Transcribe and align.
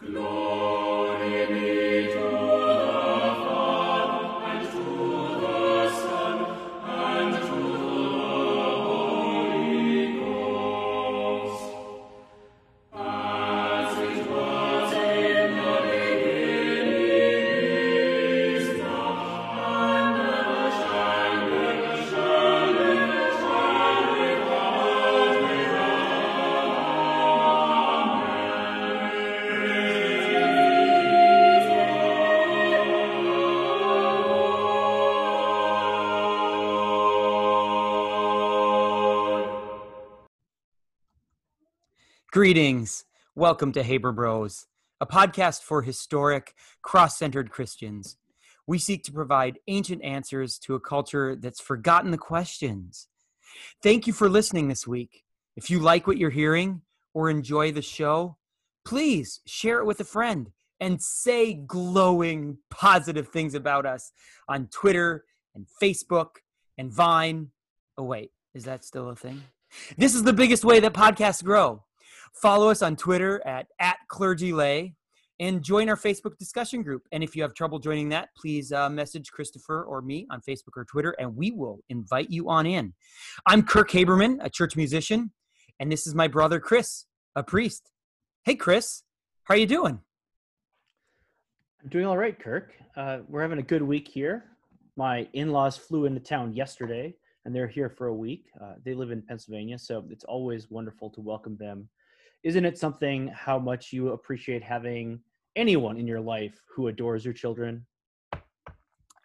Glory. 0.00 0.45
Greetings. 42.36 43.06
Welcome 43.34 43.72
to 43.72 43.82
Haber 43.82 44.12
Bros, 44.12 44.66
a 45.00 45.06
podcast 45.06 45.62
for 45.62 45.80
historic, 45.80 46.52
cross 46.82 47.16
centered 47.16 47.48
Christians. 47.48 48.18
We 48.66 48.78
seek 48.78 49.04
to 49.04 49.12
provide 49.12 49.58
ancient 49.68 50.04
answers 50.04 50.58
to 50.58 50.74
a 50.74 50.78
culture 50.78 51.34
that's 51.34 51.62
forgotten 51.62 52.10
the 52.10 52.18
questions. 52.18 53.08
Thank 53.82 54.06
you 54.06 54.12
for 54.12 54.28
listening 54.28 54.68
this 54.68 54.86
week. 54.86 55.24
If 55.56 55.70
you 55.70 55.80
like 55.80 56.06
what 56.06 56.18
you're 56.18 56.28
hearing 56.28 56.82
or 57.14 57.30
enjoy 57.30 57.72
the 57.72 57.80
show, 57.80 58.36
please 58.84 59.40
share 59.46 59.78
it 59.78 59.86
with 59.86 59.98
a 60.00 60.04
friend 60.04 60.50
and 60.78 61.00
say 61.00 61.54
glowing, 61.54 62.58
positive 62.70 63.28
things 63.28 63.54
about 63.54 63.86
us 63.86 64.12
on 64.46 64.68
Twitter 64.70 65.24
and 65.54 65.66
Facebook 65.82 66.42
and 66.76 66.92
Vine. 66.92 67.52
Oh, 67.96 68.04
wait, 68.04 68.30
is 68.52 68.64
that 68.64 68.84
still 68.84 69.08
a 69.08 69.16
thing? 69.16 69.42
This 69.96 70.14
is 70.14 70.22
the 70.22 70.34
biggest 70.34 70.66
way 70.66 70.80
that 70.80 70.92
podcasts 70.92 71.42
grow. 71.42 71.85
Follow 72.40 72.68
us 72.68 72.82
on 72.82 72.96
Twitter 72.96 73.44
at, 73.46 73.66
at 73.80 73.96
clergylay 74.12 74.92
and 75.40 75.62
join 75.62 75.88
our 75.88 75.96
Facebook 75.96 76.36
discussion 76.38 76.82
group. 76.82 77.02
And 77.10 77.24
if 77.24 77.34
you 77.34 77.42
have 77.42 77.54
trouble 77.54 77.78
joining 77.78 78.10
that, 78.10 78.28
please 78.36 78.72
uh, 78.72 78.90
message 78.90 79.30
Christopher 79.30 79.84
or 79.84 80.02
me 80.02 80.26
on 80.30 80.42
Facebook 80.46 80.76
or 80.76 80.84
Twitter, 80.84 81.12
and 81.18 81.34
we 81.34 81.50
will 81.50 81.80
invite 81.88 82.30
you 82.30 82.50
on 82.50 82.66
in. 82.66 82.92
I'm 83.46 83.62
Kirk 83.62 83.90
Haberman, 83.90 84.38
a 84.42 84.50
church 84.50 84.76
musician, 84.76 85.32
and 85.80 85.90
this 85.90 86.06
is 86.06 86.14
my 86.14 86.28
brother 86.28 86.60
Chris, 86.60 87.06
a 87.34 87.42
priest. 87.42 87.90
Hey, 88.44 88.54
Chris, 88.54 89.02
how 89.44 89.54
are 89.54 89.58
you 89.58 89.66
doing? 89.66 90.00
I'm 91.82 91.88
doing 91.88 92.04
all 92.04 92.18
right, 92.18 92.38
Kirk. 92.38 92.72
Uh, 92.96 93.18
we're 93.28 93.42
having 93.42 93.58
a 93.58 93.62
good 93.62 93.82
week 93.82 94.08
here. 94.08 94.44
My 94.96 95.26
in-laws 95.32 95.78
flew 95.78 96.04
into 96.04 96.20
town 96.20 96.54
yesterday, 96.54 97.14
and 97.46 97.54
they're 97.54 97.68
here 97.68 97.88
for 97.88 98.08
a 98.08 98.14
week. 98.14 98.44
Uh, 98.62 98.74
they 98.84 98.92
live 98.92 99.10
in 99.10 99.22
Pennsylvania, 99.22 99.78
so 99.78 100.04
it's 100.10 100.24
always 100.24 100.70
wonderful 100.70 101.08
to 101.10 101.20
welcome 101.22 101.56
them 101.56 101.88
isn't 102.46 102.64
it 102.64 102.78
something 102.78 103.26
how 103.34 103.58
much 103.58 103.92
you 103.92 104.10
appreciate 104.10 104.62
having 104.62 105.18
anyone 105.56 105.96
in 105.96 106.06
your 106.06 106.20
life 106.20 106.54
who 106.72 106.86
adores 106.86 107.24
your 107.24 107.34
children? 107.34 107.84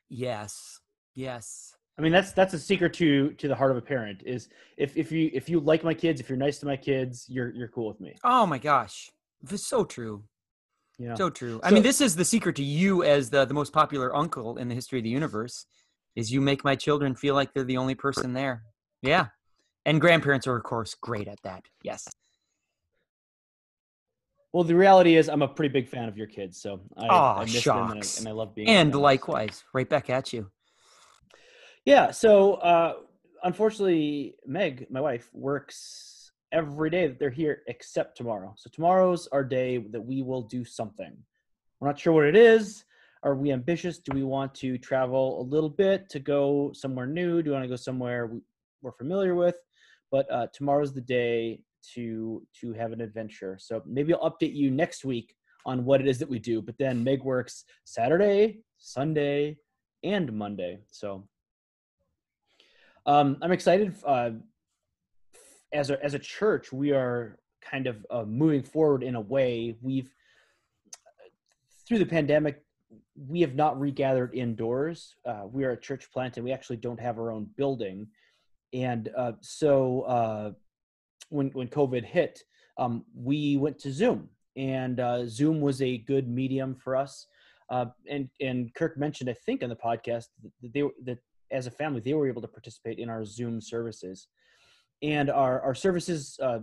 Yes. 0.10 0.80
Yes. 1.14 1.76
I 2.00 2.02
mean 2.02 2.12
that's 2.12 2.32
that's 2.32 2.56
a 2.56 2.60
secret 2.60 2.94
to 2.96 3.34
to 3.34 3.48
the 3.48 3.54
heart 3.54 3.70
of 3.70 3.78
a 3.78 3.82
parent 3.82 4.24
is 4.26 4.50
if 4.76 4.98
if 4.98 5.12
you 5.12 5.30
if 5.34 5.50
you 5.50 5.60
like 5.60 5.84
my 5.84 5.94
kids, 5.94 6.20
if 6.20 6.30
you're 6.30 6.38
nice 6.38 6.58
to 6.60 6.66
my 6.66 6.76
kids, 6.76 7.26
you're 7.30 7.54
you're 7.54 7.68
cool 7.68 7.88
with 7.90 8.02
me. 8.02 8.16
Oh 8.24 8.48
my 8.48 8.58
gosh. 8.58 9.12
It's 9.48 9.68
so 9.68 9.86
true. 9.86 10.24
Yeah. 10.98 11.14
So 11.14 11.30
true. 11.30 11.60
So, 11.62 11.62
I 11.64 11.72
mean, 11.72 11.84
this 11.84 12.02
is 12.02 12.16
the 12.16 12.26
secret 12.26 12.56
to 12.56 12.64
you 12.64 13.04
as 13.04 13.30
the 13.30 13.46
the 13.46 13.54
most 13.54 13.72
popular 13.72 14.16
uncle 14.16 14.58
in 14.58 14.68
the 14.68 14.74
history 14.74 14.98
of 14.98 15.04
the 15.04 15.12
universe 15.12 15.68
is 16.16 16.32
you 16.32 16.42
make 16.42 16.64
my 16.64 16.76
children 16.76 17.14
feel 17.14 17.36
like 17.36 17.54
they're 17.54 17.64
the 17.64 17.78
only 17.78 17.96
person 17.96 18.34
there. 18.34 18.64
Yeah. 19.04 19.28
And 19.86 20.02
grandparents 20.02 20.48
are 20.48 20.58
of 20.58 20.64
course 20.64 20.96
great 20.96 21.28
at 21.28 21.40
that. 21.44 21.66
Yes. 21.84 22.08
Well, 24.54 24.64
the 24.64 24.76
reality 24.76 25.16
is, 25.16 25.30
I'm 25.30 25.42
a 25.42 25.48
pretty 25.48 25.72
big 25.72 25.88
fan 25.88 26.10
of 26.10 26.18
your 26.18 26.28
kids, 26.28 26.62
so 26.62 26.82
I, 26.98 27.08
oh, 27.08 27.42
I 27.42 27.46
miss 27.46 27.64
them 27.64 27.78
and 27.78 28.04
I, 28.04 28.08
and 28.18 28.28
I, 28.28 28.32
love 28.32 28.54
being. 28.54 28.68
And 28.68 28.94
likewise, 28.94 29.64
right 29.74 29.88
back 29.88 30.10
at 30.10 30.34
you. 30.34 30.52
Yeah. 31.86 32.12
So, 32.12 32.56
uh, 32.56 32.96
unfortunately, 33.44 34.36
Meg, 34.46 34.88
my 34.90 35.00
wife, 35.00 35.30
works 35.34 36.32
every 36.52 36.90
day 36.90 37.08
that 37.08 37.18
they're 37.18 37.30
here 37.30 37.62
except 37.68 38.18
tomorrow. 38.18 38.54
So 38.58 38.70
tomorrow's 38.72 39.28
our 39.28 39.44
day 39.44 39.78
that 39.78 40.02
we 40.02 40.22
will 40.22 40.42
do 40.42 40.66
something. 40.66 41.16
We're 41.80 41.88
not 41.88 42.00
sure 42.00 42.14
what 42.14 42.26
it 42.26 42.36
is. 42.36 42.84
Are 43.24 43.36
we 43.36 43.52
ambitious? 43.52 44.00
Do 44.00 44.14
we 44.14 44.24
want 44.24 44.54
to 44.56 44.78
travel 44.78 45.42
a 45.42 45.44
little 45.44 45.70
bit 45.70 46.10
to 46.10 46.20
go 46.20 46.72
somewhere 46.74 47.06
new? 47.06 47.42
Do 47.42 47.52
we 47.52 47.54
want 47.54 47.64
to 47.64 47.70
go 47.70 47.76
somewhere 47.76 48.32
we're 48.82 48.92
familiar 48.92 49.36
with? 49.36 49.56
But 50.12 50.30
uh, 50.32 50.48
tomorrow's 50.54 50.94
the 50.94 51.02
day 51.02 51.62
to 51.94 52.46
to 52.62 52.74
have 52.74 52.92
an 52.92 53.02
adventure. 53.02 53.58
So 53.60 53.82
maybe 53.86 54.14
I'll 54.14 54.32
update 54.32 54.56
you 54.56 54.72
next 54.72 55.06
week 55.06 55.36
on 55.66 55.86
what 55.86 56.02
it 56.02 56.08
is 56.08 56.20
that 56.20 56.30
we 56.30 56.40
do. 56.40 56.62
But 56.62 56.78
then 56.78 57.04
Meg 57.04 57.24
works 57.24 57.66
Saturday, 57.84 58.62
Sunday, 58.78 59.58
and 60.04 60.32
Monday. 60.34 60.80
So 60.92 61.28
um, 63.06 63.38
I'm 63.42 63.52
excited. 63.52 63.96
Uh, 64.06 64.32
as 65.74 65.90
a 65.90 66.04
as 66.04 66.14
a 66.14 66.20
church, 66.20 66.72
we 66.72 66.92
are 66.92 67.38
kind 67.62 67.88
of 67.88 68.06
uh, 68.10 68.24
moving 68.24 68.64
forward 68.64 69.04
in 69.04 69.16
a 69.16 69.22
way. 69.22 69.76
We've 69.82 70.14
through 71.88 72.00
the 72.00 72.06
pandemic, 72.06 72.64
we 73.28 73.42
have 73.42 73.56
not 73.56 73.80
regathered 73.80 74.34
indoors. 74.34 75.16
Uh, 75.26 75.44
we 75.52 75.64
are 75.66 75.72
a 75.72 75.80
church 75.80 76.12
plant, 76.12 76.38
and 76.38 76.46
we 76.46 76.52
actually 76.52 76.78
don't 76.78 77.00
have 77.00 77.18
our 77.18 77.32
own 77.32 77.50
building. 77.58 78.08
And 78.74 79.10
uh, 79.18 79.34
so 79.42 80.02
uh, 80.02 80.52
when 81.32 81.50
when 81.50 81.68
COVID 81.68 82.04
hit, 82.04 82.44
um, 82.78 83.06
we 83.16 83.58
went 83.58 83.80
to 83.80 83.92
Zoom, 83.92 84.30
and 84.56 85.00
uh, 85.00 85.28
Zoom 85.28 85.62
was 85.62 85.82
a 85.82 85.98
good 86.00 86.28
medium 86.28 86.76
for 86.76 86.96
us. 86.96 87.28
Uh, 87.70 87.86
and 88.10 88.30
and 88.40 88.74
Kirk 88.76 88.98
mentioned, 88.98 89.30
I 89.30 89.34
think, 89.46 89.64
on 89.64 89.70
the 89.70 89.76
podcast 89.76 90.26
that 90.62 90.74
they 90.74 90.84
that 91.06 91.18
as 91.52 91.68
a 91.68 91.72
family 91.72 92.00
they 92.00 92.14
were 92.14 92.28
able 92.28 92.42
to 92.42 92.48
participate 92.48 93.00
in 93.00 93.10
our 93.10 93.26
Zoom 93.26 93.62
services, 93.62 94.28
and 95.02 95.30
our 95.30 95.62
our 95.62 95.76
services. 95.76 96.38
Uh, 96.42 96.60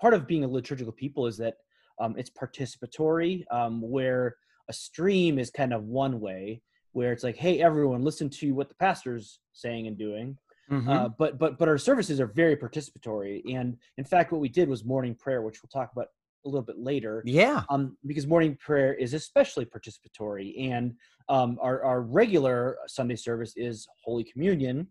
part 0.00 0.14
of 0.14 0.26
being 0.26 0.44
a 0.44 0.48
liturgical 0.48 0.92
people 0.92 1.26
is 1.26 1.36
that 1.38 1.56
um, 1.98 2.14
it's 2.16 2.30
participatory, 2.30 3.44
um, 3.50 3.80
where 3.80 4.36
a 4.68 4.72
stream 4.72 5.38
is 5.38 5.50
kind 5.50 5.72
of 5.72 5.84
one 5.84 6.20
way, 6.20 6.62
where 6.92 7.12
it's 7.12 7.24
like, 7.24 7.36
hey, 7.36 7.60
everyone, 7.60 8.02
listen 8.02 8.30
to 8.30 8.52
what 8.52 8.68
the 8.68 8.74
pastor's 8.76 9.40
saying 9.52 9.88
and 9.88 9.98
doing 9.98 10.36
Mm-hmm. 10.70 10.88
Uh, 10.88 11.08
but 11.08 11.38
but 11.38 11.58
but 11.58 11.68
our 11.68 11.78
services 11.78 12.20
are 12.20 12.26
very 12.26 12.56
participatory, 12.56 13.42
and 13.54 13.76
in 13.96 14.04
fact, 14.04 14.32
what 14.32 14.40
we 14.40 14.48
did 14.48 14.68
was 14.68 14.84
morning 14.84 15.14
prayer, 15.14 15.40
which 15.40 15.62
we'll 15.62 15.70
talk 15.70 15.92
about 15.92 16.08
a 16.44 16.48
little 16.48 16.62
bit 16.62 16.78
later. 16.78 17.22
Yeah. 17.24 17.62
Um, 17.70 17.96
because 18.06 18.26
morning 18.26 18.56
prayer 18.56 18.94
is 18.94 19.14
especially 19.14 19.64
participatory, 19.64 20.70
and 20.70 20.94
um, 21.28 21.58
our 21.60 21.82
our 21.82 22.02
regular 22.02 22.76
Sunday 22.86 23.16
service 23.16 23.54
is 23.56 23.86
Holy 24.04 24.24
Communion, 24.24 24.88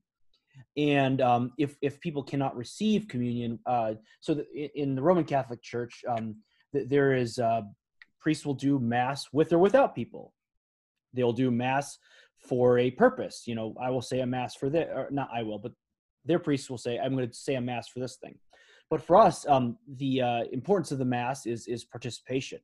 and 0.75 1.21
um, 1.21 1.51
if 1.57 1.75
if 1.81 1.99
people 1.99 2.23
cannot 2.23 2.55
receive 2.55 3.07
communion, 3.07 3.59
uh, 3.65 3.93
so 4.19 4.33
the, 4.33 4.45
in 4.75 4.95
the 4.95 5.01
Roman 5.01 5.25
Catholic 5.25 5.61
Church, 5.61 6.03
um, 6.07 6.37
th- 6.73 6.87
there 6.89 7.13
is 7.13 7.39
uh, 7.39 7.61
priests 8.19 8.45
will 8.45 8.53
do 8.53 8.79
mass 8.79 9.27
with 9.31 9.53
or 9.53 9.59
without 9.59 9.95
people. 9.95 10.33
They'll 11.13 11.33
do 11.33 11.51
mass 11.51 11.97
for 12.39 12.79
a 12.79 12.91
purpose. 12.91 13.43
You 13.45 13.55
know, 13.55 13.75
I 13.81 13.89
will 13.89 14.01
say 14.01 14.21
a 14.21 14.25
mass 14.25 14.55
for 14.55 14.69
this, 14.69 14.87
or 14.93 15.07
not 15.11 15.29
I 15.33 15.43
will, 15.43 15.59
but 15.59 15.73
their 16.25 16.39
priests 16.39 16.69
will 16.69 16.77
say, 16.77 16.99
I'm 16.99 17.15
going 17.15 17.27
to 17.27 17.35
say 17.35 17.55
a 17.55 17.61
mass 17.61 17.87
for 17.87 17.99
this 17.99 18.17
thing. 18.17 18.37
But 18.89 19.01
for 19.01 19.17
us, 19.17 19.45
um, 19.47 19.77
the 19.95 20.21
uh, 20.21 20.43
importance 20.51 20.91
of 20.91 20.97
the 20.97 21.05
mass 21.05 21.45
is 21.45 21.67
is 21.67 21.83
participation. 21.83 22.59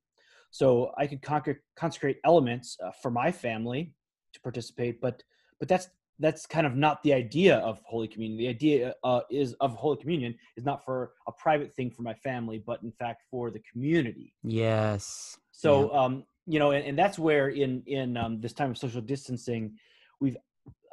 So 0.51 0.91
I 0.97 1.07
could 1.07 1.21
conquer, 1.21 1.63
consecrate 1.75 2.19
elements 2.23 2.77
uh, 2.83 2.91
for 3.01 3.09
my 3.11 3.31
family 3.31 3.93
to 4.33 4.39
participate, 4.41 5.01
but 5.01 5.23
but 5.59 5.67
that's 5.67 5.89
that's 6.19 6.45
kind 6.45 6.67
of 6.67 6.75
not 6.75 7.01
the 7.03 7.13
idea 7.13 7.57
of 7.57 7.81
Holy 7.85 8.07
Communion. 8.07 8.37
The 8.37 8.47
idea 8.47 8.93
uh, 9.03 9.21
is 9.29 9.53
of 9.53 9.73
Holy 9.73 9.97
Communion 9.97 10.35
is 10.55 10.63
not 10.63 10.85
for 10.85 11.13
a 11.27 11.31
private 11.31 11.75
thing 11.75 11.89
for 11.91 12.03
my 12.03 12.13
family, 12.13 12.63
but 12.65 12.81
in 12.83 12.91
fact 12.91 13.23
for 13.29 13.51
the 13.51 13.61
community. 13.71 14.33
Yes. 14.43 15.37
So 15.51 15.91
yeah. 15.91 15.99
um, 15.99 16.23
you 16.45 16.59
know, 16.59 16.71
and, 16.71 16.85
and 16.85 16.97
that's 16.97 17.17
where 17.17 17.49
in 17.49 17.83
in 17.85 18.17
um, 18.17 18.41
this 18.41 18.53
time 18.53 18.71
of 18.71 18.77
social 18.77 19.01
distancing, 19.01 19.77
we've 20.19 20.37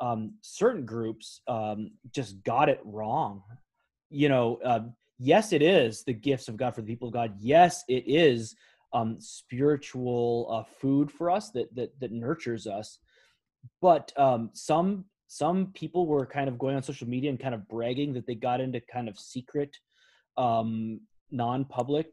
um, 0.00 0.34
certain 0.42 0.86
groups 0.86 1.40
um, 1.48 1.92
just 2.12 2.42
got 2.42 2.68
it 2.68 2.80
wrong. 2.84 3.42
You 4.10 4.28
know, 4.28 4.60
uh, 4.64 4.80
yes, 5.18 5.52
it 5.52 5.62
is 5.62 6.04
the 6.04 6.12
gifts 6.12 6.48
of 6.48 6.56
God 6.56 6.74
for 6.74 6.82
the 6.82 6.86
people 6.86 7.08
of 7.08 7.14
God. 7.14 7.34
Yes, 7.38 7.84
it 7.88 8.04
is 8.06 8.54
um, 8.92 9.16
spiritual 9.20 10.48
uh, 10.50 10.72
food 10.80 11.10
for 11.10 11.30
us 11.30 11.50
that 11.50 11.74
that 11.74 11.98
that 12.00 12.12
nurtures 12.12 12.66
us. 12.66 12.98
But 13.82 14.12
um, 14.16 14.50
some 14.52 15.04
some 15.26 15.66
people 15.74 16.06
were 16.06 16.26
kind 16.26 16.48
of 16.48 16.58
going 16.58 16.76
on 16.76 16.82
social 16.82 17.08
media 17.08 17.30
and 17.30 17.40
kind 17.40 17.54
of 17.54 17.68
bragging 17.68 18.12
that 18.14 18.26
they 18.26 18.34
got 18.34 18.60
into 18.60 18.80
kind 18.80 19.08
of 19.08 19.18
secret, 19.18 19.76
um, 20.36 21.00
non-public 21.32 22.06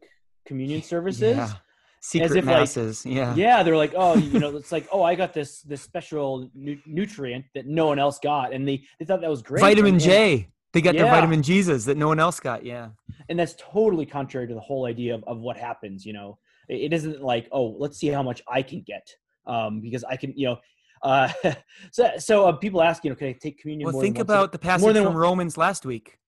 communion 0.44 0.82
services. 0.94 1.36
Yeah 1.36 1.52
Secret 2.00 2.30
if, 2.30 2.44
like, 2.44 2.44
masses. 2.44 3.04
yeah. 3.04 3.34
yeah 3.34 3.62
they're 3.62 3.76
like 3.76 3.92
oh 3.96 4.16
you 4.16 4.38
know 4.38 4.56
it's 4.62 4.70
like 4.72 4.86
oh 4.92 5.02
i 5.02 5.14
got 5.14 5.34
this 5.34 5.62
this 5.62 5.82
special 5.82 6.48
nu- 6.54 6.78
nutrient 6.86 7.44
that 7.54 7.66
no 7.66 7.86
one 7.86 7.98
else 7.98 8.18
got 8.18 8.52
and 8.52 8.66
they 8.66 8.82
they 8.98 9.04
thought 9.04 9.20
that 9.20 9.30
was 9.30 9.42
great 9.42 9.60
Vitamin 9.60 9.94
and, 9.94 10.02
J. 10.02 10.48
They 10.72 10.82
got 10.82 10.94
their 10.94 11.06
vitamin 11.06 11.42
Jesus 11.42 11.86
that 11.86 11.96
no 11.96 12.08
one 12.08 12.20
else 12.20 12.38
got. 12.40 12.64
Yeah. 12.64 12.90
and 13.28 13.38
that's 13.38 13.54
totally 13.58 14.06
contrary 14.06 14.46
to 14.46 14.54
the 14.54 14.60
whole 14.60 14.86
idea 14.86 15.14
of, 15.14 15.24
of 15.24 15.38
what 15.38 15.56
happens 15.56 16.04
you 16.06 16.12
know 16.12 16.38
it, 16.68 16.92
it 16.92 16.92
isn't 16.92 17.22
like 17.22 17.48
oh 17.52 17.74
let's 17.78 17.98
see 17.98 18.08
how 18.08 18.22
much 18.22 18.42
i 18.48 18.62
can 18.62 18.82
get 18.86 19.06
um 19.46 19.80
because 19.80 20.04
i 20.04 20.14
can 20.16 20.32
you 20.36 20.46
know 20.48 20.56
uh 21.02 21.32
so 21.90 22.10
so 22.18 22.46
uh, 22.46 22.52
people 22.52 22.82
ask 22.82 23.02
you 23.02 23.10
know 23.10 23.16
can 23.16 23.28
i 23.28 23.32
take 23.32 23.58
communion 23.58 23.86
Well, 23.86 23.94
more 23.94 24.02
think 24.02 24.18
about 24.18 24.52
the 24.52 24.58
passage 24.58 24.82
more 24.82 24.92
than 24.92 25.04
from 25.04 25.14
one- 25.14 25.22
Romans 25.22 25.56
last 25.56 25.84
week. 25.86 26.18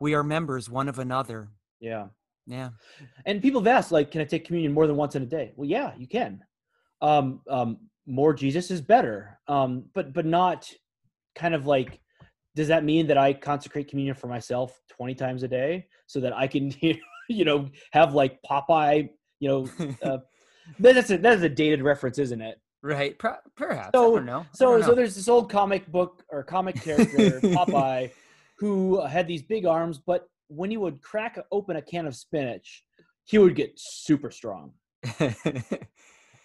We 0.00 0.14
are 0.14 0.24
members 0.24 0.68
one 0.68 0.88
of 0.88 0.98
another. 0.98 1.48
yeah 1.80 2.06
Yeah. 2.46 2.70
and 3.26 3.40
people 3.40 3.60
have 3.60 3.66
asked 3.68 3.92
like 3.92 4.10
can 4.10 4.20
i 4.20 4.24
take 4.24 4.44
communion 4.44 4.72
more 4.72 4.86
than 4.86 4.96
once 4.96 5.14
in 5.16 5.22
a 5.22 5.26
day 5.26 5.52
well 5.56 5.68
yeah 5.68 5.92
you 5.96 6.06
can 6.06 6.42
um 7.00 7.40
um 7.48 7.78
more 8.06 8.34
jesus 8.34 8.70
is 8.70 8.80
better 8.80 9.38
um 9.48 9.84
but 9.94 10.12
but 10.12 10.26
not 10.26 10.70
kind 11.34 11.54
of 11.54 11.66
like 11.66 12.00
does 12.54 12.68
that 12.68 12.84
mean 12.84 13.06
that 13.06 13.16
i 13.18 13.32
consecrate 13.32 13.88
communion 13.88 14.14
for 14.14 14.26
myself 14.26 14.78
20 14.90 15.14
times 15.14 15.42
a 15.42 15.48
day 15.48 15.86
so 16.06 16.20
that 16.20 16.32
i 16.34 16.46
can 16.46 16.70
you 17.28 17.44
know 17.44 17.68
have 17.92 18.12
like 18.14 18.38
popeye 18.42 19.08
you 19.40 19.48
know 19.48 19.68
uh, 20.02 20.18
that's 20.78 21.10
a 21.10 21.16
that's 21.18 21.42
a 21.42 21.48
dated 21.48 21.82
reference 21.82 22.18
isn't 22.18 22.40
it 22.42 22.58
Right. 22.82 23.18
Per- 23.18 23.40
perhaps. 23.56 23.92
So- 23.94 24.12
I 24.12 24.16
don't 24.16 24.26
know. 24.26 24.40
I 24.40 24.46
so 24.52 24.72
don't 24.72 24.82
so 24.84 24.94
there's 24.94 25.14
this 25.14 25.26
old 25.26 25.50
comic 25.50 25.90
book 25.90 26.22
or 26.28 26.42
comic 26.42 26.76
character 26.82 27.40
popeye 27.56 28.10
who 28.58 29.00
had 29.00 29.26
these 29.26 29.42
big 29.42 29.64
arms 29.64 29.98
but 29.98 30.28
when 30.48 30.70
he 30.70 30.76
would 30.76 31.00
crack 31.00 31.38
open 31.50 31.76
a 31.76 31.82
can 31.82 32.06
of 32.06 32.14
spinach 32.14 32.84
he 33.24 33.38
would 33.38 33.54
get 33.54 33.72
super 33.76 34.30
strong 34.30 34.72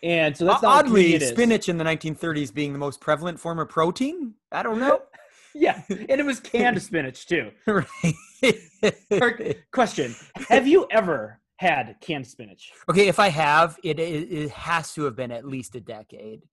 and 0.04 0.36
so 0.36 0.46
that's 0.46 0.64
Oddly, 0.64 1.20
spinach 1.20 1.70
in 1.70 1.78
the 1.78 1.84
1930s 1.84 2.54
being 2.54 2.74
the 2.74 2.80
most 2.80 3.00
prevalent 3.00 3.40
form 3.40 3.58
of 3.60 3.70
protein. 3.70 4.34
I 4.52 4.64
don't 4.64 4.80
know. 4.80 5.02
yeah 5.56 5.82
and 5.90 6.12
it 6.12 6.26
was 6.26 6.40
canned 6.40 6.82
spinach 6.82 7.26
too 7.26 7.50
right. 7.66 9.58
question 9.72 10.14
have 10.48 10.68
you 10.68 10.86
ever 10.92 11.40
had 11.58 11.96
canned 12.02 12.26
spinach 12.26 12.72
okay, 12.90 13.08
if 13.08 13.20
I 13.20 13.28
have, 13.30 13.78
it, 13.84 14.00
it 14.00 14.32
it 14.32 14.50
has 14.52 14.94
to 14.94 15.04
have 15.04 15.16
been 15.16 15.32
at 15.32 15.46
least 15.46 15.76
a 15.76 15.82
decade. 15.82 16.44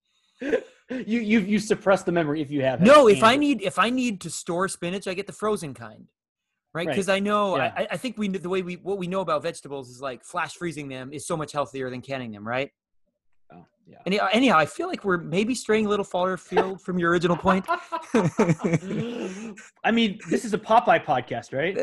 you 0.41 0.59
you 0.89 1.39
you 1.39 1.59
suppress 1.59 2.03
the 2.03 2.11
memory 2.11 2.41
if 2.41 2.51
you 2.51 2.61
have 2.63 2.81
No, 2.81 3.07
if 3.07 3.23
I 3.23 3.37
need 3.37 3.61
if 3.61 3.79
I 3.79 3.89
need 3.89 4.19
to 4.21 4.29
store 4.29 4.67
spinach, 4.67 5.07
I 5.07 5.13
get 5.13 5.25
the 5.25 5.33
frozen 5.33 5.73
kind. 5.73 6.07
Right? 6.77 6.85
Right. 6.85 6.93
Because 6.93 7.09
I 7.09 7.19
know 7.19 7.57
Yeah. 7.57 7.73
I, 7.75 7.87
I 7.91 7.97
think 7.97 8.19
we 8.19 8.27
the 8.27 8.47
way 8.49 8.61
we 8.61 8.75
what 8.75 8.99
we 8.99 9.07
know 9.07 9.21
about 9.21 9.41
vegetables 9.41 9.89
is 9.89 9.99
like 9.99 10.23
flash 10.23 10.53
freezing 10.53 10.87
them 10.89 11.11
is 11.11 11.25
so 11.25 11.35
much 11.35 11.51
healthier 11.51 11.89
than 11.89 12.01
canning 12.01 12.31
them, 12.31 12.47
right? 12.47 12.69
oh, 13.51 13.65
yeah 13.87 13.97
Anyhow, 14.05 14.27
anyhow, 14.31 14.57
I 14.59 14.67
feel 14.67 14.87
like 14.87 15.03
we're 15.03 15.17
maybe 15.17 15.55
straying 15.55 15.87
a 15.87 15.89
little 15.89 16.05
far 16.05 16.33
afield 16.33 16.81
from 16.83 16.99
your 16.99 17.09
original 17.09 17.35
point. 17.35 17.65
I 19.83 19.91
mean, 19.91 20.19
this 20.29 20.45
is 20.45 20.53
a 20.53 20.59
Popeye 20.59 21.03
podcast, 21.03 21.51
right? 21.51 21.75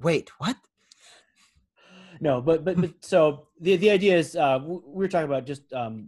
Wait, 0.00 0.30
what? 0.38 0.56
No, 2.20 2.40
but 2.40 2.64
but, 2.64 2.80
but 2.80 2.92
so 3.00 3.48
the 3.60 3.76
the 3.76 3.90
idea 3.90 4.16
is 4.16 4.34
uh, 4.34 4.58
we 4.64 4.78
were 5.00 5.08
talking 5.08 5.26
about 5.26 5.44
just 5.44 5.70
um, 5.74 5.94
uh, 5.94 5.98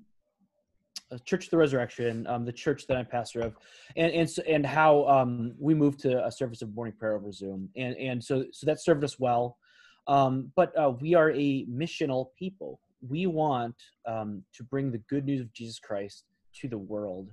Church 1.20 1.44
of 1.44 1.50
the 1.50 1.56
Resurrection, 1.56 2.26
um, 2.26 2.44
the 2.44 2.52
church 2.52 2.86
that 2.86 2.96
I'm 2.96 3.06
pastor 3.06 3.40
of, 3.40 3.56
and 3.96 4.12
and 4.12 4.28
so, 4.28 4.42
and 4.42 4.64
how 4.64 5.06
um, 5.06 5.54
we 5.58 5.74
moved 5.74 6.00
to 6.00 6.24
a 6.24 6.30
service 6.30 6.62
of 6.62 6.74
morning 6.74 6.94
prayer 6.98 7.14
over 7.14 7.32
Zoom, 7.32 7.68
and 7.76 7.96
and 7.96 8.22
so 8.22 8.44
so 8.52 8.66
that 8.66 8.80
served 8.80 9.04
us 9.04 9.18
well. 9.18 9.58
Um, 10.06 10.52
but 10.54 10.76
uh, 10.78 10.92
we 11.00 11.14
are 11.14 11.30
a 11.30 11.64
missional 11.66 12.28
people. 12.38 12.80
We 13.06 13.26
want 13.26 13.76
um, 14.06 14.42
to 14.54 14.62
bring 14.64 14.90
the 14.90 14.98
good 14.98 15.24
news 15.24 15.40
of 15.40 15.52
Jesus 15.52 15.78
Christ 15.78 16.24
to 16.60 16.68
the 16.68 16.78
world, 16.78 17.28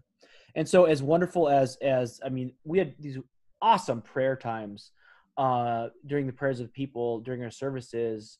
and 0.55 0.67
so 0.67 0.85
as 0.85 1.01
wonderful 1.03 1.49
as 1.49 1.77
as 1.77 2.19
I 2.25 2.29
mean, 2.29 2.53
we 2.63 2.79
had 2.79 2.93
these 2.99 3.17
awesome 3.61 4.01
prayer 4.01 4.35
times 4.35 4.91
uh, 5.37 5.87
during 6.07 6.27
the 6.27 6.33
prayers 6.33 6.59
of 6.59 6.73
people 6.73 7.19
during 7.19 7.43
our 7.43 7.51
services 7.51 8.39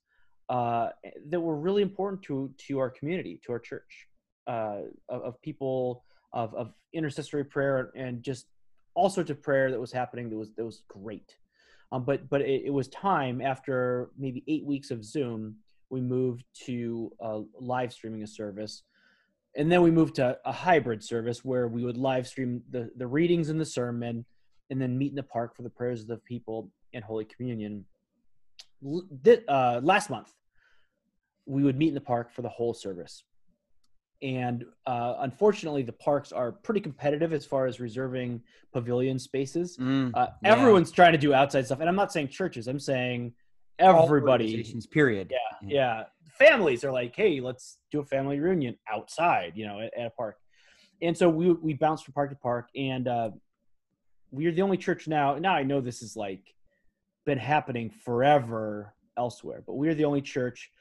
uh, 0.50 0.90
that 1.30 1.40
were 1.40 1.56
really 1.56 1.82
important 1.82 2.22
to 2.24 2.54
to 2.58 2.80
our 2.80 2.90
community, 2.90 3.40
to 3.46 3.54
our 3.54 3.60
church, 3.60 4.08
uh, 4.48 4.82
of, 5.10 5.22
of 5.24 5.42
people 5.42 6.04
of, 6.34 6.54
of 6.56 6.74
intercessory 6.94 7.44
prayer 7.44 7.92
and 7.96 8.24
just 8.24 8.48
all 8.94 9.10
sorts 9.10 9.30
of 9.30 9.42
prayer 9.42 9.72
that 9.72 9.80
was 9.80 9.92
happening. 9.92 10.30
That 10.30 10.38
was 10.38 10.52
that 10.56 10.66
was 10.66 10.84
great. 10.88 11.36
Um, 11.92 12.06
but 12.06 12.30
but 12.30 12.42
it, 12.42 12.64
it 12.66 12.74
was 12.74 12.88
time 12.88 13.42
after 13.42 14.10
maybe 14.18 14.44
eight 14.48 14.66
weeks 14.66 14.92
of 14.92 15.04
Zoom, 15.04 15.58
we 15.90 16.02
moved 16.02 16.46
to 16.66 17.12
live 17.60 17.92
streaming 17.92 18.24
a 18.24 18.28
service, 18.28 18.84
and 19.56 19.72
then 19.72 19.82
we 19.82 19.92
moved 19.92 20.16
to 20.16 20.38
a 20.46 20.52
hybrid 20.52 21.04
service 21.04 21.44
where 21.44 21.68
we 21.68 21.84
would 21.84 21.98
live 21.98 22.28
stream 22.28 22.64
the 22.70 22.90
the 22.96 23.08
readings 23.08 23.50
and 23.50 23.60
the 23.60 23.66
sermon, 23.66 24.26
and 24.70 24.82
then 24.82 24.98
meet 24.98 25.10
in 25.10 25.16
the 25.16 25.24
park 25.24 25.56
for 25.56 25.64
the 25.64 25.70
prayers 25.70 26.02
of 26.02 26.08
the 26.08 26.18
people 26.18 26.72
and 26.94 27.04
Holy 27.04 27.26
Communion. 27.26 27.86
L- 28.86 29.08
thi- 29.24 29.46
uh, 29.48 29.82
last 29.84 30.10
month, 30.10 30.32
we 31.46 31.64
would 31.64 31.78
meet 31.78 31.90
in 31.90 31.94
the 31.94 32.02
park 32.02 32.32
for 32.32 32.42
the 32.42 32.50
whole 32.50 32.74
service. 32.74 33.24
And 34.22 34.66
uh, 34.86 35.16
unfortunately, 35.20 35.82
the 35.84 35.94
parks 35.94 36.32
are 36.32 36.52
pretty 36.52 36.80
competitive 36.80 37.34
as 37.34 37.46
far 37.46 37.66
as 37.66 37.80
reserving 37.80 38.42
pavilion 38.72 39.18
spaces. 39.18 39.78
Mm, 39.78 40.12
Uh, 40.14 40.28
Yeah. 40.44 40.52
Everyone's 40.56 40.92
trying 40.92 41.14
to 41.14 41.18
do 41.18 41.34
outside 41.34 41.66
stuff, 41.66 41.80
and 41.80 41.90
I'm 41.90 41.96
not 41.96 42.12
saying 42.12 42.28
churches. 42.28 42.68
I'm 42.68 42.80
saying 42.80 43.34
everybody. 43.80 44.64
Period. 44.88 45.32
Yeah, 45.32 45.68
yeah. 45.68 46.04
Families 46.38 46.84
are 46.84 46.92
like, 46.92 47.16
hey, 47.16 47.40
let's 47.40 47.78
do 47.92 48.00
a 48.00 48.06
family 48.06 48.40
reunion 48.40 48.78
outside, 48.88 49.54
you 49.56 49.66
know, 49.66 49.80
at, 49.80 49.94
at 49.98 50.08
a 50.08 50.10
park. 50.12 50.38
And 51.02 51.18
so 51.18 51.28
we 51.30 51.52
we 51.54 51.74
bounced 51.74 52.06
from 52.06 52.14
park 52.14 52.30
to 52.30 52.36
park, 52.36 52.70
and 52.76 53.08
uh, 53.08 53.32
we 54.30 54.46
are 54.46 54.52
the 54.52 54.62
only 54.62 54.78
church 54.78 55.08
now. 55.08 55.36
Now 55.38 55.54
I 55.56 55.64
know 55.64 55.82
this 55.82 56.04
is 56.04 56.16
like 56.16 56.54
been 57.26 57.40
happening 57.40 57.90
forever 57.90 58.94
elsewhere, 59.18 59.64
but 59.66 59.74
we 59.74 59.90
are 59.90 59.96
the 59.96 60.06
only 60.06 60.22
church 60.22 60.72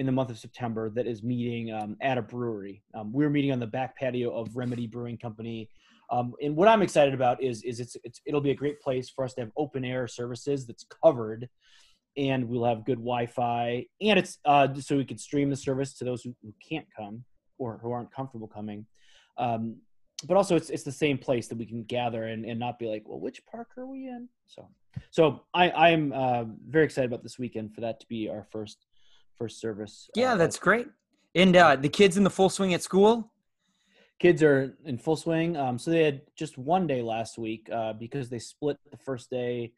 in 0.00 0.06
the 0.06 0.12
month 0.12 0.30
of 0.30 0.38
September 0.38 0.88
that 0.88 1.06
is 1.06 1.22
meeting 1.22 1.70
um, 1.70 1.94
at 2.00 2.16
a 2.16 2.22
brewery. 2.22 2.82
Um, 2.94 3.12
we're 3.12 3.28
meeting 3.28 3.52
on 3.52 3.60
the 3.60 3.66
back 3.66 3.94
patio 3.96 4.30
of 4.30 4.56
Remedy 4.56 4.86
Brewing 4.86 5.18
Company. 5.18 5.68
Um, 6.10 6.32
and 6.42 6.56
what 6.56 6.68
I'm 6.68 6.80
excited 6.80 7.12
about 7.12 7.42
is 7.42 7.62
is 7.64 7.80
it's, 7.80 7.98
it's 8.02 8.18
it'll 8.24 8.40
be 8.40 8.50
a 8.50 8.54
great 8.54 8.80
place 8.80 9.10
for 9.10 9.26
us 9.26 9.34
to 9.34 9.42
have 9.42 9.50
open 9.58 9.84
air 9.84 10.08
services 10.08 10.66
that's 10.66 10.86
covered, 11.04 11.50
and 12.16 12.48
we'll 12.48 12.64
have 12.64 12.86
good 12.86 12.96
Wi-Fi, 12.96 13.84
and 14.00 14.18
it's 14.18 14.38
uh, 14.46 14.68
so 14.74 14.96
we 14.96 15.04
can 15.04 15.18
stream 15.18 15.50
the 15.50 15.56
service 15.68 15.92
to 15.98 16.04
those 16.06 16.22
who, 16.22 16.34
who 16.42 16.54
can't 16.66 16.86
come 16.96 17.22
or 17.58 17.78
who 17.82 17.92
aren't 17.92 18.10
comfortable 18.10 18.48
coming. 18.48 18.86
Um, 19.36 19.76
but 20.26 20.38
also, 20.38 20.56
it's 20.56 20.70
it's 20.70 20.82
the 20.82 20.92
same 21.04 21.18
place 21.18 21.46
that 21.48 21.58
we 21.58 21.66
can 21.66 21.84
gather 21.84 22.24
and, 22.24 22.46
and 22.46 22.58
not 22.58 22.78
be 22.78 22.86
like, 22.86 23.06
well, 23.06 23.20
which 23.20 23.44
park 23.44 23.68
are 23.76 23.86
we 23.86 24.08
in? 24.08 24.30
So, 24.46 24.66
so 25.10 25.42
I 25.52 25.70
I'm 25.70 26.12
uh, 26.14 26.44
very 26.66 26.86
excited 26.86 27.10
about 27.12 27.22
this 27.22 27.38
weekend 27.38 27.74
for 27.74 27.82
that 27.82 28.00
to 28.00 28.06
be 28.08 28.30
our 28.30 28.46
first 28.50 28.78
first 29.40 29.58
service. 29.60 30.10
Yeah, 30.14 30.34
uh, 30.34 30.36
that's 30.36 30.58
great. 30.58 30.86
And 31.34 31.56
uh, 31.56 31.76
the 31.76 31.88
kids 31.88 32.16
in 32.18 32.24
the 32.24 32.30
full 32.38 32.50
swing 32.50 32.74
at 32.74 32.82
school. 32.82 33.32
kids 34.18 34.42
are 34.42 34.76
in 34.84 34.98
full 34.98 35.16
swing. 35.16 35.56
Um, 35.56 35.78
so 35.78 35.90
they 35.90 36.04
had 36.04 36.20
just 36.36 36.58
one 36.58 36.86
day 36.86 37.00
last 37.02 37.38
week 37.38 37.68
uh, 37.72 37.94
because 37.94 38.28
they 38.28 38.38
split 38.38 38.76
the 38.90 38.98
first 38.98 39.30
day, 39.30 39.72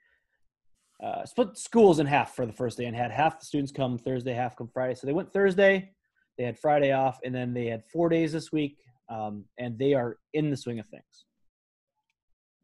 uh, 1.02 1.25
split 1.25 1.57
schools 1.57 2.00
in 2.00 2.07
half 2.07 2.35
for 2.35 2.45
the 2.45 2.52
first 2.52 2.76
day 2.78 2.87
and 2.87 2.97
had 2.97 3.12
half 3.12 3.38
the 3.38 3.47
students 3.47 3.73
come 3.73 3.99
Thursday, 3.99 4.35
half 4.35 4.57
come 4.57 4.69
Friday. 4.69 4.95
So 4.97 5.07
they 5.07 5.12
went 5.12 5.33
Thursday, 5.33 5.92
they 6.37 6.45
had 6.45 6.59
Friday 6.59 6.92
off, 6.92 7.19
and 7.25 7.33
then 7.35 7.54
they 7.54 7.66
had 7.66 7.83
four 7.92 8.09
days 8.09 8.33
this 8.33 8.50
week, 8.50 8.78
um, 9.09 9.45
and 9.59 9.78
they 9.78 9.95
are 9.95 10.19
in 10.33 10.50
the 10.50 10.57
swing 10.57 10.81
of 10.81 10.87
things. 10.88 11.26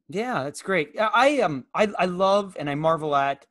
Yeah, 0.08 0.42
that's 0.44 0.62
great. 0.62 0.88
I 0.98 1.10
I, 1.14 1.40
um 1.42 1.66
I 1.74 1.88
I 1.98 2.06
love 2.06 2.56
and 2.58 2.68
I 2.70 2.74
marvel 2.74 3.14
at 3.14 3.44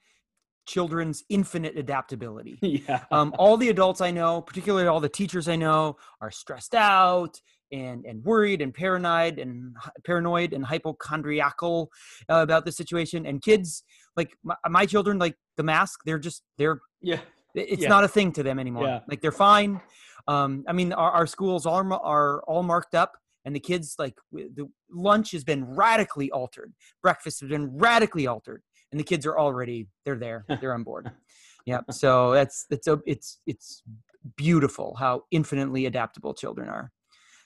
children's 0.68 1.24
infinite 1.30 1.78
adaptability. 1.78 2.60
yeah. 2.88 3.06
Um, 3.12 3.34
all 3.40 3.58
the 3.58 3.70
adults 3.70 4.02
I 4.02 4.12
know, 4.12 4.42
particularly 4.42 4.88
all 4.88 5.00
the 5.00 5.10
teachers 5.10 5.48
I 5.48 5.56
know, 5.56 5.98
are 6.22 6.30
stressed 6.30 6.76
out 6.76 7.42
and 7.72 8.06
and 8.06 8.24
worried 8.24 8.62
and 8.62 8.74
paranoid 8.74 9.40
and 9.40 9.76
paranoid 10.06 10.54
and 10.54 10.64
hypochondriacal 10.66 11.90
uh, 12.30 12.36
about 12.36 12.66
the 12.66 12.72
situation. 12.72 13.26
And 13.26 13.42
kids, 13.42 13.84
like 14.16 14.38
my, 14.44 14.56
my 14.70 14.86
children, 14.86 15.18
like 15.18 15.36
the 15.56 15.64
mask, 15.64 16.02
they're 16.06 16.20
just 16.20 16.44
they're 16.58 16.80
yeah. 17.02 17.20
it's 17.56 17.82
Yeah. 17.82 17.90
not 17.90 18.04
a 18.04 18.08
thing 18.08 18.32
to 18.34 18.44
them 18.44 18.60
anymore. 18.60 18.84
Yeah. 18.86 19.00
Like 19.08 19.22
they're 19.22 19.32
fine. 19.32 19.82
Um, 20.28 20.66
I 20.68 20.74
mean, 20.74 20.92
our, 20.94 21.12
our 21.12 21.28
schools 21.28 21.66
are 21.66 21.92
are 21.94 22.44
all 22.44 22.64
marked 22.64 22.94
up, 22.96 23.14
and 23.46 23.56
the 23.56 23.60
kids 23.62 23.96
like 23.98 24.16
the 24.32 24.68
lunch 24.92 25.32
has 25.32 25.44
been 25.44 25.64
radically 25.64 26.30
altered, 26.32 26.74
breakfast 27.02 27.40
has 27.42 27.50
been 27.50 27.78
radically 27.78 28.28
altered, 28.28 28.62
and 28.92 29.00
the 29.00 29.04
kids 29.04 29.26
are 29.26 29.38
already 29.38 29.88
they're 30.06 30.18
there, 30.18 30.46
they're 30.62 30.74
on 30.74 30.84
board. 30.84 31.12
Yeah, 31.66 31.82
so 31.92 32.32
that's 32.32 32.66
it's 32.70 32.88
a 32.88 33.00
it's 33.06 33.40
it's 33.46 33.84
beautiful 34.36 34.96
how 34.96 35.24
infinitely 35.32 35.86
adaptable 35.86 36.34
children 36.34 36.70
are. 36.70 36.92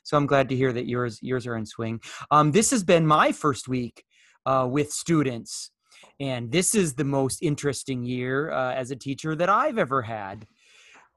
So 0.04 0.18
I'm 0.18 0.26
glad 0.26 0.50
to 0.50 0.56
hear 0.56 0.72
that 0.74 0.88
yours 0.88 1.20
yours 1.22 1.48
are 1.48 1.58
in 1.58 1.66
swing. 1.66 2.02
Um, 2.30 2.52
this 2.52 2.72
has 2.72 2.84
been 2.84 3.06
my 3.06 3.32
first 3.32 3.68
week 3.68 4.04
uh, 4.46 4.68
with 4.70 4.92
students, 4.92 5.72
and 6.20 6.52
this 6.52 6.76
is 6.76 6.96
the 6.96 7.04
most 7.04 7.42
interesting 7.42 8.04
year 8.04 8.52
uh, 8.52 8.74
as 8.74 8.92
a 8.92 8.96
teacher 8.96 9.36
that 9.36 9.50
I've 9.50 9.78
ever 9.78 10.02
had. 10.02 10.46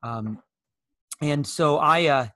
Um, 0.02 0.42
and 1.20 1.46
so 1.46 1.78
I, 1.78 2.06
uh, 2.06 2.26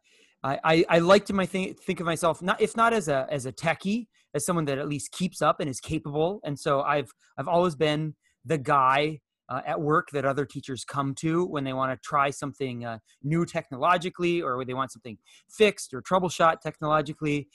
I, 0.42 0.60
I, 0.64 0.84
I 0.88 0.98
like 1.00 1.26
to 1.26 1.32
my 1.32 1.46
think, 1.46 1.80
think 1.80 2.00
of 2.00 2.06
myself 2.06 2.40
not 2.42 2.60
if 2.60 2.76
not 2.76 2.92
as 2.92 3.08
a 3.08 3.26
as 3.30 3.46
a 3.46 3.52
techie, 3.52 4.06
as 4.38 4.46
someone 4.46 4.64
that 4.66 4.78
at 4.78 4.88
least 4.88 5.10
keeps 5.12 5.42
up 5.42 5.60
and 5.60 5.68
is 5.68 5.80
capable. 5.80 6.40
And 6.44 6.58
so 6.58 6.82
I've 6.82 7.10
I've 7.36 7.48
always 7.48 7.74
been 7.74 8.14
the 8.44 8.58
guy 8.58 9.20
uh, 9.48 9.62
at 9.66 9.80
work 9.80 10.08
that 10.12 10.24
other 10.24 10.44
teachers 10.44 10.84
come 10.84 11.14
to 11.16 11.44
when 11.44 11.64
they 11.64 11.72
want 11.72 11.90
to 11.90 12.08
try 12.08 12.30
something 12.30 12.84
uh, 12.84 12.98
new 13.22 13.44
technologically 13.44 14.40
or 14.40 14.64
they 14.64 14.74
want 14.74 14.92
something 14.92 15.18
fixed 15.50 15.92
or 15.92 16.02
troubleshot 16.02 16.60
technologically. 16.60 17.48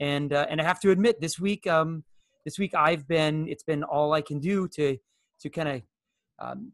And 0.00 0.32
uh, 0.32 0.46
and 0.50 0.60
I 0.60 0.64
have 0.64 0.80
to 0.80 0.90
admit, 0.90 1.20
this 1.20 1.38
week 1.38 1.66
um, 1.66 2.02
this 2.44 2.58
week 2.58 2.74
I've 2.74 3.06
been 3.06 3.48
it's 3.48 3.62
been 3.62 3.84
all 3.84 4.12
I 4.12 4.22
can 4.22 4.40
do 4.40 4.68
to 4.68 4.98
to 5.40 5.50
kind 5.50 5.68
of 5.68 5.82
um, 6.40 6.72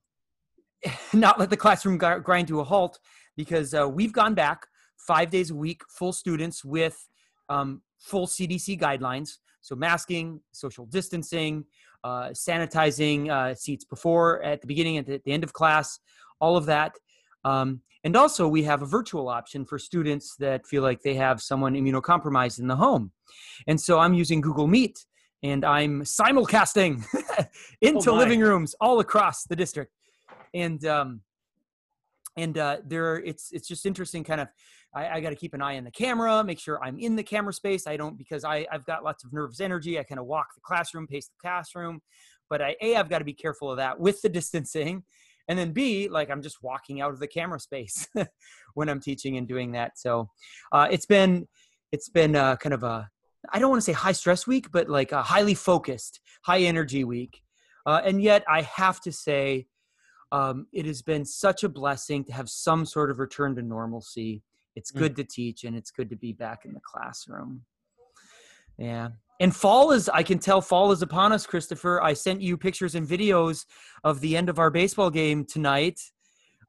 not 1.13 1.39
let 1.39 1.51
the 1.51 1.57
classroom 1.57 1.99
grind 1.99 2.49
to 2.49 2.61
a 2.61 2.65
halt 2.65 2.99
because 3.37 3.75
uh, 3.75 3.89
we've 3.89 4.13
gone 4.13 4.35
back 4.35 4.67
five 4.97 5.31
days 5.31 5.51
a 5.51 5.55
week, 5.55 5.83
full 5.89 6.13
students 6.13 6.65
with 6.65 7.09
um, 7.49 7.83
full 7.99 8.27
CDC 8.27 8.81
guidelines. 8.81 9.39
So 9.61 9.75
masking, 9.75 10.41
social 10.53 10.87
distancing, 10.87 11.65
uh, 12.05 12.31
sanitizing 12.31 13.31
uh, 13.31 13.55
seats 13.55 13.85
before, 13.85 14.43
at 14.43 14.61
the 14.61 14.67
beginning, 14.67 14.99
at 14.99 15.07
the, 15.07 15.21
the 15.25 15.33
end 15.33 15.45
of 15.45 15.53
class, 15.53 16.01
all 16.41 16.57
of 16.57 16.67
that. 16.67 16.95
Um, 17.45 17.81
and 18.05 18.17
also, 18.17 18.49
we 18.49 18.63
have 18.63 18.83
a 18.83 18.87
virtual 18.87 19.29
option 19.29 19.65
for 19.65 19.79
students 19.79 20.35
that 20.37 20.67
feel 20.67 20.83
like 20.83 21.03
they 21.03 21.15
have 21.15 21.43
someone 21.43 21.75
immunocompromised 21.75 22.59
in 22.59 22.67
the 22.67 22.77
home. 22.77 23.13
And 23.67 23.79
so 23.79 23.99
I'm 23.99 24.15
using 24.15 24.41
Google 24.41 24.67
Meet 24.67 25.05
and 25.43 25.65
I'm 25.65 26.03
simulcasting 26.03 27.05
into 27.81 28.11
oh 28.11 28.15
living 28.15 28.41
rooms 28.41 28.75
all 28.81 29.01
across 29.01 29.45
the 29.45 29.57
district. 29.57 29.93
And 30.55 30.85
um, 30.87 31.21
and 32.37 32.57
uh, 32.57 32.79
there, 32.85 33.17
it's 33.17 33.53
it's 33.53 33.69
just 33.69 33.87
interesting, 33.87 34.25
kind 34.25 34.41
of 34.41 34.49
I, 34.95 35.09
I 35.09 35.21
got 35.21 35.31
to 35.31 35.37
keep 35.37 35.55
an 35.55 35.63
eye 35.63 35.77
on 35.77 35.85
the 35.85 35.91
camera, 35.91 36.43
make 36.43 36.59
sure 36.59 36.83
I'm 36.83 36.99
in 36.99 37.17
the 37.17 37.23
camera 37.23 37.53
space. 37.53 37.87
I 37.87 37.97
don't 37.97 38.19
because 38.19 38.45
I, 38.45 38.67
I've 38.73 38.85
got 38.85 39.05
lots 39.05 39.25
of 39.25 39.33
nervous 39.33 39.61
energy. 39.61 39.99
I 39.99 40.03
kind 40.03 40.19
of 40.19 40.27
walk 40.27 40.49
the 40.55 40.61
classroom, 40.63 41.07
pace 41.07 41.29
the 41.29 41.41
classroom. 41.41 42.01
But 42.49 42.61
I, 42.61 42.77
A, 42.81 42.97
I've 42.97 43.09
got 43.09 43.19
to 43.21 43.25
be 43.25 43.33
careful 43.33 43.71
of 43.71 43.77
that 43.77 44.01
with 44.01 44.21
the 44.23 44.29
distancing. 44.29 45.05
And 45.49 45.59
then 45.59 45.73
B, 45.73 46.09
like 46.09 46.31
I'm 46.31 46.43
just 46.43 46.63
walking 46.63 47.01
out 47.01 47.13
of 47.13 47.21
the 47.21 47.29
camera 47.29 47.61
space 47.61 48.09
when 48.75 48.89
I'm 48.89 49.01
teaching 49.01 49.37
and 49.37 49.47
doing 49.47 49.73
that. 49.73 49.99
So 49.99 50.29
uh, 50.73 50.89
it's 50.91 51.07
been 51.07 51.47
it's 51.93 52.09
been 52.09 52.37
uh, 52.37 52.57
kind 52.57 52.75
of 52.75 52.83
a 52.83 53.09
I 53.53 53.59
don't 53.59 53.71
want 53.71 53.81
to 53.81 53.85
say 53.85 53.93
high 53.93 54.13
stress 54.13 54.47
week, 54.47 54.71
but 54.71 54.89
like 54.89 55.13
a 55.13 55.23
highly 55.23 55.55
focused, 55.55 56.21
high 56.45 56.61
energy 56.61 57.05
week. 57.05 57.43
Uh, 57.87 58.01
and 58.05 58.23
yet 58.23 58.45
I 58.49 58.63
have 58.63 59.01
to 59.03 59.13
say, 59.13 59.67
um, 60.31 60.67
it 60.73 60.85
has 60.87 61.03
been 61.03 61.25
such 61.25 61.65
a 61.65 61.69
blessing 61.69 62.25
to 62.25 62.33
have 62.33 62.49
some 62.49 62.85
sort 62.85 63.11
of 63.11 63.19
return 63.19 63.57
to 63.57 63.63
normalcy 63.63 64.43
it's 64.77 64.93
mm. 64.93 64.99
good 64.99 65.13
mm. 65.13 65.17
to 65.17 65.25
teach 65.25 65.65
and 65.65 65.77
it's 65.77 65.91
good 65.91 66.11
to 66.11 66.17
be 66.17 66.33
back 66.33 66.65
in 66.65 66.73
the 66.73 66.81
classroom 66.81 67.63
yeah 68.79 69.09
and 69.41 69.55
fall 69.55 69.93
is 69.93 70.09
i 70.11 70.23
can 70.23 70.39
tell 70.39 70.61
fall 70.61 70.93
is 70.93 71.03
upon 71.03 71.33
us 71.33 71.47
christopher 71.47 72.03
i 72.03 72.13
sent 72.13 72.41
you 72.41 72.57
pictures 72.57 72.95
and 72.95 73.07
videos 73.07 73.65
of 74.05 74.21
the 74.21 74.37
end 74.37 74.49
of 74.49 74.59
our 74.59 74.71
baseball 74.71 75.11
game 75.11 75.45
tonight 75.45 76.01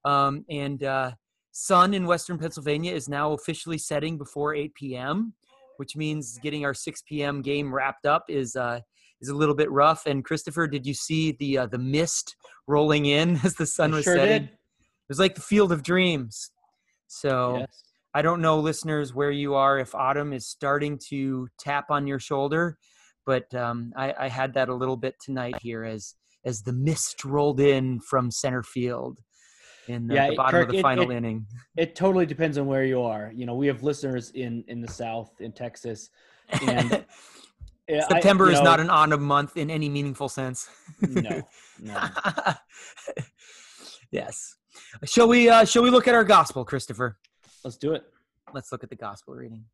um, 0.04 0.44
and 0.50 0.84
uh, 0.84 1.12
sun 1.52 1.94
in 1.94 2.06
western 2.06 2.38
pennsylvania 2.38 2.94
is 2.94 3.08
now 3.08 3.34
officially 3.34 3.78
setting 3.78 4.18
before 4.18 4.56
8 4.56 4.74
p.m 4.74 5.34
which 5.78 5.96
means 5.96 6.38
getting 6.40 6.66
our 6.66 6.74
6 6.74 7.04
p.m 7.08 7.42
game 7.42 7.74
wrapped 7.74 8.06
up 8.06 8.26
is 8.28 8.56
uh, 8.56 8.80
is 9.22 9.30
a 9.30 9.36
little 9.36 9.56
bit 9.56 9.72
rough 9.72 10.06
and 10.06 10.26
christopher 10.26 10.68
did 10.68 10.86
you 10.86 10.94
see 10.94 11.34
the 11.34 11.60
uh, 11.60 11.66
the 11.68 11.78
mist 11.78 12.36
rolling 12.68 13.06
in 13.06 13.40
as 13.44 13.56
the 13.56 13.66
sun 13.66 13.94
I 13.94 13.98
was 13.98 14.04
sure 14.04 14.16
setting 14.16 14.44
did. 14.44 14.50
it 14.50 15.10
was 15.10 15.20
like 15.20 15.36
the 15.36 15.42
field 15.42 15.72
of 15.72 15.84
dreams 15.84 16.52
so 17.08 17.58
yes. 17.60 17.84
I 18.14 18.22
don't 18.22 18.42
know, 18.42 18.60
listeners, 18.60 19.14
where 19.14 19.32
you 19.32 19.56
are, 19.56 19.80
if 19.80 19.96
autumn 19.96 20.34
is 20.34 20.48
starting 20.48 21.00
to 21.10 21.48
tap 21.58 21.90
on 21.90 22.08
your 22.08 22.20
shoulder, 22.20 22.78
but 23.26 23.54
um, 23.56 23.94
I, 23.96 24.14
I, 24.20 24.28
had 24.28 24.54
that 24.56 24.68
a 24.68 24.74
little 24.74 24.98
bit 24.98 25.16
tonight 25.24 25.56
here 25.62 25.84
as 25.84 26.16
as 26.44 26.62
the 26.62 26.74
mist 26.74 27.24
rolled 27.24 27.60
in 27.60 28.00
from 28.02 28.32
center 28.32 28.64
field 28.64 29.20
in 29.88 30.08
the, 30.08 30.16
yeah, 30.16 30.30
the 30.30 30.36
bottom 30.36 30.60
Kirk, 30.60 30.70
of 30.70 30.76
the 30.76 30.82
final 30.82 31.12
it, 31.12 31.16
inning. 31.16 31.46
It 31.78 31.96
totally 31.96 32.26
depends 32.26 32.58
on 32.58 32.66
where 32.66 32.84
you 32.84 33.02
are. 33.02 33.32
You 33.34 33.46
know, 33.46 33.56
we 33.56 33.68
have 33.68 33.84
listeners 33.84 34.32
in 34.32 34.64
in 34.68 34.82
the 34.82 34.88
South, 34.88 35.32
in 35.40 35.52
Texas, 35.52 36.10
and 36.62 37.06
September 38.10 38.50
I, 38.50 38.54
is 38.54 38.60
know, 38.60 38.66
not 38.66 38.80
an 38.80 38.90
autumn 38.90 39.24
month 39.24 39.58
in 39.58 39.70
any 39.70 39.90
meaningful 39.90 40.30
sense. 40.30 40.70
no, 41.02 41.42
no. 41.80 42.02
yes. 44.12 44.56
Shall 45.06 45.28
we? 45.28 45.50
Uh, 45.50 45.66
shall 45.66 45.84
we 45.84 45.90
look 45.90 46.08
at 46.08 46.16
our 46.16 46.24
gospel, 46.24 46.66
Christopher? 46.66 47.18
Let's 47.64 47.78
do 47.78 47.94
it. 47.94 48.04
Let's 48.54 48.72
look 48.72 48.84
at 48.84 48.90
the 48.90 48.96
gospel 48.96 49.36
reading. 49.36 49.66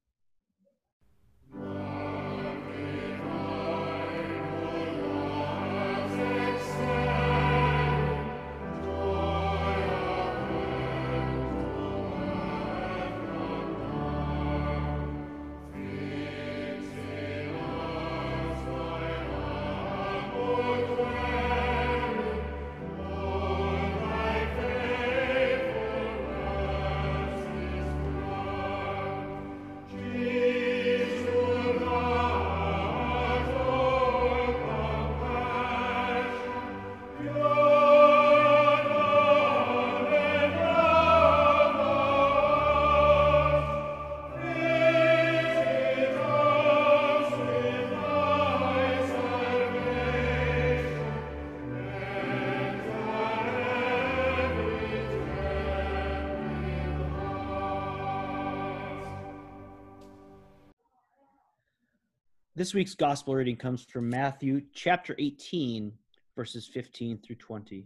This 62.57 62.73
week's 62.73 62.95
gospel 62.95 63.35
reading 63.35 63.55
comes 63.55 63.83
from 63.83 64.09
Matthew 64.09 64.63
chapter 64.73 65.15
18, 65.19 65.91
verses 66.35 66.65
15 66.65 67.19
through 67.19 67.35
20. 67.35 67.85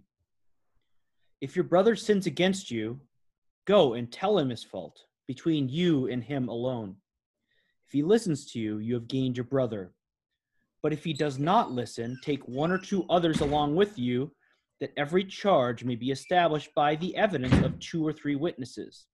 If 1.41 1.57
your 1.57 1.65
brother 1.65 1.93
sins 1.93 2.25
against 2.25 2.71
you, 2.71 2.97
go 3.67 3.95
and 3.95 4.09
tell 4.09 4.37
him 4.37 4.47
his 4.47 4.63
fault 4.63 4.97
between 5.27 5.67
you 5.67 6.07
and 6.07 6.23
him 6.23 6.47
alone. 6.47 6.95
If 7.85 7.91
he 7.91 8.01
listens 8.01 8.49
to 8.53 8.61
you, 8.61 8.77
you 8.77 8.93
have 8.93 9.09
gained 9.09 9.35
your 9.35 9.43
brother. 9.43 9.91
But 10.81 10.93
if 10.93 11.03
he 11.03 11.11
does 11.11 11.37
not 11.37 11.73
listen, 11.73 12.17
take 12.23 12.47
one 12.47 12.71
or 12.71 12.77
two 12.77 13.05
others 13.09 13.41
along 13.41 13.75
with 13.75 13.99
you, 13.99 14.31
that 14.79 14.93
every 14.95 15.25
charge 15.25 15.83
may 15.83 15.95
be 15.95 16.11
established 16.11 16.73
by 16.73 16.95
the 16.95 17.13
evidence 17.17 17.59
of 17.65 17.77
two 17.79 18.07
or 18.07 18.13
three 18.13 18.37
witnesses. 18.37 19.07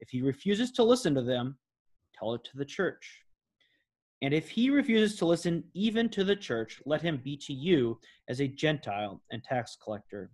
If 0.00 0.08
he 0.08 0.22
refuses 0.22 0.72
to 0.72 0.82
listen 0.82 1.14
to 1.14 1.22
them, 1.22 1.58
tell 2.18 2.32
it 2.32 2.42
to 2.44 2.56
the 2.56 2.64
church. 2.64 3.26
And 4.20 4.34
if 4.34 4.48
he 4.48 4.70
refuses 4.70 5.16
to 5.18 5.26
listen 5.26 5.62
even 5.74 6.08
to 6.10 6.24
the 6.24 6.34
church, 6.34 6.82
let 6.84 7.00
him 7.00 7.20
be 7.22 7.36
to 7.38 7.52
you 7.52 8.00
as 8.28 8.40
a 8.40 8.48
Gentile 8.48 9.22
and 9.30 9.42
tax 9.44 9.76
collector. 9.82 10.32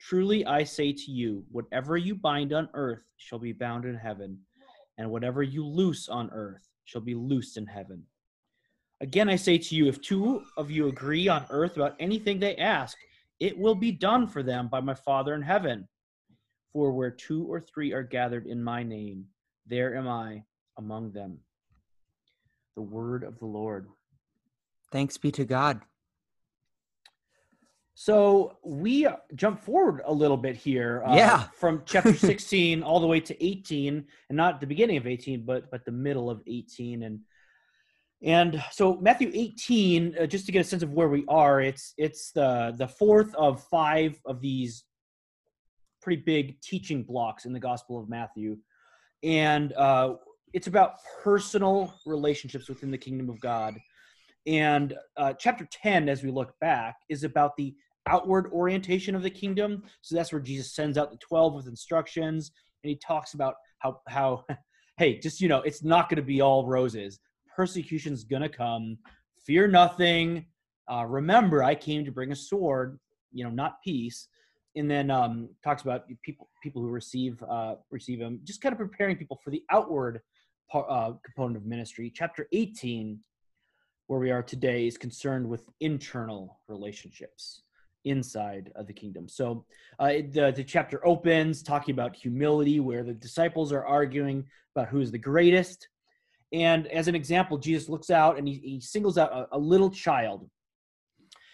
Truly 0.00 0.44
I 0.44 0.64
say 0.64 0.92
to 0.92 1.10
you, 1.10 1.44
whatever 1.50 1.96
you 1.96 2.16
bind 2.16 2.52
on 2.52 2.68
earth 2.74 3.04
shall 3.16 3.38
be 3.38 3.52
bound 3.52 3.84
in 3.84 3.94
heaven, 3.94 4.38
and 4.98 5.10
whatever 5.10 5.42
you 5.42 5.64
loose 5.64 6.08
on 6.08 6.28
earth 6.32 6.68
shall 6.84 7.00
be 7.00 7.14
loosed 7.14 7.56
in 7.56 7.66
heaven. 7.66 8.02
Again 9.00 9.28
I 9.28 9.36
say 9.36 9.58
to 9.58 9.74
you, 9.76 9.86
if 9.86 10.00
two 10.00 10.42
of 10.56 10.70
you 10.70 10.88
agree 10.88 11.28
on 11.28 11.46
earth 11.50 11.76
about 11.76 11.96
anything 12.00 12.40
they 12.40 12.56
ask, 12.56 12.96
it 13.38 13.56
will 13.56 13.74
be 13.74 13.92
done 13.92 14.26
for 14.26 14.42
them 14.42 14.68
by 14.68 14.80
my 14.80 14.94
Father 14.94 15.34
in 15.34 15.42
heaven. 15.42 15.88
For 16.72 16.90
where 16.90 17.10
two 17.10 17.44
or 17.44 17.60
three 17.60 17.92
are 17.92 18.02
gathered 18.02 18.46
in 18.46 18.62
my 18.62 18.82
name, 18.82 19.26
there 19.66 19.96
am 19.96 20.08
I 20.08 20.42
among 20.76 21.12
them 21.12 21.38
the 22.74 22.82
word 22.82 23.24
of 23.24 23.38
the 23.38 23.46
Lord. 23.46 23.88
Thanks 24.92 25.18
be 25.18 25.30
to 25.32 25.44
God. 25.44 25.80
So 27.94 28.58
we 28.64 29.06
jump 29.36 29.60
forward 29.60 30.02
a 30.04 30.12
little 30.12 30.36
bit 30.36 30.56
here. 30.56 31.02
Uh, 31.06 31.14
yeah. 31.14 31.44
From 31.54 31.82
chapter 31.86 32.14
16 32.14 32.82
all 32.82 33.00
the 33.00 33.06
way 33.06 33.20
to 33.20 33.44
18, 33.44 34.04
and 34.28 34.36
not 34.36 34.60
the 34.60 34.66
beginning 34.66 34.96
of 34.96 35.06
18, 35.06 35.44
but 35.44 35.70
but 35.70 35.84
the 35.84 35.92
middle 35.92 36.28
of 36.28 36.42
18. 36.46 37.04
And 37.04 37.20
and 38.22 38.62
so 38.72 38.96
Matthew 38.96 39.30
18, 39.32 40.16
uh, 40.20 40.26
just 40.26 40.46
to 40.46 40.52
get 40.52 40.60
a 40.60 40.64
sense 40.64 40.82
of 40.82 40.92
where 40.92 41.08
we 41.08 41.24
are, 41.28 41.60
it's 41.60 41.94
it's 41.96 42.32
the 42.32 42.74
the 42.76 42.88
fourth 42.88 43.34
of 43.36 43.62
five 43.64 44.18
of 44.26 44.40
these 44.40 44.84
pretty 46.02 46.22
big 46.22 46.60
teaching 46.60 47.02
blocks 47.02 47.44
in 47.44 47.52
the 47.52 47.60
Gospel 47.60 47.98
of 47.98 48.08
Matthew. 48.08 48.58
and 49.22 49.72
uh, 49.72 50.14
it's 50.54 50.68
about 50.68 51.00
personal 51.22 51.92
relationships 52.06 52.68
within 52.68 52.92
the 52.92 52.96
kingdom 52.96 53.28
of 53.28 53.40
God. 53.40 53.76
And 54.46 54.94
uh, 55.16 55.32
chapter 55.32 55.68
10, 55.70 56.08
as 56.08 56.22
we 56.22 56.30
look 56.30 56.58
back, 56.60 56.96
is 57.08 57.24
about 57.24 57.56
the 57.56 57.74
outward 58.06 58.50
orientation 58.52 59.16
of 59.16 59.22
the 59.22 59.30
kingdom. 59.30 59.82
So 60.00 60.14
that's 60.14 60.32
where 60.32 60.40
Jesus 60.40 60.72
sends 60.72 60.96
out 60.96 61.10
the 61.10 61.18
12 61.18 61.54
with 61.54 61.66
instructions, 61.66 62.52
and 62.82 62.88
he 62.90 62.96
talks 62.96 63.34
about 63.34 63.56
how, 63.80 64.00
how 64.06 64.44
hey, 64.96 65.18
just, 65.18 65.40
you 65.40 65.48
know, 65.48 65.60
it's 65.62 65.82
not 65.82 66.08
going 66.08 66.16
to 66.16 66.22
be 66.22 66.40
all 66.40 66.66
roses. 66.66 67.18
Persecution's 67.56 68.22
going 68.22 68.42
to 68.42 68.48
come. 68.48 68.96
Fear 69.44 69.68
nothing. 69.68 70.46
Uh, 70.90 71.04
remember, 71.04 71.64
I 71.64 71.74
came 71.74 72.04
to 72.04 72.12
bring 72.12 72.30
a 72.30 72.36
sword, 72.36 73.00
you 73.32 73.42
know, 73.42 73.50
not 73.50 73.82
peace. 73.82 74.28
And 74.76 74.90
then 74.90 75.10
um, 75.10 75.48
talks 75.62 75.82
about 75.82 76.04
people 76.24 76.48
people 76.60 76.82
who 76.82 76.88
receive 76.88 77.40
uh, 77.48 77.76
receive 77.92 78.18
him, 78.18 78.40
just 78.42 78.60
kind 78.60 78.72
of 78.72 78.78
preparing 78.78 79.16
people 79.16 79.38
for 79.44 79.50
the 79.50 79.62
outward 79.70 80.20
uh, 80.72 81.12
component 81.24 81.56
of 81.56 81.66
ministry. 81.66 82.12
Chapter 82.14 82.48
18, 82.52 83.18
where 84.06 84.20
we 84.20 84.30
are 84.30 84.42
today, 84.42 84.86
is 84.86 84.96
concerned 84.96 85.48
with 85.48 85.68
internal 85.80 86.60
relationships 86.68 87.62
inside 88.04 88.70
of 88.74 88.86
the 88.86 88.92
kingdom. 88.92 89.28
So 89.28 89.64
uh, 89.98 90.08
the, 90.30 90.52
the 90.54 90.64
chapter 90.64 91.04
opens 91.06 91.62
talking 91.62 91.94
about 91.94 92.14
humility, 92.14 92.80
where 92.80 93.02
the 93.02 93.14
disciples 93.14 93.72
are 93.72 93.84
arguing 93.84 94.44
about 94.74 94.88
who 94.88 95.00
is 95.00 95.10
the 95.10 95.18
greatest. 95.18 95.88
And 96.52 96.86
as 96.88 97.08
an 97.08 97.14
example, 97.14 97.58
Jesus 97.58 97.88
looks 97.88 98.10
out 98.10 98.38
and 98.38 98.46
he, 98.46 98.60
he 98.62 98.80
singles 98.80 99.18
out 99.18 99.32
a, 99.32 99.56
a 99.56 99.58
little 99.58 99.90
child. 99.90 100.48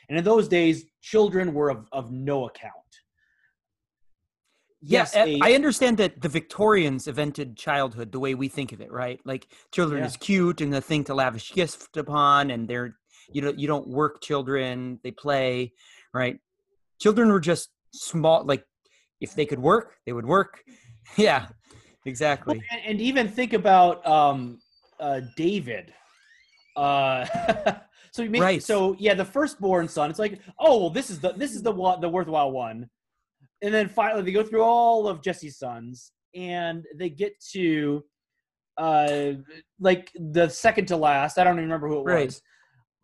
And 0.08 0.18
in 0.18 0.24
those 0.24 0.48
days, 0.48 0.84
children 1.00 1.54
were 1.54 1.70
of, 1.70 1.86
of 1.92 2.10
no 2.10 2.48
account. 2.48 2.74
Yes, 4.82 5.12
yeah, 5.14 5.24
a, 5.24 5.38
I 5.42 5.52
understand 5.52 5.98
that 5.98 6.22
the 6.22 6.28
Victorians 6.28 7.06
invented 7.06 7.56
childhood 7.56 8.12
the 8.12 8.18
way 8.18 8.34
we 8.34 8.48
think 8.48 8.72
of 8.72 8.80
it, 8.80 8.90
right? 8.90 9.20
Like 9.26 9.46
children 9.72 10.00
yeah. 10.00 10.06
is 10.06 10.16
cute 10.16 10.62
and 10.62 10.72
the 10.72 10.80
thing 10.80 11.04
to 11.04 11.14
lavish 11.14 11.52
gifts 11.52 11.86
upon, 11.96 12.50
and 12.50 12.66
they're 12.66 12.96
you 13.30 13.42
know 13.42 13.52
you 13.54 13.66
don't 13.66 13.88
work 13.88 14.22
children, 14.22 14.98
they 15.04 15.10
play, 15.10 15.72
right? 16.14 16.38
Children 16.98 17.28
were 17.28 17.40
just 17.40 17.68
small, 17.92 18.44
like 18.44 18.64
if 19.20 19.34
they 19.34 19.44
could 19.44 19.58
work, 19.58 19.96
they 20.06 20.12
would 20.14 20.26
work. 20.26 20.62
yeah, 21.16 21.48
exactly. 22.06 22.62
And, 22.70 22.80
and, 22.86 23.00
even 23.02 23.28
think 23.28 23.52
about 23.52 24.06
um, 24.06 24.60
uh, 24.98 25.20
David. 25.36 25.92
Uh, 26.74 27.26
so 28.12 28.22
you 28.22 28.30
make, 28.30 28.40
right. 28.40 28.62
so 28.62 28.96
yeah, 28.98 29.12
the 29.12 29.26
firstborn 29.26 29.88
son. 29.88 30.08
It's 30.08 30.18
like, 30.18 30.40
oh 30.58 30.80
well, 30.80 30.90
this 30.90 31.10
is 31.10 31.20
the 31.20 31.32
this 31.32 31.54
is 31.54 31.62
the 31.62 31.72
one 31.72 32.00
the 32.00 32.08
worthwhile 32.08 32.50
one 32.50 32.88
and 33.62 33.72
then 33.72 33.88
finally 33.88 34.22
they 34.22 34.32
go 34.32 34.42
through 34.42 34.62
all 34.62 35.08
of 35.08 35.22
Jesse's 35.22 35.58
sons 35.58 36.12
and 36.34 36.84
they 36.96 37.10
get 37.10 37.32
to 37.52 38.04
uh 38.78 39.32
like 39.78 40.10
the 40.14 40.48
second 40.48 40.86
to 40.86 40.96
last. 40.96 41.38
I 41.38 41.44
don't 41.44 41.54
even 41.54 41.64
remember 41.64 41.88
who 41.88 42.00
it 42.00 42.04
right. 42.04 42.26
was. 42.26 42.42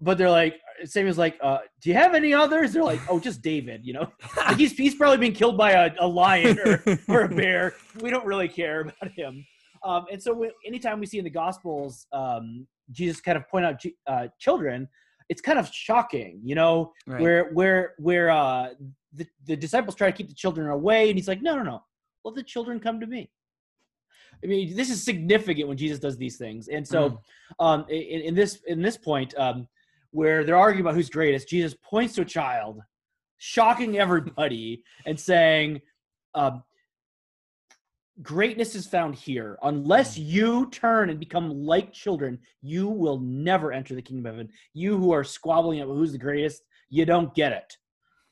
But 0.01 0.19
they're 0.19 0.31
like 0.31 0.57
Samuel's 0.85 1.19
like, 1.19 1.39
uh, 1.43 1.59
do 1.81 1.89
you 1.89 1.97
have 1.97 2.15
any 2.15 2.35
others? 2.35 2.73
They're 2.73 2.85
like, 2.85 3.01
oh, 3.09 3.19
just 3.19 3.41
David, 3.41 3.81
you 3.85 3.95
know? 3.95 4.13
like 4.37 4.59
he's 4.59 4.73
he's 4.73 4.95
probably 4.95 5.19
been 5.19 5.33
killed 5.33 5.57
by 5.57 5.73
a, 5.73 5.91
a 6.01 6.07
lion 6.07 6.59
or, 6.59 6.83
or 7.09 7.21
a 7.23 7.29
bear. 7.29 7.75
We 8.01 8.11
don't 8.11 8.27
really 8.27 8.49
care 8.49 8.81
about 8.83 9.13
him. 9.13 9.45
Um, 9.85 10.07
and 10.11 10.23
so 10.23 10.33
we, 10.33 10.51
anytime 10.67 11.01
we 11.01 11.07
see 11.07 11.19
in 11.19 11.25
the 11.25 11.31
Gospels 11.31 12.07
um, 12.13 12.67
Jesus 12.91 13.21
kind 13.21 13.37
of 13.37 13.49
point 13.49 13.65
out 13.65 13.83
uh, 14.07 14.29
children, 14.39 14.89
it's 15.29 15.41
kind 15.41 15.59
of 15.59 15.69
shocking, 15.73 16.41
you 16.43 16.55
know, 16.55 16.93
right. 17.07 17.21
where 17.21 17.51
where 17.53 17.95
where 17.99 18.31
uh, 18.31 18.69
the, 19.17 19.27
the 19.47 19.57
disciples 19.57 19.95
try 19.95 20.11
to 20.11 20.17
keep 20.17 20.29
the 20.29 20.35
children 20.35 20.69
away, 20.69 21.09
and 21.09 21.19
he's 21.19 21.29
like, 21.29 21.43
no, 21.43 21.57
no, 21.57 21.63
no, 21.63 21.83
let 22.25 22.35
the 22.35 22.43
children 22.43 22.79
come 22.81 23.01
to 23.01 23.07
me. 23.07 23.31
I 24.43 24.47
mean, 24.47 24.77
this 24.77 24.91
is 24.91 25.03
significant 25.03 25.69
when 25.69 25.77
Jesus 25.77 25.99
does 25.99 26.17
these 26.17 26.37
things, 26.37 26.69
and 26.69 26.87
so 26.87 27.11
mm. 27.11 27.19
um, 27.59 27.87
in, 27.89 28.21
in, 28.23 28.35
this 28.35 28.61
in 28.67 28.83
this 28.83 28.97
point 28.97 29.35
um, 29.39 29.67
where 30.11 30.45
they're 30.45 30.57
arguing 30.57 30.83
about 30.83 30.95
who's 30.95 31.09
greatest, 31.09 31.49
Jesus 31.49 31.75
points 31.83 32.15
to 32.15 32.23
a 32.23 32.27
child, 32.27 32.81
shocking 33.39 33.99
everybody, 33.99 34.83
and 35.07 35.19
saying, 35.19 35.81
um, 36.35 36.63
greatness 38.23 38.75
is 38.75 38.87
found 38.87 39.15
here. 39.15 39.59
Unless 39.63 40.19
mm. 40.19 40.27
you 40.27 40.71
turn 40.71 41.11
and 41.11 41.19
become 41.19 41.51
like 41.51 41.93
children, 41.93 42.39
you 42.63 42.89
will 42.89 43.21
never 43.21 43.73
enter 43.73 43.95
the 43.95 44.03
kingdom 44.03 44.27
of 44.27 44.35
heaven. 44.35 44.53
You 44.75 44.99
who 44.99 45.13
are 45.13 45.25
squabbling 45.25 45.81
about 45.81 45.95
who's 45.95 46.13
the 46.13 46.19
greatest, 46.19 46.63
you 46.91 47.05
don't 47.05 47.35
get 47.35 47.53
it. 47.53 47.77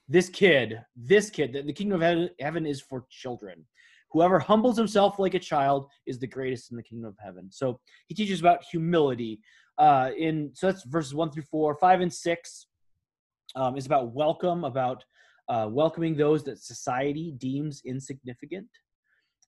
This 0.09 0.29
kid, 0.29 0.81
this 0.97 1.31
kid, 1.31 1.53
the, 1.53 1.63
the 1.63 1.73
kingdom 1.73 2.03
of 2.03 2.31
heaven 2.41 2.67
is 2.67 2.81
for 2.81 3.07
children. 3.11 3.65
Whoever 4.13 4.39
humbles 4.39 4.77
himself 4.77 5.19
like 5.19 5.35
a 5.35 5.39
child 5.39 5.91
is 6.07 6.19
the 6.19 6.27
greatest 6.27 6.71
in 6.71 6.77
the 6.77 6.83
kingdom 6.83 7.09
of 7.09 7.17
heaven. 7.23 7.51
So 7.51 7.81
he 8.07 8.15
teaches 8.15 8.41
about 8.41 8.65
humility. 8.71 9.41
Uh, 9.79 10.11
in 10.17 10.51
so 10.55 10.71
that's 10.71 10.85
verses 10.85 11.15
one 11.15 11.31
through 11.31 11.43
four, 11.51 11.75
five 11.77 12.01
and 12.01 12.13
six 12.13 12.67
um, 13.57 13.77
is 13.77 13.87
about 13.87 14.13
welcome, 14.13 14.65
about 14.65 15.05
uh, 15.49 15.69
welcoming 15.71 16.17
those 16.17 16.45
that 16.45 16.63
society 16.63 17.35
deems 17.39 17.83
insignificant 17.85 18.69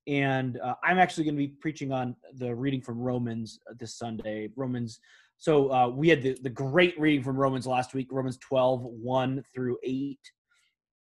and 0.06 0.58
uh, 0.62 0.74
i'm 0.84 0.98
actually 0.98 1.24
going 1.24 1.34
to 1.34 1.38
be 1.38 1.54
preaching 1.60 1.92
on 1.92 2.14
the 2.34 2.54
reading 2.54 2.80
from 2.80 2.98
romans 2.98 3.58
uh, 3.68 3.74
this 3.78 3.96
sunday 3.96 4.48
romans 4.56 5.00
so 5.38 5.70
uh, 5.72 5.88
we 5.88 6.08
had 6.08 6.22
the, 6.22 6.36
the 6.42 6.50
great 6.50 6.98
reading 6.98 7.22
from 7.22 7.36
romans 7.36 7.66
last 7.66 7.94
week 7.94 8.08
romans 8.10 8.38
12 8.38 8.82
1 8.82 9.42
through 9.54 9.76
8 9.82 10.18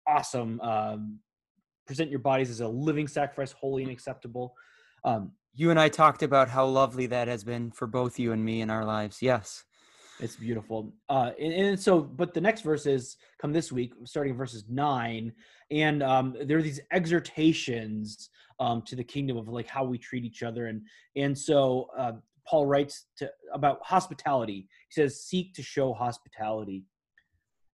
awesome 0.08 0.60
um, 0.62 1.20
present 1.86 2.10
your 2.10 2.20
bodies 2.20 2.50
as 2.50 2.62
a 2.62 2.67
living 2.67 3.08
sacrifice 3.08 3.52
holy 3.52 3.84
and 3.84 3.91
acceptable 3.91 4.54
um, 5.04 5.32
you 5.54 5.70
and 5.72 5.80
i 5.80 5.89
talked 5.89 6.24
about 6.24 6.50
how 6.50 6.65
lovely 6.65 7.06
that 7.06 7.28
has 7.28 7.43
been 7.43 7.72
for 7.72 7.88
both 7.88 8.20
you 8.20 8.32
and 8.32 8.43
me 8.43 8.62
in 8.62 8.70
our 8.70 8.86
lives 8.86 9.22
yes 9.22 9.63
it's 10.20 10.36
beautiful. 10.36 10.93
Uh, 11.10 11.32
and, 11.39 11.54
and, 11.54 11.80
so, 11.80 12.02
but 12.02 12.34
the 12.34 12.41
next 12.41 12.62
verses 12.62 13.17
come 13.39 13.54
this 13.54 13.72
week, 13.72 13.93
starting 14.04 14.36
verses 14.36 14.65
nine, 14.67 15.32
and 15.70 16.02
um, 16.02 16.36
there 16.46 16.58
are 16.58 16.62
these 16.62 16.80
exhortations 16.91 18.30
um, 18.60 18.82
to 18.84 18.96
the 18.96 19.04
kingdom 19.04 19.38
of 19.38 19.48
like 19.48 19.67
how 19.67 19.84
we 19.84 19.98
treat 19.98 20.24
each 20.24 20.41
other, 20.41 20.67
and 20.67 20.82
and 21.15 21.38
so 21.38 21.88
uh, 21.98 22.13
Paul 22.48 22.65
writes 22.65 23.06
to 23.17 23.30
about 23.54 23.80
hospitality. 23.84 24.67
He 24.89 25.02
says, 25.02 25.22
"Seek 25.22 25.54
to 25.54 25.62
show 25.62 25.93
hospitality," 25.93 26.84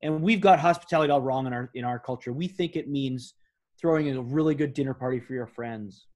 and 0.03 0.21
we've 0.21 0.41
got 0.41 0.59
hospitality 0.59 1.11
all 1.11 1.21
wrong 1.21 1.47
in 1.47 1.53
our 1.53 1.71
in 1.73 1.85
our 1.85 1.97
culture. 1.97 2.33
We 2.33 2.47
think 2.47 2.75
it 2.75 2.89
means 2.89 3.33
throwing 3.79 4.15
a 4.15 4.21
really 4.21 4.53
good 4.53 4.73
dinner 4.73 4.93
party 4.93 5.19
for 5.19 5.33
your 5.33 5.47
friends. 5.47 6.07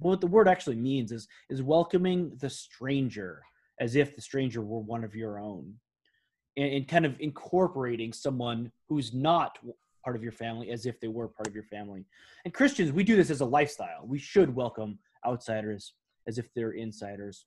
But 0.00 0.08
what 0.08 0.20
the 0.20 0.26
word 0.28 0.48
actually 0.48 0.76
means 0.76 1.12
is 1.12 1.28
is 1.50 1.62
welcoming 1.62 2.32
the 2.40 2.48
stranger 2.48 3.42
as 3.80 3.96
if 3.96 4.14
the 4.14 4.22
stranger 4.22 4.62
were 4.62 4.78
one 4.78 5.02
of 5.04 5.14
your 5.14 5.38
own 5.38 5.74
and, 6.56 6.72
and, 6.72 6.88
kind 6.88 7.04
of 7.04 7.16
incorporating 7.20 8.12
someone 8.12 8.70
who's 8.88 9.12
not 9.12 9.58
part 10.04 10.14
of 10.14 10.22
your 10.22 10.32
family 10.32 10.70
as 10.70 10.86
if 10.86 11.00
they 11.00 11.08
were 11.08 11.26
part 11.26 11.46
of 11.46 11.54
your 11.54 11.64
family 11.64 12.04
and 12.44 12.52
christians 12.52 12.90
we 12.90 13.04
do 13.04 13.16
this 13.16 13.30
as 13.30 13.40
a 13.40 13.44
lifestyle 13.44 14.04
we 14.04 14.18
should 14.18 14.52
welcome 14.54 14.98
outsiders 15.24 15.94
as 16.26 16.38
if 16.38 16.52
they're 16.54 16.72
insiders 16.72 17.46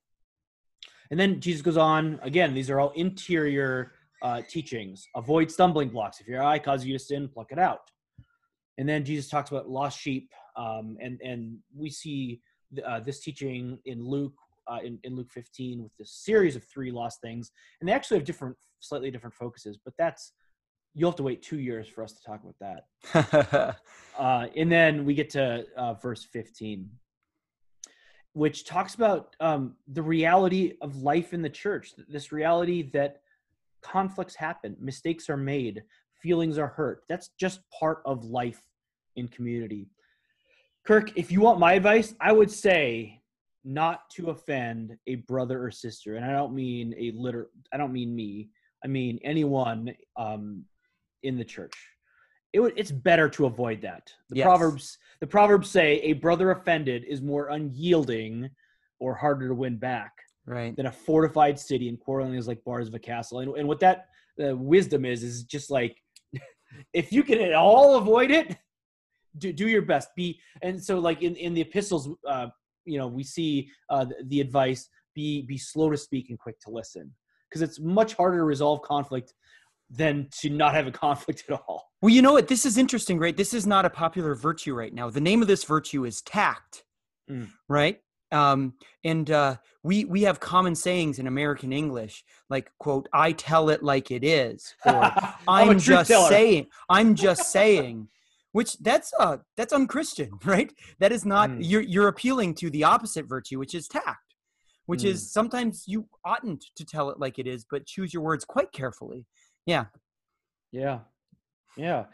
and 1.12 1.20
then 1.20 1.41
jesus 1.41 1.62
goes 1.62 1.76
on 1.76 2.18
again 2.24 2.54
these 2.54 2.70
are 2.70 2.80
all 2.80 2.91
interior 2.91 3.91
uh, 4.26 4.42
teachings 4.50 5.08
avoid 5.16 5.52
stumbling 5.52 5.90
blocks 5.90 6.20
if 6.20 6.28
your 6.28 6.44
eye 6.44 6.60
causes 6.60 6.86
you 6.86 6.98
to 6.98 7.04
sin 7.04 7.28
pluck 7.28 7.52
it 7.52 7.60
out 7.60 7.92
and 8.78 8.90
then 8.90 9.06
jesus 9.06 9.30
talks 9.30 9.52
about 9.52 9.70
lost 9.70 10.00
sheep 10.00 10.32
um, 10.58 10.98
and 11.00 11.20
and 11.22 11.58
we 11.76 11.90
see 11.90 12.42
uh, 12.86 13.00
this 13.00 13.20
teaching 13.20 13.78
in 13.86 14.04
luke 14.04 14.34
uh, 14.68 14.80
in, 14.84 14.98
in 15.04 15.16
Luke 15.16 15.32
15 15.32 15.84
with 15.84 15.92
this 16.00 16.12
series 16.12 16.56
of 16.56 16.64
three 16.64 16.90
lost 16.92 17.22
things, 17.22 17.52
and 17.80 17.88
they 17.88 17.94
actually 17.94 18.18
have 18.18 18.26
different, 18.26 18.56
slightly 18.80 19.12
different 19.12 19.36
focuses. 19.36 19.78
But 19.78 19.94
that's 19.96 20.34
you'll 20.96 21.12
have 21.12 21.18
to 21.18 21.24
wait 21.24 21.44
two 21.44 21.60
years 21.60 21.88
for 21.88 22.04
us 22.04 22.14
to 22.14 22.24
talk 22.24 22.42
about 22.42 22.82
that. 23.14 23.78
uh, 24.18 24.48
and 24.56 24.72
then 24.72 25.06
we 25.06 25.14
get 25.14 25.30
to 25.32 25.66
uh, 25.76 25.94
verse 25.96 26.24
15, 26.24 26.90
which 28.34 28.66
talks 28.66 28.96
about 28.96 29.36
um, 29.42 29.76
the 29.90 30.02
reality 30.02 30.74
of 30.82 30.96
life 30.96 31.34
in 31.34 31.42
the 31.42 31.50
church. 31.50 31.94
This 32.08 32.32
reality 32.32 32.90
that 32.94 33.22
conflicts 33.86 34.36
happen, 34.36 34.76
mistakes 34.80 35.30
are 35.30 35.38
made, 35.38 35.84
feelings 36.21 36.58
are 36.58 36.67
hurt. 36.67 37.04
That's 37.08 37.30
just 37.39 37.60
part 37.69 38.02
of 38.06 38.26
life 38.26 38.62
in 39.15 39.28
community. 39.28 39.88
Kirk, 40.86 41.12
if 41.15 41.32
you 41.32 41.41
want 41.41 41.60
my 41.60 41.74
advice, 41.74 42.13
I 42.19 42.32
would 42.32 42.52
say 42.52 43.21
not 43.63 44.10
to 44.12 44.30
offend 44.30 44.98
a 45.08 45.15
brother 45.15 45.63
or 45.63 45.71
sister, 45.71 46.15
and 46.15 46.26
I 46.26 46.32
don't 46.32 46.54
mean 46.54 46.93
a 46.98 47.12
liter. 47.12 47.50
I 47.74 47.78
don't 47.78 47.93
mean 47.93 48.15
me. 48.15 48.50
I 48.84 48.88
mean 48.88 49.19
anyone 49.24 49.95
um, 50.17 50.65
in 51.24 51.38
the 51.38 51.45
church. 51.45 51.74
It 52.54 52.60
w- 52.60 52.76
it's 52.78 52.91
better 52.91 53.28
to 53.30 53.45
avoid 53.45 53.82
that. 53.82 54.12
The 54.30 54.38
yes. 54.38 54.45
proverbs 54.45 54.98
the 55.21 55.28
proverbs 55.28 55.69
say 55.69 56.00
a 56.02 56.13
brother 56.13 56.52
offended 56.52 57.04
is 57.06 57.21
more 57.21 57.50
unyielding 57.50 58.50
or 59.00 59.15
harder 59.15 59.48
to 59.48 59.56
win 59.56 59.78
back 59.78 60.12
right. 60.45 60.75
than 60.75 60.88
a 60.88 60.91
fortified 60.91 61.60
city, 61.60 61.89
and 61.89 61.99
quarreling 61.99 62.36
is 62.36 62.47
like 62.47 62.63
bars 62.63 62.88
of 62.88 62.93
a 62.93 62.99
castle. 62.99 63.39
And, 63.39 63.55
and 63.58 63.67
what 63.67 63.79
that 63.79 64.08
uh, 64.43 64.55
wisdom 64.55 65.05
is 65.05 65.23
is 65.23 65.43
just 65.43 65.69
like 65.71 66.01
if 66.93 67.12
you 67.12 67.23
can 67.23 67.39
at 67.39 67.53
all 67.53 67.95
avoid 67.97 68.31
it, 68.31 68.55
do, 69.38 69.51
do 69.53 69.67
your 69.67 69.81
best. 69.81 70.10
Be 70.15 70.39
and 70.62 70.81
so 70.84 70.99
like 70.99 71.21
in 71.21 71.36
in 71.36 71.53
the 71.53 71.62
epistles. 71.62 72.10
Uh, 72.27 72.47
you 72.86 72.97
know 72.99 73.08
we 73.08 73.23
see 73.23 73.69
uh, 73.89 74.05
the, 74.05 74.15
the 74.27 74.41
advice 74.41 74.88
be 75.15 75.41
be 75.41 75.58
slow 75.58 75.89
to 75.89 75.97
speak 75.97 76.29
and 76.29 76.39
quick 76.39 76.60
to 76.60 76.69
listen 76.69 77.12
because 77.49 77.62
it's 77.62 77.79
much 77.79 78.13
harder 78.13 78.38
to 78.38 78.43
resolve 78.43 78.81
conflict 78.81 79.34
than 79.89 80.27
to 80.31 80.49
not 80.49 80.73
have 80.73 80.88
a 80.88 80.91
conflict 80.91 81.43
at 81.49 81.60
all. 81.67 81.89
Well, 82.01 82.13
you 82.13 82.21
know 82.21 82.34
what? 82.34 82.47
This 82.47 82.65
is 82.65 82.77
interesting, 82.77 83.19
right? 83.19 83.36
This 83.36 83.53
is 83.53 83.65
not 83.67 83.86
a 83.86 83.89
popular 83.89 84.36
virtue 84.36 84.73
right 84.73 84.93
now. 84.93 85.10
The 85.10 85.21
name 85.21 85.41
of 85.41 85.47
this 85.47 85.63
virtue 85.63 86.05
is 86.05 86.21
tact, 86.21 86.84
Mm. 87.29 87.49
right? 87.67 87.99
Um, 88.36 88.74
and 89.04 89.32
uh, 89.32 89.56
we 89.84 90.04
we 90.06 90.24
have 90.24 90.39
common 90.39 90.76
sayings 90.76 91.19
in 91.19 91.28
American 91.28 91.71
English, 91.71 92.24
like 92.50 92.69
quote, 92.80 93.08
"I 93.13 93.32
tell 93.32 93.69
it 93.69 93.82
like 93.82 94.12
it 94.12 94.24
is," 94.24 94.76
or 94.86 95.04
I'm 95.48 95.69
"I'm 95.71 95.80
just 95.80 96.10
teller. 96.10 96.30
saying," 96.30 96.67
"I'm 96.89 97.15
just 97.15 97.52
saying," 97.58 98.10
which 98.52 98.78
that's 98.80 99.13
uh 99.19 99.38
that's 99.56 99.74
unchristian, 99.74 100.32
right? 100.45 100.71
That 101.00 101.12
is 101.12 101.26
not 101.26 101.50
Mm. 101.50 101.58
you're 101.62 101.82
you're 101.82 102.08
appealing 102.10 102.56
to 102.56 102.69
the 102.69 102.84
opposite 102.84 103.26
virtue, 103.26 103.58
which 103.58 103.74
is 103.74 103.88
tact, 103.88 104.36
which 104.86 105.04
Mm. 105.04 105.12
is 105.12 105.32
sometimes 105.32 105.84
you 105.88 106.08
oughtn't 106.26 106.65
to 106.76 106.84
tell 106.86 107.10
it 107.10 107.19
like 107.19 107.39
it 107.39 107.48
is, 107.48 107.65
but 107.69 107.86
choose 107.86 108.13
your 108.13 108.24
words 108.24 108.43
quite 108.43 108.71
carefully. 108.74 109.26
Yeah. 109.65 109.86
Yeah, 110.71 111.00
yeah, 111.78 112.06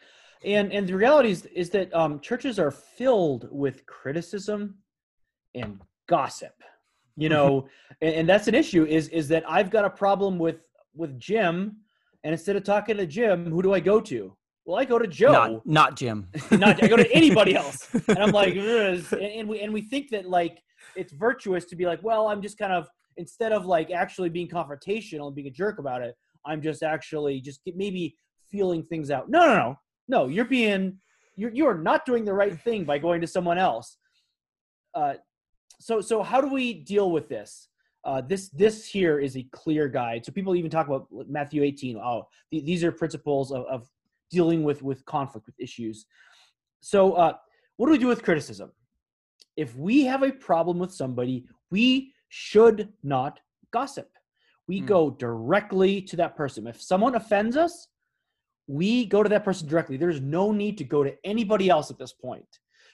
and 0.45 0.71
and 0.71 0.87
the 0.87 0.95
reality 0.95 1.31
is 1.31 1.45
is 1.47 1.71
that 1.71 1.91
um, 1.95 2.19
churches 2.19 2.59
are 2.59 2.69
filled 2.69 3.47
with 3.49 3.85
criticism 3.87 4.77
and 5.55 5.81
gossip. 6.11 6.53
You 7.17 7.29
know, 7.35 7.67
and, 8.01 8.13
and 8.15 8.29
that's 8.29 8.47
an 8.47 8.55
issue. 8.55 8.85
Is 8.85 9.07
is 9.09 9.27
that 9.29 9.43
I've 9.49 9.71
got 9.71 9.85
a 9.85 9.89
problem 9.89 10.37
with 10.37 10.59
with 10.93 11.19
Jim, 11.19 11.77
and 12.23 12.33
instead 12.33 12.55
of 12.55 12.63
talking 12.63 12.97
to 12.97 13.07
Jim, 13.07 13.49
who 13.49 13.61
do 13.61 13.73
I 13.73 13.79
go 13.79 13.99
to? 14.01 14.35
Well, 14.65 14.79
I 14.79 14.85
go 14.85 14.99
to 14.99 15.07
Joe. 15.07 15.31
Not 15.31 15.65
not 15.65 15.97
Jim. 15.97 16.27
not 16.51 16.83
I 16.83 16.87
go 16.87 16.97
to 16.97 17.11
anybody 17.11 17.55
else. 17.55 17.89
And 18.07 18.19
I'm 18.19 18.31
like, 18.31 18.55
and, 18.55 19.13
and 19.13 19.49
we 19.49 19.61
and 19.61 19.73
we 19.73 19.81
think 19.81 20.09
that 20.11 20.29
like 20.29 20.61
it's 20.95 21.13
virtuous 21.13 21.65
to 21.65 21.75
be 21.75 21.85
like, 21.85 22.03
well, 22.03 22.27
I'm 22.27 22.41
just 22.41 22.57
kind 22.57 22.73
of 22.73 22.87
instead 23.17 23.51
of 23.51 23.65
like 23.65 23.91
actually 23.91 24.29
being 24.29 24.47
confrontational 24.47 25.27
and 25.27 25.35
being 25.35 25.47
a 25.47 25.51
jerk 25.51 25.79
about 25.79 26.01
it, 26.01 26.15
I'm 26.45 26.61
just 26.61 26.83
actually 26.83 27.41
just 27.41 27.61
maybe 27.75 28.15
feeling 28.51 28.83
things 28.83 29.09
out. 29.11 29.29
No, 29.29 29.39
no, 29.39 29.55
no, 29.55 29.79
no. 30.07 30.27
You're 30.27 30.45
being 30.45 30.99
you're 31.35 31.53
you 31.53 31.65
are 31.65 31.77
not 31.77 32.05
doing 32.05 32.23
the 32.23 32.33
right 32.33 32.59
thing 32.61 32.83
by 32.83 32.97
going 32.99 33.21
to 33.21 33.27
someone 33.27 33.57
else. 33.57 33.97
Uh, 34.93 35.13
so 35.81 35.99
so 35.99 36.21
how 36.21 36.39
do 36.39 36.47
we 36.47 36.73
deal 36.73 37.11
with 37.11 37.27
this? 37.27 37.67
Uh, 38.05 38.21
this 38.21 38.49
this 38.49 38.87
here 38.87 39.19
is 39.19 39.35
a 39.35 39.43
clear 39.51 39.87
guide. 39.87 40.25
So 40.25 40.31
people 40.31 40.55
even 40.55 40.71
talk 40.71 40.87
about 40.87 41.07
Matthew 41.27 41.63
18. 41.63 41.97
Oh, 41.97 42.27
th- 42.51 42.65
these 42.65 42.83
are 42.83 42.91
principles 42.91 43.51
of, 43.51 43.65
of 43.65 43.89
dealing 44.29 44.63
with 44.63 44.81
with 44.81 45.03
conflict 45.05 45.45
with 45.47 45.59
issues. 45.59 46.05
So 46.81 47.13
uh, 47.13 47.33
what 47.77 47.87
do 47.87 47.91
we 47.91 47.97
do 47.97 48.07
with 48.07 48.23
criticism? 48.23 48.71
If 49.57 49.75
we 49.75 50.05
have 50.05 50.23
a 50.23 50.31
problem 50.31 50.79
with 50.79 50.93
somebody, 50.93 51.45
we 51.69 52.13
should 52.29 52.89
not 53.03 53.39
gossip. 53.71 54.09
We 54.67 54.79
Hmm. 54.79 54.85
go 54.85 55.09
directly 55.11 56.01
to 56.03 56.15
that 56.17 56.35
person. 56.35 56.67
If 56.67 56.81
someone 56.81 57.15
offends 57.15 57.57
us, 57.57 57.87
we 58.67 59.05
go 59.05 59.21
to 59.21 59.29
that 59.29 59.43
person 59.43 59.67
directly. 59.67 59.97
There's 59.97 60.21
no 60.21 60.51
need 60.51 60.77
to 60.77 60.83
go 60.83 61.03
to 61.03 61.13
anybody 61.23 61.69
else 61.69 61.91
at 61.91 61.97
this 61.97 62.13
point. 62.13 62.47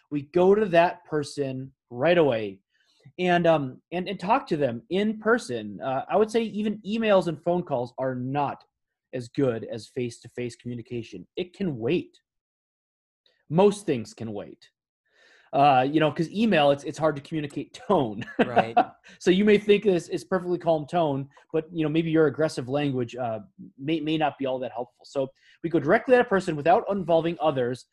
We 0.10 0.23
go 0.23 0.56
to 0.56 0.65
that 0.67 1.06
person 1.06 1.71
right 1.89 2.17
away 2.17 2.60
and 3.20 3.48
um 3.48 3.82
and, 3.92 4.08
and 4.08 4.20
talk 4.20 4.48
to 4.48 4.58
them 4.58 4.82
in 4.90 5.20
person. 5.20 5.80
Uh, 5.84 6.04
I 6.10 6.18
would 6.18 6.32
say 6.32 6.44
even 6.44 6.82
emails 6.88 7.28
and 7.28 7.42
phone 7.44 7.64
calls 7.64 7.94
are 7.98 8.16
not 8.16 8.64
as 9.14 9.30
good 9.30 9.66
as 9.72 9.88
face-to-face 9.88 10.58
communication. 10.58 11.26
It 11.38 11.56
can 11.56 11.78
wait. 11.78 12.20
Most 13.50 13.86
things 13.86 14.14
can 14.14 14.34
wait. 14.34 14.70
Uh, 15.54 15.88
you 15.90 16.00
know, 16.00 16.12
because 16.12 16.30
email, 16.32 16.72
it's 16.72 16.84
it's 16.84 16.98
hard 16.98 17.16
to 17.16 17.22
communicate 17.22 17.80
tone. 17.88 18.24
Right. 18.46 18.78
so 19.20 19.32
you 19.32 19.46
may 19.46 19.58
think 19.58 19.84
this 19.84 20.10
is 20.10 20.24
perfectly 20.24 20.58
calm 20.58 20.86
tone, 20.86 21.28
but 21.54 21.66
you 21.72 21.84
know 21.84 21.90
maybe 21.90 22.12
your 22.12 22.28
aggressive 22.28 22.68
language 22.68 23.16
uh, 23.16 23.40
may 23.80 24.00
may 24.02 24.18
not 24.18 24.38
be 24.38 24.46
all 24.46 24.60
that 24.60 24.72
helpful. 24.72 25.06
So 25.06 25.30
we 25.64 25.70
go 25.70 25.80
directly 25.80 26.16
at 26.16 26.22
a 26.22 26.26
person 26.26 26.56
without 26.56 26.84
involving 26.92 27.38
others, 27.42 27.86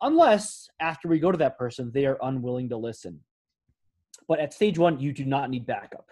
unless 0.00 0.68
after 0.80 1.06
we 1.06 1.18
go 1.18 1.30
to 1.30 1.38
that 1.38 1.58
person 1.58 1.90
they 1.92 2.06
are 2.06 2.18
unwilling 2.22 2.68
to 2.70 2.76
listen. 2.78 3.20
But 4.28 4.40
at 4.40 4.54
stage 4.54 4.78
one, 4.78 4.98
you 5.00 5.12
do 5.12 5.24
not 5.24 5.50
need 5.50 5.66
backup. 5.66 6.06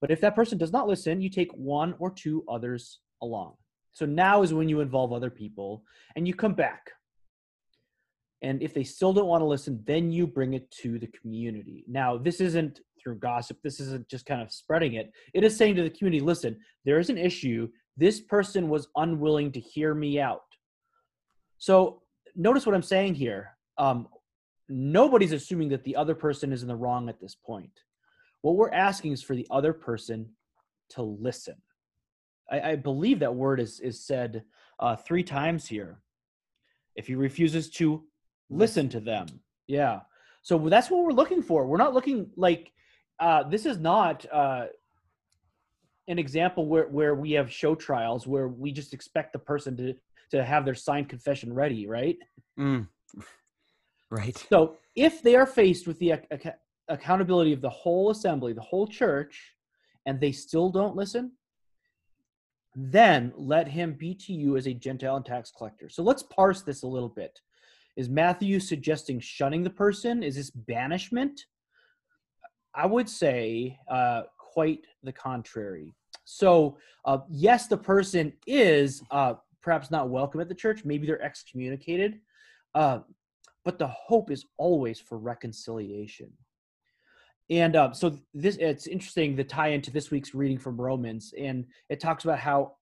But 0.00 0.10
if 0.10 0.20
that 0.20 0.36
person 0.36 0.58
does 0.58 0.72
not 0.72 0.86
listen, 0.86 1.20
you 1.20 1.28
take 1.28 1.52
one 1.52 1.94
or 1.98 2.10
two 2.10 2.44
others 2.48 3.00
along. 3.22 3.54
So 3.92 4.06
now 4.06 4.42
is 4.42 4.54
when 4.54 4.68
you 4.68 4.80
involve 4.80 5.12
other 5.12 5.30
people 5.30 5.82
and 6.14 6.26
you 6.28 6.34
come 6.34 6.54
back. 6.54 6.90
And 8.42 8.62
if 8.62 8.72
they 8.72 8.84
still 8.84 9.12
don't 9.12 9.26
want 9.26 9.40
to 9.40 9.46
listen, 9.46 9.82
then 9.84 10.12
you 10.12 10.26
bring 10.26 10.54
it 10.54 10.70
to 10.82 11.00
the 11.00 11.08
community. 11.08 11.84
Now, 11.88 12.16
this 12.16 12.40
isn't 12.40 12.80
through 13.02 13.18
gossip, 13.18 13.58
this 13.62 13.80
isn't 13.80 14.08
just 14.08 14.26
kind 14.26 14.40
of 14.42 14.52
spreading 14.52 14.94
it. 14.94 15.10
It 15.34 15.42
is 15.42 15.56
saying 15.56 15.74
to 15.76 15.82
the 15.82 15.90
community 15.90 16.24
listen, 16.24 16.56
there 16.84 17.00
is 17.00 17.10
an 17.10 17.18
issue. 17.18 17.68
This 17.96 18.20
person 18.20 18.68
was 18.68 18.86
unwilling 18.96 19.50
to 19.52 19.60
hear 19.60 19.94
me 19.94 20.20
out. 20.20 20.42
So 21.58 22.02
notice 22.36 22.66
what 22.66 22.76
I'm 22.76 22.82
saying 22.82 23.14
here. 23.14 23.56
Um, 23.78 24.06
nobody's 24.68 25.32
assuming 25.32 25.68
that 25.70 25.84
the 25.84 25.96
other 25.96 26.14
person 26.14 26.52
is 26.52 26.62
in 26.62 26.68
the 26.68 26.76
wrong 26.76 27.08
at 27.08 27.20
this 27.20 27.34
point. 27.34 27.72
What 28.42 28.56
we're 28.56 28.72
asking 28.72 29.12
is 29.12 29.22
for 29.22 29.34
the 29.34 29.46
other 29.50 29.72
person 29.72 30.30
to 30.90 31.02
listen. 31.02 31.56
I, 32.50 32.60
I 32.72 32.76
believe 32.76 33.20
that 33.20 33.34
word 33.34 33.60
is 33.60 33.80
is 33.80 34.04
said 34.04 34.44
uh, 34.80 34.96
three 34.96 35.22
times 35.22 35.66
here. 35.66 36.00
If 36.94 37.06
he 37.06 37.14
refuses 37.14 37.70
to 37.70 38.04
listen 38.50 38.88
to 38.90 39.00
them, 39.00 39.26
yeah. 39.66 40.00
So 40.42 40.58
that's 40.68 40.90
what 40.90 41.04
we're 41.04 41.12
looking 41.12 41.42
for. 41.42 41.66
We're 41.66 41.76
not 41.76 41.94
looking 41.94 42.30
like 42.36 42.72
uh, 43.20 43.42
this 43.44 43.66
is 43.66 43.78
not 43.78 44.24
uh, 44.32 44.66
an 46.08 46.18
example 46.18 46.66
where 46.66 46.88
where 46.88 47.14
we 47.14 47.32
have 47.32 47.52
show 47.52 47.74
trials 47.74 48.26
where 48.26 48.48
we 48.48 48.72
just 48.72 48.94
expect 48.94 49.32
the 49.32 49.38
person 49.38 49.76
to 49.76 49.94
to 50.30 50.44
have 50.44 50.64
their 50.64 50.74
signed 50.74 51.08
confession 51.08 51.52
ready, 51.52 51.86
right? 51.86 52.18
Mm. 52.58 52.88
Right. 54.10 54.36
So 54.50 54.76
if 54.96 55.22
they 55.22 55.36
are 55.36 55.46
faced 55.46 55.86
with 55.86 55.98
the 55.98 56.12
ac- 56.12 56.26
ac- 56.30 56.50
accountability 56.88 57.52
of 57.52 57.60
the 57.60 57.70
whole 57.70 58.10
assembly, 58.10 58.52
the 58.52 58.60
whole 58.60 58.86
church, 58.86 59.54
and 60.06 60.18
they 60.20 60.32
still 60.32 60.70
don't 60.70 60.96
listen, 60.96 61.32
then 62.74 63.32
let 63.36 63.68
him 63.68 63.92
be 63.92 64.14
to 64.14 64.32
you 64.32 64.56
as 64.56 64.66
a 64.66 64.74
Gentile 64.74 65.16
and 65.16 65.26
tax 65.26 65.50
collector. 65.50 65.88
So 65.88 66.02
let's 66.02 66.22
parse 66.22 66.62
this 66.62 66.82
a 66.82 66.86
little 66.86 67.08
bit. 67.08 67.40
Is 67.96 68.08
Matthew 68.08 68.60
suggesting 68.60 69.18
shunning 69.20 69.64
the 69.64 69.70
person? 69.70 70.22
Is 70.22 70.36
this 70.36 70.50
banishment? 70.50 71.44
I 72.74 72.86
would 72.86 73.08
say 73.08 73.78
uh, 73.90 74.22
quite 74.38 74.86
the 75.02 75.12
contrary. 75.12 75.94
So, 76.24 76.78
uh, 77.04 77.18
yes, 77.28 77.66
the 77.66 77.76
person 77.76 78.32
is 78.46 79.02
uh, 79.10 79.34
perhaps 79.62 79.90
not 79.90 80.10
welcome 80.10 80.40
at 80.40 80.48
the 80.48 80.54
church. 80.54 80.84
Maybe 80.84 81.06
they're 81.06 81.22
excommunicated. 81.22 82.20
But 83.68 83.78
the 83.78 83.88
hope 83.88 84.30
is 84.30 84.46
always 84.56 84.98
for 84.98 85.18
reconciliation. 85.18 86.32
And 87.50 87.76
uh, 87.76 87.92
so 87.92 88.18
this 88.32 88.56
it's 88.56 88.86
interesting 88.86 89.36
the 89.36 89.44
tie 89.44 89.68
into 89.68 89.90
this 89.90 90.10
week's 90.10 90.34
reading 90.34 90.56
from 90.56 90.80
Romans, 90.80 91.34
and 91.38 91.66
it 91.90 92.00
talks 92.00 92.24
about 92.24 92.38
how 92.38 92.76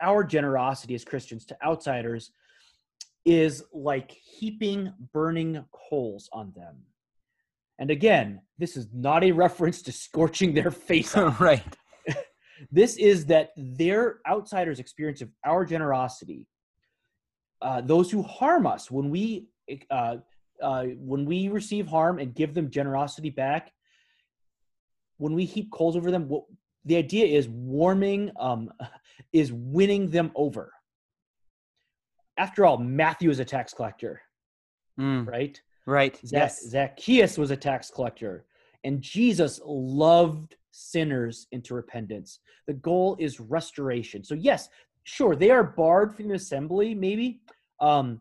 our 0.00 0.24
generosity 0.24 0.96
as 0.96 1.04
Christians 1.04 1.44
to 1.44 1.56
outsiders 1.64 2.32
is 3.24 3.62
like 3.72 4.10
heaping 4.10 4.92
burning 5.12 5.64
coals 5.70 6.28
on 6.32 6.52
them. 6.56 6.78
And 7.78 7.92
again, 7.92 8.40
this 8.58 8.76
is 8.76 8.88
not 8.92 9.22
a 9.22 9.30
reference 9.30 9.80
to 9.82 9.92
scorching 9.92 10.54
their 10.54 10.72
face 10.72 11.16
right. 11.38 11.76
This 12.72 12.96
is 12.96 13.26
that 13.26 13.50
their 13.56 14.18
outsiders' 14.28 14.80
experience 14.80 15.20
of 15.20 15.30
our 15.46 15.64
generosity, 15.64 16.48
uh, 17.60 17.80
those 17.80 18.10
who 18.10 18.22
harm 18.24 18.66
us 18.66 18.90
when 18.90 19.08
we 19.08 19.46
uh, 19.88 20.16
uh, 20.60 20.84
when 20.98 21.24
we 21.24 21.48
receive 21.48 21.86
harm 21.86 22.18
and 22.18 22.34
give 22.34 22.54
them 22.54 22.70
generosity 22.70 23.30
back, 23.30 23.72
when 25.18 25.34
we 25.34 25.44
heap 25.44 25.70
coals 25.70 25.96
over 25.96 26.10
them, 26.10 26.28
what, 26.28 26.44
the 26.84 26.96
idea 26.96 27.26
is 27.26 27.48
warming, 27.48 28.30
um, 28.38 28.70
is 29.32 29.52
winning 29.52 30.10
them 30.10 30.32
over. 30.34 30.72
After 32.36 32.64
all, 32.64 32.78
Matthew 32.78 33.30
is 33.30 33.38
a 33.38 33.44
tax 33.44 33.72
collector, 33.74 34.22
Mm. 34.98 35.26
right? 35.26 35.60
Right. 35.86 36.16
Zac- 36.26 36.32
Yes. 36.32 36.68
Zacchaeus 36.68 37.38
was 37.38 37.50
a 37.50 37.56
tax 37.56 37.90
collector, 37.90 38.44
and 38.84 39.00
Jesus 39.00 39.60
loved 39.64 40.56
sinners 40.70 41.46
into 41.52 41.74
repentance. 41.74 42.40
The 42.66 42.74
goal 42.74 43.16
is 43.18 43.40
restoration. 43.40 44.22
So, 44.24 44.34
yes, 44.34 44.68
sure, 45.04 45.34
they 45.36 45.50
are 45.50 45.62
barred 45.64 46.14
from 46.14 46.28
the 46.28 46.34
assembly, 46.34 46.94
maybe, 46.94 47.42
um, 47.80 48.20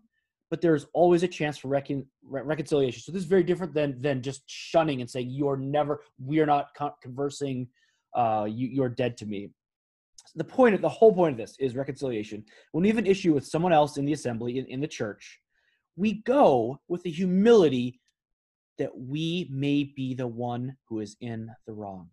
but 0.52 0.60
there's 0.60 0.86
always 0.94 1.24
a 1.24 1.28
chance 1.28 1.58
for 1.58 1.70
recon- 1.70 2.06
re- 2.24 2.42
reconciliation. 2.44 3.02
So, 3.02 3.12
this 3.12 3.22
is 3.22 3.28
very 3.28 3.42
different 3.42 3.74
than 3.74 4.00
than 4.00 4.22
just 4.22 4.44
shunning 4.46 5.02
and 5.02 5.10
saying 5.10 5.30
you're 5.32 5.58
never, 5.58 6.02
we 6.24 6.40
are 6.42 6.46
not 6.46 6.68
con- 6.76 6.92
conversing. 7.02 7.68
Uh, 8.14 8.46
you, 8.48 8.68
you're 8.68 8.90
dead 8.90 9.16
to 9.16 9.26
me. 9.26 9.50
The 10.36 10.44
point 10.44 10.76
of 10.76 10.82
the 10.82 10.90
whole 10.90 11.14
point 11.14 11.32
of 11.32 11.38
this 11.38 11.56
is 11.60 11.76
reconciliation. 11.76 12.44
When 12.74 12.82
we 12.82 12.90
have 12.90 12.98
an 12.98 13.08
issue 13.08 13.34
with 13.34 13.48
someone 13.48 13.72
else 13.72 13.96
in 13.98 14.04
the 14.04 14.12
assembly 14.12 14.60
in, 14.60 14.66
in 14.66 14.82
the 14.82 14.88
church, 14.88 15.40
we 15.96 16.22
go 16.24 16.82
with 16.90 17.04
the 17.04 17.10
humility 17.10 18.02
that 18.78 18.92
we 18.98 19.48
may 19.50 19.86
be 19.96 20.14
the 20.14 20.28
one 20.28 20.76
who 20.90 21.00
is 21.00 21.16
in 21.22 21.50
the 21.66 21.74
wrong. 21.74 22.10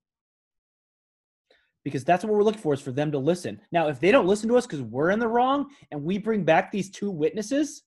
Because 1.83 2.05
that's 2.05 2.23
what 2.23 2.33
we're 2.33 2.45
looking 2.45 2.61
for 2.61 2.75
is 2.75 2.81
for 2.81 2.93
them 2.93 3.11
to 3.11 3.19
listen. 3.19 3.61
Now, 3.73 3.89
if 3.89 3.99
they 3.99 4.13
don't 4.13 4.27
listen 4.27 4.49
to 4.51 4.57
us 4.57 4.67
because 4.67 4.83
we're 4.83 5.11
in 5.11 5.19
the 5.19 5.27
wrong 5.27 5.67
and 5.91 6.05
we 6.05 6.19
bring 6.19 6.45
back 6.45 6.71
these 6.71 6.91
two 6.91 7.11
witnesses, 7.11 7.83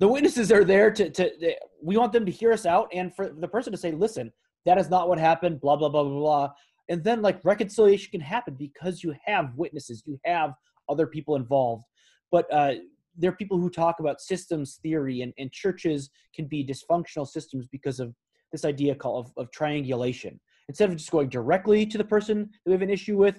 the 0.00 0.08
witnesses 0.08 0.50
are 0.50 0.64
there 0.64 0.90
to, 0.90 1.10
to, 1.10 1.54
we 1.82 1.96
want 1.96 2.12
them 2.12 2.24
to 2.24 2.32
hear 2.32 2.52
us 2.52 2.64
out 2.64 2.88
and 2.92 3.14
for 3.14 3.28
the 3.28 3.46
person 3.46 3.70
to 3.70 3.78
say, 3.78 3.92
listen, 3.92 4.32
that 4.64 4.78
is 4.78 4.88
not 4.88 5.08
what 5.08 5.18
happened, 5.18 5.60
blah, 5.60 5.76
blah, 5.76 5.90
blah, 5.90 6.02
blah, 6.02 6.18
blah. 6.18 6.50
And 6.88 7.04
then 7.04 7.22
like 7.22 7.38
reconciliation 7.44 8.10
can 8.10 8.20
happen 8.20 8.54
because 8.54 9.04
you 9.04 9.14
have 9.24 9.54
witnesses, 9.56 10.02
you 10.06 10.18
have 10.24 10.54
other 10.88 11.06
people 11.06 11.36
involved. 11.36 11.84
But 12.32 12.52
uh, 12.52 12.74
there 13.16 13.30
are 13.30 13.36
people 13.36 13.58
who 13.58 13.68
talk 13.68 14.00
about 14.00 14.22
systems 14.22 14.80
theory 14.82 15.20
and, 15.20 15.34
and 15.38 15.52
churches 15.52 16.10
can 16.34 16.46
be 16.46 16.64
dysfunctional 16.64 17.28
systems 17.28 17.66
because 17.70 18.00
of 18.00 18.14
this 18.52 18.64
idea 18.64 18.94
called 18.94 19.26
of, 19.26 19.32
of 19.36 19.52
triangulation. 19.52 20.40
Instead 20.68 20.88
of 20.88 20.96
just 20.96 21.10
going 21.10 21.28
directly 21.28 21.84
to 21.84 21.98
the 21.98 22.04
person 22.04 22.48
that 22.64 22.70
we 22.70 22.72
have 22.72 22.82
an 22.82 22.90
issue 22.90 23.18
with, 23.18 23.38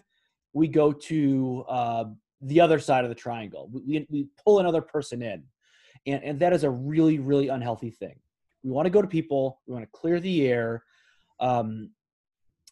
we 0.53 0.67
go 0.67 0.91
to 0.91 1.65
uh, 1.67 2.03
the 2.41 2.61
other 2.61 2.77
side 2.77 3.03
of 3.03 3.09
the 3.09 3.15
triangle. 3.15 3.69
We, 3.71 4.05
we 4.11 4.27
pull 4.43 4.59
another 4.59 4.81
person 4.81 5.23
in. 5.23 5.43
And, 6.07 6.23
and 6.23 6.39
that 6.39 6.53
is 6.53 6.63
a 6.63 6.69
really, 6.69 7.19
really 7.19 7.49
unhealthy 7.49 7.91
thing. 7.91 8.15
We 8.63 8.71
want 8.71 8.85
to 8.85 8.91
go 8.91 9.01
to 9.01 9.07
people, 9.07 9.61
we 9.67 9.73
want 9.73 9.85
to 9.85 9.99
clear 9.99 10.19
the 10.19 10.47
air. 10.47 10.83
Um, 11.39 11.91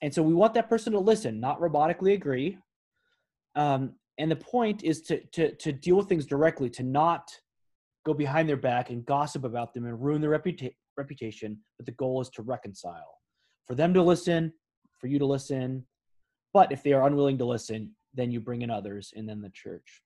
and 0.02 0.14
so 0.14 0.22
we 0.22 0.34
want 0.34 0.54
that 0.54 0.70
person 0.70 0.94
to 0.94 1.00
listen, 1.00 1.40
not 1.40 1.60
robotically 1.60 2.14
agree. 2.14 2.58
Um, 3.56 3.96
and 4.20 4.30
the 4.30 4.36
point 4.36 4.84
is 4.84 5.02
to 5.02 5.26
to 5.32 5.56
to 5.56 5.72
deal 5.72 5.96
with 5.96 6.08
things 6.08 6.28
directly 6.28 6.70
to 6.70 6.84
not 6.84 7.32
go 8.06 8.14
behind 8.14 8.48
their 8.48 8.58
back 8.58 8.92
and 8.92 9.06
gossip 9.06 9.44
about 9.44 9.74
them 9.74 9.86
and 9.86 10.02
ruin 10.02 10.22
their 10.22 10.38
reputa- 10.38 10.76
reputation 10.98 11.58
but 11.78 11.86
the 11.86 11.92
goal 11.94 12.22
is 12.22 12.30
to 12.30 12.42
reconcile 12.44 13.18
for 13.66 13.76
them 13.76 13.94
to 13.94 14.04
listen 14.04 14.54
for 15.00 15.08
you 15.08 15.18
to 15.18 15.26
listen 15.26 15.86
but 16.54 16.72
if 16.72 16.84
they 16.84 16.94
are 16.94 17.08
unwilling 17.08 17.38
to 17.38 17.46
listen 17.46 17.96
then 18.14 18.32
you 18.32 18.40
bring 18.40 18.62
in 18.62 18.70
others 18.70 19.12
and 19.16 19.28
then 19.28 19.42
the 19.42 19.50
church 19.50 20.02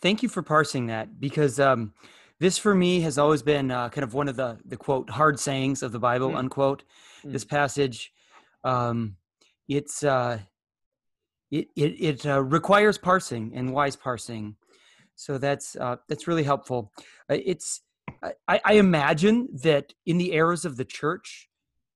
thank 0.00 0.22
you 0.22 0.28
for 0.28 0.42
parsing 0.42 0.86
that 0.86 1.20
because 1.20 1.58
um, 1.60 1.92
this 2.40 2.58
for 2.58 2.74
me 2.74 3.00
has 3.00 3.18
always 3.18 3.42
been 3.42 3.70
uh, 3.70 3.88
kind 3.88 4.04
of 4.04 4.14
one 4.14 4.28
of 4.28 4.36
the 4.36 4.58
the 4.64 4.76
quote 4.76 5.08
hard 5.10 5.38
sayings 5.38 5.82
of 5.82 5.92
the 5.92 5.98
bible 5.98 6.30
mm. 6.30 6.36
unquote 6.36 6.84
mm. 7.24 7.32
this 7.32 7.44
passage 7.44 8.12
um, 8.64 9.16
it's 9.68 10.02
uh, 10.02 10.38
it 11.50 11.68
it, 11.76 12.00
it 12.00 12.26
uh, 12.26 12.42
requires 12.42 12.98
parsing 12.98 13.52
and 13.54 13.72
wise 13.72 13.96
parsing 13.96 14.56
so 15.14 15.38
that's 15.38 15.76
uh, 15.76 15.96
that's 16.08 16.28
really 16.28 16.44
helpful 16.44 16.92
uh, 17.30 17.36
it's 17.44 17.82
I, 18.48 18.60
I 18.64 18.72
imagine 18.74 19.48
that 19.62 19.92
in 20.06 20.18
the 20.18 20.32
eras 20.32 20.64
of 20.64 20.76
the 20.76 20.84
church 20.84 21.48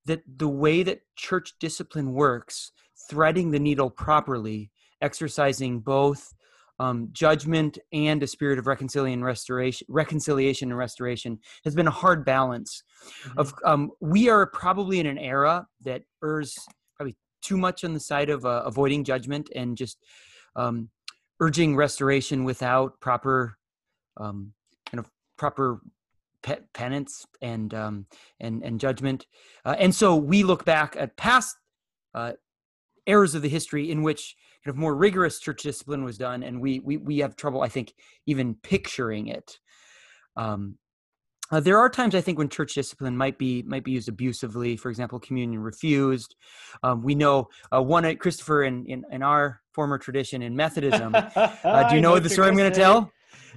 that 0.05 0.23
the 0.37 0.49
way 0.49 0.83
that 0.83 1.01
church 1.17 1.55
discipline 1.59 2.12
works 2.12 2.73
threading 3.09 3.51
the 3.51 3.59
needle 3.59 3.91
properly 3.91 4.71
exercising 5.01 5.81
both 5.81 6.35
um, 6.78 7.08
judgment 7.12 7.78
and 7.92 8.22
a 8.22 8.26
spirit 8.26 8.58
of 8.58 8.66
reconciliation 8.66 9.20
and 9.20 9.24
restoration 9.24 9.87
reconciliation 9.88 10.70
and 10.70 10.78
restoration 10.78 11.38
has 11.64 11.74
been 11.74 11.87
a 11.87 11.92
hard 11.92 12.24
balance 12.24 12.82
mm-hmm. 13.24 13.38
of 13.38 13.54
um, 13.64 13.90
we 14.00 14.28
are 14.28 14.46
probably 14.46 14.98
in 14.98 15.06
an 15.06 15.18
era 15.18 15.66
that 15.82 16.02
errs 16.24 16.54
probably 16.96 17.16
too 17.42 17.56
much 17.56 17.85
on 17.85 17.92
the 17.92 18.00
side 18.00 18.30
of 18.30 18.44
uh, 18.44 18.62
avoiding 18.64 19.04
judgment 19.04 19.50
and 19.54 19.76
just 19.76 19.98
um, 20.56 20.88
urging 21.40 21.76
restoration 21.76 22.44
without 22.44 22.98
proper 23.00 23.56
um, 24.16 24.52
kind 24.87 24.98
of 24.98 25.11
proper 25.37 25.80
pe- 26.42 26.61
penance 26.74 27.26
and 27.40 27.74
um, 27.74 28.06
and 28.40 28.62
and 28.62 28.80
judgment. 28.80 29.26
Uh, 29.64 29.76
and 29.78 29.94
so 29.94 30.16
we 30.16 30.42
look 30.42 30.64
back 30.64 30.96
at 30.98 31.16
past 31.16 31.56
uh, 32.14 32.32
eras 33.06 33.35
of 33.35 33.42
the 33.42 33.48
history 33.48 33.90
in 33.90 34.02
which 34.02 34.37
kind 34.64 34.75
of 34.75 34.77
more 34.77 34.94
rigorous 34.94 35.38
church 35.38 35.62
discipline 35.62 36.05
was 36.05 36.18
done, 36.18 36.42
and 36.42 36.61
we 36.61 36.81
we 36.81 36.96
we 36.96 37.18
have 37.18 37.37
trouble, 37.37 37.62
I 37.62 37.68
think, 37.68 37.94
even 38.27 38.55
picturing 38.55 39.29
it. 39.29 39.59
Um, 40.37 40.79
uh, 41.51 41.61
there 41.61 41.79
are 41.79 41.90
times 41.90 42.14
I 42.14 42.22
think 42.22 42.38
when 42.38 42.48
church 42.48 42.75
discipline 42.75 43.16
might 43.16 43.38
be 43.38 43.62
might 43.62 43.85
be 43.85 43.92
used 43.92 44.09
abusively. 44.09 44.77
For 44.77 44.88
example, 44.88 45.20
communion 45.20 45.61
refused. 45.61 46.35
Um, 46.83 47.03
we 47.03 47.14
know 47.14 47.48
uh, 47.70 47.83
one 47.83 48.07
at 48.07 48.20
Christopher 48.20 48.62
in, 48.62 48.87
in, 48.87 49.05
in 49.12 49.22
our 49.22 49.61
former 49.75 49.98
tradition 49.98 50.42
in 50.42 50.57
Methodism. 50.57 51.14
Uh, 51.64 51.88
do 51.88 51.94
you 51.94 52.01
know, 52.01 52.14
know 52.14 52.18
the 52.18 52.29
story 52.29 52.48
I'm 52.48 52.57
going 52.57 52.72
to 52.72 52.79
tell? 52.79 53.11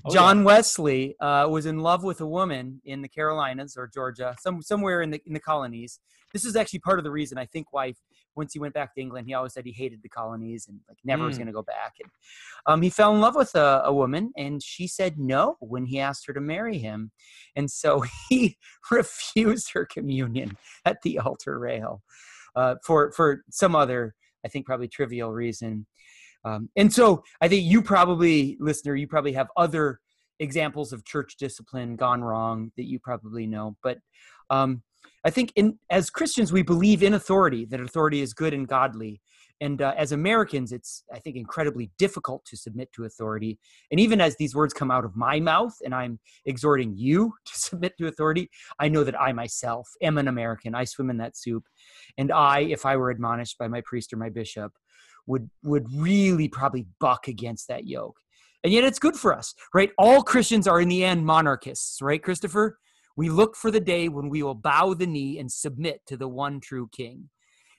Oh, 0.05 0.13
John 0.13 0.39
yeah. 0.39 0.43
Wesley 0.43 1.15
uh, 1.19 1.47
was 1.49 1.65
in 1.65 1.79
love 1.79 2.03
with 2.03 2.21
a 2.21 2.27
woman 2.27 2.81
in 2.85 3.01
the 3.01 3.07
Carolinas 3.07 3.75
or 3.77 3.89
Georgia, 3.93 4.35
some 4.39 4.61
somewhere 4.61 5.01
in 5.01 5.11
the 5.11 5.21
in 5.25 5.33
the 5.33 5.39
colonies. 5.39 5.99
This 6.33 6.45
is 6.45 6.55
actually 6.55 6.79
part 6.79 6.99
of 6.99 7.05
the 7.05 7.11
reason 7.11 7.37
I 7.37 7.45
think 7.45 7.67
why 7.71 7.93
once 8.35 8.53
he 8.53 8.59
went 8.59 8.73
back 8.73 8.93
to 8.93 9.01
England, 9.01 9.27
he 9.27 9.33
always 9.33 9.53
said 9.53 9.65
he 9.65 9.71
hated 9.71 10.01
the 10.03 10.09
colonies 10.09 10.67
and 10.67 10.79
like 10.89 10.97
never 11.03 11.23
mm. 11.23 11.27
was 11.27 11.37
going 11.37 11.47
to 11.47 11.53
go 11.53 11.63
back. 11.63 11.93
And 12.01 12.11
um, 12.65 12.81
he 12.81 12.89
fell 12.89 13.13
in 13.13 13.21
love 13.21 13.35
with 13.35 13.55
a, 13.55 13.83
a, 13.85 13.93
woman, 13.93 14.31
and 14.35 14.61
she 14.61 14.87
said 14.87 15.17
no 15.17 15.55
when 15.61 15.85
he 15.85 15.99
asked 15.99 16.27
her 16.27 16.33
to 16.33 16.41
marry 16.41 16.77
him, 16.77 17.11
and 17.55 17.69
so 17.69 18.03
he 18.29 18.57
refused 18.91 19.71
her 19.73 19.85
communion 19.85 20.57
at 20.85 21.01
the 21.03 21.19
altar 21.19 21.57
rail 21.57 22.01
uh, 22.55 22.75
for 22.83 23.11
for 23.11 23.43
some 23.49 23.75
other, 23.75 24.15
I 24.45 24.49
think, 24.49 24.65
probably 24.65 24.87
trivial 24.87 25.31
reason. 25.31 25.87
Um, 26.45 26.69
and 26.75 26.93
so 26.93 27.23
I 27.41 27.47
think 27.47 27.63
you 27.65 27.81
probably, 27.81 28.55
listener, 28.59 28.95
you 28.95 29.07
probably 29.07 29.33
have 29.33 29.47
other 29.57 29.99
examples 30.39 30.93
of 30.93 31.03
church 31.05 31.35
discipline 31.37 31.95
gone 31.95 32.23
wrong 32.23 32.71
that 32.77 32.85
you 32.85 32.99
probably 32.99 33.47
know, 33.47 33.75
but. 33.83 33.97
Um, 34.49 34.83
I 35.25 35.31
think 35.31 35.51
in 35.55 35.79
as 35.89 36.11
Christians 36.11 36.53
we 36.53 36.61
believe 36.61 37.01
in 37.01 37.15
authority 37.15 37.65
that 37.65 37.79
authority 37.79 38.21
is 38.21 38.33
good 38.33 38.53
and 38.53 38.67
godly. 38.67 39.21
And 39.61 39.81
uh, 39.81 39.93
as 39.97 40.11
Americans, 40.11 40.71
it's 40.71 41.03
I 41.11 41.19
think 41.19 41.35
incredibly 41.37 41.89
difficult 41.97 42.43
to 42.45 42.57
submit 42.57 42.91
to 42.93 43.05
authority. 43.05 43.57
And 43.89 43.99
even 43.99 44.19
as 44.21 44.35
these 44.35 44.53
words 44.53 44.73
come 44.73 44.91
out 44.91 45.05
of 45.05 45.15
my 45.15 45.39
mouth, 45.39 45.73
and 45.83 45.95
I'm 45.95 46.19
exhorting 46.45 46.93
you 46.95 47.33
to 47.45 47.53
submit 47.55 47.93
to 47.97 48.07
authority, 48.07 48.49
I 48.79 48.89
know 48.89 49.03
that 49.03 49.19
I 49.19 49.31
myself 49.33 49.89
am 50.01 50.17
an 50.17 50.27
American. 50.27 50.75
I 50.75 50.83
swim 50.83 51.09
in 51.09 51.17
that 51.17 51.37
soup, 51.37 51.63
and 52.17 52.31
I, 52.31 52.61
if 52.61 52.85
I 52.85 52.97
were 52.97 53.09
admonished 53.09 53.57
by 53.57 53.67
my 53.67 53.81
priest 53.81 54.13
or 54.13 54.17
my 54.17 54.29
bishop, 54.29 54.73
would 55.27 55.49
would 55.63 55.85
really 55.93 56.47
probably 56.47 56.87
buck 56.99 57.27
against 57.27 57.67
that 57.67 57.85
yoke. 57.85 58.17
And 58.63 58.73
yet, 58.73 58.83
it's 58.83 58.99
good 58.99 59.15
for 59.15 59.33
us, 59.33 59.53
right? 59.73 59.91
All 59.97 60.23
Christians 60.23 60.67
are 60.67 60.81
in 60.81 60.89
the 60.89 61.03
end 61.03 61.25
monarchists, 61.25 62.01
right, 62.01 62.21
Christopher? 62.21 62.79
We 63.15 63.29
look 63.29 63.55
for 63.55 63.71
the 63.71 63.79
day 63.79 64.09
when 64.09 64.27
we 64.29 64.43
will 64.43 64.55
bow 64.55 64.93
the 64.93 65.07
knee 65.07 65.39
and 65.39 65.51
submit 65.51 66.01
to 66.07 66.17
the 66.17 66.27
one 66.27 66.59
true 66.59 66.89
King. 66.91 67.29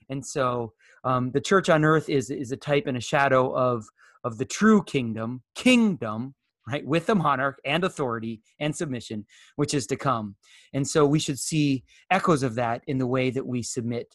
And 0.08 0.24
so 0.24 0.72
um, 1.04 1.30
the 1.32 1.40
church 1.40 1.68
on 1.68 1.84
earth 1.84 2.08
is, 2.08 2.30
is 2.30 2.52
a 2.52 2.56
type 2.56 2.86
and 2.86 2.96
a 2.96 3.00
shadow 3.00 3.54
of, 3.54 3.84
of 4.24 4.38
the 4.38 4.44
true 4.44 4.82
kingdom, 4.84 5.42
kingdom, 5.54 6.34
right, 6.68 6.86
with 6.86 7.06
the 7.06 7.14
monarch 7.14 7.58
and 7.64 7.84
authority 7.84 8.42
and 8.60 8.74
submission, 8.74 9.26
which 9.56 9.74
is 9.74 9.86
to 9.88 9.96
come. 9.96 10.36
And 10.72 10.86
so 10.86 11.06
we 11.06 11.18
should 11.18 11.38
see 11.38 11.84
echoes 12.10 12.42
of 12.42 12.54
that 12.56 12.82
in 12.86 12.98
the 12.98 13.06
way 13.06 13.30
that 13.30 13.46
we 13.46 13.62
submit 13.62 14.14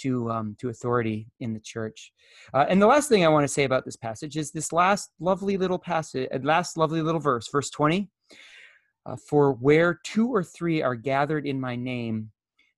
to 0.00 0.30
um, 0.30 0.56
to 0.60 0.68
authority 0.68 1.28
in 1.40 1.52
the 1.52 1.60
church. 1.60 2.12
Uh, 2.52 2.66
and 2.68 2.80
the 2.80 2.86
last 2.86 3.08
thing 3.08 3.24
I 3.24 3.28
want 3.28 3.44
to 3.44 3.52
say 3.52 3.64
about 3.64 3.84
this 3.84 3.96
passage 3.96 4.36
is 4.36 4.50
this 4.50 4.72
last 4.72 5.10
lovely 5.20 5.56
little 5.56 5.78
passage, 5.78 6.28
uh, 6.34 6.38
last 6.42 6.76
lovely 6.76 7.02
little 7.02 7.20
verse, 7.20 7.48
verse 7.50 7.70
20. 7.70 8.08
Uh, 9.06 9.16
for 9.16 9.52
where 9.52 10.00
two 10.02 10.28
or 10.28 10.42
three 10.42 10.82
are 10.82 10.94
gathered 10.94 11.46
in 11.46 11.60
my 11.60 11.76
name, 11.76 12.30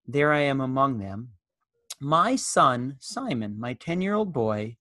there 0.07 0.33
I 0.33 0.41
am 0.41 0.61
among 0.61 0.99
them. 0.99 1.31
My 2.01 2.37
son, 2.37 2.97
Simon, 2.99 3.59
my 3.59 3.75
10 3.75 4.01
year 4.01 4.15
old 4.15 4.33
boy, 4.33 4.77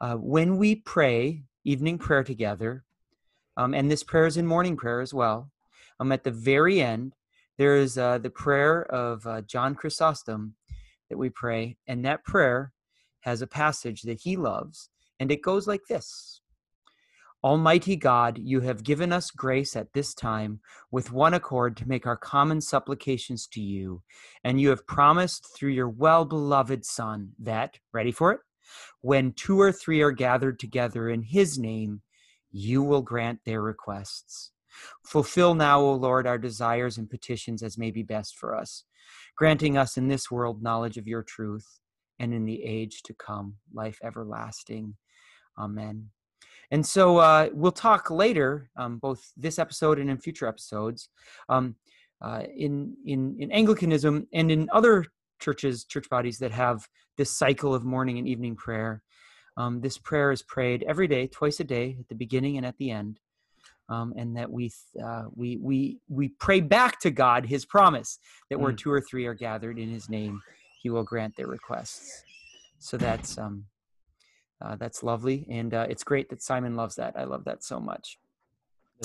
uh, 0.00 0.14
when 0.14 0.56
we 0.56 0.76
pray 0.76 1.42
evening 1.64 1.98
prayer 1.98 2.24
together, 2.24 2.84
um, 3.56 3.74
and 3.74 3.90
this 3.90 4.02
prayer 4.02 4.26
is 4.26 4.38
in 4.38 4.46
morning 4.46 4.76
prayer 4.76 5.00
as 5.00 5.12
well, 5.12 5.50
um, 6.00 6.12
at 6.12 6.24
the 6.24 6.30
very 6.30 6.80
end, 6.80 7.14
there 7.58 7.76
is 7.76 7.98
uh, 7.98 8.16
the 8.16 8.30
prayer 8.30 8.84
of 8.86 9.26
uh, 9.26 9.42
John 9.42 9.74
Chrysostom 9.74 10.54
that 11.10 11.18
we 11.18 11.28
pray, 11.28 11.76
and 11.86 12.04
that 12.04 12.24
prayer 12.24 12.72
has 13.20 13.42
a 13.42 13.46
passage 13.46 14.02
that 14.02 14.20
he 14.22 14.36
loves, 14.36 14.88
and 15.18 15.30
it 15.30 15.42
goes 15.42 15.66
like 15.66 15.82
this 15.88 16.40
Almighty 17.42 17.96
God, 17.96 18.38
you 18.38 18.60
have 18.60 18.84
given 18.84 19.12
us 19.12 19.30
grace 19.30 19.74
at 19.74 19.94
this 19.94 20.12
time 20.12 20.60
with 20.90 21.10
one 21.10 21.32
accord 21.32 21.74
to 21.78 21.88
make 21.88 22.06
our 22.06 22.16
common 22.16 22.60
supplications 22.60 23.46
to 23.48 23.62
you, 23.62 24.02
and 24.44 24.60
you 24.60 24.68
have 24.68 24.86
promised 24.86 25.46
through 25.56 25.70
your 25.70 25.88
well 25.88 26.26
beloved 26.26 26.84
Son 26.84 27.32
that, 27.38 27.78
ready 27.92 28.12
for 28.12 28.32
it? 28.32 28.40
When 29.00 29.32
two 29.32 29.58
or 29.58 29.72
three 29.72 30.02
are 30.02 30.10
gathered 30.10 30.58
together 30.58 31.08
in 31.08 31.22
his 31.22 31.58
name, 31.58 32.02
you 32.50 32.82
will 32.82 33.02
grant 33.02 33.40
their 33.46 33.62
requests. 33.62 34.52
Fulfill 35.04 35.54
now, 35.54 35.80
O 35.80 35.94
Lord, 35.94 36.26
our 36.26 36.38
desires 36.38 36.98
and 36.98 37.08
petitions 37.08 37.62
as 37.62 37.78
may 37.78 37.90
be 37.90 38.02
best 38.02 38.36
for 38.36 38.54
us, 38.54 38.84
granting 39.40 39.78
us 39.78 39.96
in 39.96 40.06
this 40.06 40.30
world 40.30 40.62
knowledge 40.62 40.98
of 40.98 41.08
your 41.08 41.22
truth, 41.22 41.66
and 42.18 42.34
in 42.34 42.44
the 42.44 42.62
age 42.62 43.02
to 43.02 43.14
come, 43.14 43.54
life 43.72 43.98
everlasting. 44.04 44.94
Amen. 45.58 46.10
And 46.70 46.84
so 46.84 47.16
uh, 47.16 47.48
we'll 47.54 47.72
talk 47.72 48.10
later, 48.10 48.68
um, 48.76 48.98
both 48.98 49.32
this 49.38 49.58
episode 49.58 49.98
and 49.98 50.10
in 50.10 50.18
future 50.18 50.46
episodes, 50.46 51.08
um, 51.48 51.74
uh, 52.20 52.42
in 52.54 52.94
in 53.06 53.34
in 53.40 53.50
Anglicanism 53.50 54.28
and 54.34 54.50
in 54.50 54.68
other 54.74 55.06
churches, 55.40 55.86
church 55.86 56.10
bodies 56.10 56.38
that 56.40 56.52
have 56.52 56.86
this 57.16 57.30
cycle 57.34 57.74
of 57.74 57.82
morning 57.82 58.18
and 58.18 58.28
evening 58.28 58.56
prayer. 58.56 59.02
Um, 59.56 59.80
this 59.80 59.96
prayer 59.96 60.32
is 60.32 60.42
prayed 60.42 60.84
every 60.86 61.08
day, 61.08 61.28
twice 61.28 61.60
a 61.60 61.64
day, 61.64 61.96
at 61.98 62.08
the 62.08 62.14
beginning 62.14 62.58
and 62.58 62.66
at 62.66 62.76
the 62.76 62.90
end, 62.90 63.18
um, 63.90 64.14
and 64.16 64.36
that 64.36 64.50
we 64.50 64.72
uh, 65.04 65.24
we 65.34 65.58
we 65.58 65.98
we 66.08 66.28
pray 66.28 66.60
back 66.60 67.00
to 67.00 67.10
God 67.10 67.44
His 67.44 67.64
promise 67.64 68.18
that 68.48 68.58
mm. 68.58 68.62
where 68.62 68.72
two 68.72 68.90
or 68.90 69.00
three 69.00 69.26
are 69.26 69.34
gathered 69.34 69.78
in 69.78 69.90
His 69.90 70.08
name, 70.08 70.40
He 70.80 70.88
will 70.88 71.02
grant 71.02 71.36
their 71.36 71.48
requests. 71.48 72.22
So 72.78 72.96
that's 72.96 73.36
um, 73.36 73.64
uh, 74.62 74.76
that's 74.76 75.02
lovely, 75.02 75.46
and 75.50 75.74
uh, 75.74 75.86
it's 75.90 76.04
great 76.04 76.30
that 76.30 76.42
Simon 76.42 76.76
loves 76.76 76.94
that. 76.96 77.14
I 77.16 77.24
love 77.24 77.44
that 77.44 77.64
so 77.64 77.80
much. 77.80 78.16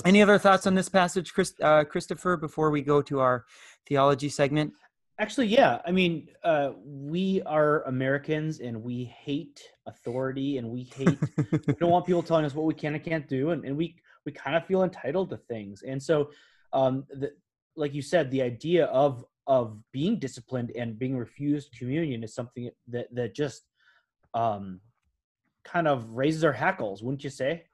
Any 0.04 0.22
other 0.22 0.38
thoughts 0.38 0.66
on 0.66 0.74
this 0.74 0.88
passage, 0.88 1.32
Chris, 1.32 1.54
uh, 1.62 1.84
Christopher, 1.84 2.36
before 2.36 2.70
we 2.70 2.82
go 2.82 3.00
to 3.02 3.20
our 3.20 3.46
theology 3.88 4.28
segment? 4.28 4.72
Actually, 5.18 5.46
yeah. 5.46 5.80
I 5.86 5.92
mean, 5.92 6.28
uh, 6.44 6.72
we 6.84 7.40
are 7.46 7.82
Americans 7.84 8.60
and 8.60 8.82
we 8.82 9.04
hate 9.04 9.62
authority 9.86 10.58
and 10.58 10.68
we 10.68 10.82
hate, 10.82 11.18
we 11.66 11.74
don't 11.80 11.90
want 11.90 12.04
people 12.04 12.22
telling 12.22 12.44
us 12.44 12.54
what 12.54 12.66
we 12.66 12.74
can 12.74 12.94
and 12.94 13.02
can't 13.02 13.26
do. 13.26 13.50
And, 13.50 13.64
and 13.64 13.74
we, 13.74 13.96
we 14.26 14.32
kind 14.32 14.56
of 14.56 14.66
feel 14.66 14.82
entitled 14.82 15.30
to 15.30 15.36
things. 15.36 15.82
And 15.82 16.02
so, 16.02 16.30
um, 16.72 17.04
the, 17.08 17.32
like 17.76 17.94
you 17.94 18.02
said, 18.02 18.30
the 18.30 18.42
idea 18.42 18.86
of, 18.86 19.24
of 19.46 19.78
being 19.92 20.18
disciplined 20.18 20.72
and 20.76 20.98
being 20.98 21.16
refused 21.16 21.74
communion 21.78 22.24
is 22.24 22.34
something 22.34 22.70
that, 22.88 23.06
that 23.14 23.34
just 23.34 23.62
um, 24.34 24.80
kind 25.64 25.86
of 25.86 26.10
raises 26.10 26.42
our 26.44 26.52
hackles, 26.52 27.02
wouldn't 27.02 27.24
you 27.24 27.30
say? 27.30 27.64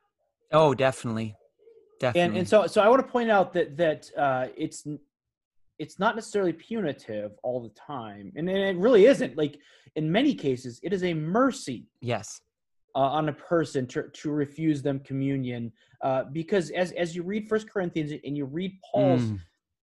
Oh, 0.52 0.74
definitely. 0.74 1.34
Definitely. 1.98 2.20
And, 2.20 2.36
and 2.38 2.48
so, 2.48 2.66
so 2.66 2.82
I 2.82 2.88
want 2.88 3.04
to 3.04 3.10
point 3.10 3.30
out 3.30 3.54
that, 3.54 3.76
that 3.78 4.10
uh, 4.16 4.48
it's, 4.56 4.86
it's 5.78 5.98
not 5.98 6.14
necessarily 6.14 6.52
punitive 6.52 7.32
all 7.42 7.62
the 7.62 7.70
time 7.70 8.32
and, 8.36 8.48
and 8.48 8.58
it 8.58 8.76
really 8.76 9.06
isn't 9.06 9.36
like 9.36 9.58
in 9.96 10.10
many 10.10 10.32
cases 10.32 10.78
it 10.82 10.92
is 10.92 11.02
a 11.02 11.12
mercy 11.12 11.88
yes 12.00 12.40
uh, 12.94 13.00
on 13.00 13.28
a 13.28 13.32
person 13.32 13.86
to, 13.86 14.08
to 14.08 14.30
refuse 14.30 14.82
them 14.82 15.00
communion. 15.00 15.72
Uh, 16.02 16.24
because 16.24 16.70
as 16.70 16.92
as 16.92 17.14
you 17.14 17.22
read 17.22 17.48
first 17.48 17.70
corinthians 17.70 18.12
and 18.24 18.36
you 18.36 18.44
read 18.44 18.76
paul's 18.90 19.22
mm. 19.22 19.38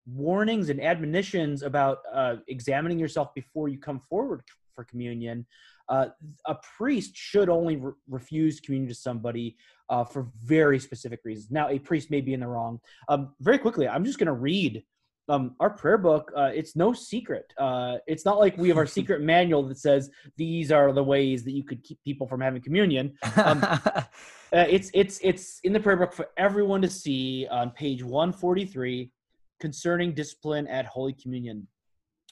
warnings 0.05 0.69
and 0.69 0.79
admonitions 0.79 1.63
about 1.63 1.99
uh, 2.13 2.35
examining 2.47 2.99
yourself 2.99 3.33
before 3.33 3.67
you 3.67 3.79
come 3.79 3.99
forward 3.99 4.43
for 4.75 4.83
communion 4.83 5.43
uh, 5.89 6.07
a 6.45 6.55
priest 6.77 7.15
should 7.15 7.49
only 7.49 7.77
re- 7.77 7.93
refuse 8.07 8.59
communion 8.59 8.87
to 8.87 8.95
somebody 8.95 9.57
uh, 9.89 10.03
for 10.03 10.29
very 10.41 10.79
specific 10.79 11.19
reasons. 11.25 11.51
Now 11.51 11.69
a 11.69 11.77
priest 11.77 12.09
may 12.09 12.21
be 12.21 12.33
in 12.33 12.39
the 12.39 12.47
wrong. 12.47 12.79
Um, 13.09 13.33
very 13.41 13.57
quickly 13.57 13.87
i'm 13.87 14.05
just 14.05 14.19
going 14.19 14.27
to 14.27 14.33
read 14.33 14.83
um, 15.29 15.55
our 15.59 15.69
prayer 15.69 15.97
book, 15.97 16.31
uh, 16.35 16.51
it's 16.53 16.75
no 16.75 16.93
secret. 16.93 17.53
Uh, 17.57 17.97
it's 18.07 18.25
not 18.25 18.39
like 18.39 18.57
we 18.57 18.67
have 18.67 18.77
our 18.77 18.85
secret 18.99 19.21
manual 19.21 19.63
that 19.63 19.77
says 19.77 20.09
these 20.37 20.71
are 20.71 20.91
the 20.91 21.03
ways 21.03 21.43
that 21.43 21.51
you 21.51 21.63
could 21.63 21.83
keep 21.83 21.99
people 22.03 22.27
from 22.27 22.41
having 22.41 22.61
communion. 22.61 23.13
Um, 23.37 23.63
uh, 23.63 24.05
it's 24.51 24.91
it's 24.93 25.19
it's 25.23 25.59
in 25.63 25.73
the 25.73 25.79
prayer 25.79 25.97
book 25.97 26.13
for 26.13 26.27
everyone 26.37 26.81
to 26.81 26.89
see 26.89 27.47
on 27.49 27.71
page 27.71 28.03
143 28.03 29.11
concerning 29.59 30.13
discipline 30.13 30.67
at 30.67 30.85
Holy 30.85 31.13
Communion. 31.13 31.67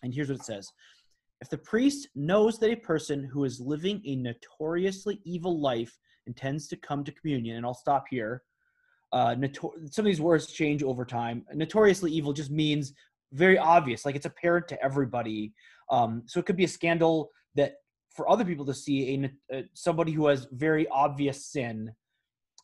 And 0.04 0.13
here's 0.13 0.30
what 0.30 0.39
it 0.39 0.45
says: 0.45 0.69
If 1.39 1.49
the 1.49 1.58
priest 1.58 2.10
knows 2.15 2.60
that 2.60 2.71
a 2.71 2.75
person 2.75 3.23
who 3.23 3.45
is 3.45 3.60
living 3.60 4.01
a 4.06 4.15
notoriously 4.17 5.21
evil 5.23 5.62
life 5.62 5.97
intends 6.27 6.67
to 6.67 6.75
come 6.75 7.04
to 7.06 7.12
communion, 7.12 7.58
and 7.58 7.65
I'll 7.65 7.73
stop 7.73 8.06
here 8.10 8.43
uh, 9.12 9.36
notor- 9.36 9.93
some 9.93 10.06
of 10.06 10.10
these 10.10 10.21
words 10.21 10.47
change 10.47 10.84
over 10.84 11.06
time. 11.06 11.45
Notoriously 11.54 12.12
evil 12.12 12.34
just 12.34 12.52
means 12.52 12.93
very 13.34 13.58
obvious, 13.58 14.06
like 14.06 14.15
it's 14.15 14.26
apparent 14.26 14.67
to 14.69 14.84
everybody. 14.84 15.54
Um, 15.89 16.24
so 16.26 16.39
it 16.39 16.45
could 16.45 16.58
be 16.58 16.63
a 16.63 16.69
scandal 16.69 17.32
that 17.56 17.76
for 18.13 18.30
other 18.30 18.45
people 18.45 18.65
to 18.65 18.74
see 18.74 19.32
a, 19.52 19.58
a 19.58 19.63
somebody 19.74 20.12
who 20.12 20.28
has 20.28 20.47
very 20.52 20.88
obvious 20.88 21.45
sin, 21.45 21.93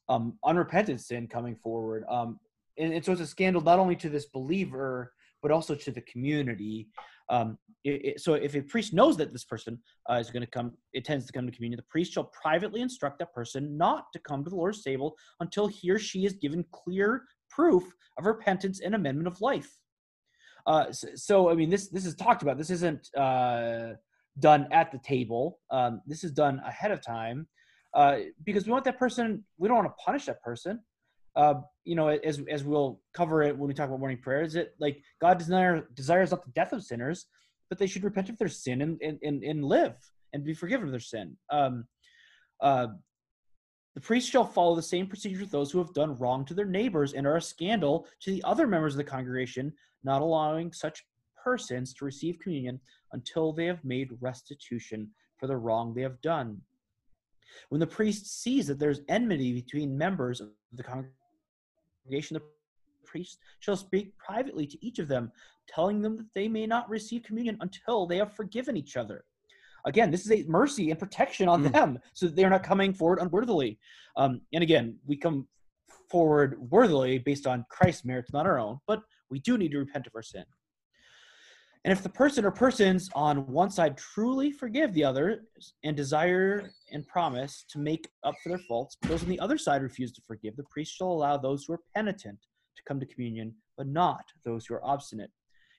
um, 0.10 0.38
unrepentant 0.45 1.01
sin 1.01 1.27
coming 1.27 1.55
forward. 1.55 2.03
Um, 2.10 2.39
and, 2.77 2.93
and 2.93 3.03
so 3.03 3.12
it's 3.12 3.21
a 3.21 3.27
scandal 3.27 3.62
not 3.62 3.79
only 3.79 3.95
to 3.97 4.10
this 4.10 4.25
believer 4.25 5.13
but 5.41 5.52
also 5.52 5.76
to 5.76 5.91
the 5.91 6.02
community. 6.02 6.88
Um, 7.30 7.58
it, 7.84 8.06
it, 8.06 8.19
so 8.19 8.34
if 8.34 8.56
a 8.56 8.62
priest 8.62 8.93
knows 8.93 9.17
that 9.17 9.32
this 9.32 9.43
person 9.43 9.80
uh, 10.10 10.15
is 10.15 10.30
going 10.30 10.43
to 10.43 10.50
come, 10.50 10.73
it 10.93 11.06
tends 11.06 11.26
to 11.26 11.34
come 11.34 11.45
to 11.45 11.52
communion, 11.52 11.78
the 11.78 11.84
priest 11.89 12.13
shall 12.13 12.26
privately 12.26 12.82
instruct 12.82 13.19
that 13.19 13.34
person 13.34 13.78
not 13.78 14.06
to 14.13 14.19
come 14.19 14.43
to 14.43 14.50
the 14.50 14.56
Lord's 14.56 14.84
table 14.84 15.15
until 15.39 15.67
he 15.67 15.89
or 15.91 16.00
she 16.00 16.26
is 16.26 16.34
given 16.34 16.65
clear 16.71 17.23
proof 17.50 17.84
of 18.17 18.26
repentance 18.26 18.80
and 18.82 18.95
amendment 18.95 19.28
of 19.28 19.39
life. 19.41 19.71
Uh, 20.65 20.91
so, 20.91 21.08
so, 21.15 21.50
I 21.50 21.56
mean, 21.56 21.69
this 21.69 21.88
this 21.89 22.06
is 22.06 22.13
talked 22.15 22.41
about. 22.41 22.58
This 22.58 22.69
isn't 22.69 23.08
uh, 23.15 23.93
done 24.39 24.67
at 24.71 24.91
the 24.91 25.00
table. 25.00 25.60
Um, 25.71 26.02
this 26.06 26.23
is 26.26 26.32
done 26.32 26.62
ahead 26.65 26.91
of 26.91 27.02
time 27.02 27.47
uh, 27.93 28.17
because 28.43 28.65
we 28.65 28.73
want 28.73 28.84
that 28.86 29.00
person. 29.00 29.45
We 29.58 29.67
don't 29.67 29.78
want 29.78 29.88
to 29.88 30.04
punish 30.04 30.26
that 30.26 30.41
person 30.43 30.82
uh, 31.38 31.62
you 31.86 31.95
know, 31.95 32.10
as 32.10 32.41
as 32.50 32.63
we'll 32.63 33.00
cover 33.13 33.43
it 33.43 33.56
when 33.58 33.67
we 33.67 33.73
talk 33.73 33.88
about 33.88 34.00
morning 34.00 34.17
prayer, 34.17 34.41
is 34.41 34.56
it 34.56 34.73
like 34.80 35.02
God 35.21 35.38
desire, 35.38 35.88
desires 35.93 36.32
not 36.32 36.43
the 36.43 36.52
death 36.52 36.73
of 36.73 36.84
sinners, 36.84 37.28
but 37.69 37.78
they 37.78 37.88
should 37.88 38.04
repent 38.04 38.30
of 38.30 38.38
their 38.38 38.50
sin 38.50 38.82
and 38.82 39.00
and, 39.02 39.19
and, 39.21 39.43
and 39.43 39.63
live 39.63 39.95
and 40.34 40.43
be 40.43 40.54
forgiven 40.54 40.88
of 40.88 40.91
their 40.91 41.00
sin. 41.00 41.38
Um, 41.52 41.86
uh, 42.60 42.88
the 43.93 44.02
priest 44.02 44.30
shall 44.30 44.45
follow 44.45 44.76
the 44.76 44.82
same 44.82 45.08
procedure 45.08 45.41
with 45.41 45.52
those 45.52 45.71
who 45.71 45.78
have 45.78 45.93
done 45.93 46.17
wrong 46.17 46.43
to 46.45 46.54
their 46.54 46.65
neighbors 46.65 47.13
and 47.13 47.26
are 47.26 47.38
a 47.38 47.41
scandal 47.41 48.08
to 48.21 48.32
the 48.32 48.43
other 48.43 48.67
members 48.67 48.93
of 48.93 48.97
the 48.97 49.04
congregation, 49.04 49.73
not 50.04 50.21
allowing 50.21 50.73
such 50.73 51.06
persons 51.43 51.93
to 51.93 52.06
receive 52.06 52.39
communion 52.39 52.80
until 53.13 53.54
they 53.54 53.65
have 53.65 53.84
made 53.86 54.10
restitution 54.19 55.10
for 55.38 55.47
the 55.47 55.56
wrong 55.56 55.93
they 55.93 56.02
have 56.02 56.19
done. 56.21 56.62
When 57.69 57.80
the 57.80 57.88
priest 57.88 58.41
sees 58.41 58.67
that 58.67 58.80
there's 58.80 59.02
enmity 59.08 59.54
between 59.54 59.97
members 59.97 60.41
of 60.41 60.50
the 60.73 60.84
congregation, 60.84 61.13
congregation, 62.08 62.36
the 62.36 62.43
priest 63.06 63.39
shall 63.60 63.76
speak 63.76 64.17
privately 64.17 64.65
to 64.67 64.86
each 64.86 65.00
of 65.00 65.08
them, 65.08 65.32
telling 65.67 66.02
them 66.02 66.17
that 66.17 66.28
they 66.34 66.48
may 66.48 66.65
not 66.65 66.89
receive 66.89 67.24
communion 67.24 67.58
until 67.62 68.06
they 68.06 68.17
have 68.17 68.34
forgiven 68.34 68.78
each 68.78 68.98
other. 68.98 69.24
Again, 69.86 70.12
this 70.12 70.26
is 70.26 70.32
a 70.32 70.43
mercy 70.48 70.89
and 70.91 71.00
protection 71.00 71.48
on 71.48 71.63
mm. 71.63 71.72
them 71.72 72.00
so 72.13 72.26
that 72.26 72.36
they're 72.36 72.50
not 72.50 72.63
coming 72.63 72.93
forward 72.93 73.20
unworthily. 73.20 73.80
Um, 74.17 74.41
and 74.54 74.63
again, 74.63 74.98
we 75.06 75.15
come 75.15 75.48
forward 76.10 76.58
worthily 76.70 77.20
based 77.20 77.48
on 77.48 77.65
Christ's 77.70 78.06
merits, 78.06 78.34
not 78.34 78.46
our 78.46 78.60
own, 78.60 78.80
but 78.88 79.02
we 79.30 79.39
do 79.39 79.58
need 79.58 79.72
to 79.72 79.80
repent 79.80 80.08
of 80.08 80.13
our 80.15 80.24
sin. 80.24 80.43
And 81.88 81.93
if 81.93 82.04
the 82.04 82.10
person 82.10 82.43
or 82.43 82.52
persons 82.52 83.10
on 83.15 83.47
one 83.47 83.69
side 83.69 83.95
truly 83.95 84.52
forgive 84.52 84.91
the 84.91 85.06
other 85.06 85.45
and 85.86 85.95
desire 85.95 86.69
and 86.91 87.08
promise 87.08 87.63
to 87.69 87.80
make 87.80 88.10
up 88.26 88.36
for 88.43 88.50
their 88.50 88.60
faults, 88.67 88.97
those 89.04 89.23
on 89.23 89.30
the 89.30 89.39
other 89.39 89.58
side 89.58 89.82
refuse 89.82 90.12
to 90.12 90.21
forgive, 90.28 90.58
the 90.58 90.65
priest 90.65 90.93
shall 90.93 91.08
allow 91.08 91.38
those 91.38 91.63
who 91.63 91.71
are 91.71 91.80
penitent 91.95 92.39
to 92.76 92.84
come 92.86 93.00
to 93.00 93.06
communion, 93.06 93.56
but 93.78 93.88
not 93.88 94.26
those 94.43 94.65
who 94.65 94.73
are 94.73 94.86
obstinate. 94.86 95.32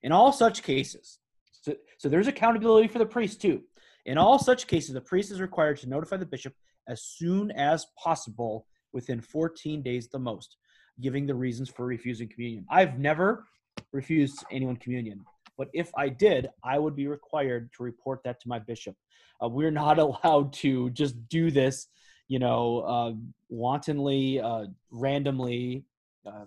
In 0.03 0.11
all 0.11 0.33
such 0.33 0.63
cases, 0.63 1.19
so, 1.61 1.75
so 1.99 2.09
there's 2.09 2.27
accountability 2.27 2.89
for 2.89 3.01
the 3.01 3.05
priest 3.05 3.43
too. 3.43 3.61
In 4.07 4.17
all 4.17 4.39
such 4.39 4.67
cases, 4.67 4.95
the 4.95 5.03
priest 5.03 5.31
is 5.31 5.43
required 5.43 5.77
to 5.81 5.91
notify 5.91 6.17
the 6.17 6.25
bishop 6.25 6.55
as 6.89 7.03
soon 7.03 7.51
as 7.51 7.85
possible 8.03 8.67
within 8.95 9.21
14 9.21 9.83
days 9.83 10.09
the 10.09 10.19
most, 10.19 10.57
giving 11.03 11.27
the 11.27 11.35
reasons 11.35 11.69
for 11.69 11.85
refusing 11.85 12.31
communion. 12.31 12.65
I've 12.71 12.99
never 12.99 13.45
refused 13.93 14.43
anyone 14.51 14.77
communion. 14.77 15.23
But 15.59 15.69
if 15.75 15.91
I 15.97 16.09
did, 16.09 16.49
I 16.63 16.79
would 16.79 16.95
be 16.95 17.09
required 17.09 17.71
to 17.77 17.83
report 17.83 18.21
that 18.25 18.41
to 18.41 18.49
my 18.49 18.61
bishop. 18.61 18.97
Uh, 19.43 19.49
we're 19.49 19.73
not 19.73 19.99
allowed 20.07 20.53
to 20.55 20.89
just 20.91 21.29
do 21.29 21.51
this, 21.51 21.89
you 22.29 22.39
know, 22.39 22.81
uh, 22.81 23.13
wantonly, 23.51 24.41
uh, 24.41 24.67
randomly, 24.91 25.85
uh, 26.25 26.47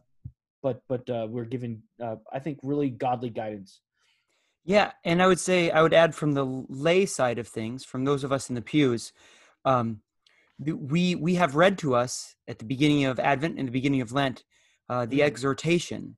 but 0.64 0.82
but 0.88 1.08
uh, 1.10 1.28
we're 1.30 1.46
given, 1.46 1.84
uh, 2.02 2.16
I 2.32 2.40
think, 2.40 2.60
really 2.64 2.90
godly 2.90 3.30
guidance. 3.30 3.82
Yeah, 4.64 4.92
and 5.04 5.22
I 5.22 5.28
would 5.28 5.40
say 5.40 5.72
I 5.72 5.82
would 5.82 5.94
add 5.94 6.16
from 6.16 6.34
the 6.34 6.46
lay 6.46 7.06
side 7.06 7.40
of 7.40 7.48
things, 7.48 7.84
from 7.84 8.06
those 8.06 8.24
of 8.24 8.32
us 8.32 8.48
in 8.48 8.56
the 8.56 8.62
pews, 8.62 9.12
um, 9.66 10.02
we 10.60 11.16
we 11.16 11.36
have 11.36 11.56
read 11.56 11.80
to 11.80 11.96
us 11.96 12.36
at 12.48 12.60
the 12.60 12.66
beginning 12.66 13.06
of 13.06 13.20
Advent 13.20 13.58
and 13.58 13.68
the 13.68 13.72
beginning 13.72 14.02
of 14.02 14.12
Lent 14.12 14.44
the 14.88 15.20
mm. 15.20 15.22
exhortation. 15.22 16.18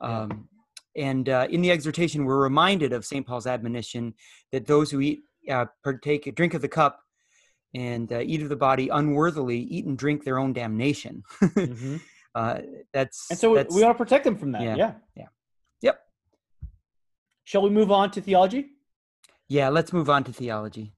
Um, 0.00 0.48
and 0.96 1.28
uh, 1.28 1.46
in 1.50 1.62
the 1.62 1.70
exhortation, 1.70 2.24
we're 2.24 2.42
reminded 2.42 2.92
of 2.92 3.04
St. 3.04 3.26
Paul's 3.26 3.46
admonition 3.46 4.14
that 4.50 4.66
those 4.66 4.90
who 4.90 5.00
eat, 5.00 5.20
uh, 5.50 5.66
partake, 5.82 6.34
drink 6.34 6.54
of 6.54 6.62
the 6.62 6.68
cup, 6.68 7.00
and 7.74 8.12
uh, 8.12 8.20
eat 8.20 8.42
of 8.42 8.48
the 8.48 8.56
body 8.56 8.88
unworthily, 8.88 9.58
eat 9.58 9.86
and 9.86 9.96
drink 9.96 10.24
their 10.24 10.38
own 10.38 10.52
damnation. 10.52 11.22
mm-hmm. 11.42 11.96
Uh, 12.34 12.62
that's 12.94 13.30
and 13.30 13.38
so 13.38 13.54
that's, 13.54 13.74
we 13.74 13.82
want 13.82 13.92
to 13.92 13.98
protect 14.02 14.24
them 14.24 14.38
from 14.38 14.52
that. 14.52 14.62
Yeah, 14.62 14.74
yeah, 14.74 14.92
yeah. 15.14 15.26
Yep. 15.82 16.00
Shall 17.44 17.60
we 17.60 17.68
move 17.68 17.92
on 17.92 18.10
to 18.12 18.22
theology? 18.22 18.70
Yeah, 19.48 19.68
let's 19.68 19.92
move 19.92 20.08
on 20.08 20.24
to 20.24 20.32
theology. 20.32 20.94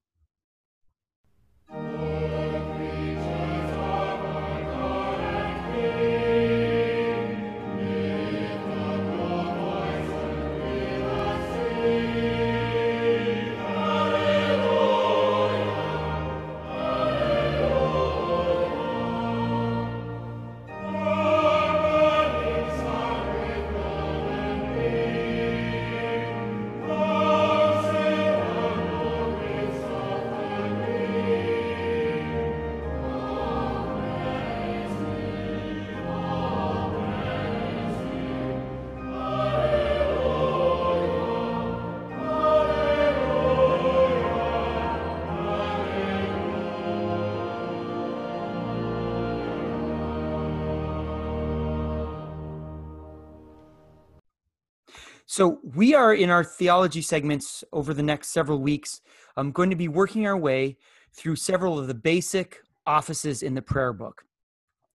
So, 55.34 55.58
we 55.64 55.96
are 55.96 56.14
in 56.14 56.30
our 56.30 56.44
theology 56.44 57.02
segments 57.02 57.64
over 57.72 57.92
the 57.92 58.04
next 58.04 58.28
several 58.28 58.60
weeks. 58.60 59.00
I'm 59.36 59.50
going 59.50 59.68
to 59.68 59.74
be 59.74 59.88
working 59.88 60.28
our 60.28 60.36
way 60.36 60.76
through 61.12 61.34
several 61.34 61.76
of 61.76 61.88
the 61.88 61.94
basic 61.94 62.62
offices 62.86 63.42
in 63.42 63.52
the 63.52 63.60
prayer 63.60 63.92
book. 63.92 64.24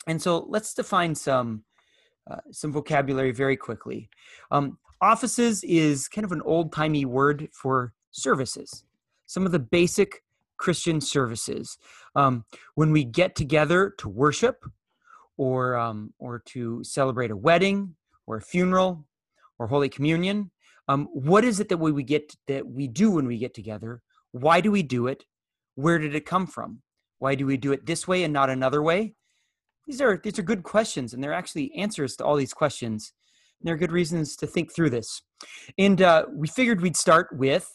And 0.08 0.22
so, 0.22 0.46
let's 0.48 0.74
define 0.74 1.14
some 1.14 1.66
uh, 2.32 2.38
some 2.52 2.72
vocabulary 2.72 3.34
very 3.34 3.58
quickly. 3.58 4.10
Um, 4.50 4.78
offices 5.02 5.62
is 5.66 6.08
kind 6.08 6.24
of 6.24 6.32
an 6.32 6.42
old 6.46 6.72
timey 6.72 7.04
word 7.04 7.50
for 7.52 7.92
services. 8.12 8.86
Some 9.26 9.46
of 9.46 9.52
the 9.52 9.60
basic 9.60 10.24
Christian 10.56 11.02
services. 11.02 11.78
Um, 12.16 12.46
when 12.76 12.94
we 12.94 13.04
get 13.04 13.36
together 13.36 13.94
to 13.98 14.08
worship, 14.08 14.64
or 15.36 15.76
um, 15.76 16.14
or 16.18 16.40
to 16.54 16.82
celebrate 16.86 17.30
a 17.30 17.36
wedding, 17.36 17.96
or 18.26 18.38
a 18.38 18.42
funeral, 18.42 19.06
or 19.60 19.68
Holy 19.68 19.90
Communion, 19.90 20.52
um, 20.88 21.08
what 21.14 21.46
is 21.46 21.60
it 21.60 21.70
that 21.70 21.78
we, 21.78 22.04
get 22.04 22.36
that 22.48 22.66
we 22.66 22.88
do 22.88 23.12
when 23.12 23.28
we 23.28 23.38
get 23.38 23.54
together? 23.54 24.02
Why 24.32 24.62
do 24.62 24.72
we 24.72 24.82
do 24.82 25.08
it? 25.08 25.26
Where 25.76 26.00
did 26.00 26.16
it 26.16 26.26
come 26.26 26.48
from? 26.48 26.82
Why 27.20 27.36
do 27.36 27.46
we 27.46 27.58
do 27.58 27.72
it 27.72 27.86
this 27.86 28.08
way 28.08 28.24
and 28.24 28.34
not 28.34 28.50
another 28.50 28.82
way? 28.82 29.14
These 29.86 30.02
are 30.02 30.20
these 30.24 30.38
are 30.38 30.44
good 30.44 30.64
questions, 30.64 31.14
and 31.14 31.24
they're 31.24 31.34
actually 31.34 31.74
answers 31.76 32.16
to 32.18 32.26
all 32.26 32.36
these 32.36 32.54
questions. 32.54 33.14
And 33.60 33.68
there 33.68 33.76
are 33.76 33.78
good 33.78 33.92
reasons 33.92 34.36
to 34.38 34.48
think 34.48 34.74
through 34.74 34.92
this. 34.92 35.22
And 35.78 36.02
uh, 36.02 36.26
we 36.32 36.48
figured 36.48 36.82
we'd 36.82 36.96
start 36.96 37.28
with 37.32 37.70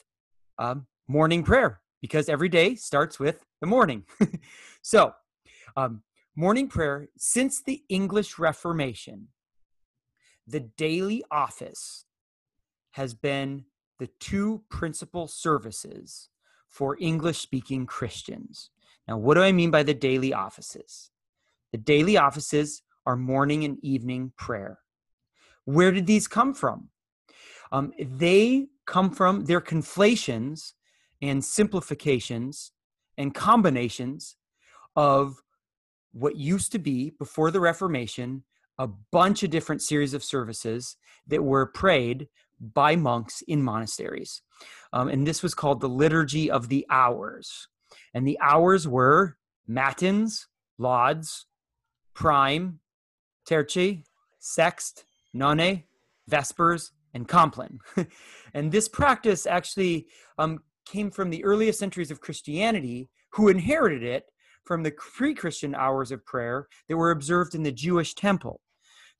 um, 0.58 0.86
morning 1.08 1.42
prayer 1.42 1.80
because 2.00 2.28
every 2.28 2.48
day 2.48 2.74
starts 2.74 3.18
with 3.18 3.44
the 3.60 3.66
morning. 3.66 4.04
so, 4.82 5.12
um, 5.76 6.02
morning 6.36 6.68
prayer 6.68 7.08
since 7.16 7.62
the 7.62 7.82
English 7.88 8.38
Reformation, 8.38 9.28
the 10.46 10.60
daily 10.60 11.24
office 11.30 12.04
has 12.92 13.14
been 13.14 13.64
the 13.98 14.08
two 14.20 14.62
principal 14.68 15.26
services 15.26 16.28
for 16.68 16.96
English 17.00 17.38
speaking 17.38 17.86
Christians. 17.86 18.70
Now, 19.06 19.18
what 19.18 19.34
do 19.34 19.42
I 19.42 19.52
mean 19.52 19.70
by 19.70 19.82
the 19.82 19.94
daily 19.94 20.32
offices? 20.32 21.10
The 21.72 21.78
daily 21.78 22.16
offices 22.16 22.82
are 23.06 23.16
morning 23.16 23.64
and 23.64 23.78
evening 23.84 24.32
prayer. 24.36 24.78
Where 25.64 25.92
did 25.92 26.06
these 26.06 26.28
come 26.28 26.54
from? 26.54 26.88
Um, 27.72 27.92
they 27.98 28.66
come 28.86 29.10
from 29.10 29.44
their 29.44 29.60
conflations 29.60 30.74
and 31.22 31.44
simplifications 31.44 32.72
and 33.16 33.34
combinations 33.34 34.36
of 34.96 35.42
what 36.12 36.36
used 36.36 36.70
to 36.72 36.78
be 36.78 37.10
before 37.10 37.50
the 37.50 37.60
Reformation 37.60 38.44
a 38.78 38.88
bunch 39.12 39.42
of 39.42 39.50
different 39.50 39.82
series 39.82 40.14
of 40.14 40.24
services 40.24 40.96
that 41.26 41.42
were 41.42 41.66
prayed 41.66 42.28
by 42.60 42.96
monks 42.96 43.42
in 43.42 43.62
monasteries. 43.62 44.42
Um, 44.92 45.08
and 45.08 45.26
this 45.26 45.42
was 45.42 45.54
called 45.54 45.80
the 45.80 45.88
Liturgy 45.88 46.50
of 46.50 46.68
the 46.68 46.86
Hours. 46.90 47.68
And 48.14 48.26
the 48.26 48.38
hours 48.40 48.86
were 48.86 49.36
matins, 49.66 50.46
lauds, 50.78 51.46
prime, 52.14 52.80
terce, 53.46 53.76
sext, 54.40 55.04
none, 55.32 55.82
vespers, 56.28 56.92
and 57.12 57.28
compline. 57.28 57.78
and 58.54 58.72
this 58.72 58.88
practice 58.88 59.46
actually 59.46 60.06
um, 60.38 60.60
came 60.84 61.10
from 61.10 61.30
the 61.30 61.44
earliest 61.44 61.78
centuries 61.78 62.10
of 62.10 62.20
Christianity, 62.20 63.08
who 63.32 63.48
inherited 63.48 64.02
it 64.02 64.24
from 64.64 64.82
the 64.82 64.92
pre 64.92 65.34
Christian 65.34 65.74
hours 65.74 66.10
of 66.10 66.24
prayer 66.24 66.68
that 66.88 66.96
were 66.96 67.10
observed 67.10 67.54
in 67.54 67.62
the 67.62 67.72
Jewish 67.72 68.14
temple. 68.14 68.60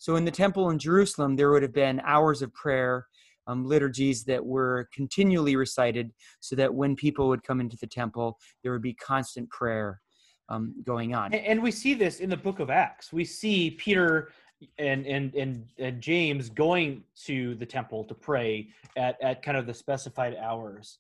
So, 0.05 0.17
in 0.17 0.27
the 0.27 0.31
temple 0.31 0.69
in 0.69 0.79
Jerusalem, 0.79 1.35
there 1.35 1.51
would 1.51 1.63
have 1.63 1.73
been 1.73 1.99
hours 2.01 2.43
of 2.43 2.53
prayer, 2.53 3.07
um, 3.47 3.65
liturgies 3.65 4.23
that 4.25 4.45
were 4.45 4.87
continually 4.93 5.57
recited, 5.57 6.13
so 6.41 6.55
that 6.57 6.75
when 6.75 6.95
people 6.95 7.29
would 7.29 7.43
come 7.43 7.59
into 7.59 7.79
the 7.79 7.87
temple, 7.87 8.39
there 8.63 8.73
would 8.73 8.83
be 8.83 8.93
constant 8.93 9.49
prayer 9.49 10.03
um, 10.51 10.75
going 10.85 11.15
on. 11.15 11.33
And, 11.33 11.47
and 11.47 11.63
we 11.63 11.71
see 11.71 11.95
this 11.95 12.21
in 12.21 12.29
the 12.29 12.37
book 12.37 12.61
of 12.61 12.69
Acts. 12.69 13.15
We 13.15 13.25
see 13.25 13.71
Peter 13.71 14.31
and, 14.77 15.07
and 15.07 15.35
and 15.37 15.65
and 15.79 16.03
James 16.03 16.51
going 16.51 17.03
to 17.25 17.55
the 17.55 17.65
temple 17.65 18.05
to 18.05 18.15
pray 18.15 18.69
at 18.99 19.17
at 19.23 19.43
kind 19.43 19.57
of 19.57 19.67
the 19.67 19.73
specified 19.73 20.37
hours. 20.37 20.99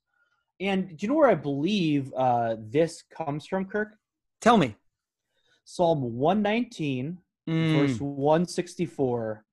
And 0.60 0.96
do 0.96 1.04
you 1.04 1.08
know 1.08 1.18
where 1.18 1.28
I 1.28 1.34
believe 1.34 2.10
uh, 2.16 2.56
this 2.58 3.02
comes 3.02 3.46
from, 3.46 3.66
Kirk? 3.66 3.98
Tell 4.40 4.56
me. 4.56 4.76
Psalm 5.66 6.14
119, 6.14 7.18
mm. 7.48 7.78
verse 7.78 8.00
164. 8.00 9.44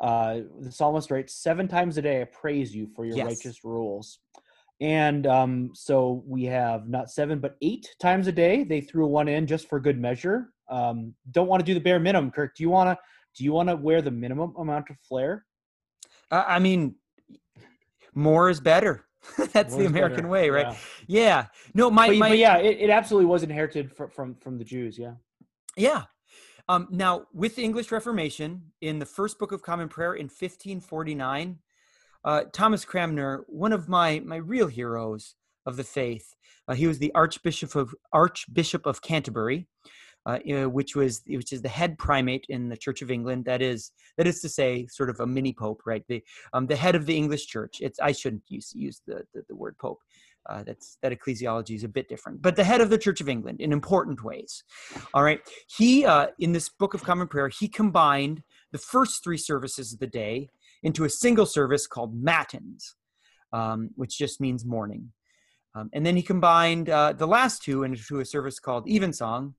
Uh, 0.00 0.40
the 0.60 0.72
psalmist 0.72 1.10
writes, 1.10 1.34
Seven 1.34 1.68
times 1.68 1.96
a 1.96 2.02
day 2.02 2.22
I 2.22 2.24
praise 2.24 2.74
you 2.74 2.88
for 2.94 3.04
your 3.04 3.16
yes. 3.16 3.26
righteous 3.26 3.64
rules. 3.64 4.18
And 4.80 5.28
um, 5.28 5.70
so 5.74 6.24
we 6.26 6.42
have 6.44 6.88
not 6.88 7.08
seven, 7.08 7.38
but 7.38 7.56
eight 7.62 7.88
times 8.00 8.26
a 8.26 8.32
day. 8.32 8.64
They 8.64 8.80
threw 8.80 9.06
one 9.06 9.28
in 9.28 9.46
just 9.46 9.68
for 9.68 9.78
good 9.78 9.96
measure. 9.96 10.48
Um, 10.68 11.14
don't 11.30 11.46
want 11.46 11.60
to 11.60 11.64
do 11.64 11.74
the 11.74 11.80
bare 11.80 12.00
minimum, 12.00 12.32
Kirk. 12.32 12.56
Do 12.56 12.64
you 12.64 12.70
want 12.70 12.90
to? 12.90 12.98
Do 13.36 13.44
you 13.44 13.52
want 13.52 13.68
to 13.68 13.76
wear 13.76 14.02
the 14.02 14.10
minimum 14.10 14.54
amount 14.58 14.90
of 14.90 14.96
flair? 15.08 15.46
Uh, 16.32 16.44
I 16.46 16.58
mean, 16.58 16.96
more 18.14 18.50
is 18.50 18.58
better. 18.60 19.06
That's 19.52 19.72
more 19.72 19.82
the 19.82 19.86
American 19.86 20.16
better. 20.16 20.28
way, 20.28 20.50
right? 20.50 20.76
Yeah. 21.06 21.20
yeah. 21.20 21.46
No, 21.74 21.88
my, 21.88 22.08
but, 22.08 22.16
my 22.16 22.28
but 22.30 22.38
yeah, 22.38 22.58
it, 22.58 22.78
it, 22.80 22.90
absolutely 22.90 23.26
was 23.26 23.44
inherited 23.44 23.94
from, 23.94 24.10
from 24.10 24.34
from 24.34 24.58
the 24.58 24.64
Jews. 24.64 24.98
Yeah. 24.98 25.12
Yeah. 25.76 26.02
Um, 26.68 26.88
now, 26.90 27.26
with 27.32 27.56
the 27.56 27.64
English 27.64 27.90
Reformation, 27.90 28.62
in 28.80 28.98
the 28.98 29.06
first 29.06 29.38
book 29.38 29.52
of 29.52 29.62
Common 29.62 29.88
Prayer 29.88 30.14
in 30.14 30.26
1549, 30.26 31.58
uh, 32.24 32.44
Thomas 32.52 32.84
Cranmer, 32.84 33.44
one 33.48 33.72
of 33.72 33.88
my 33.88 34.20
my 34.20 34.36
real 34.36 34.68
heroes 34.68 35.34
of 35.66 35.76
the 35.76 35.84
faith, 35.84 36.34
uh, 36.68 36.74
he 36.74 36.86
was 36.86 36.98
the 36.98 37.12
Archbishop 37.14 37.74
of 37.74 37.94
Archbishop 38.12 38.86
of 38.86 39.02
Canterbury, 39.02 39.66
uh, 40.24 40.38
which 40.38 40.94
was 40.94 41.22
which 41.26 41.52
is 41.52 41.62
the 41.62 41.68
head 41.68 41.98
primate 41.98 42.46
in 42.48 42.68
the 42.68 42.76
Church 42.76 43.02
of 43.02 43.10
England. 43.10 43.44
That 43.44 43.60
is 43.60 43.90
that 44.16 44.28
is 44.28 44.40
to 44.42 44.48
say, 44.48 44.86
sort 44.86 45.10
of 45.10 45.18
a 45.18 45.26
mini 45.26 45.52
pope, 45.52 45.82
right? 45.84 46.04
The 46.08 46.22
um, 46.52 46.66
the 46.68 46.76
head 46.76 46.94
of 46.94 47.06
the 47.06 47.16
English 47.16 47.46
Church. 47.46 47.78
It's 47.80 47.98
I 47.98 48.12
shouldn't 48.12 48.44
use 48.48 48.72
use 48.74 49.02
the 49.06 49.24
the, 49.34 49.42
the 49.48 49.56
word 49.56 49.76
pope. 49.78 49.98
Uh, 50.48 50.62
that's 50.64 50.98
that 51.02 51.12
ecclesiology 51.12 51.76
is 51.76 51.84
a 51.84 51.88
bit 51.88 52.08
different, 52.08 52.42
but 52.42 52.56
the 52.56 52.64
head 52.64 52.80
of 52.80 52.90
the 52.90 52.98
Church 52.98 53.20
of 53.20 53.28
England 53.28 53.60
in 53.60 53.72
important 53.72 54.24
ways. 54.24 54.64
All 55.14 55.22
right, 55.22 55.40
he 55.68 56.04
uh, 56.04 56.28
in 56.40 56.52
this 56.52 56.68
Book 56.68 56.94
of 56.94 57.04
Common 57.04 57.28
Prayer 57.28 57.48
he 57.48 57.68
combined 57.68 58.42
the 58.72 58.78
first 58.78 59.22
three 59.22 59.38
services 59.38 59.92
of 59.92 60.00
the 60.00 60.06
day 60.06 60.48
into 60.82 61.04
a 61.04 61.10
single 61.10 61.46
service 61.46 61.86
called 61.86 62.14
matins, 62.14 62.96
um, 63.52 63.90
which 63.94 64.18
just 64.18 64.40
means 64.40 64.64
morning. 64.64 65.12
Um, 65.74 65.90
and 65.92 66.04
then 66.04 66.16
he 66.16 66.22
combined 66.22 66.90
uh, 66.90 67.12
the 67.12 67.26
last 67.26 67.62
two 67.62 67.84
into 67.84 68.20
a 68.20 68.24
service 68.24 68.58
called 68.58 68.88
evensong, 68.90 69.54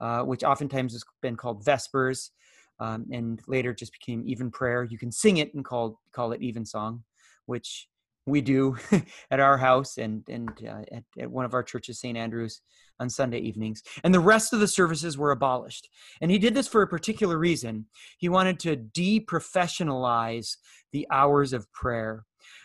uh, 0.00 0.20
which 0.20 0.44
oftentimes 0.44 0.92
has 0.92 1.04
been 1.22 1.36
called 1.36 1.64
vespers, 1.64 2.30
um, 2.78 3.06
and 3.10 3.40
later 3.48 3.72
just 3.72 3.92
became 3.92 4.22
even 4.26 4.50
prayer. 4.50 4.84
You 4.84 4.98
can 4.98 5.10
sing 5.10 5.38
it 5.38 5.54
and 5.54 5.64
call 5.64 5.98
call 6.12 6.32
it 6.32 6.42
evensong, 6.42 7.02
which 7.46 7.88
we 8.26 8.40
do 8.40 8.76
at 9.30 9.40
our 9.40 9.56
house 9.56 9.98
and 9.98 10.24
and 10.28 10.50
uh, 10.66 10.82
at, 10.92 11.04
at, 11.18 11.30
one 11.30 11.44
of 11.44 11.54
our 11.54 11.62
churches, 11.62 12.00
St. 12.00 12.18
Andrew's, 12.18 12.60
on 12.98 13.08
Sunday 13.08 13.38
evenings. 13.38 13.82
And 14.04 14.12
the 14.12 14.20
rest 14.20 14.52
of 14.52 14.60
the 14.60 14.68
services 14.68 15.16
were 15.16 15.30
abolished. 15.30 15.88
And 16.20 16.30
he 16.30 16.38
did 16.38 16.54
this 16.54 16.68
for 16.68 16.82
a 16.82 16.88
particular 16.88 17.38
reason. 17.38 17.86
He 18.18 18.28
wanted 18.28 18.58
to 18.60 18.76
deprofessionalize 18.76 20.56
the 20.92 21.06
hours 21.10 21.52
of 21.52 21.70
prayer. 21.72 22.24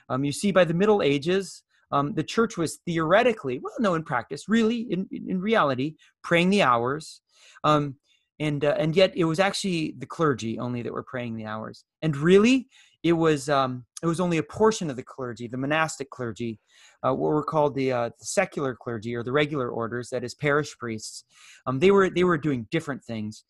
Um, 0.10 0.24
you 0.24 0.32
see, 0.32 0.52
by 0.52 0.66
the 0.66 0.74
Middle 0.74 1.02
Ages, 1.02 1.64
um, 1.92 2.14
the 2.14 2.24
church 2.24 2.58
was 2.58 2.80
theoretically, 2.86 3.60
well, 3.62 3.74
no, 3.80 3.96
in 3.96 4.04
practice, 4.04 4.48
really, 4.48 4.88
in, 4.90 5.08
in 5.12 5.42
reality, 5.42 5.96
praying 6.24 6.50
the 6.50 6.64
hours. 6.64 7.22
Um, 7.64 7.96
and, 8.40 8.64
uh, 8.64 8.76
and 8.80 8.96
yet 8.96 9.14
it 9.16 9.26
was 9.26 9.40
actually 9.40 9.96
the 9.98 10.06
clergy 10.06 10.58
only 10.58 10.82
that 10.82 10.94
were 10.94 11.04
praying 11.04 11.36
the 11.36 11.46
hours. 11.46 11.84
And 12.02 12.16
really, 12.16 12.70
it 13.04 13.14
was 13.14 13.50
um, 13.50 13.86
it 14.04 14.08
was 14.08 14.20
only 14.20 14.38
a 14.38 14.44
portion 14.44 14.90
of 14.90 14.96
the 14.96 15.04
clergy, 15.04 15.48
the 15.48 15.58
monastic 15.58 16.10
clergy, 16.10 16.60
uh, 17.04 17.14
what 17.14 17.30
were 17.30 17.44
called 17.44 17.76
the, 17.76 17.92
uh, 17.92 18.10
the, 18.20 18.26
secular 18.26 18.76
clergy 18.76 19.16
or 19.16 19.24
the 19.24 19.32
regular 19.32 19.70
orders, 19.70 20.10
that 20.10 20.24
is 20.24 20.34
parish 20.34 20.76
priests. 20.78 21.24
Um, 21.66 21.80
they 21.80 21.92
were 21.92 22.10
they 22.10 22.24
were 22.24 22.38
doing 22.38 22.68
different 22.72 23.04
things. 23.04 23.44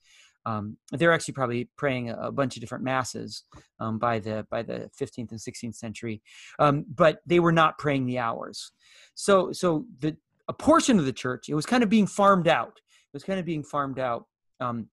Um, 0.45 0.77
they're 0.91 1.13
actually 1.13 1.35
probably 1.35 1.69
praying 1.77 2.09
a, 2.09 2.15
a 2.15 2.31
bunch 2.31 2.55
of 2.55 2.61
different 2.61 2.83
masses 2.83 3.43
um, 3.79 3.99
by 3.99 4.19
the 4.19 4.45
by 4.49 4.63
the 4.63 4.89
15th 4.99 5.31
and 5.31 5.39
16th 5.39 5.75
century, 5.75 6.21
um, 6.59 6.85
but 6.93 7.19
they 7.25 7.39
were 7.39 7.51
not 7.51 7.77
praying 7.77 8.05
the 8.05 8.19
hours. 8.19 8.71
So 9.15 9.51
so 9.51 9.85
the 9.99 10.17
a 10.47 10.53
portion 10.53 10.99
of 10.99 11.05
the 11.05 11.13
church 11.13 11.49
it 11.49 11.55
was 11.55 11.65
kind 11.65 11.83
of 11.83 11.89
being 11.89 12.07
farmed 12.07 12.47
out. 12.47 12.79
It 12.79 13.13
was 13.13 13.23
kind 13.23 13.39
of 13.39 13.45
being 13.45 13.63
farmed 13.63 13.99
out. 13.99 14.25
Um, 14.59 14.87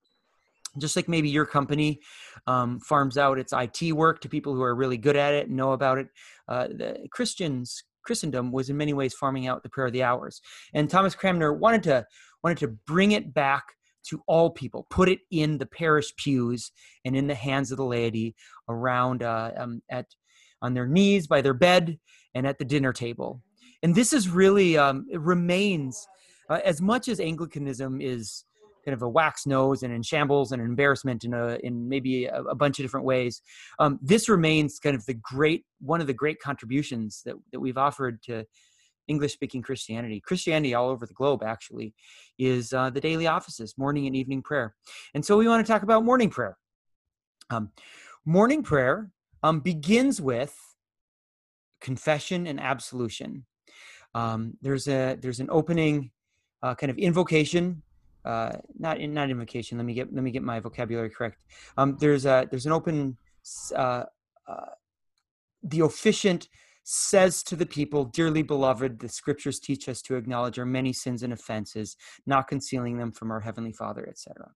just 0.81 0.97
like 0.97 1.09
maybe 1.09 1.29
your 1.29 1.47
company 1.47 2.01
um, 2.47 2.81
farms 2.81 3.18
out 3.18 3.39
its 3.39 3.53
IT 3.53 3.93
work 3.93 4.20
to 4.20 4.29
people 4.29 4.55
who 4.55 4.62
are 4.62 4.74
really 4.74 4.97
good 4.97 5.16
at 5.16 5.35
it 5.35 5.49
and 5.49 5.57
know 5.57 5.72
about 5.72 5.99
it. 5.99 6.09
Uh, 6.49 6.68
Christians, 7.11 7.85
Christendom 8.03 8.53
was 8.53 8.70
in 8.70 8.76
many 8.76 8.93
ways 8.93 9.14
farming 9.14 9.47
out 9.47 9.62
the 9.62 9.68
prayer 9.68 9.87
of 9.87 9.93
the 9.93 10.03
hours. 10.03 10.41
And 10.74 10.89
Thomas 10.89 11.14
Cranmer 11.14 11.53
wanted 11.53 11.83
to 11.85 12.07
wanted 12.43 12.59
to 12.59 12.68
bring 12.68 13.12
it 13.12 13.35
back 13.35 13.64
to 14.09 14.22
all 14.26 14.51
people, 14.51 14.87
put 14.91 15.09
it 15.09 15.20
in 15.31 15.59
the 15.59 15.66
parish 15.66 16.14
pews 16.16 16.70
and 17.05 17.16
in 17.16 17.26
the 17.26 17.35
hands 17.35 17.70
of 17.70 17.76
the 17.76 17.85
laity 17.85 18.35
around 18.68 19.22
uh, 19.22 19.51
um, 19.57 19.83
at 19.91 20.07
on 20.62 20.74
their 20.74 20.87
knees 20.87 21.26
by 21.26 21.41
their 21.41 21.55
bed 21.55 21.99
and 22.35 22.47
at 22.47 22.59
the 22.59 22.64
dinner 22.64 22.93
table. 22.93 23.43
And 23.83 23.95
this 23.95 24.12
is 24.12 24.29
really, 24.29 24.76
um, 24.76 25.07
it 25.11 25.20
remains, 25.20 26.07
uh, 26.51 26.61
as 26.64 26.81
much 26.81 27.09
as 27.09 27.20
Anglicanism 27.20 28.01
is 28.01 28.45
kind 28.89 28.97
of 28.97 29.03
a 29.03 29.09
wax 29.09 29.45
nose 29.45 29.82
and 29.82 29.93
in 29.93 30.03
shambles 30.03 30.51
and 30.51 30.62
embarrassment 30.62 31.22
in 31.22 31.34
a 31.34 31.59
in 31.62 31.86
maybe 31.86 32.24
a, 32.24 32.41
a 32.45 32.55
bunch 32.55 32.78
of 32.78 32.84
different 32.84 33.05
ways. 33.05 33.43
Um, 33.78 33.99
this 34.01 34.30
remains 34.30 34.78
kind 34.78 34.97
of 34.97 35.05
the 35.05 35.12
great 35.12 35.66
one 35.80 36.01
of 36.01 36.07
the 36.07 36.14
great 36.14 36.41
contributions 36.41 37.20
that 37.26 37.34
that 37.53 37.61
we've 37.61 37.76
offered 37.76 38.22
to 38.22 38.47
English 39.07 39.34
speaking 39.34 39.61
Christianity. 39.61 40.22
Christianity 40.24 40.72
all 40.72 40.89
over 40.89 41.05
the 41.05 41.12
globe 41.12 41.43
actually 41.43 41.93
is 42.39 42.72
uh, 42.72 42.89
the 42.89 43.01
daily 43.01 43.26
offices, 43.26 43.74
morning 43.76 44.07
and 44.07 44.16
evening 44.16 44.43
prayer. 44.43 44.74
And 45.12 45.22
so 45.22 45.36
we 45.36 45.47
want 45.47 45.66
to 45.66 45.70
talk 45.70 45.82
about 45.82 46.03
morning 46.03 46.30
prayer. 46.30 46.57
Um, 47.51 47.70
morning 48.24 48.62
prayer 48.62 49.11
um, 49.43 49.61
begins 49.61 50.18
with 50.18 50.57
confession 51.82 52.47
and 52.47 52.59
absolution. 52.59 53.45
Um, 54.14 54.55
there's 54.62 54.89
a 54.89 55.18
there's 55.20 55.41
an 55.41 55.49
opening 55.51 56.11
uh, 56.62 56.74
kind 56.74 56.91
of 56.91 56.97
invocation 56.97 57.82
uh, 58.29 58.53
not 58.79 58.99
in, 58.99 59.14
not 59.14 59.31
invocation. 59.31 59.79
Let 59.79 59.87
me 59.87 59.95
get 59.95 60.12
let 60.14 60.22
me 60.22 60.31
get 60.31 60.43
my 60.43 60.61
vocabulary 60.61 61.09
correct. 61.09 61.43
Um, 61.79 61.97
there's 61.99 62.26
a 62.26 62.47
there's 62.51 62.66
an 62.66 62.72
open. 62.72 63.16
Uh, 63.74 64.05
uh, 64.47 64.72
the 65.62 65.81
officiant 65.81 66.49
says 66.85 67.43
to 67.45 67.57
the 67.57 67.64
people, 67.64 68.05
"Dearly 68.05 68.43
beloved, 68.43 68.99
the 68.99 69.09
scriptures 69.09 69.59
teach 69.59 69.89
us 69.89 70.03
to 70.03 70.16
acknowledge 70.16 70.59
our 70.59 70.66
many 70.66 70.93
sins 70.93 71.22
and 71.22 71.33
offenses, 71.33 71.97
not 72.26 72.49
concealing 72.49 72.99
them 72.99 73.12
from 73.12 73.31
our 73.31 73.41
heavenly 73.41 73.72
Father, 73.72 74.07
etc." 74.07 74.51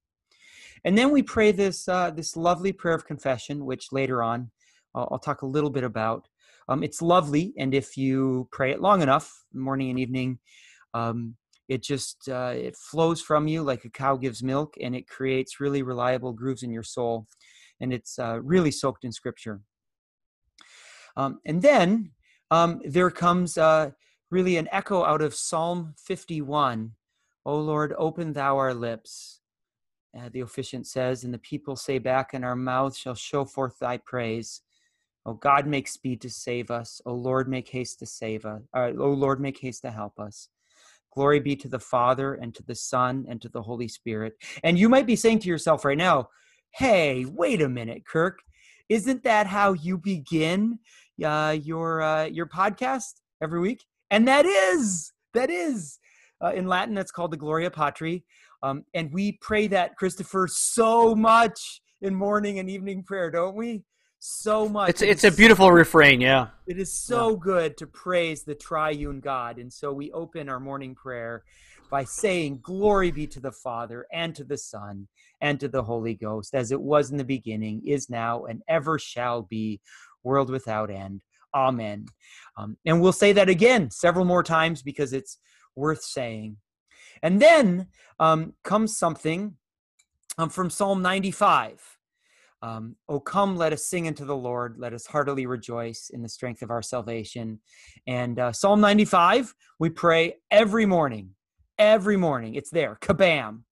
And 0.85 0.99
then 0.99 1.11
we 1.11 1.23
pray 1.23 1.51
this 1.51 1.89
uh, 1.89 2.11
this 2.11 2.37
lovely 2.37 2.73
prayer 2.73 2.95
of 2.95 3.07
confession, 3.07 3.65
which 3.65 3.91
later 3.91 4.23
on 4.23 4.51
I'll, 4.95 5.09
I'll 5.13 5.19
talk 5.19 5.41
a 5.41 5.47
little 5.47 5.71
bit 5.71 5.85
about. 5.85 6.29
Um, 6.69 6.83
it's 6.83 7.01
lovely, 7.01 7.55
and 7.57 7.75
if 7.75 7.97
you 7.97 8.49
pray 8.53 8.71
it 8.73 8.83
long 8.83 9.01
enough, 9.01 9.45
morning 9.55 9.89
and 9.89 9.99
evening, 9.99 10.39
um, 10.93 11.37
it 11.73 11.83
just 11.83 12.29
uh, 12.29 12.53
it 12.55 12.77
flows 12.77 13.21
from 13.23 13.49
you 13.49 13.63
like 13.63 13.85
a 13.85 13.91
cow 13.91 14.15
gives 14.17 14.43
milk 14.43 14.75
and 14.81 14.95
it 14.95 15.09
creates 15.09 15.61
really 15.61 15.83
reliable 15.83 16.33
grooves 16.33 16.63
in 16.63 16.71
your 16.71 16.83
soul 16.83 17.27
and 17.81 17.93
it's 17.93 18.19
uh, 18.19 18.39
really 18.43 18.71
soaked 18.71 19.05
in 19.05 19.13
scripture 19.13 19.61
um, 21.17 21.41
and 21.47 21.63
then 21.63 22.11
um, 22.51 22.81
there 22.85 23.11
comes 23.11 23.57
uh, 23.57 23.91
really 24.31 24.57
an 24.57 24.69
echo 24.71 25.03
out 25.05 25.23
of 25.23 25.35
psalm 25.35 25.95
51 25.97 26.93
o 27.47 27.59
lord 27.59 27.95
open 27.97 28.33
thou 28.35 28.59
our 28.59 28.75
lips 28.75 29.41
uh, 30.19 30.29
the 30.33 30.41
officiant 30.41 30.87
says 30.87 31.25
and 31.25 31.33
the 31.33 31.39
people 31.39 31.75
say 31.75 31.99
back 31.99 32.35
and 32.35 32.45
our 32.45 32.57
mouths 32.57 32.99
shall 32.99 33.15
show 33.15 33.45
forth 33.45 33.79
thy 33.79 33.97
praise 33.97 34.61
O 35.25 35.35
God, 35.35 35.69
make 35.69 35.87
speed 35.87 36.21
to 36.23 36.29
save 36.29 36.69
us. 36.69 37.01
O 37.07 37.15
Lord, 37.15 37.49
make 37.49 37.69
haste 37.69 38.01
to 38.01 38.07
save 38.07 38.45
us. 38.45 38.61
Uh, 38.75 38.91
o 38.99 39.11
Lord, 39.13 39.41
make 39.41 39.57
haste 39.57 39.83
to 39.83 39.93
help 39.93 40.19
us. 40.19 40.49
Glory 41.15 41.41
be 41.41 41.57
to 41.57 41.69
the 41.69 41.79
Father 41.79 42.35
and 42.35 42.55
to 42.55 42.63
the 42.63 42.75
Son 42.75 43.27
and 43.29 43.41
to 43.43 43.49
the 43.49 43.63
Holy 43.63 43.89
Spirit. 43.89 44.35
And 44.65 44.79
you 44.79 44.89
might 44.89 45.07
be 45.07 45.17
saying 45.17 45.41
to 45.41 45.49
yourself 45.49 45.85
right 45.85 45.99
now, 45.99 46.29
hey, 46.75 47.27
wait 47.27 47.61
a 47.61 47.69
minute, 47.69 48.05
Kirk. 48.07 48.39
Isn't 48.89 49.23
that 49.25 49.47
how 49.47 49.75
you 49.75 49.99
begin 49.99 50.79
uh, 51.25 51.57
your 51.63 52.03
uh, 52.03 52.25
your 52.25 52.47
podcast 52.47 53.21
every 53.43 53.61
week? 53.61 53.85
And 54.11 54.27
that 54.29 54.45
is 54.45 55.13
that 55.35 55.51
is 55.51 55.99
uh, 56.43 56.53
in 56.53 56.67
Latin. 56.67 56.95
That's 56.95 57.13
called 57.13 57.31
the 57.31 57.37
Gloria 57.37 57.71
Patri, 57.71 58.25
um, 58.63 58.85
and 58.95 59.13
we 59.13 59.39
pray 59.41 59.67
that 59.69 59.97
Christopher 59.97 60.47
so 60.51 61.15
much 61.15 61.81
in 62.03 62.15
morning 62.15 62.59
and 62.59 62.69
evening 62.69 63.03
prayer, 63.03 63.31
don't 63.31 63.55
we? 63.55 63.85
So 64.25 64.69
much. 64.69 64.91
It's 64.91 65.03
it's 65.03 65.25
a 65.25 65.33
beautiful 65.33 65.67
so, 65.67 65.73
refrain, 65.73 66.21
yeah. 66.21 66.49
It 66.67 66.79
is 66.79 66.93
so 66.93 67.31
yeah. 67.31 67.37
good 67.41 67.77
to 67.79 67.87
praise 67.87 68.45
the 68.45 68.55
triune 68.55 69.21
God. 69.21 69.59
And 69.59 69.73
so 69.73 69.93
we 69.93 70.13
open 70.13 70.49
our 70.49 70.61
morning 70.61 70.95
prayer 70.95 71.43
by 71.91 72.05
saying, 72.05 72.61
Glory 72.63 73.11
be 73.11 73.27
to 73.27 73.41
the 73.41 73.51
Father 73.51 74.07
and 74.13 74.35
to 74.37 74.45
the 74.45 74.57
Son 74.57 75.09
and 75.41 75.59
to 75.59 75.69
the 75.69 75.83
Holy 75.83 76.15
Ghost, 76.15 76.55
as 76.55 76.71
it 76.71 76.81
was 76.81 77.11
in 77.11 77.17
the 77.17 77.25
beginning, 77.25 77.83
is 77.85 78.09
now, 78.09 78.45
and 78.45 78.63
ever 78.69 78.99
shall 78.99 79.43
be, 79.43 79.81
world 80.23 80.51
without 80.51 80.91
end. 80.91 81.21
Amen. 81.55 82.07
Um, 82.57 82.77
and 82.87 83.03
we'll 83.03 83.13
say 83.13 83.33
that 83.33 83.49
again 83.49 83.91
several 83.91 84.25
more 84.25 84.43
times 84.45 84.83
because 84.83 85.13
it's 85.13 85.39
worth 85.75 86.03
saying. 86.03 86.59
And 87.23 87.43
then 87.43 87.89
um, 88.21 88.55
comes 88.63 88.97
something 88.97 89.57
um, 90.39 90.49
from 90.49 90.71
Psalm 90.71 91.03
95. 91.03 91.99
Um, 92.63 92.95
oh, 93.09 93.19
come, 93.19 93.57
let 93.57 93.73
us 93.73 93.87
sing 93.87 94.07
unto 94.07 94.25
the 94.25 94.37
Lord. 94.37 94.77
Let 94.79 94.93
us 94.93 95.05
heartily 95.07 95.47
rejoice 95.47 96.11
in 96.15 96.23
the 96.23 96.29
strength 96.29 96.63
of 96.63 96.71
our 96.71 96.83
salvation. 96.83 97.59
And 98.07 98.39
uh, 98.39 98.53
Psalm 98.53 98.81
95, 98.81 99.53
we 99.81 99.91
pray 99.91 100.35
every 100.51 100.87
morning. 100.87 101.31
Every 101.77 102.17
morning. 102.17 102.55
It's 102.55 102.71
there. 102.71 102.99
Kabam. 103.03 103.63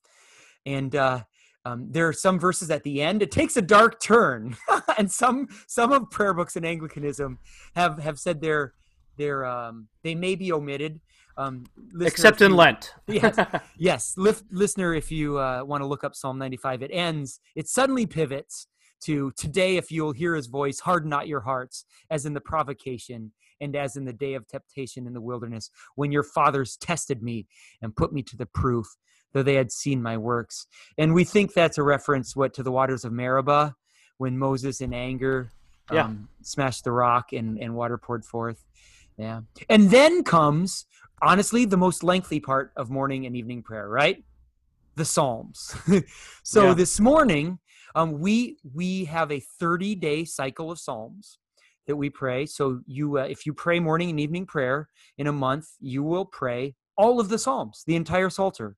And 0.66 0.94
uh, 0.96 1.22
um, 1.64 1.86
there 1.88 2.08
are 2.08 2.12
some 2.12 2.40
verses 2.40 2.70
at 2.70 2.82
the 2.82 3.00
end. 3.00 3.22
It 3.22 3.30
takes 3.30 3.56
a 3.56 3.62
dark 3.62 4.00
turn. 4.00 4.56
and 4.98 5.10
some 5.10 5.46
some 5.68 5.92
of 5.92 6.10
prayer 6.10 6.34
books 6.34 6.56
in 6.56 6.64
Anglicanism 6.64 7.38
have, 7.76 8.00
have 8.00 8.18
said 8.18 8.40
they're, 8.40 8.74
they're, 9.16 9.44
um, 9.44 9.86
they 10.02 10.16
may 10.16 10.34
be 10.34 10.52
omitted. 10.52 11.00
Um, 11.36 11.64
Except 12.00 12.40
in 12.42 12.50
you, 12.50 12.56
Lent. 12.56 12.92
yes, 13.06 13.38
yes. 13.78 14.14
listener, 14.16 14.94
if 14.94 15.12
you 15.12 15.38
uh, 15.38 15.62
want 15.64 15.80
to 15.80 15.86
look 15.86 16.02
up 16.02 16.16
Psalm 16.16 16.38
95, 16.38 16.82
it 16.82 16.90
ends, 16.92 17.38
it 17.54 17.68
suddenly 17.68 18.04
pivots 18.04 18.66
to 19.02 19.32
today, 19.36 19.76
if 19.76 19.90
you'll 19.90 20.12
hear 20.12 20.34
his 20.34 20.46
voice, 20.46 20.80
harden 20.80 21.10
not 21.10 21.28
your 21.28 21.40
hearts, 21.40 21.84
as 22.10 22.26
in 22.26 22.34
the 22.34 22.40
provocation 22.40 23.32
and 23.60 23.76
as 23.76 23.96
in 23.96 24.04
the 24.04 24.12
day 24.12 24.34
of 24.34 24.46
temptation 24.46 25.06
in 25.06 25.12
the 25.12 25.20
wilderness, 25.20 25.70
when 25.94 26.12
your 26.12 26.22
fathers 26.22 26.76
tested 26.76 27.22
me 27.22 27.46
and 27.82 27.94
put 27.94 28.12
me 28.12 28.22
to 28.22 28.36
the 28.36 28.46
proof, 28.46 28.86
though 29.32 29.42
they 29.42 29.54
had 29.54 29.70
seen 29.70 30.02
my 30.02 30.16
works. 30.16 30.66
And 30.98 31.14
we 31.14 31.24
think 31.24 31.52
that's 31.52 31.78
a 31.78 31.82
reference, 31.82 32.34
what, 32.34 32.54
to 32.54 32.62
the 32.62 32.72
waters 32.72 33.04
of 33.04 33.12
Meribah, 33.12 33.74
when 34.18 34.38
Moses, 34.38 34.80
in 34.80 34.92
anger, 34.92 35.50
yeah. 35.92 36.04
um, 36.04 36.28
smashed 36.42 36.84
the 36.84 36.92
rock 36.92 37.32
and, 37.32 37.58
and 37.58 37.74
water 37.74 37.98
poured 37.98 38.24
forth. 38.24 38.64
Yeah. 39.16 39.40
And 39.68 39.90
then 39.90 40.24
comes, 40.24 40.86
honestly, 41.22 41.64
the 41.64 41.76
most 41.76 42.02
lengthy 42.02 42.40
part 42.40 42.72
of 42.76 42.90
morning 42.90 43.26
and 43.26 43.36
evening 43.36 43.62
prayer, 43.62 43.88
right? 43.88 44.24
The 44.96 45.04
Psalms. 45.04 45.76
so 46.42 46.68
yeah. 46.68 46.74
this 46.74 46.98
morning, 47.00 47.58
um, 47.94 48.20
we 48.20 48.58
we 48.74 49.04
have 49.06 49.30
a 49.30 49.40
30 49.40 49.94
day 49.94 50.24
cycle 50.24 50.70
of 50.70 50.78
Psalms 50.78 51.38
that 51.86 51.96
we 51.96 52.10
pray. 52.10 52.46
So 52.46 52.80
you, 52.86 53.18
uh, 53.18 53.24
if 53.24 53.46
you 53.46 53.52
pray 53.52 53.80
morning 53.80 54.10
and 54.10 54.20
evening 54.20 54.46
prayer 54.46 54.88
in 55.18 55.26
a 55.26 55.32
month, 55.32 55.66
you 55.80 56.02
will 56.02 56.24
pray 56.24 56.74
all 56.96 57.18
of 57.18 57.28
the 57.28 57.38
Psalms, 57.38 57.82
the 57.86 57.96
entire 57.96 58.30
Psalter, 58.30 58.76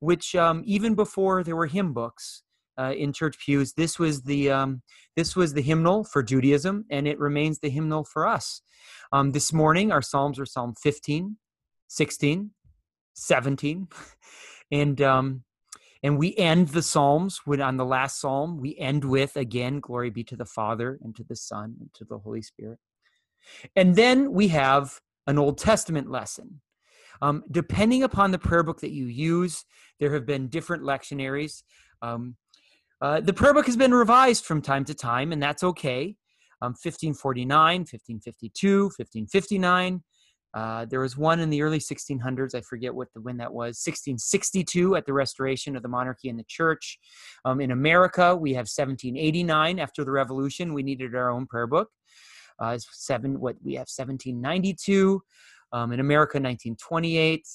which 0.00 0.34
um, 0.34 0.62
even 0.64 0.94
before 0.94 1.44
there 1.44 1.56
were 1.56 1.66
hymn 1.66 1.92
books. 1.92 2.42
Uh, 2.80 2.92
in 2.92 3.12
church 3.12 3.36
pews, 3.44 3.72
this 3.72 3.98
was 3.98 4.22
the 4.22 4.48
um, 4.48 4.82
this 5.16 5.34
was 5.34 5.52
the 5.52 5.60
hymnal 5.60 6.04
for 6.04 6.22
Judaism, 6.22 6.84
and 6.92 7.08
it 7.08 7.18
remains 7.18 7.58
the 7.58 7.70
hymnal 7.70 8.04
for 8.04 8.24
us. 8.24 8.62
Um, 9.10 9.32
this 9.32 9.52
morning, 9.52 9.90
our 9.90 10.00
psalms 10.00 10.38
are 10.38 10.46
Psalm 10.46 10.74
15, 10.80 11.38
16, 11.88 12.50
17, 13.14 13.88
and 14.70 15.00
um, 15.02 15.42
and 16.02 16.18
we 16.18 16.34
end 16.36 16.68
the 16.68 16.82
Psalms 16.82 17.40
with 17.46 17.60
on 17.60 17.76
the 17.76 17.84
last 17.84 18.20
Psalm, 18.20 18.60
we 18.60 18.76
end 18.78 19.04
with 19.04 19.36
again, 19.36 19.80
glory 19.80 20.10
be 20.10 20.24
to 20.24 20.36
the 20.36 20.44
Father 20.44 20.98
and 21.02 21.14
to 21.16 21.24
the 21.24 21.36
Son 21.36 21.76
and 21.80 21.92
to 21.94 22.04
the 22.04 22.18
Holy 22.18 22.42
Spirit. 22.42 22.78
And 23.74 23.96
then 23.96 24.32
we 24.32 24.48
have 24.48 25.00
an 25.26 25.38
Old 25.38 25.58
Testament 25.58 26.10
lesson. 26.10 26.60
Um, 27.20 27.42
depending 27.50 28.02
upon 28.04 28.30
the 28.30 28.38
prayer 28.38 28.62
book 28.62 28.80
that 28.80 28.92
you 28.92 29.06
use, 29.06 29.64
there 29.98 30.12
have 30.14 30.24
been 30.24 30.48
different 30.48 30.84
lectionaries. 30.84 31.62
Um, 32.00 32.36
uh, 33.00 33.20
the 33.20 33.32
prayer 33.32 33.54
book 33.54 33.66
has 33.66 33.76
been 33.76 33.92
revised 33.92 34.44
from 34.44 34.62
time 34.62 34.84
to 34.84 34.94
time, 34.94 35.32
and 35.32 35.42
that's 35.42 35.64
okay. 35.64 36.16
Um, 36.62 36.72
1549, 36.72 37.80
1552, 37.80 38.84
1559, 38.84 40.02
uh, 40.54 40.86
there 40.86 41.00
was 41.00 41.16
one 41.16 41.40
in 41.40 41.50
the 41.50 41.62
early 41.62 41.78
1600s. 41.78 42.54
I 42.54 42.60
forget 42.62 42.94
what 42.94 43.08
the 43.14 43.20
when 43.20 43.36
that 43.38 43.52
was. 43.52 43.82
1662 43.84 44.96
at 44.96 45.06
the 45.06 45.12
restoration 45.12 45.76
of 45.76 45.82
the 45.82 45.88
monarchy 45.88 46.28
and 46.28 46.38
the 46.38 46.44
church. 46.48 46.98
Um, 47.44 47.60
in 47.60 47.70
America, 47.70 48.34
we 48.34 48.50
have 48.50 48.68
1789 48.68 49.78
after 49.78 50.04
the 50.04 50.10
Revolution. 50.10 50.74
We 50.74 50.82
needed 50.82 51.14
our 51.14 51.30
own 51.30 51.46
prayer 51.46 51.66
book. 51.66 51.90
Uh, 52.58 52.78
seven. 52.92 53.38
What 53.38 53.56
we 53.62 53.74
have 53.74 53.88
1792. 53.88 55.22
Um, 55.70 55.92
in 55.92 56.00
America, 56.00 56.38
1928 56.38 57.46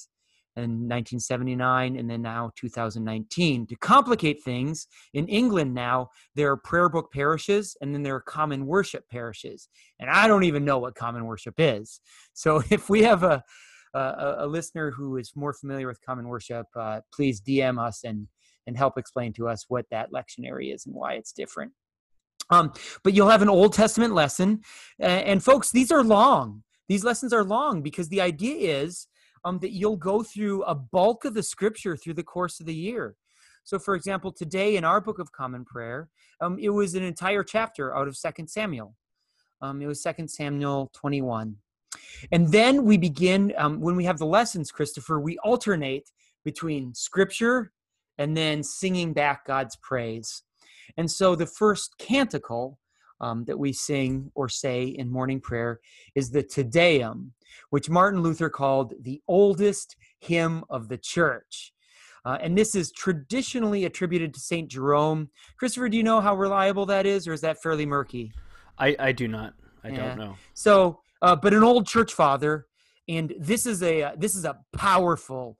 and 0.56 0.72
1979 0.72 1.96
and 1.96 2.08
then 2.08 2.22
now 2.22 2.50
2019 2.56 3.66
to 3.66 3.76
complicate 3.76 4.42
things 4.42 4.86
in 5.14 5.26
england 5.28 5.74
now 5.74 6.08
there 6.34 6.50
are 6.50 6.56
prayer 6.56 6.88
book 6.88 7.12
parishes 7.12 7.76
and 7.80 7.94
then 7.94 8.02
there 8.02 8.14
are 8.14 8.20
common 8.20 8.66
worship 8.66 9.04
parishes 9.10 9.68
and 9.98 10.08
i 10.10 10.26
don't 10.28 10.44
even 10.44 10.64
know 10.64 10.78
what 10.78 10.94
common 10.94 11.24
worship 11.24 11.54
is 11.58 12.00
so 12.32 12.62
if 12.70 12.88
we 12.88 13.02
have 13.02 13.22
a 13.22 13.42
a, 13.94 14.34
a 14.40 14.46
listener 14.46 14.90
who 14.90 15.16
is 15.16 15.32
more 15.36 15.52
familiar 15.52 15.86
with 15.86 16.00
common 16.04 16.26
worship 16.26 16.66
uh, 16.76 17.00
please 17.12 17.40
dm 17.40 17.78
us 17.84 18.02
and 18.04 18.26
and 18.66 18.76
help 18.76 18.98
explain 18.98 19.32
to 19.32 19.48
us 19.48 19.66
what 19.68 19.86
that 19.90 20.10
lectionary 20.12 20.74
is 20.74 20.86
and 20.86 20.94
why 20.94 21.14
it's 21.14 21.32
different 21.32 21.72
Um, 22.50 22.72
but 23.02 23.14
you'll 23.14 23.30
have 23.30 23.42
an 23.42 23.48
Old 23.48 23.72
Testament 23.72 24.14
lesson. 24.14 24.60
And, 24.98 25.24
and, 25.24 25.44
folks, 25.44 25.70
these 25.70 25.90
are 25.90 26.04
long. 26.04 26.62
These 26.88 27.04
lessons 27.04 27.32
are 27.32 27.44
long 27.44 27.82
because 27.82 28.08
the 28.08 28.20
idea 28.20 28.82
is 28.82 29.06
um, 29.44 29.58
that 29.60 29.72
you'll 29.72 29.96
go 29.96 30.22
through 30.22 30.62
a 30.64 30.74
bulk 30.74 31.24
of 31.24 31.34
the 31.34 31.42
scripture 31.42 31.96
through 31.96 32.14
the 32.14 32.22
course 32.22 32.60
of 32.60 32.66
the 32.66 32.74
year. 32.74 33.16
So, 33.64 33.78
for 33.78 33.94
example, 33.94 34.30
today 34.30 34.76
in 34.76 34.84
our 34.84 35.00
Book 35.00 35.18
of 35.18 35.32
Common 35.32 35.64
Prayer, 35.64 36.10
um, 36.40 36.58
it 36.60 36.68
was 36.68 36.94
an 36.94 37.02
entire 37.02 37.42
chapter 37.42 37.96
out 37.96 38.08
of 38.08 38.16
Second 38.16 38.48
Samuel. 38.48 38.94
Um, 39.62 39.80
it 39.80 39.86
was 39.86 40.02
Second 40.02 40.28
Samuel 40.28 40.90
21. 40.94 41.56
And 42.32 42.52
then 42.52 42.84
we 42.84 42.98
begin, 42.98 43.54
um, 43.56 43.80
when 43.80 43.96
we 43.96 44.04
have 44.04 44.18
the 44.18 44.26
lessons, 44.26 44.70
Christopher, 44.70 45.20
we 45.20 45.38
alternate 45.38 46.10
between 46.44 46.94
scripture 46.94 47.72
and 48.18 48.36
then 48.36 48.62
singing 48.62 49.12
back 49.12 49.46
God's 49.46 49.76
praise. 49.76 50.42
And 50.96 51.10
so 51.10 51.34
the 51.34 51.46
first 51.46 51.96
canticle 51.98 52.78
um, 53.20 53.44
that 53.44 53.58
we 53.58 53.72
sing 53.72 54.30
or 54.34 54.48
say 54.48 54.84
in 54.84 55.10
morning 55.10 55.40
prayer 55.40 55.80
is 56.14 56.30
the 56.30 56.42
Te 56.42 56.62
Deum, 56.62 57.32
which 57.70 57.90
Martin 57.90 58.22
Luther 58.22 58.50
called 58.50 58.94
the 59.00 59.20
oldest 59.28 59.96
hymn 60.20 60.64
of 60.70 60.88
the 60.88 60.98
church. 60.98 61.72
Uh, 62.24 62.38
and 62.40 62.56
this 62.56 62.74
is 62.74 62.90
traditionally 62.92 63.84
attributed 63.84 64.32
to 64.32 64.40
St. 64.40 64.70
Jerome. 64.70 65.28
Christopher, 65.58 65.90
do 65.90 65.96
you 65.96 66.02
know 66.02 66.20
how 66.20 66.34
reliable 66.34 66.86
that 66.86 67.04
is, 67.04 67.28
or 67.28 67.34
is 67.34 67.42
that 67.42 67.62
fairly 67.62 67.84
murky? 67.84 68.32
I, 68.78 68.96
I 68.98 69.12
do 69.12 69.28
not. 69.28 69.52
I 69.84 69.88
yeah. 69.88 70.08
don't 70.08 70.18
know. 70.18 70.36
So, 70.54 71.00
uh, 71.20 71.36
but 71.36 71.52
an 71.52 71.62
old 71.62 71.86
church 71.86 72.14
father, 72.14 72.66
and 73.08 73.34
this 73.38 73.66
is 73.66 73.82
a 73.82 74.02
uh, 74.02 74.12
this 74.16 74.34
is 74.34 74.46
a 74.46 74.58
powerful 74.74 75.58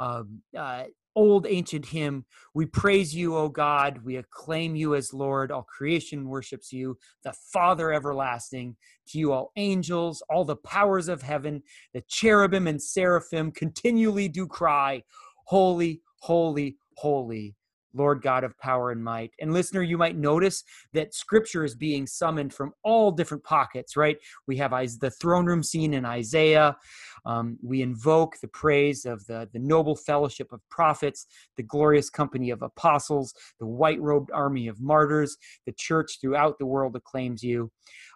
um, 0.00 0.40
uh, 0.56 0.84
old 1.16 1.46
ancient 1.48 1.86
hymn. 1.86 2.24
We 2.54 2.66
praise 2.66 3.14
you, 3.14 3.36
O 3.36 3.48
God. 3.48 4.00
We 4.04 4.16
acclaim 4.16 4.76
you 4.76 4.94
as 4.94 5.12
Lord. 5.12 5.50
All 5.50 5.64
creation 5.64 6.28
worships 6.28 6.72
you, 6.72 6.98
the 7.24 7.32
Father 7.52 7.92
everlasting. 7.92 8.76
To 9.08 9.18
you, 9.18 9.32
all 9.32 9.50
angels, 9.56 10.22
all 10.28 10.44
the 10.44 10.56
powers 10.56 11.08
of 11.08 11.22
heaven, 11.22 11.62
the 11.94 12.02
cherubim 12.02 12.66
and 12.66 12.80
seraphim 12.80 13.50
continually 13.50 14.28
do 14.28 14.46
cry, 14.46 15.02
Holy, 15.46 16.02
holy, 16.20 16.76
holy 16.96 17.54
Lord 17.96 18.22
God 18.22 18.44
of 18.44 18.58
power 18.58 18.90
and 18.90 19.02
might. 19.02 19.32
And 19.40 19.52
listener, 19.52 19.82
you 19.82 19.98
might 19.98 20.16
notice 20.16 20.64
that 20.92 21.14
scripture 21.14 21.64
is 21.64 21.74
being 21.74 22.06
summoned 22.06 22.52
from 22.52 22.72
all 22.82 23.10
different 23.10 23.44
pockets, 23.44 23.96
right? 23.96 24.18
We 24.46 24.56
have 24.58 24.70
the 25.00 25.10
throne 25.10 25.46
room 25.46 25.62
scene 25.62 25.94
in 25.94 26.04
Isaiah. 26.04 26.76
Um, 27.24 27.58
we 27.62 27.82
invoke 27.82 28.38
the 28.40 28.48
praise 28.48 29.04
of 29.04 29.26
the, 29.26 29.48
the 29.52 29.58
noble 29.58 29.96
fellowship 29.96 30.52
of 30.52 30.60
prophets, 30.70 31.26
the 31.56 31.62
glorious 31.62 32.10
company 32.10 32.50
of 32.50 32.62
apostles, 32.62 33.34
the 33.58 33.66
white 33.66 34.00
robed 34.00 34.30
army 34.32 34.68
of 34.68 34.80
martyrs. 34.80 35.36
The 35.66 35.72
church 35.72 36.18
throughout 36.20 36.58
the 36.58 36.66
world 36.66 36.94
acclaims 36.94 37.42
you. 37.42 37.70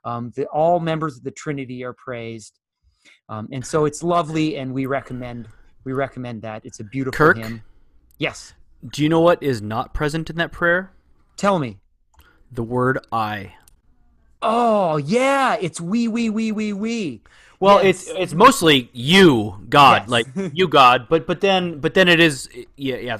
Um, 0.04 0.32
the, 0.36 0.46
all 0.46 0.80
members 0.80 1.16
of 1.16 1.24
the 1.24 1.30
Trinity 1.30 1.84
are 1.84 1.94
praised. 1.94 2.58
Um, 3.28 3.48
and 3.52 3.64
so 3.64 3.86
it's 3.86 4.02
lovely, 4.02 4.56
and 4.56 4.74
we 4.74 4.86
recommend 4.86 5.48
we 5.84 5.92
recommend 5.92 6.42
that. 6.42 6.64
It's 6.64 6.80
a 6.80 6.84
beautiful 6.84 7.16
Kirk, 7.16 7.38
hymn. 7.38 7.62
Yes. 8.18 8.54
Do 8.86 9.02
you 9.02 9.08
know 9.08 9.20
what 9.20 9.42
is 9.42 9.60
not 9.60 9.92
present 9.92 10.30
in 10.30 10.36
that 10.36 10.52
prayer? 10.52 10.92
Tell 11.36 11.58
me. 11.58 11.78
The 12.50 12.62
word 12.62 12.98
I. 13.12 13.54
Oh 14.42 14.96
yeah, 14.96 15.56
it's 15.60 15.80
we 15.80 16.08
we 16.08 16.30
we 16.30 16.50
we 16.50 16.72
we. 16.72 17.22
Well, 17.60 17.84
yes. 17.84 18.08
it's 18.08 18.18
it's 18.18 18.34
mostly 18.34 18.88
you, 18.92 19.64
God, 19.68 20.02
yes. 20.02 20.08
like 20.08 20.26
you, 20.54 20.66
God. 20.66 21.06
But 21.08 21.26
but 21.26 21.40
then 21.40 21.78
but 21.78 21.94
then 21.94 22.08
it 22.08 22.20
is 22.20 22.48
yeah 22.76 22.96
yeah 22.96 23.18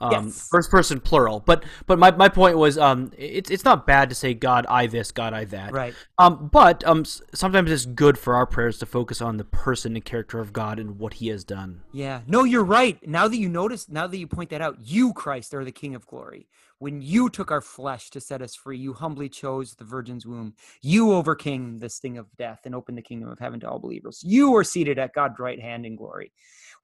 um, 0.00 0.26
yes. 0.26 0.48
first 0.50 0.70
person 0.70 1.00
plural. 1.00 1.40
But 1.40 1.64
but 1.86 1.98
my, 1.98 2.10
my 2.10 2.28
point 2.28 2.56
was 2.56 2.78
um, 2.78 3.12
it's 3.16 3.50
it's 3.50 3.64
not 3.64 3.86
bad 3.86 4.08
to 4.08 4.14
say 4.14 4.34
God 4.34 4.66
I 4.66 4.86
this 4.86 5.12
God 5.12 5.32
I 5.32 5.44
that 5.46 5.72
right. 5.72 5.94
Um, 6.18 6.48
but 6.52 6.86
um, 6.86 7.04
sometimes 7.04 7.70
it's 7.70 7.86
good 7.86 8.18
for 8.18 8.34
our 8.34 8.46
prayers 8.46 8.78
to 8.78 8.86
focus 8.86 9.20
on 9.20 9.36
the 9.36 9.44
person 9.44 9.94
and 9.94 10.04
character 10.04 10.38
of 10.38 10.52
God 10.52 10.78
and 10.78 10.98
what 10.98 11.14
He 11.14 11.28
has 11.28 11.44
done. 11.44 11.82
Yeah, 11.92 12.22
no, 12.26 12.44
you're 12.44 12.64
right. 12.64 12.98
Now 13.06 13.28
that 13.28 13.36
you 13.36 13.48
notice, 13.48 13.88
now 13.88 14.06
that 14.06 14.16
you 14.16 14.26
point 14.26 14.50
that 14.50 14.60
out, 14.60 14.76
you 14.80 15.12
Christ 15.12 15.54
are 15.54 15.64
the 15.64 15.72
King 15.72 15.94
of 15.94 16.06
Glory. 16.06 16.48
When 16.78 17.02
you 17.02 17.28
took 17.28 17.50
our 17.50 17.60
flesh 17.60 18.08
to 18.08 18.22
set 18.22 18.40
us 18.40 18.54
free, 18.54 18.78
you 18.78 18.94
humbly 18.94 19.28
chose 19.28 19.74
the 19.74 19.84
Virgin's 19.84 20.24
womb. 20.24 20.54
You 20.80 21.12
overcame 21.12 21.78
the 21.78 21.90
sting 21.90 22.16
of 22.16 22.34
death 22.38 22.60
and 22.64 22.74
opened 22.74 22.96
the 22.96 23.02
kingdom 23.02 23.28
of 23.28 23.38
heaven 23.38 23.60
to 23.60 23.68
all 23.68 23.78
believers. 23.78 24.22
You 24.24 24.56
are 24.56 24.64
seated 24.64 24.98
at 24.98 25.12
God's 25.12 25.38
right 25.38 25.60
hand 25.60 25.84
in 25.84 25.94
glory. 25.94 26.32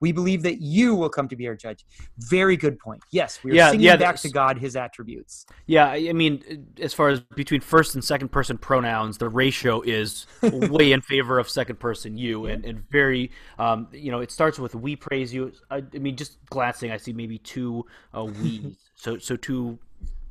We 0.00 0.12
believe 0.12 0.42
that 0.42 0.60
you 0.60 0.94
will 0.94 1.08
come 1.08 1.28
to 1.28 1.36
be 1.36 1.48
our 1.48 1.54
judge. 1.54 1.86
Very 2.18 2.56
good 2.56 2.78
point. 2.78 3.02
Yes, 3.10 3.42
we 3.42 3.52
are 3.52 3.54
yeah, 3.54 3.70
singing 3.70 3.86
yeah, 3.86 3.96
back 3.96 4.16
to 4.16 4.28
God 4.28 4.58
his 4.58 4.76
attributes. 4.76 5.46
Yeah, 5.66 5.88
I 5.88 6.12
mean, 6.12 6.66
as 6.80 6.92
far 6.92 7.08
as 7.08 7.20
between 7.20 7.60
first 7.60 7.94
and 7.94 8.04
second 8.04 8.28
person 8.28 8.58
pronouns, 8.58 9.18
the 9.18 9.28
ratio 9.28 9.80
is 9.82 10.26
way 10.42 10.92
in 10.92 11.00
favor 11.00 11.38
of 11.38 11.48
second 11.48 11.80
person 11.80 12.18
you, 12.18 12.46
and, 12.46 12.64
and 12.64 12.88
very, 12.90 13.30
um, 13.58 13.88
you 13.92 14.10
know, 14.10 14.20
it 14.20 14.30
starts 14.30 14.58
with 14.58 14.74
we 14.74 14.96
praise 14.96 15.32
you. 15.32 15.52
I, 15.70 15.82
I 15.94 15.98
mean, 15.98 16.16
just 16.16 16.44
glancing, 16.46 16.90
I 16.90 16.98
see 16.98 17.12
maybe 17.12 17.38
two 17.38 17.86
uh, 18.14 18.24
we. 18.24 18.76
so, 18.94 19.18
so 19.18 19.36
two, 19.36 19.78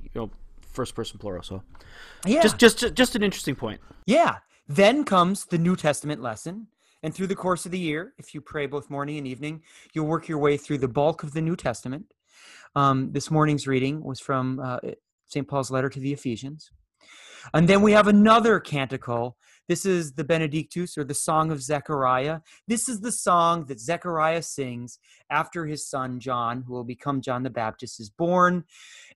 you 0.04 0.10
know, 0.14 0.30
first 0.62 0.94
person 0.94 1.18
plural. 1.18 1.42
So, 1.42 1.64
yeah, 2.26 2.42
just, 2.42 2.58
just, 2.58 2.94
just 2.94 3.16
an 3.16 3.24
interesting 3.24 3.56
point. 3.56 3.82
Yeah. 4.06 4.38
Then 4.68 5.04
comes 5.04 5.46
the 5.46 5.58
New 5.58 5.76
Testament 5.76 6.22
lesson 6.22 6.68
and 7.06 7.14
through 7.14 7.28
the 7.28 7.36
course 7.36 7.68
of 7.68 7.72
the 7.72 7.78
year, 7.78 8.16
if 8.18 8.34
you 8.34 8.42
pray 8.42 8.66
both 8.66 8.90
morning 8.90 9.20
and 9.20 9.28
evening, 9.28 9.62
you'll 9.94 10.08
work 10.08 10.28
your 10.28 10.40
way 10.40 10.58
through 10.58 10.80
the 10.80 10.88
bulk 10.88 11.22
of 11.22 11.34
the 11.34 11.42
New 11.42 11.56
Testament. 11.56 12.08
Um, 12.76 13.12
this 13.12 13.30
morning's 13.30 13.68
reading 13.68 14.04
was 14.04 14.20
from 14.20 14.60
uh, 14.60 14.80
St. 15.28 15.48
Paul's 15.48 15.70
letter 15.70 15.88
to 15.88 16.00
the 16.00 16.12
Ephesians. 16.12 16.72
And 17.54 17.70
then 17.70 17.84
we 17.84 17.92
have 17.92 18.08
another 18.08 18.60
canticle. 18.60 19.38
This 19.68 19.86
is 19.86 20.14
the 20.14 20.24
Benedictus 20.24 20.98
or 20.98 21.04
the 21.04 21.14
Song 21.14 21.52
of 21.52 21.62
Zechariah. 21.62 22.40
This 22.68 22.90
is 22.90 23.02
the 23.02 23.12
song 23.12 23.66
that 23.66 23.80
Zechariah 23.80 24.42
sings 24.42 24.98
after 25.30 25.68
his 25.68 25.88
son 25.88 26.20
John, 26.20 26.64
who 26.66 26.74
will 26.74 26.84
become 26.84 27.22
John 27.22 27.44
the 27.44 27.52
Baptist, 27.52 28.00
is 28.00 28.10
born. 28.10 28.64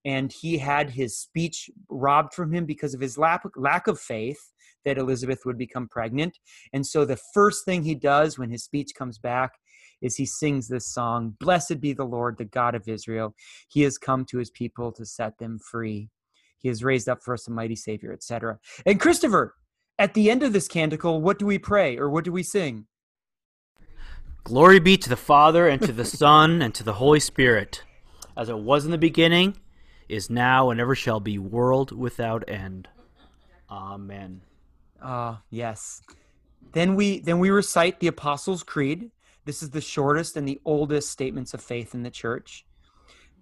And 0.06 0.32
he 0.32 0.60
had 0.60 0.92
his 0.92 1.18
speech 1.18 1.72
robbed 1.90 2.36
from 2.36 2.54
him 2.54 2.68
because 2.68 2.94
of 2.94 3.02
his 3.02 3.18
lack, 3.18 3.42
lack 3.56 3.88
of 3.88 4.00
faith 4.00 4.52
that 4.86 4.98
Elizabeth 4.98 5.40
would 5.46 5.58
become 5.58 5.88
pregnant. 5.88 6.38
And 6.74 6.86
so 6.86 7.06
the 7.06 7.20
first 7.34 7.66
thing 7.66 7.84
he 7.84 7.96
does 7.96 8.38
when 8.38 8.50
his 8.50 8.64
speech 8.64 8.92
comes 8.98 9.18
back 9.18 9.52
is 10.02 10.16
he 10.16 10.26
sings 10.26 10.68
this 10.68 10.88
song 10.88 11.36
Blessed 11.40 11.82
be 11.82 11.94
the 11.94 12.06
Lord, 12.06 12.38
the 12.38 12.46
God 12.46 12.76
of 12.76 12.88
Israel. 12.88 13.36
He 13.68 13.82
has 13.82 13.98
come 13.98 14.26
to 14.26 14.38
his 14.38 14.50
people 14.50 14.92
to 14.94 15.06
set 15.06 15.38
them 15.38 15.60
free. 15.60 16.10
He 16.58 16.68
has 16.68 16.84
raised 16.84 17.08
up 17.08 17.24
for 17.24 17.34
us 17.34 17.48
a 17.48 17.52
mighty 17.52 17.76
Savior, 17.76 18.14
etc. 18.14 18.60
And 18.86 19.00
Christopher, 19.00 19.56
at 19.98 20.14
the 20.14 20.30
end 20.30 20.44
of 20.44 20.54
this 20.54 20.68
canticle, 20.68 21.22
what 21.22 21.40
do 21.40 21.46
we 21.46 21.58
pray 21.58 21.98
or 21.98 22.10
what 22.10 22.24
do 22.24 22.32
we 22.32 22.44
sing? 22.44 22.86
Glory 24.44 24.80
be 24.80 24.98
to 24.98 25.10
the 25.10 25.18
Father, 25.18 25.68
and 25.68 25.82
to 25.82 25.92
the 25.92 26.06
Son, 26.06 26.62
and 26.62 26.74
to 26.74 26.84
the 26.84 26.94
Holy 26.94 27.20
Spirit, 27.20 27.84
as 28.36 28.50
it 28.50 28.58
was 28.58 28.86
in 28.86 28.92
the 28.92 28.98
beginning, 28.98 29.58
is 30.08 30.30
now, 30.30 30.70
and 30.72 30.80
ever 30.80 30.96
shall 30.96 31.20
be, 31.20 31.38
world 31.38 31.92
without 31.92 32.44
end. 32.48 32.88
Amen. 33.70 34.42
Ah, 35.02 35.36
uh, 35.36 35.38
yes. 35.50 36.02
Then 36.74 36.96
we 36.96 37.20
then 37.20 37.40
we 37.40 37.50
recite 37.50 38.00
the 38.00 38.08
Apostles' 38.08 38.64
Creed. 38.64 39.12
This 39.46 39.64
is 39.64 39.70
the 39.70 39.82
shortest 39.82 40.38
and 40.38 40.48
the 40.48 40.60
oldest 40.66 41.10
statements 41.10 41.54
of 41.54 41.62
faith 41.62 41.94
in 41.94 42.04
the 42.04 42.12
church. 42.12 42.66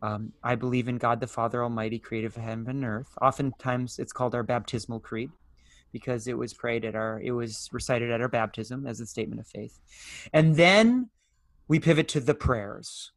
Um, 0.01 0.31
I 0.43 0.55
believe 0.55 0.87
in 0.87 0.97
God 0.97 1.19
the 1.19 1.27
Father 1.27 1.63
Almighty, 1.63 1.97
creator 1.97 2.27
of 2.27 2.35
heaven 2.35 2.69
and 2.69 2.85
earth. 2.85 3.09
Oftentimes, 3.21 3.97
it's 3.99 4.13
called 4.13 4.35
our 4.35 4.43
baptismal 4.43 4.99
creed 4.99 5.31
because 5.91 6.27
it 6.27 6.37
was 6.37 6.53
prayed 6.53 6.85
at 6.85 6.95
our 6.95 7.19
it 7.21 7.31
was 7.31 7.69
recited 7.71 8.11
at 8.11 8.21
our 8.21 8.27
baptism 8.27 8.85
as 8.85 8.99
a 8.99 9.05
statement 9.05 9.41
of 9.41 9.47
faith, 9.47 9.79
and 10.33 10.55
then 10.55 11.09
we 11.67 11.79
pivot 11.79 12.07
to 12.09 12.19
the 12.19 12.35
prayers. 12.35 13.11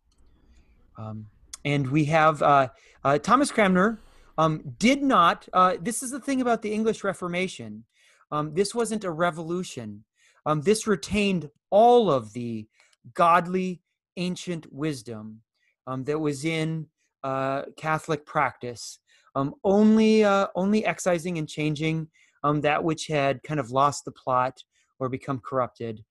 Um, 0.99 1.27
and 1.65 1.91
we 1.91 2.07
have 2.07 2.43
uh, 2.43 2.69
uh, 3.05 3.19
Thomas 3.19 3.51
Cranmer 3.51 4.01
um, 4.39 4.75
did 4.79 5.03
not. 5.03 5.49
Uh, 5.53 5.77
this 5.81 6.03
is 6.03 6.11
the 6.11 6.21
thing 6.21 6.41
about 6.41 6.63
the 6.63 6.73
English 6.73 7.05
Reformation. 7.05 7.85
Um, 8.33 8.55
this 8.55 8.75
wasn't 8.75 9.05
a 9.05 9.11
revolution. 9.11 10.05
Um, 10.47 10.63
this 10.63 10.87
retained 10.87 11.51
all 11.71 12.11
of 12.11 12.33
the 12.33 12.67
godly 13.15 13.83
ancient 14.17 14.73
wisdom 14.73 15.41
um, 15.87 16.05
that 16.05 16.19
was 16.19 16.45
in 16.45 16.87
uh, 17.25 17.63
Catholic 17.77 18.25
practice, 18.25 18.99
um, 19.35 19.55
only 19.65 20.25
uh, 20.25 20.49
only 20.55 20.85
excising 20.85 21.39
and 21.39 21.49
changing 21.49 22.09
um, 22.45 22.61
that 22.63 22.83
which 22.83 23.07
had 23.07 23.43
kind 23.43 23.61
of 23.61 23.71
lost 23.71 24.05
the 24.05 24.13
plot 24.13 24.63
or 24.99 25.09
become 25.09 25.41
corrupted. 25.41 26.05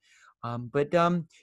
Um, 0.44 0.70
but 0.72 0.94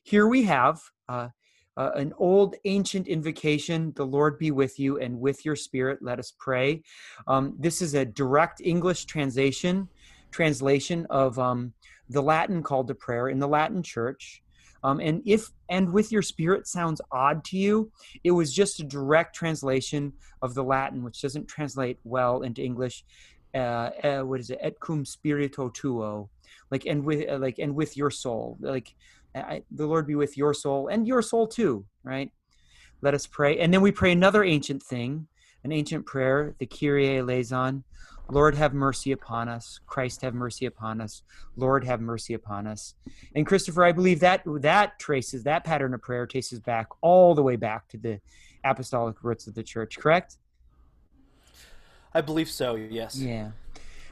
here 0.05 0.27
we 0.27 0.43
have 0.45 0.81
uh, 1.09 1.29
uh, 1.77 1.91
an 1.95 2.13
old 2.19 2.55
ancient 2.65 3.07
invocation 3.07 3.93
the 3.97 4.07
lord 4.07 4.39
be 4.39 4.51
with 4.51 4.79
you 4.79 4.99
and 4.99 5.19
with 5.19 5.45
your 5.45 5.57
spirit 5.57 5.99
let 6.01 6.19
us 6.19 6.33
pray 6.39 6.83
um, 7.27 7.55
this 7.59 7.83
is 7.83 7.95
a 7.95 8.05
direct 8.05 8.61
english 8.63 9.05
translation 9.05 9.89
translation 10.31 11.07
of 11.11 11.39
um, 11.39 11.73
the 12.09 12.23
Latin 12.23 12.63
call 12.63 12.85
to 12.85 12.95
prayer 12.95 13.29
in 13.29 13.39
the 13.39 13.49
Latin 13.49 13.83
church. 13.83 14.43
Um, 14.85 15.01
and 15.01 15.23
if 15.25 15.51
and 15.69 15.93
with 15.93 16.13
your 16.13 16.23
spirit 16.23 16.67
sounds 16.67 17.01
odd 17.11 17.45
to 17.47 17.57
you, 17.57 17.91
it 18.23 18.31
was 18.31 18.55
just 18.55 18.79
a 18.79 18.85
direct 18.85 19.35
translation 19.35 20.13
of 20.43 20.55
the 20.55 20.63
Latin, 20.63 21.03
which 21.03 21.23
doesn't 21.23 21.49
translate 21.49 21.99
well 22.05 22.43
into 22.43 22.63
English. 22.63 23.05
uh, 23.55 23.91
uh, 24.05 24.21
what 24.21 24.39
is 24.39 24.51
it? 24.51 24.59
Et 24.61 24.79
cum 24.81 25.05
spirito 25.05 25.71
tuo. 25.71 26.29
Like 26.71 26.87
and 26.87 27.05
with 27.05 27.29
uh, 27.29 27.39
like 27.39 27.59
and 27.59 27.75
with 27.75 27.97
your 27.97 28.11
soul. 28.11 28.59
Like 28.61 28.95
I, 29.35 29.63
the 29.71 29.87
lord 29.87 30.07
be 30.07 30.15
with 30.15 30.37
your 30.37 30.55
soul 30.55 30.89
and 30.89 31.07
your 31.07 31.21
soul 31.21 31.47
too 31.47 31.85
right? 32.07 32.31
Let 33.03 33.13
us 33.13 33.27
pray. 33.27 33.59
And 33.59 33.75
then 33.75 33.83
we 33.83 33.93
pray 33.93 34.13
another 34.13 34.43
ancient 34.43 34.83
thing 34.83 35.27
an 35.65 35.73
ancient 35.73 36.07
prayer 36.07 36.55
the 36.61 36.67
kyrie 36.67 37.19
eleison 37.19 37.83
lord 38.29 38.55
have 38.55 38.75
mercy 38.75 39.13
upon 39.13 39.49
us 39.49 39.81
christ 39.87 40.23
have 40.23 40.35
mercy 40.35 40.67
upon 40.67 41.01
us 41.01 41.23
lord 41.57 41.85
have 41.85 42.01
mercy 42.01 42.35
upon 42.35 42.67
us 42.67 42.95
and 43.35 43.47
christopher 43.47 43.85
i 43.85 43.93
believe 43.93 44.21
that 44.21 44.43
that 44.47 44.99
traces 44.99 45.45
that 45.45 45.65
pattern 45.65 45.95
of 45.95 46.03
prayer 46.03 46.27
traces 46.27 46.59
back 46.61 46.89
all 47.01 47.35
the 47.35 47.43
way 47.43 47.57
back 47.57 47.89
to 47.89 47.97
the 47.97 48.21
apostolic 48.65 49.23
roots 49.23 49.47
of 49.47 49.55
the 49.55 49.63
church 49.63 49.99
correct 49.99 50.37
I 52.15 52.23
believe 52.23 52.49
so. 52.49 52.77
Yes. 52.77 53.19
yeah 53.19 53.51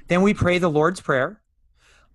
then 0.08 0.22
we 0.22 0.34
pray 0.34 0.58
the 0.58 0.70
lord's 0.70 1.00
prayer 1.00 1.40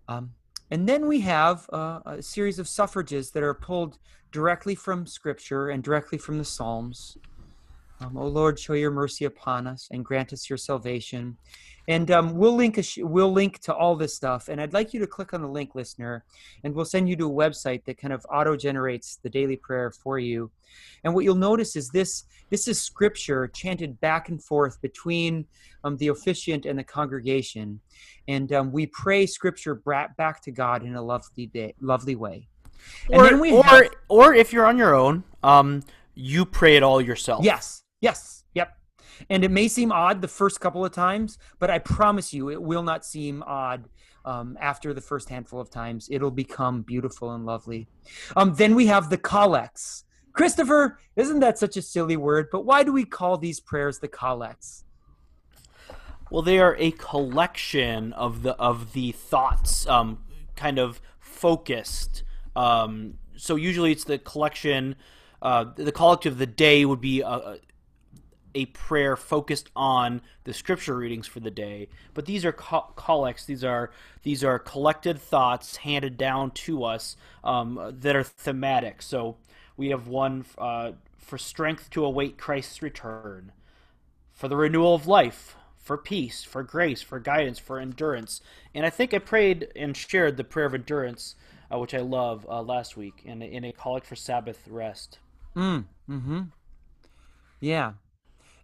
um, 0.08 0.32
and 0.72 0.88
then 0.88 1.08
we 1.08 1.22
have 1.22 1.68
uh, 1.72 2.00
a 2.06 2.22
series 2.22 2.60
of 2.60 2.68
suffrages 2.68 3.32
that 3.32 3.44
are 3.44 3.54
pulled 3.54 3.98
directly 4.32 4.76
from 4.76 5.06
Scripture 5.06 5.70
and 5.70 5.84
directly 5.84 6.18
from 6.18 6.38
the 6.38 6.46
Psalms. 6.46 7.18
Um, 8.02 8.18
o 8.18 8.26
Lord, 8.28 8.58
show 8.58 8.74
your 8.74 8.92
mercy 8.92 9.26
upon 9.26 9.68
us 9.68 9.88
and 9.92 10.06
grant 10.06 10.32
us 10.32 10.50
your 10.50 10.58
salvation. 10.58 11.38
And 11.88 12.12
um, 12.12 12.36
we'll 12.36 12.56
link 12.56 12.78
a 12.78 12.84
sh- 12.84 13.00
we'll 13.02 13.32
link 13.34 13.60
to 13.62 13.74
all 13.74 13.96
this 13.96 14.16
stuff. 14.16 14.48
And 14.48 14.62
I'd 14.62 14.74
like 14.74 14.94
you 14.94 15.00
to 15.00 15.08
click 15.08 15.34
on 15.34 15.42
the 15.42 15.48
link, 15.48 15.74
listener, 15.76 16.24
and 16.64 16.74
we'll 16.74 16.86
send 16.86 17.10
you 17.10 17.16
to 17.18 17.26
a 17.26 17.30
website 17.32 17.84
that 17.86 17.98
kind 17.98 18.14
of 18.14 18.26
auto 18.32 18.56
generates 18.56 19.18
the 19.24 19.30
daily 19.30 19.56
prayer 19.58 19.90
for 19.92 20.20
you. 20.20 20.52
And 21.04 21.14
what 21.16 21.24
you'll 21.26 21.36
notice 21.36 21.76
is 21.76 21.90
this 21.90 22.26
this 22.52 22.68
is 22.68 22.80
Scripture 22.82 23.48
chanted 23.48 24.00
back 24.02 24.30
and 24.30 24.42
forth 24.42 24.80
between 24.82 25.46
um, 25.84 25.98
the 25.98 26.10
officiant 26.10 26.66
and 26.66 26.78
the 26.78 26.84
congregation 26.84 27.80
and 28.28 28.54
um, 28.54 28.72
we 28.72 28.86
pray 28.86 29.26
scripture 29.26 29.74
back 30.18 30.42
to 30.44 30.52
God 30.52 30.84
in 30.84 30.96
a 30.96 31.02
lovely 31.02 31.48
day, 31.48 31.74
lovely 31.82 32.16
way. 32.16 32.48
And 33.12 33.22
Or, 33.22 33.24
then 33.24 33.40
we 33.40 33.52
or, 33.52 33.64
have- 33.64 33.90
or 34.08 34.34
if 34.36 34.54
you're 34.54 34.68
on 34.68 34.78
your 34.78 34.94
own, 34.94 35.24
um, 35.42 35.82
you 36.14 36.46
pray 36.46 36.76
it 36.76 36.84
all 36.84 37.02
yourself. 37.02 37.44
yes, 37.44 37.82
yes, 38.02 38.44
yep. 38.54 38.78
And 39.30 39.44
it 39.44 39.52
may 39.52 39.68
seem 39.68 39.92
odd 39.92 40.22
the 40.22 40.28
first 40.28 40.62
couple 40.62 40.86
of 40.86 40.92
times, 40.92 41.38
but 41.60 41.70
I 41.70 41.80
promise 41.80 42.34
you, 42.34 42.50
it 42.50 42.62
will 42.62 42.84
not 42.84 43.06
seem 43.06 43.44
odd 43.46 43.90
um, 44.26 44.58
after 44.62 44.94
the 44.94 45.02
first 45.02 45.30
handful 45.30 45.60
of 45.60 45.70
times. 45.70 46.08
It'll 46.12 46.32
become 46.32 46.82
beautiful 46.82 47.34
and 47.34 47.46
lovely. 47.46 47.88
Um, 48.36 48.56
then 48.56 48.76
we 48.76 48.88
have 48.88 49.10
the 49.10 49.18
collects. 49.18 50.06
Christopher, 50.34 51.00
isn't 51.16 51.40
that 51.40 51.58
such 51.58 51.76
a 51.76 51.82
silly 51.82 52.16
word? 52.16 52.48
But 52.52 52.66
why 52.66 52.84
do 52.84 52.94
we 52.94 53.04
call 53.04 53.38
these 53.38 53.60
prayers 53.60 54.00
the 54.00 54.08
collects? 54.08 54.86
Well, 56.32 56.44
they 56.44 56.60
are 56.60 56.76
a 56.78 56.92
collection 56.92 58.14
of 58.14 58.44
the 58.44 58.52
of 58.56 58.94
the 58.94 59.12
thoughts, 59.14 59.88
um, 59.88 60.24
kind 60.56 60.78
of 60.78 61.02
focused. 61.20 62.24
Um, 62.56 63.16
so 63.36 63.56
usually 63.56 63.92
it's 63.92 64.04
the 64.04 64.20
collection. 64.20 64.96
Uh, 65.42 65.66
the 65.76 65.92
collective 65.92 66.34
of 66.34 66.40
the 66.40 66.46
day 66.46 66.86
would 66.86 67.02
be 67.02 67.22
a, 67.22 67.58
a 68.56 68.66
prayer 68.68 69.16
focused 69.16 69.70
on 69.76 70.22
the 70.44 70.54
scripture 70.54 70.96
readings 70.96 71.28
for 71.28 71.40
the 71.40 71.52
day. 71.52 71.90
But 72.14 72.26
these 72.26 72.46
are 72.46 72.52
co- 72.52 72.92
collects. 72.96 73.46
These 73.46 73.64
are 73.64 73.92
these 74.24 74.44
are 74.44 74.60
collected 74.60 75.20
thoughts 75.20 75.78
handed 75.78 76.18
down 76.18 76.52
to 76.52 76.84
us 76.84 77.16
um, 77.44 77.96
that 78.00 78.16
are 78.16 78.24
thematic. 78.24 79.02
So 79.02 79.38
we 79.78 79.90
have 79.90 80.08
one 80.08 80.46
uh, 80.58 80.94
for 81.18 81.38
strength 81.38 81.90
to 81.92 82.04
await 82.04 82.38
Christ's 82.38 82.82
return 82.82 83.52
for 84.34 84.48
the 84.48 84.56
renewal 84.56 84.96
of 84.96 85.06
life, 85.06 85.56
for 85.78 85.98
peace, 85.98 86.44
for 86.44 86.64
grace, 86.64 87.02
for 87.02 87.20
guidance, 87.20 87.60
for 87.60 87.80
endurance. 87.80 88.42
And 88.74 88.86
I 88.86 88.90
think 88.90 89.14
I 89.14 89.20
prayed 89.20 89.68
and 89.76 89.96
shared 89.96 90.38
the 90.38 90.44
prayer 90.44 90.66
of 90.66 90.74
endurance, 90.74 91.36
uh, 91.72 91.78
which 91.78 91.94
I 91.94 92.00
love, 92.00 92.46
uh, 92.50 92.62
last 92.62 92.98
week 92.98 93.22
in 93.26 93.42
in 93.42 93.64
a 93.64 93.72
collect 93.72 94.06
for 94.06 94.16
Sabbath 94.16 94.68
rest. 94.68 95.20
Mm, 95.56 95.86
mm-hmm. 96.10 96.42
Yeah, 97.60 97.94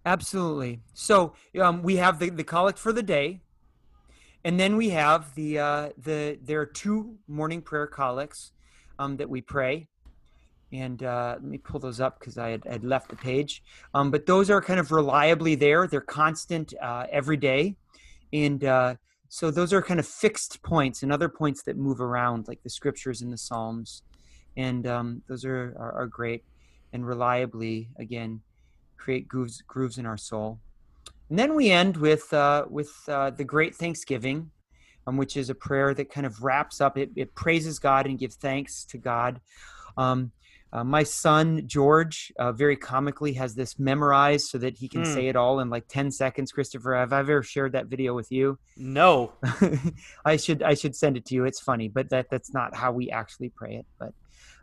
absolutely. 0.06 0.82
So 0.94 1.34
um, 1.60 1.84
we 1.84 1.98
have 1.98 2.20
the, 2.20 2.30
the 2.30 2.44
collect 2.44 2.80
for 2.80 2.94
the 2.94 3.04
day, 3.04 3.42
and 4.44 4.60
then 4.60 4.76
we 4.78 4.90
have 4.90 5.34
the 5.36 5.60
uh, 5.60 5.90
the 5.98 6.38
there 6.42 6.62
are 6.62 6.66
two 6.66 7.18
morning 7.28 7.62
prayer 7.62 7.88
collects 7.88 8.52
um, 9.00 9.18
that 9.18 9.30
we 9.30 9.42
pray. 9.42 9.88
And 10.72 11.04
uh, 11.04 11.36
let 11.36 11.44
me 11.44 11.58
pull 11.58 11.80
those 11.80 12.02
up 12.02 12.20
because 12.20 12.38
I 12.38 12.50
had, 12.50 12.66
had 12.66 12.84
left 12.84 13.10
the 13.10 13.16
page. 13.16 13.64
Um, 13.94 14.12
but 14.12 14.26
those 14.26 14.50
are 14.50 14.62
kind 14.62 14.80
of 14.80 14.92
reliably 14.92 15.56
there. 15.56 15.88
They're 15.88 16.02
constant 16.02 16.74
uh, 16.82 17.06
every 17.12 17.38
day. 17.38 17.78
And 18.34 18.64
uh, 18.64 18.96
so 19.30 19.52
those 19.52 19.72
are 19.72 19.82
kind 19.82 20.00
of 20.00 20.08
fixed 20.08 20.62
points 20.64 21.04
and 21.04 21.14
other 21.14 21.30
points 21.30 21.64
that 21.64 21.78
move 21.78 22.02
around, 22.02 22.48
like 22.48 22.62
the 22.64 22.70
scriptures 22.70 23.22
and 23.22 23.32
the 23.32 23.38
Psalms. 23.38 24.04
And 24.58 24.86
um, 24.88 25.22
those 25.30 25.46
are, 25.46 25.76
are, 25.78 25.94
are 25.94 26.08
great 26.08 26.44
and 26.92 27.06
reliably 27.06 27.90
again 28.00 28.42
create 28.98 29.28
grooves 29.28 29.62
grooves 29.62 29.98
in 29.98 30.06
our 30.06 30.18
soul. 30.18 30.60
And 31.30 31.40
then 31.40 31.56
we 31.56 31.72
end 31.72 31.98
with 31.98 32.32
uh, 32.34 32.66
with 32.70 32.92
uh, 33.08 33.32
the 33.32 33.44
Great 33.44 33.76
Thanksgiving, 33.76 34.52
um, 35.08 35.18
which 35.18 35.38
is 35.38 35.50
a 35.50 35.56
prayer 35.56 35.94
that 35.94 36.12
kind 36.12 36.28
of 36.28 36.44
wraps 36.44 36.82
up. 36.82 36.98
It, 36.98 37.12
it 37.16 37.34
praises 37.36 37.80
God 37.80 38.06
and 38.06 38.20
gives 38.20 38.36
thanks 38.36 38.86
to 38.86 38.98
God. 38.98 39.42
Um, 39.98 40.32
uh, 40.74 40.84
my 40.84 41.04
son 41.04 41.64
George, 41.68 42.34
uh, 42.38 42.52
very 42.52 42.76
comically, 42.76 43.34
has 43.34 43.56
this 43.56 43.80
memorized 43.80 44.48
so 44.48 44.58
that 44.58 44.78
he 44.78 44.90
can 44.90 45.04
Hmm. 45.04 45.14
say 45.14 45.28
it 45.28 45.36
all 45.36 45.60
in 45.62 45.70
like 45.70 45.88
ten 45.88 46.12
seconds. 46.12 46.52
Christopher, 46.52 46.96
have 46.96 47.14
I 47.14 47.20
ever 47.20 47.42
shared 47.44 47.72
that 47.72 47.88
video 47.88 48.14
with 48.14 48.32
you? 48.32 48.60
No. 48.78 49.34
I 50.26 50.36
should 50.36 50.62
I 50.62 50.74
should 50.74 50.96
send 50.96 51.18
it 51.18 51.26
to 51.28 51.36
you. 51.36 51.46
It's 51.46 51.62
funny, 51.62 51.88
but 51.88 52.10
that 52.10 52.28
that's 52.30 52.54
not 52.54 52.76
how 52.76 52.92
we 52.92 53.10
actually 53.10 53.52
pray 53.56 53.76
it. 53.76 53.86
But 54.00 54.12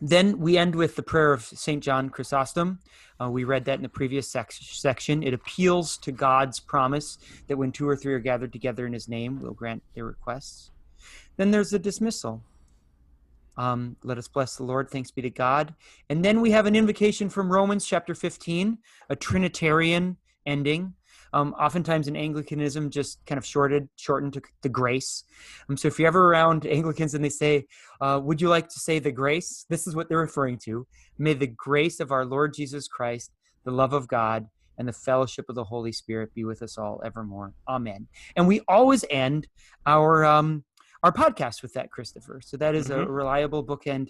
then 0.00 0.38
we 0.38 0.56
end 0.56 0.74
with 0.74 0.96
the 0.96 1.02
prayer 1.02 1.32
of 1.32 1.44
St. 1.44 1.82
John 1.82 2.08
Chrysostom. 2.08 2.78
Uh, 3.20 3.28
we 3.30 3.44
read 3.44 3.64
that 3.66 3.74
in 3.74 3.82
the 3.82 3.88
previous 3.88 4.28
sec- 4.28 4.52
section. 4.52 5.22
It 5.22 5.34
appeals 5.34 5.98
to 5.98 6.12
God's 6.12 6.58
promise 6.58 7.18
that 7.48 7.56
when 7.56 7.70
two 7.70 7.88
or 7.88 7.96
three 7.96 8.14
are 8.14 8.20
gathered 8.20 8.52
together 8.52 8.86
in 8.86 8.92
his 8.92 9.08
name, 9.08 9.40
we'll 9.40 9.52
grant 9.52 9.82
their 9.94 10.06
requests. 10.06 10.70
Then 11.36 11.50
there's 11.50 11.70
the 11.70 11.78
dismissal. 11.78 12.42
Um, 13.56 13.96
let 14.02 14.16
us 14.16 14.28
bless 14.28 14.56
the 14.56 14.62
Lord. 14.62 14.88
Thanks 14.88 15.10
be 15.10 15.20
to 15.22 15.30
God. 15.30 15.74
And 16.08 16.24
then 16.24 16.40
we 16.40 16.50
have 16.52 16.64
an 16.64 16.74
invocation 16.74 17.28
from 17.28 17.52
Romans 17.52 17.84
chapter 17.84 18.14
15, 18.14 18.78
a 19.10 19.16
Trinitarian 19.16 20.16
ending. 20.46 20.94
Um, 21.32 21.54
oftentimes 21.54 22.08
in 22.08 22.16
Anglicanism, 22.16 22.90
just 22.90 23.24
kind 23.26 23.38
of 23.38 23.46
shorted, 23.46 23.88
shortened 23.96 24.32
to 24.34 24.42
the 24.62 24.68
grace. 24.68 25.24
Um, 25.68 25.76
so 25.76 25.88
if 25.88 25.98
you're 25.98 26.08
ever 26.08 26.30
around 26.30 26.66
Anglicans 26.66 27.14
and 27.14 27.24
they 27.24 27.28
say, 27.28 27.66
uh, 28.00 28.20
Would 28.22 28.40
you 28.40 28.48
like 28.48 28.68
to 28.68 28.80
say 28.80 28.98
the 28.98 29.12
grace? 29.12 29.64
This 29.68 29.86
is 29.86 29.94
what 29.94 30.08
they're 30.08 30.18
referring 30.18 30.58
to. 30.64 30.86
May 31.18 31.34
the 31.34 31.46
grace 31.46 32.00
of 32.00 32.10
our 32.10 32.24
Lord 32.24 32.54
Jesus 32.54 32.88
Christ, 32.88 33.30
the 33.64 33.70
love 33.70 33.92
of 33.92 34.08
God, 34.08 34.46
and 34.78 34.88
the 34.88 34.92
fellowship 34.92 35.44
of 35.48 35.54
the 35.54 35.64
Holy 35.64 35.92
Spirit 35.92 36.32
be 36.34 36.44
with 36.44 36.62
us 36.62 36.78
all 36.78 37.02
evermore. 37.04 37.52
Amen. 37.68 38.08
And 38.34 38.48
we 38.48 38.60
always 38.66 39.04
end 39.10 39.46
our 39.86 40.24
um, 40.24 40.64
our 41.02 41.12
podcast 41.12 41.62
with 41.62 41.72
that, 41.74 41.90
Christopher. 41.90 42.40
So 42.42 42.56
that 42.58 42.74
is 42.74 42.90
a 42.90 42.96
Mhm. 42.96 43.08
reliable 43.08 43.64
bookend 43.64 44.08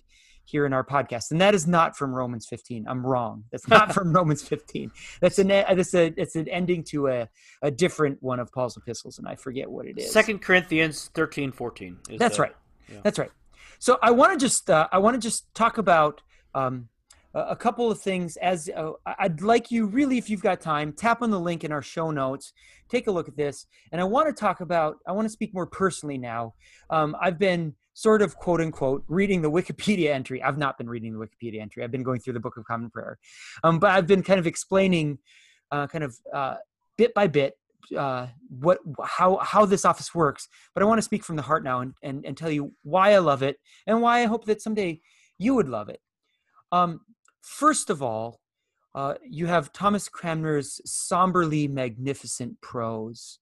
here 0.50 0.66
in 0.66 0.72
our 0.72 0.84
podcast, 0.84 1.30
and 1.30 1.40
that 1.40 1.54
is 1.54 1.66
not 1.66 1.96
from 1.96 2.14
Romans 2.14 2.46
15. 2.46 2.86
I'm 2.88 3.06
wrong. 3.06 3.44
That's 3.52 3.68
not 3.68 3.94
from 3.94 4.12
Romans 4.12 4.42
15. 4.42 4.90
That's 5.20 5.38
an 5.38 5.48
that's 5.48 5.94
a 5.94 6.12
it's 6.16 6.36
an 6.36 6.48
ending 6.48 6.82
to 6.84 7.06
a 7.08 7.28
a 7.62 7.70
different 7.70 8.18
one 8.22 8.40
of 8.40 8.52
Paul's 8.52 8.76
epistles, 8.76 9.18
and 9.18 9.28
I 9.28 9.36
forget 9.36 9.70
what 9.70 9.86
it 9.86 9.98
is. 9.98 10.12
Second 10.12 10.40
Corinthians 10.42 11.10
thirteen 11.14 11.52
fourteen. 11.52 11.98
Is 12.10 12.18
That's 12.18 12.36
the- 12.36 12.42
right. 12.42 12.56
yeah. 12.90 13.00
That's 13.04 13.18
right. 13.18 13.30
So 13.78 13.98
I 14.02 14.10
want 14.10 14.32
to 14.38 14.38
just 14.44 14.68
uh, 14.68 14.88
I 14.92 14.98
want 14.98 15.14
to 15.14 15.20
just 15.20 15.52
talk 15.54 15.78
about 15.78 16.20
um, 16.54 16.88
a 17.32 17.56
couple 17.56 17.90
of 17.90 18.00
things. 18.00 18.36
As 18.36 18.68
uh, 18.76 18.92
I'd 19.06 19.40
like 19.40 19.70
you 19.70 19.86
really, 19.86 20.18
if 20.18 20.28
you've 20.28 20.42
got 20.42 20.60
time, 20.60 20.92
tap 20.92 21.22
on 21.22 21.30
the 21.30 21.40
link 21.40 21.64
in 21.64 21.72
our 21.72 21.82
show 21.82 22.10
notes. 22.10 22.52
Take 22.90 23.06
a 23.06 23.10
look 23.12 23.28
at 23.28 23.36
this, 23.36 23.66
and 23.92 24.00
I 24.00 24.04
want 24.04 24.26
to 24.28 24.38
talk 24.38 24.60
about. 24.60 24.96
I 25.06 25.12
want 25.12 25.26
to 25.26 25.30
speak 25.32 25.54
more 25.54 25.66
personally 25.66 26.18
now. 26.18 26.54
Um, 26.90 27.16
I've 27.20 27.38
been 27.38 27.74
sort 28.00 28.22
of 28.22 28.36
quote 28.36 28.60
unquote 28.60 29.04
reading 29.08 29.42
the 29.42 29.50
Wikipedia 29.50 30.10
entry. 30.18 30.42
I've 30.42 30.56
not 30.58 30.78
been 30.78 30.88
reading 30.88 31.12
the 31.12 31.22
Wikipedia 31.26 31.60
entry. 31.60 31.84
I've 31.84 31.90
been 31.90 32.02
going 32.02 32.20
through 32.20 32.32
the 32.38 32.44
Book 32.46 32.56
of 32.56 32.64
Common 32.64 32.90
Prayer, 32.90 33.18
um, 33.64 33.78
but 33.78 33.90
I've 33.90 34.06
been 34.06 34.22
kind 34.22 34.40
of 34.40 34.46
explaining, 34.46 35.18
uh, 35.70 35.86
kind 35.86 36.04
of 36.04 36.16
uh, 36.32 36.56
bit 36.96 37.12
by 37.14 37.26
bit, 37.26 37.54
uh, 37.96 38.26
what 38.48 38.78
how 39.04 39.36
how 39.52 39.66
this 39.66 39.84
office 39.84 40.14
works. 40.14 40.48
But 40.72 40.82
I 40.82 40.86
want 40.86 40.98
to 40.98 41.08
speak 41.10 41.24
from 41.24 41.36
the 41.36 41.42
heart 41.42 41.62
now 41.64 41.80
and, 41.80 41.94
and 42.02 42.24
and 42.26 42.36
tell 42.36 42.50
you 42.50 42.72
why 42.82 43.12
I 43.12 43.18
love 43.18 43.42
it 43.42 43.56
and 43.86 44.00
why 44.00 44.20
I 44.22 44.26
hope 44.26 44.44
that 44.46 44.62
someday 44.62 45.00
You 45.40 45.54
would 45.54 45.70
love 45.70 45.88
it. 45.88 46.00
Um, 46.70 47.00
first 47.42 47.88
of 47.88 48.02
all, 48.02 48.40
uh, 48.94 49.14
you 49.26 49.46
have 49.46 49.72
Thomas 49.72 50.06
Cranmer's 50.06 50.80
somberly 50.84 51.66
magnificent 51.66 52.60
prose. 52.60 53.38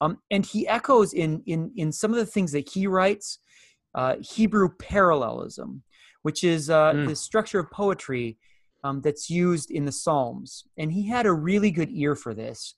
Um, 0.00 0.18
and 0.30 0.46
he 0.46 0.68
echoes 0.68 1.12
in, 1.12 1.42
in, 1.46 1.72
in 1.76 1.90
some 1.92 2.12
of 2.12 2.16
the 2.16 2.26
things 2.26 2.52
that 2.52 2.68
he 2.70 2.86
writes 2.86 3.40
Hebrew 4.20 4.70
parallelism, 4.78 5.82
which 6.22 6.44
is 6.44 6.70
uh, 6.70 6.92
mm. 6.92 7.08
the 7.08 7.16
structure 7.16 7.60
of 7.60 7.70
poetry 7.70 8.38
um, 8.84 9.00
that's 9.00 9.30
used 9.30 9.70
in 9.70 9.84
the 9.84 9.92
Psalms. 9.92 10.64
And 10.76 10.92
he 10.92 11.06
had 11.06 11.26
a 11.26 11.32
really 11.32 11.70
good 11.70 11.90
ear 11.92 12.14
for 12.14 12.34
this. 12.34 12.74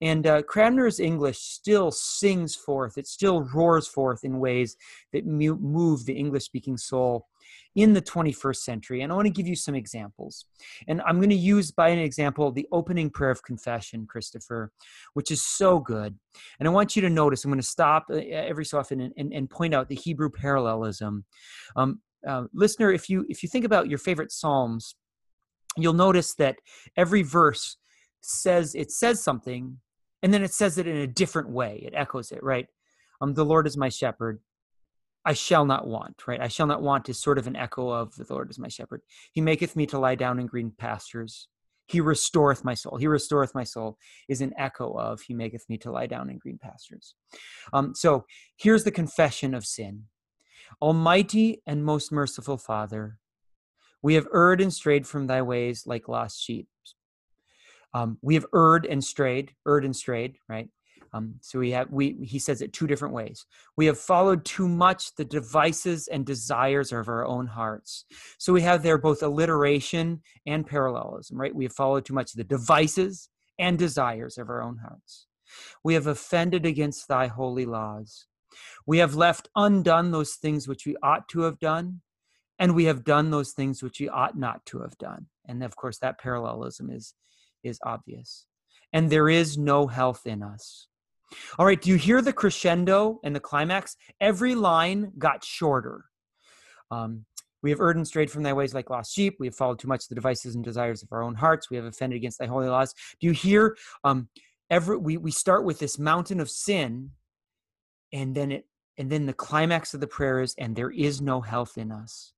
And 0.00 0.26
uh, 0.26 0.42
Cranmer's 0.42 1.00
English 1.00 1.38
still 1.38 1.90
sings 1.90 2.54
forth, 2.54 2.98
it 2.98 3.06
still 3.06 3.42
roars 3.54 3.88
forth 3.88 4.24
in 4.24 4.38
ways 4.38 4.76
that 5.12 5.26
move 5.26 6.04
the 6.04 6.14
English 6.14 6.44
speaking 6.44 6.76
soul 6.76 7.26
in 7.74 7.92
the 7.92 8.02
21st 8.02 8.56
century. 8.56 9.02
And 9.02 9.12
I 9.12 9.14
want 9.14 9.26
to 9.26 9.32
give 9.32 9.46
you 9.46 9.54
some 9.54 9.74
examples. 9.74 10.46
And 10.88 11.02
I'm 11.02 11.18
going 11.18 11.30
to 11.30 11.36
use, 11.36 11.70
by 11.70 11.90
an 11.90 11.98
example, 11.98 12.50
the 12.50 12.66
opening 12.72 13.10
prayer 13.10 13.30
of 13.30 13.42
confession, 13.42 14.06
Christopher, 14.06 14.72
which 15.12 15.30
is 15.30 15.44
so 15.44 15.78
good. 15.78 16.18
And 16.58 16.66
I 16.66 16.72
want 16.72 16.96
you 16.96 17.02
to 17.02 17.10
notice, 17.10 17.44
I'm 17.44 17.50
going 17.50 17.60
to 17.60 17.66
stop 17.66 18.06
uh, 18.10 18.16
every 18.16 18.64
so 18.64 18.78
often 18.78 19.00
and, 19.00 19.12
and, 19.16 19.32
and 19.32 19.50
point 19.50 19.74
out 19.74 19.88
the 19.88 19.94
Hebrew 19.94 20.30
parallelism. 20.30 21.24
Um, 21.76 22.00
uh, 22.26 22.44
listener, 22.52 22.90
if 22.90 23.08
you 23.08 23.24
if 23.28 23.42
you 23.42 23.48
think 23.48 23.64
about 23.64 23.88
your 23.88 23.98
favorite 23.98 24.32
psalms, 24.32 24.96
you'll 25.76 25.92
notice 25.92 26.34
that 26.34 26.56
every 26.96 27.22
verse 27.22 27.76
says 28.20 28.74
it 28.74 28.90
says 28.90 29.22
something, 29.22 29.78
and 30.22 30.32
then 30.32 30.42
it 30.42 30.52
says 30.52 30.78
it 30.78 30.86
in 30.86 30.96
a 30.96 31.06
different 31.06 31.50
way. 31.50 31.82
It 31.84 31.94
echoes 31.94 32.32
it, 32.32 32.42
right? 32.42 32.66
Um, 33.20 33.34
the 33.34 33.44
Lord 33.44 33.66
is 33.66 33.76
my 33.76 33.88
shepherd. 33.88 34.40
I 35.24 35.32
shall 35.32 35.64
not 35.64 35.86
want, 35.86 36.26
right? 36.28 36.40
I 36.40 36.48
shall 36.48 36.68
not 36.68 36.82
want 36.82 37.08
is 37.08 37.20
sort 37.20 37.38
of 37.38 37.46
an 37.46 37.56
echo 37.56 37.90
of 37.90 38.14
the 38.14 38.32
Lord 38.32 38.48
is 38.50 38.58
my 38.58 38.68
shepherd. 38.68 39.02
He 39.32 39.40
maketh 39.40 39.74
me 39.74 39.86
to 39.86 39.98
lie 39.98 40.14
down 40.14 40.38
in 40.38 40.46
green 40.46 40.72
pastures. 40.76 41.48
He 41.88 42.00
restoreth 42.00 42.64
my 42.64 42.74
soul. 42.74 42.96
He 42.96 43.06
restoreth 43.06 43.54
my 43.54 43.64
soul 43.64 43.98
is 44.28 44.40
an 44.40 44.52
echo 44.56 44.92
of 44.92 45.20
He 45.22 45.34
maketh 45.34 45.68
me 45.68 45.78
to 45.78 45.90
lie 45.90 46.06
down 46.06 46.30
in 46.30 46.38
green 46.38 46.58
pastures. 46.58 47.14
Um, 47.72 47.94
so 47.94 48.24
here's 48.56 48.84
the 48.84 48.90
confession 48.90 49.54
of 49.54 49.64
sin 49.66 50.04
Almighty 50.80 51.62
and 51.66 51.84
most 51.84 52.12
merciful 52.12 52.56
Father, 52.56 53.18
we 54.06 54.14
have 54.14 54.28
erred 54.32 54.60
and 54.60 54.72
strayed 54.72 55.04
from 55.04 55.26
thy 55.26 55.42
ways 55.42 55.82
like 55.84 56.06
lost 56.06 56.40
sheep. 56.40 56.68
Um, 57.92 58.18
we 58.22 58.34
have 58.34 58.46
erred 58.54 58.86
and 58.86 59.02
strayed, 59.02 59.50
erred 59.66 59.84
and 59.84 59.96
strayed, 59.96 60.36
right? 60.48 60.68
Um, 61.12 61.34
so 61.40 61.58
we 61.58 61.72
have 61.72 61.90
we 61.90 62.16
he 62.22 62.38
says 62.38 62.62
it 62.62 62.72
two 62.72 62.86
different 62.86 63.14
ways. 63.14 63.44
We 63.76 63.86
have 63.86 63.98
followed 63.98 64.44
too 64.44 64.68
much 64.68 65.12
the 65.16 65.24
devices 65.24 66.06
and 66.06 66.24
desires 66.24 66.92
of 66.92 67.08
our 67.08 67.26
own 67.26 67.48
hearts. 67.48 68.04
So 68.38 68.52
we 68.52 68.62
have 68.62 68.84
there 68.84 68.96
both 68.96 69.24
alliteration 69.24 70.22
and 70.46 70.64
parallelism, 70.64 71.36
right? 71.36 71.52
We 71.52 71.64
have 71.64 71.74
followed 71.74 72.04
too 72.04 72.14
much 72.14 72.32
the 72.32 72.44
devices 72.44 73.28
and 73.58 73.76
desires 73.76 74.38
of 74.38 74.48
our 74.50 74.62
own 74.62 74.76
hearts. 74.76 75.26
We 75.82 75.94
have 75.94 76.06
offended 76.06 76.64
against 76.64 77.08
thy 77.08 77.26
holy 77.26 77.66
laws. 77.66 78.28
We 78.86 78.98
have 78.98 79.16
left 79.16 79.48
undone 79.56 80.12
those 80.12 80.34
things 80.34 80.68
which 80.68 80.86
we 80.86 80.94
ought 81.02 81.26
to 81.30 81.40
have 81.40 81.58
done, 81.58 82.02
and 82.58 82.74
we 82.74 82.84
have 82.84 83.04
done 83.04 83.30
those 83.30 83.52
things 83.52 83.82
which 83.82 84.00
we 84.00 84.08
ought 84.08 84.36
not 84.36 84.64
to 84.66 84.80
have 84.80 84.96
done. 84.98 85.26
And 85.46 85.62
of 85.62 85.76
course, 85.76 85.98
that 85.98 86.18
parallelism 86.18 86.90
is 86.90 87.14
is 87.62 87.78
obvious. 87.84 88.46
And 88.92 89.10
there 89.10 89.28
is 89.28 89.58
no 89.58 89.86
health 89.88 90.26
in 90.26 90.42
us. 90.42 90.86
All 91.58 91.66
right, 91.66 91.80
do 91.80 91.90
you 91.90 91.96
hear 91.96 92.22
the 92.22 92.32
crescendo 92.32 93.18
and 93.24 93.34
the 93.34 93.40
climax? 93.40 93.96
Every 94.20 94.54
line 94.54 95.12
got 95.18 95.44
shorter. 95.44 96.04
Um, 96.90 97.24
we 97.62 97.70
have 97.70 97.80
erred 97.80 97.96
and 97.96 98.06
strayed 98.06 98.30
from 98.30 98.44
thy 98.44 98.52
ways 98.52 98.74
like 98.74 98.90
lost 98.90 99.12
sheep. 99.12 99.36
We 99.40 99.48
have 99.48 99.56
followed 99.56 99.80
too 99.80 99.88
much 99.88 100.06
the 100.06 100.14
devices 100.14 100.54
and 100.54 100.62
desires 100.62 101.02
of 101.02 101.08
our 101.10 101.22
own 101.22 101.34
hearts. 101.34 101.68
We 101.68 101.76
have 101.76 101.86
offended 101.86 102.16
against 102.16 102.38
thy 102.38 102.46
holy 102.46 102.68
laws. 102.68 102.94
Do 103.20 103.26
you 103.26 103.32
hear? 103.32 103.76
Um, 104.04 104.28
every 104.70 104.96
we 104.96 105.16
we 105.16 105.32
start 105.32 105.64
with 105.64 105.80
this 105.80 105.98
mountain 105.98 106.38
of 106.38 106.48
sin, 106.48 107.10
and 108.12 108.34
then 108.36 108.52
it 108.52 108.66
and 108.98 109.10
then 109.10 109.26
the 109.26 109.32
climax 109.32 109.94
of 109.94 110.00
the 110.00 110.06
prayer 110.06 110.40
is, 110.40 110.54
and 110.58 110.76
there 110.76 110.90
is 110.90 111.20
no 111.20 111.40
health 111.40 111.76
in 111.76 111.90
us. 111.90 112.32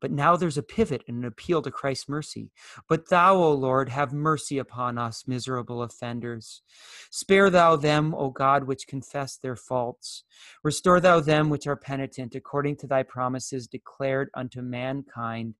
But 0.00 0.10
now 0.10 0.36
there's 0.36 0.58
a 0.58 0.62
pivot 0.62 1.02
and 1.08 1.18
an 1.18 1.24
appeal 1.24 1.62
to 1.62 1.70
Christ's 1.70 2.08
mercy. 2.08 2.50
But 2.88 3.08
thou, 3.08 3.36
O 3.36 3.52
Lord, 3.52 3.88
have 3.88 4.12
mercy 4.12 4.58
upon 4.58 4.98
us, 4.98 5.24
miserable 5.26 5.82
offenders. 5.82 6.62
Spare 7.10 7.50
thou 7.50 7.76
them, 7.76 8.14
O 8.14 8.30
God, 8.30 8.64
which 8.64 8.86
confess 8.86 9.36
their 9.36 9.56
faults. 9.56 10.24
Restore 10.62 11.00
thou 11.00 11.20
them 11.20 11.48
which 11.48 11.66
are 11.66 11.76
penitent, 11.76 12.34
according 12.34 12.76
to 12.76 12.86
thy 12.86 13.02
promises 13.02 13.66
declared 13.66 14.28
unto 14.34 14.60
mankind 14.60 15.54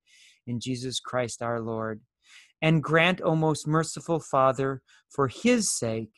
in 0.47 0.61
Jesus 0.61 1.01
Christ 1.01 1.43
our 1.43 1.61
Lord. 1.61 2.01
And 2.63 2.83
grant, 2.83 3.21
O 3.23 3.35
most 3.35 3.67
merciful 3.67 4.21
Father, 4.21 4.83
for 5.09 5.29
his 5.29 5.71
sake, 5.71 6.13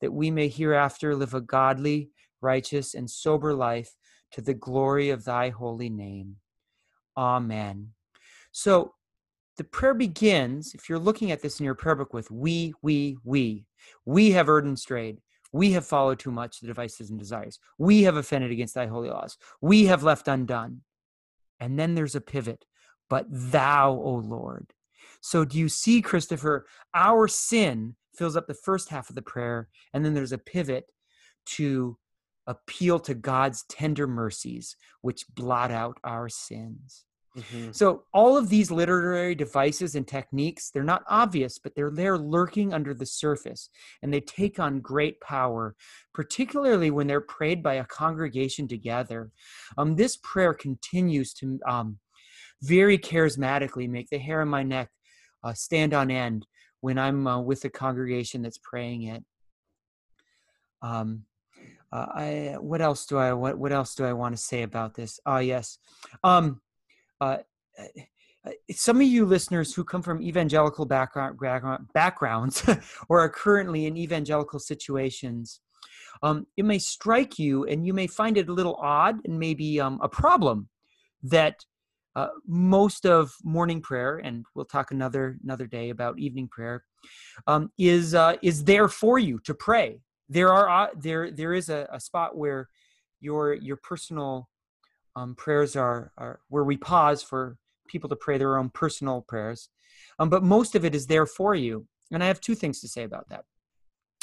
that 0.00 0.12
we 0.12 0.30
may 0.30 0.48
hereafter 0.48 1.14
live 1.14 1.34
a 1.34 1.40
godly, 1.40 2.10
righteous, 2.40 2.94
and 2.94 3.10
sober 3.10 3.54
life 3.54 3.94
to 4.32 4.42
the 4.42 4.54
glory 4.54 5.10
of 5.10 5.24
thy 5.24 5.50
holy 5.50 5.88
name. 5.88 6.36
Amen. 7.16 7.90
So 8.52 8.94
the 9.56 9.64
prayer 9.64 9.94
begins, 9.94 10.74
if 10.74 10.88
you're 10.88 10.98
looking 10.98 11.30
at 11.30 11.42
this 11.42 11.60
in 11.60 11.64
your 11.64 11.74
prayer 11.74 11.94
book, 11.94 12.12
with 12.12 12.30
we, 12.30 12.74
we, 12.82 13.16
we. 13.24 13.66
We 14.04 14.32
have 14.32 14.48
erred 14.48 14.64
and 14.64 14.78
strayed. 14.78 15.20
We 15.52 15.72
have 15.72 15.86
followed 15.86 16.18
too 16.18 16.32
much 16.32 16.58
the 16.58 16.66
devices 16.66 17.10
and 17.10 17.18
desires. 17.18 17.60
We 17.78 18.02
have 18.02 18.16
offended 18.16 18.50
against 18.50 18.74
thy 18.74 18.86
holy 18.86 19.10
laws. 19.10 19.36
We 19.60 19.84
have 19.86 20.02
left 20.02 20.26
undone. 20.26 20.80
And 21.60 21.78
then 21.78 21.94
there's 21.94 22.16
a 22.16 22.20
pivot. 22.20 22.64
But 23.08 23.26
thou, 23.30 23.92
O 23.92 24.14
Lord. 24.14 24.72
So 25.20 25.44
do 25.44 25.58
you 25.58 25.68
see, 25.68 26.02
Christopher? 26.02 26.66
Our 26.92 27.28
sin 27.28 27.94
fills 28.16 28.36
up 28.36 28.46
the 28.46 28.54
first 28.54 28.88
half 28.88 29.08
of 29.08 29.14
the 29.14 29.22
prayer, 29.22 29.68
and 29.92 30.04
then 30.04 30.14
there's 30.14 30.32
a 30.32 30.38
pivot 30.38 30.86
to 31.46 31.96
appeal 32.46 32.98
to 33.00 33.14
God's 33.14 33.64
tender 33.68 34.06
mercies, 34.06 34.76
which 35.00 35.24
blot 35.34 35.70
out 35.70 35.98
our 36.04 36.28
sins. 36.28 37.04
Mm-hmm. 37.36 37.72
So, 37.72 38.04
all 38.12 38.36
of 38.36 38.48
these 38.48 38.70
literary 38.70 39.34
devices 39.34 39.96
and 39.96 40.06
techniques, 40.06 40.70
they're 40.70 40.84
not 40.84 41.02
obvious, 41.08 41.58
but 41.58 41.74
they're 41.74 41.90
there 41.90 42.16
lurking 42.16 42.72
under 42.72 42.94
the 42.94 43.06
surface, 43.06 43.70
and 44.02 44.14
they 44.14 44.20
take 44.20 44.60
on 44.60 44.80
great 44.80 45.20
power, 45.20 45.74
particularly 46.12 46.92
when 46.92 47.08
they're 47.08 47.20
prayed 47.20 47.60
by 47.60 47.74
a 47.74 47.84
congregation 47.86 48.68
together. 48.68 49.32
Um, 49.76 49.96
this 49.96 50.16
prayer 50.22 50.54
continues 50.54 51.34
to 51.34 51.58
um, 51.66 51.98
very 52.62 52.98
charismatically 52.98 53.88
make 53.88 54.10
the 54.10 54.18
hair 54.18 54.40
on 54.42 54.48
my 54.48 54.62
neck 54.62 54.90
uh, 55.42 55.54
stand 55.54 55.92
on 55.92 56.12
end 56.12 56.46
when 56.82 56.98
I'm 56.98 57.26
uh, 57.26 57.40
with 57.40 57.64
a 57.64 57.70
congregation 57.70 58.42
that's 58.42 58.58
praying 58.58 59.04
it. 59.04 59.24
Um, 60.82 61.24
uh, 61.94 62.06
I 62.12 62.56
what 62.58 62.82
else 62.82 63.06
do 63.06 63.18
I 63.18 63.32
what 63.32 63.56
what 63.56 63.72
else 63.72 63.94
do 63.94 64.04
I 64.04 64.12
want 64.12 64.36
to 64.36 64.42
say 64.42 64.62
about 64.62 64.94
this? 64.94 65.20
Ah, 65.24 65.38
yes. 65.38 65.78
Um, 66.24 66.60
uh, 67.20 67.38
eh, 67.78 67.86
eh, 68.46 68.50
some 68.72 68.96
of 68.96 69.06
you 69.06 69.24
listeners 69.24 69.72
who 69.72 69.84
come 69.84 70.02
from 70.02 70.20
evangelical 70.20 70.86
background, 70.86 71.38
backgrounds 71.94 72.64
or 73.08 73.20
are 73.20 73.28
currently 73.28 73.86
in 73.86 73.96
evangelical 73.96 74.58
situations, 74.58 75.60
um, 76.24 76.46
it 76.56 76.64
may 76.64 76.80
strike 76.80 77.38
you 77.38 77.64
and 77.64 77.86
you 77.86 77.94
may 77.94 78.08
find 78.08 78.36
it 78.36 78.48
a 78.48 78.52
little 78.52 78.76
odd 78.80 79.20
and 79.24 79.38
maybe 79.38 79.80
um, 79.80 80.00
a 80.02 80.08
problem 80.08 80.68
that 81.22 81.64
uh, 82.16 82.28
most 82.46 83.06
of 83.06 83.34
morning 83.44 83.80
prayer, 83.80 84.18
and 84.18 84.44
we'll 84.54 84.64
talk 84.64 84.90
another 84.90 85.38
another 85.44 85.68
day 85.68 85.90
about 85.90 86.18
evening 86.18 86.48
prayer, 86.48 86.84
um, 87.46 87.70
is 87.78 88.16
uh, 88.16 88.34
is 88.42 88.64
there 88.64 88.88
for 88.88 89.20
you 89.20 89.38
to 89.44 89.54
pray 89.54 90.00
there 90.28 90.52
are 90.52 90.68
uh, 90.68 90.88
there 90.96 91.30
there 91.30 91.52
is 91.52 91.68
a, 91.68 91.88
a 91.92 92.00
spot 92.00 92.36
where 92.36 92.68
your 93.20 93.54
your 93.54 93.76
personal 93.76 94.48
um, 95.16 95.34
prayers 95.34 95.76
are 95.76 96.12
are 96.16 96.40
where 96.48 96.64
we 96.64 96.76
pause 96.76 97.22
for 97.22 97.56
people 97.88 98.08
to 98.08 98.16
pray 98.16 98.38
their 98.38 98.58
own 98.58 98.70
personal 98.70 99.22
prayers, 99.22 99.68
um, 100.18 100.28
but 100.30 100.42
most 100.42 100.74
of 100.74 100.84
it 100.84 100.94
is 100.94 101.06
there 101.06 101.26
for 101.26 101.54
you. 101.54 101.86
And 102.10 102.22
I 102.22 102.26
have 102.26 102.40
two 102.40 102.54
things 102.54 102.80
to 102.80 102.88
say 102.88 103.02
about 103.04 103.28
that. 103.28 103.44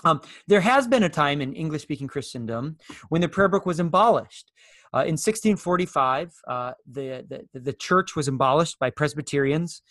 Um, 0.04 0.22
there 0.48 0.62
has 0.62 0.88
been 0.88 1.04
a 1.04 1.10
time 1.10 1.42
in 1.42 1.54
English 1.54 1.84
speaking 1.84 2.08
Christendom 2.08 2.78
when 3.10 3.22
the 3.22 3.30
prayer 3.30 3.48
book 3.48 3.66
was 3.66 3.80
abolished. 3.80 4.52
Uh, 4.94 5.06
in 5.06 5.14
1645, 5.14 6.34
uh, 6.48 6.74
the, 6.90 7.48
the, 7.54 7.60
the 7.60 7.74
church 7.74 8.16
was 8.16 8.28
abolished 8.28 8.78
by 8.80 8.90
Presbyterians 8.90 9.82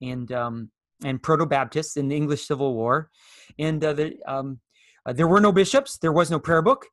and 0.00 0.32
um, 0.32 0.70
and 1.04 1.22
Proto 1.22 1.46
Baptists 1.46 1.96
in 1.96 2.08
the 2.08 2.16
English 2.16 2.46
Civil 2.46 2.74
War, 2.74 3.08
and 3.56 3.84
uh, 3.84 3.92
the, 3.92 4.16
um, 4.26 4.58
uh, 5.08 5.12
there 5.12 5.26
were 5.26 5.40
no 5.40 5.52
bishops, 5.52 5.98
there 5.98 6.12
was 6.12 6.30
no 6.30 6.38
prayer 6.38 6.62
book. 6.62 6.86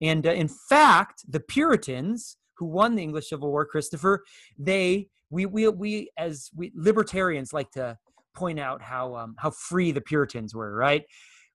And 0.00 0.26
uh, 0.26 0.32
in 0.32 0.48
fact, 0.48 1.22
the 1.28 1.40
Puritans 1.40 2.36
who 2.56 2.66
won 2.66 2.94
the 2.94 3.02
English 3.02 3.30
Civil 3.30 3.50
War, 3.50 3.64
Christopher, 3.64 4.22
they, 4.58 5.08
we, 5.30 5.46
we, 5.46 5.68
we 5.68 6.10
as 6.18 6.50
we, 6.54 6.70
libertarians 6.74 7.52
like 7.52 7.70
to 7.72 7.96
point 8.34 8.60
out 8.60 8.82
how, 8.82 9.16
um, 9.16 9.34
how 9.38 9.50
free 9.50 9.90
the 9.90 10.00
Puritans 10.00 10.54
were, 10.54 10.74
right? 10.74 11.02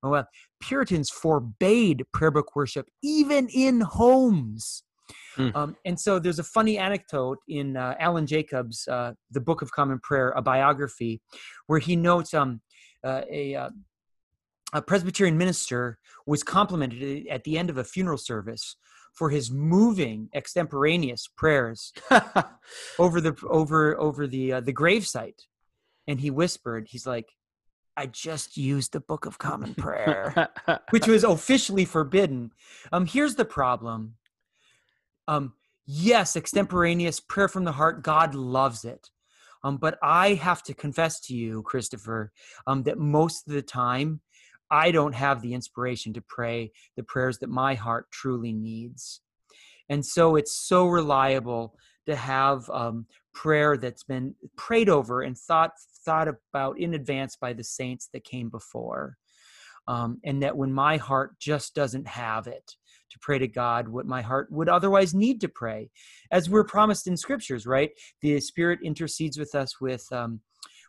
Well, 0.02 0.28
Puritans 0.60 1.10
forbade 1.10 2.04
prayer 2.14 2.32
book 2.32 2.56
worship 2.56 2.88
even 3.04 3.48
in 3.50 3.82
homes. 3.82 4.84
Mm. 5.38 5.56
Um, 5.56 5.76
and 5.86 6.00
so 6.00 6.20
there's 6.20 6.40
a 6.40 6.44
funny 6.44 6.78
anecdote 6.78 7.38
in 7.48 7.78
uh, 7.78 7.96
Alan 8.00 8.26
Jacobs' 8.26 8.88
uh, 8.88 9.14
The 9.32 9.42
Book 9.42 9.62
of 9.62 9.72
Common 9.72 10.00
Prayer, 10.02 10.32
a 10.36 10.42
biography, 10.42 11.22
where 11.68 11.80
he 11.80 11.96
notes 11.96 12.34
um, 12.34 12.62
uh, 13.04 13.22
a, 13.32 13.56
uh, 13.56 13.70
a 14.74 14.82
Presbyterian 14.82 15.38
minister 15.38 15.98
was 16.26 16.44
complimented 16.44 17.28
at 17.28 17.44
the 17.44 17.58
end 17.58 17.70
of 17.70 17.78
a 17.78 17.84
funeral 17.84 18.18
service 18.18 18.76
for 19.14 19.30
his 19.30 19.50
moving 19.50 20.30
extemporaneous 20.36 21.28
prayers 21.36 21.94
over 23.00 23.20
the 23.20 23.36
over 23.48 24.00
over 24.00 24.28
the 24.28 24.54
uh, 24.54 24.60
the 24.60 24.74
gravesite 24.74 25.42
and 26.08 26.20
he 26.20 26.30
whispered 26.30 26.88
he's 26.90 27.08
like 27.08 27.30
I 27.98 28.06
just 28.06 28.58
used 28.58 28.94
the 28.94 29.00
Book 29.00 29.26
of 29.26 29.40
Common 29.40 29.74
Prayer, 29.74 30.50
which 30.92 31.08
was 31.08 31.24
officially 31.24 31.84
forbidden. 31.84 32.52
Um, 32.92 33.08
here's 33.08 33.34
the 33.34 33.44
problem. 33.44 34.18
Um, 35.28 35.54
yes, 35.88 36.36
extemporaneous 36.36 37.20
prayer 37.20 37.48
from 37.48 37.64
the 37.64 37.72
heart, 37.72 38.04
God 38.04 38.36
loves 38.36 38.86
it. 38.86 39.10
Um, 39.64 39.78
but 39.78 39.98
I 40.04 40.36
have 40.36 40.62
to 40.64 40.76
confess 40.76 41.20
to 41.22 41.36
you, 41.36 41.64
Christopher, 41.64 42.32
um, 42.68 42.84
that 42.84 43.00
most 43.00 43.48
of 43.48 43.54
the 43.54 43.64
time, 43.64 44.22
I 44.70 44.92
don't 44.92 45.16
have 45.16 45.42
the 45.42 45.54
inspiration 45.54 46.14
to 46.14 46.22
pray 46.22 46.72
the 46.96 47.04
prayers 47.04 47.40
that 47.40 47.50
my 47.50 47.76
heart 47.76 48.12
truly 48.12 48.54
needs. 48.54 49.22
And 49.90 50.06
so 50.06 50.36
it's 50.36 50.68
so 50.68 50.86
reliable 50.86 51.76
to 52.08 52.16
have 52.16 52.70
um, 52.70 53.06
prayer 53.34 53.78
that's 53.78 54.04
been 54.04 54.36
prayed 54.56 54.90
over 54.90 55.22
and 55.22 55.38
thought 55.38 55.72
thought 56.06 56.28
about 56.28 56.80
in 56.80 56.94
advance 56.94 57.36
by 57.36 57.54
the 57.54 57.64
saints 57.64 58.10
that 58.14 58.24
came 58.24 58.50
before. 58.50 59.18
Um, 59.88 60.20
and 60.26 60.44
that 60.44 60.58
when 60.58 60.74
my 60.74 60.98
heart 60.98 61.40
just 61.40 61.74
doesn't 61.74 62.08
have 62.08 62.48
it 62.48 62.74
to 63.10 63.20
pray 63.22 63.40
to 63.40 63.48
God 63.48 63.88
what 63.88 64.06
my 64.06 64.22
heart 64.22 64.52
would 64.52 64.68
otherwise 64.68 65.14
need 65.14 65.40
to 65.42 65.48
pray, 65.48 65.90
as 66.30 66.50
we're 66.50 66.66
promised 66.66 67.08
in 67.08 67.16
scriptures, 67.16 67.66
right? 67.66 67.92
The 68.22 68.40
Spirit 68.42 68.80
intercedes 68.84 69.38
with 69.38 69.56
us 69.56 69.80
with 69.80 70.06
um, 70.12 70.42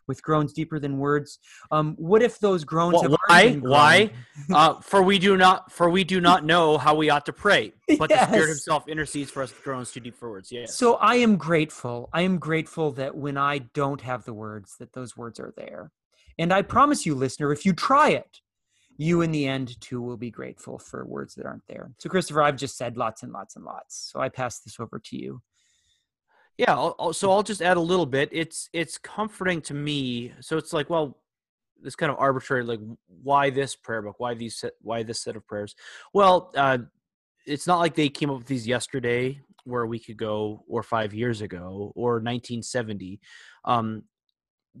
with 0.09 0.21
groans 0.21 0.51
deeper 0.51 0.79
than 0.79 0.97
words. 0.97 1.39
Um, 1.71 1.95
what 1.97 2.21
if 2.21 2.39
those 2.39 2.65
groans 2.65 2.95
well, 2.95 3.03
have 3.03 3.15
why? 3.27 3.53
Why? 3.61 4.11
uh, 4.53 4.81
for 4.81 5.01
we 5.01 5.19
do 5.19 5.37
not 5.37 5.71
for 5.71 5.89
we 5.89 6.03
do 6.03 6.19
not 6.19 6.43
know 6.43 6.77
how 6.77 6.95
we 6.95 7.09
ought 7.09 7.25
to 7.27 7.33
pray, 7.33 7.71
but 7.97 8.09
yes. 8.09 8.25
the 8.25 8.33
Spirit 8.33 8.49
Himself 8.49 8.89
intercedes 8.89 9.31
for 9.31 9.41
us 9.41 9.51
with 9.51 9.63
groans 9.63 9.91
too 9.91 10.01
deep 10.01 10.17
for 10.17 10.29
words. 10.29 10.51
Yes. 10.51 10.75
So 10.75 10.95
I 10.95 11.15
am 11.15 11.37
grateful. 11.37 12.09
I 12.11 12.23
am 12.23 12.39
grateful 12.39 12.91
that 12.93 13.15
when 13.15 13.37
I 13.37 13.59
don't 13.73 14.01
have 14.01 14.25
the 14.25 14.33
words, 14.33 14.75
that 14.79 14.91
those 14.91 15.15
words 15.15 15.39
are 15.39 15.53
there. 15.55 15.91
And 16.37 16.51
I 16.51 16.63
promise 16.63 17.05
you, 17.05 17.15
listener, 17.15 17.51
if 17.51 17.65
you 17.65 17.73
try 17.73 18.09
it, 18.09 18.39
you 18.97 19.21
in 19.21 19.31
the 19.31 19.47
end 19.47 19.79
too 19.79 20.01
will 20.01 20.17
be 20.17 20.31
grateful 20.31 20.77
for 20.77 21.05
words 21.05 21.35
that 21.35 21.45
aren't 21.45 21.67
there. 21.67 21.91
So, 21.99 22.09
Christopher, 22.09 22.41
I've 22.41 22.57
just 22.57 22.77
said 22.77 22.97
lots 22.97 23.23
and 23.23 23.31
lots 23.31 23.55
and 23.55 23.63
lots. 23.63 24.09
So 24.11 24.19
I 24.19 24.27
pass 24.27 24.59
this 24.59 24.79
over 24.79 24.99
to 24.99 25.17
you. 25.17 25.41
Yeah, 26.59 26.75
I'll, 26.77 27.13
so 27.13 27.31
I'll 27.31 27.41
just 27.41 27.61
add 27.61 27.77
a 27.77 27.79
little 27.79 28.05
bit. 28.05 28.27
It's 28.33 28.69
it's 28.73 28.97
comforting 28.97 29.61
to 29.61 29.73
me. 29.73 30.33
So 30.41 30.57
it's 30.57 30.73
like, 30.73 30.89
well, 30.89 31.17
this 31.81 31.95
kind 31.95 32.11
of 32.11 32.17
arbitrary, 32.19 32.63
like, 32.63 32.81
why 33.23 33.49
this 33.49 33.77
prayer 33.77 34.01
book? 34.01 34.19
Why 34.19 34.33
these? 34.33 34.65
Why 34.81 35.03
this 35.03 35.21
set 35.21 35.37
of 35.37 35.47
prayers? 35.47 35.73
Well, 36.13 36.51
uh, 36.57 36.79
it's 37.45 37.65
not 37.65 37.79
like 37.79 37.95
they 37.95 38.09
came 38.09 38.29
up 38.29 38.39
with 38.39 38.47
these 38.47 38.67
yesterday, 38.67 39.39
or 39.65 39.83
a 39.83 39.87
week 39.87 40.09
ago, 40.09 40.65
or 40.67 40.83
five 40.83 41.13
years 41.13 41.39
ago, 41.39 41.93
or 41.95 42.15
1970. 42.15 43.21
Um, 43.63 44.03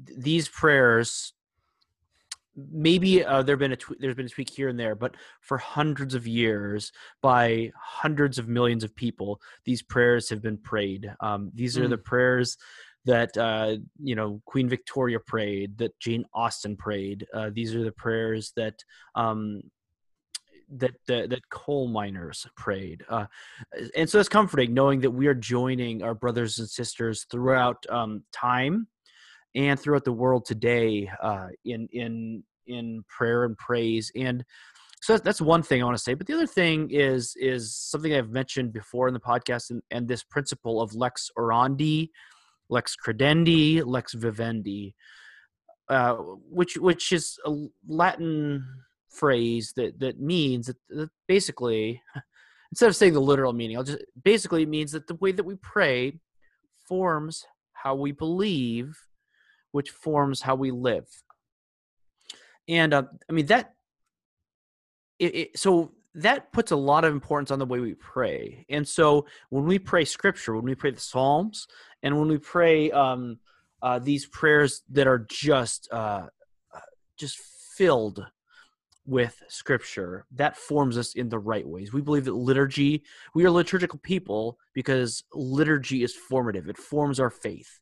th- 0.05 0.19
these 0.19 0.49
prayers 0.49 1.31
maybe 2.71 3.23
uh, 3.23 3.41
there 3.43 3.57
been 3.57 3.71
a 3.71 3.77
tw- 3.77 3.99
there's 3.99 4.15
been 4.15 4.25
a 4.25 4.29
tweak 4.29 4.49
here 4.49 4.69
and 4.69 4.79
there, 4.79 4.95
but 4.95 5.15
for 5.41 5.57
hundreds 5.57 6.15
of 6.15 6.27
years, 6.27 6.91
by 7.21 7.71
hundreds 7.79 8.37
of 8.37 8.47
millions 8.47 8.83
of 8.83 8.95
people, 8.95 9.41
these 9.65 9.81
prayers 9.81 10.29
have 10.29 10.41
been 10.41 10.57
prayed. 10.57 11.13
Um, 11.19 11.51
these 11.53 11.77
are 11.77 11.85
mm. 11.85 11.89
the 11.89 11.97
prayers 11.97 12.57
that 13.05 13.35
uh, 13.37 13.77
you 14.01 14.15
know 14.15 14.41
Queen 14.45 14.69
Victoria 14.69 15.19
prayed, 15.19 15.77
that 15.77 15.97
Jane 15.99 16.25
Austen 16.33 16.75
prayed. 16.75 17.25
Uh, 17.33 17.49
these 17.53 17.75
are 17.75 17.83
the 17.83 17.91
prayers 17.91 18.51
that 18.55 18.83
um, 19.15 19.61
that, 20.69 20.91
that 21.07 21.29
that 21.29 21.49
coal 21.49 21.87
miners 21.87 22.45
prayed, 22.55 23.03
uh, 23.09 23.25
and 23.95 24.09
so 24.09 24.19
it's 24.19 24.29
comforting 24.29 24.73
knowing 24.73 25.01
that 25.01 25.11
we 25.11 25.27
are 25.27 25.33
joining 25.33 26.03
our 26.03 26.13
brothers 26.13 26.59
and 26.59 26.69
sisters 26.69 27.25
throughout 27.31 27.85
um, 27.89 28.23
time 28.31 28.87
and 29.55 29.79
throughout 29.79 30.05
the 30.05 30.13
world 30.13 30.45
today 30.45 31.09
uh, 31.21 31.47
in 31.65 31.87
in 31.91 32.43
in 32.69 33.03
prayer 33.07 33.43
and 33.43 33.57
praise 33.57 34.11
and 34.15 34.43
so 35.01 35.17
that's 35.17 35.41
one 35.41 35.63
thing 35.63 35.81
i 35.81 35.85
want 35.85 35.97
to 35.97 36.03
say 36.03 36.13
but 36.13 36.27
the 36.27 36.33
other 36.33 36.47
thing 36.47 36.89
is 36.91 37.35
is 37.37 37.75
something 37.75 38.13
i've 38.13 38.29
mentioned 38.29 38.71
before 38.71 39.07
in 39.07 39.13
the 39.13 39.19
podcast 39.19 39.69
and, 39.69 39.81
and 39.91 40.07
this 40.07 40.23
principle 40.23 40.81
of 40.81 40.93
lex 40.95 41.29
orandi 41.37 42.09
lex 42.69 42.95
credendi 42.95 43.83
lex 43.85 44.13
vivendi 44.13 44.95
uh, 45.89 46.13
which 46.49 46.77
which 46.77 47.11
is 47.11 47.39
a 47.45 47.65
latin 47.87 48.63
phrase 49.09 49.73
that 49.75 49.99
that 49.99 50.19
means 50.19 50.67
that, 50.67 50.77
that 50.89 51.09
basically 51.27 52.01
instead 52.71 52.87
of 52.89 52.95
saying 52.95 53.13
the 53.13 53.19
literal 53.19 53.53
meaning 53.53 53.75
i'll 53.75 53.83
just 53.83 54.03
basically 54.23 54.63
it 54.63 54.69
means 54.69 54.91
that 54.91 55.07
the 55.07 55.15
way 55.15 55.31
that 55.31 55.45
we 55.45 55.55
pray 55.55 56.13
forms 56.87 57.45
how 57.73 57.95
we 57.95 58.11
believe 58.11 58.95
which 59.71 59.89
forms 59.89 60.41
how 60.41 60.55
we 60.55 60.71
live 60.71 61.07
and 62.69 62.93
uh, 62.93 63.03
I 63.29 63.33
mean 63.33 63.47
that. 63.47 63.73
It, 65.17 65.35
it, 65.35 65.59
so 65.59 65.91
that 66.15 66.53
puts 66.53 66.71
a 66.71 66.77
lot 66.77 67.03
of 67.03 67.11
importance 67.11 67.51
on 67.51 67.59
the 67.59 67.65
way 67.65 67.81
we 67.81 67.93
pray. 67.93 68.65
And 68.69 68.87
so 68.87 69.25
when 69.49 69.65
we 69.65 69.77
pray 69.79 70.05
Scripture, 70.05 70.55
when 70.55 70.63
we 70.63 70.75
pray 70.75 70.91
the 70.91 70.99
Psalms, 70.99 71.67
and 72.03 72.17
when 72.17 72.29
we 72.29 72.37
pray 72.37 72.89
um, 72.91 73.39
uh, 73.81 73.99
these 73.99 74.25
prayers 74.25 74.83
that 74.91 75.07
are 75.07 75.25
just 75.29 75.89
uh, 75.91 76.27
uh 76.73 76.79
just 77.17 77.37
filled 77.37 78.25
with 79.05 79.41
scripture 79.47 80.25
that 80.31 80.55
forms 80.55 80.95
us 80.95 81.15
in 81.15 81.29
the 81.29 81.39
right 81.39 81.67
ways 81.67 81.91
we 81.91 82.01
believe 82.01 82.25
that 82.25 82.35
liturgy 82.35 83.01
we 83.33 83.43
are 83.43 83.49
liturgical 83.49 83.97
people 83.99 84.59
because 84.73 85.23
liturgy 85.33 86.03
is 86.03 86.13
formative 86.13 86.69
it 86.69 86.77
forms 86.77 87.19
our 87.19 87.31
faith 87.31 87.79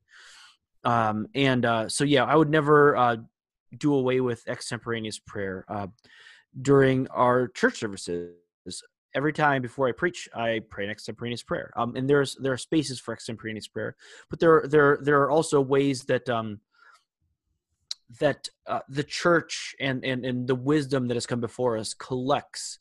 um, 0.86 1.28
and 1.36 1.66
uh, 1.66 1.90
so 1.90 2.06
yeah 2.06 2.24
i 2.24 2.36
would 2.36 2.50
never 2.50 2.96
uh, 2.96 3.18
do 3.76 3.94
away 3.94 4.22
with 4.22 4.48
extemporaneous 4.48 5.20
prayer 5.20 5.66
uh, 5.68 5.88
during 6.62 7.08
our 7.10 7.48
church 7.48 7.80
services. 7.80 8.34
Every 9.16 9.34
time 9.34 9.62
before 9.62 9.88
I 9.88 9.94
preach, 9.94 10.30
I 10.36 10.62
pray 10.70 10.84
an 10.84 10.92
extemporaneous 10.92 11.42
prayer. 11.42 11.72
Um, 11.76 11.96
and 11.96 12.10
there's 12.10 12.36
there 12.40 12.54
are 12.54 12.58
spaces 12.58 13.00
for 13.00 13.14
extemporaneous 13.14 13.68
prayer, 13.68 13.96
but 14.30 14.40
there 14.40 14.66
there 14.70 15.00
there 15.02 15.22
are 15.22 15.32
also 15.32 15.60
ways 15.62 16.04
that 16.04 16.30
um, 16.30 16.60
that 18.20 18.48
uh, 18.68 18.80
the 18.90 19.04
church 19.04 19.76
and, 19.80 20.04
and 20.06 20.26
and 20.26 20.48
the 20.48 20.56
wisdom 20.56 21.08
that 21.08 21.16
has 21.16 21.26
come 21.26 21.40
before 21.40 21.78
us 21.78 21.94
collects 21.94 22.80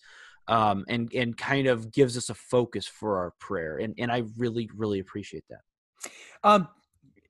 um, 0.49 0.84
and 0.89 1.12
and 1.12 1.37
kind 1.37 1.66
of 1.66 1.93
gives 1.93 2.16
us 2.16 2.28
a 2.28 2.34
focus 2.34 2.87
for 2.87 3.18
our 3.18 3.32
prayer, 3.39 3.78
and 3.78 3.95
and 3.99 4.12
I 4.12 4.24
really 4.37 4.68
really 4.74 5.01
appreciate 5.01 5.45
that. 5.49 6.11
Um, 6.45 6.68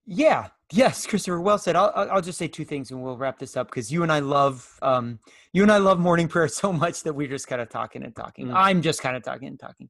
yeah, 0.06 0.48
yes, 0.72 1.06
Christopher. 1.06 1.40
Well 1.40 1.58
said. 1.58 1.76
I'll 1.76 1.92
I'll 1.94 2.22
just 2.22 2.38
say 2.38 2.48
two 2.48 2.64
things 2.64 2.90
and 2.90 3.02
we'll 3.02 3.16
wrap 3.16 3.38
this 3.38 3.56
up 3.56 3.68
because 3.68 3.90
you 3.90 4.02
and 4.02 4.12
I 4.12 4.20
love 4.20 4.78
um 4.82 5.18
you 5.52 5.62
and 5.62 5.72
I 5.72 5.78
love 5.78 5.98
morning 5.98 6.28
prayer 6.34 6.48
so 6.48 6.72
much 6.72 7.02
that 7.02 7.12
we're 7.12 7.28
just 7.28 7.48
kind 7.48 7.60
of 7.60 7.68
talking 7.68 8.04
and 8.04 8.14
talking. 8.14 8.48
Mm. 8.48 8.54
I'm 8.54 8.82
just 8.82 9.02
kind 9.02 9.16
of 9.16 9.22
talking 9.22 9.48
and 9.48 9.58
talking. 9.58 9.88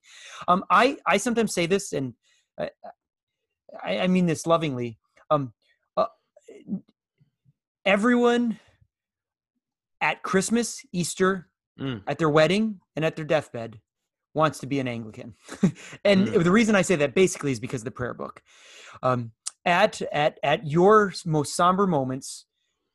Um, 0.48 0.64
I 0.70 0.96
I 1.06 1.18
sometimes 1.18 1.52
say 1.54 1.66
this 1.66 1.92
and 1.92 2.14
I 2.58 2.70
I, 3.82 3.98
I 4.00 4.06
mean 4.06 4.26
this 4.26 4.46
lovingly. 4.46 4.98
Um, 5.30 5.52
uh, 5.96 6.06
everyone 7.84 8.58
at 10.00 10.22
Christmas, 10.22 10.84
Easter, 10.92 11.48
mm. 11.78 12.02
at 12.06 12.18
their 12.18 12.30
wedding, 12.30 12.80
and 12.94 13.04
at 13.04 13.16
their 13.16 13.24
deathbed 13.24 13.80
wants 14.34 14.60
to 14.60 14.66
be 14.66 14.78
an 14.78 14.88
Anglican. 14.88 15.34
and 16.04 16.28
mm. 16.28 16.44
the 16.44 16.50
reason 16.50 16.74
I 16.74 16.82
say 16.82 16.96
that 16.96 17.14
basically 17.14 17.52
is 17.52 17.60
because 17.60 17.80
of 17.80 17.86
the 17.86 17.90
prayer 17.90 18.14
book. 18.14 18.42
Um, 19.02 19.32
at 19.66 20.00
at 20.12 20.38
at 20.42 20.66
your 20.66 21.12
most 21.26 21.54
somber 21.54 21.86
moments 21.86 22.46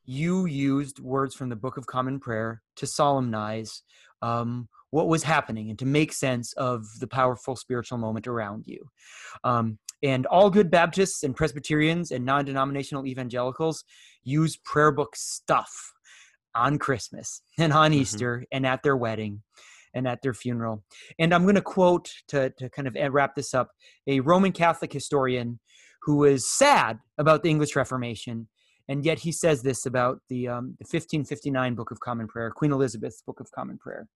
you 0.05 0.45
used 0.45 0.99
words 0.99 1.35
from 1.35 1.49
the 1.49 1.55
book 1.55 1.77
of 1.77 1.85
common 1.85 2.19
prayer 2.19 2.63
to 2.75 2.87
solemnize 2.87 3.83
um, 4.23 4.67
what 4.89 5.07
was 5.07 5.23
happening 5.23 5.69
and 5.69 5.77
to 5.77 5.85
make 5.85 6.11
sense 6.11 6.53
of 6.53 6.85
the 6.99 7.07
powerful 7.07 7.55
spiritual 7.55 7.97
moment 7.97 8.27
around 8.27 8.65
you 8.65 8.89
um, 9.43 9.77
and 10.01 10.25
all 10.25 10.49
good 10.49 10.71
baptists 10.71 11.23
and 11.23 11.35
presbyterians 11.35 12.11
and 12.11 12.25
non-denominational 12.25 13.05
evangelicals 13.05 13.83
use 14.23 14.57
prayer 14.57 14.91
book 14.91 15.15
stuff 15.15 15.71
on 16.55 16.77
christmas 16.77 17.41
and 17.59 17.73
on 17.73 17.91
mm-hmm. 17.91 18.01
easter 18.01 18.45
and 18.51 18.65
at 18.65 18.81
their 18.83 18.97
wedding 18.97 19.41
and 19.93 20.07
at 20.07 20.21
their 20.21 20.33
funeral 20.33 20.83
and 21.19 21.33
i'm 21.33 21.43
going 21.43 21.55
to 21.55 21.61
quote 21.61 22.09
to, 22.27 22.49
to 22.57 22.69
kind 22.69 22.87
of 22.87 22.95
wrap 23.13 23.35
this 23.35 23.53
up 23.53 23.69
a 24.07 24.19
roman 24.21 24.51
catholic 24.51 24.91
historian 24.91 25.59
who 26.01 26.17
was 26.17 26.47
sad 26.47 26.99
about 27.17 27.43
the 27.43 27.49
English 27.49 27.75
Reformation. 27.75 28.47
And 28.87 29.05
yet 29.05 29.19
he 29.19 29.31
says 29.31 29.61
this 29.61 29.85
about 29.85 30.19
the, 30.29 30.47
um, 30.47 30.75
the 30.79 30.85
1559 30.85 31.75
Book 31.75 31.91
of 31.91 31.99
Common 31.99 32.27
Prayer, 32.27 32.51
Queen 32.51 32.71
Elizabeth's 32.71 33.21
Book 33.21 33.39
of 33.39 33.51
Common 33.51 33.77
Prayer. 33.77 34.07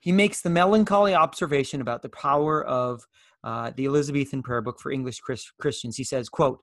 He 0.00 0.12
makes 0.12 0.42
the 0.42 0.50
melancholy 0.50 1.14
observation 1.14 1.80
about 1.80 2.02
the 2.02 2.10
power 2.10 2.64
of 2.64 3.02
uh, 3.44 3.70
the 3.76 3.86
Elizabethan 3.86 4.42
Prayer 4.42 4.60
Book 4.60 4.80
for 4.80 4.90
English 4.90 5.20
Chris- 5.20 5.50
Christians. 5.60 5.96
He 5.96 6.04
says, 6.04 6.28
"quote 6.28 6.60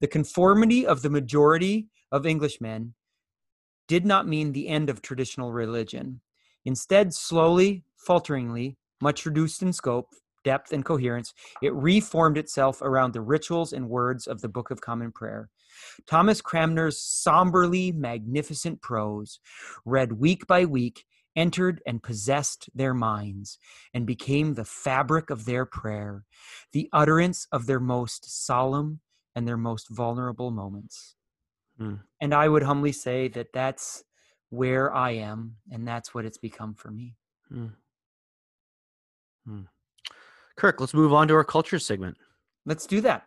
The 0.00 0.06
conformity 0.06 0.86
of 0.86 1.02
the 1.02 1.10
majority 1.10 1.88
of 2.12 2.26
Englishmen 2.26 2.94
did 3.88 4.04
not 4.04 4.28
mean 4.28 4.52
the 4.52 4.68
end 4.68 4.90
of 4.90 5.02
traditional 5.02 5.52
religion. 5.52 6.20
Instead, 6.64 7.14
slowly, 7.14 7.84
falteringly, 7.96 8.76
much 9.00 9.24
reduced 9.24 9.62
in 9.62 9.72
scope, 9.72 10.14
depth, 10.44 10.72
and 10.72 10.84
coherence, 10.84 11.34
it 11.62 11.72
reformed 11.74 12.38
itself 12.38 12.82
around 12.82 13.12
the 13.12 13.20
rituals 13.20 13.72
and 13.72 13.88
words 13.88 14.26
of 14.26 14.40
the 14.40 14.48
Book 14.48 14.70
of 14.70 14.80
Common 14.80 15.12
Prayer." 15.12 15.50
Thomas 16.06 16.40
Cranmer's 16.40 17.00
somberly 17.00 17.92
magnificent 17.92 18.82
prose, 18.82 19.40
read 19.84 20.12
week 20.12 20.46
by 20.46 20.64
week, 20.64 21.04
entered 21.36 21.80
and 21.86 22.02
possessed 22.02 22.68
their 22.74 22.92
minds 22.92 23.58
and 23.94 24.04
became 24.06 24.54
the 24.54 24.64
fabric 24.64 25.30
of 25.30 25.44
their 25.44 25.64
prayer, 25.64 26.24
the 26.72 26.88
utterance 26.92 27.46
of 27.52 27.66
their 27.66 27.78
most 27.78 28.44
solemn 28.44 29.00
and 29.36 29.46
their 29.46 29.56
most 29.56 29.88
vulnerable 29.88 30.50
moments. 30.50 31.14
Mm. 31.80 32.00
And 32.20 32.34
I 32.34 32.48
would 32.48 32.64
humbly 32.64 32.90
say 32.90 33.28
that 33.28 33.52
that's 33.52 34.02
where 34.50 34.92
I 34.92 35.12
am, 35.12 35.56
and 35.70 35.86
that's 35.86 36.12
what 36.12 36.24
it's 36.24 36.38
become 36.38 36.74
for 36.74 36.90
me. 36.90 37.14
Mm. 37.52 37.72
Mm. 39.46 39.66
Kirk, 40.58 40.80
let's 40.80 40.92
move 40.92 41.12
on 41.12 41.28
to 41.28 41.34
our 41.34 41.44
culture 41.44 41.78
segment. 41.78 42.16
Let's 42.66 42.84
do 42.84 43.00
that. 43.02 43.22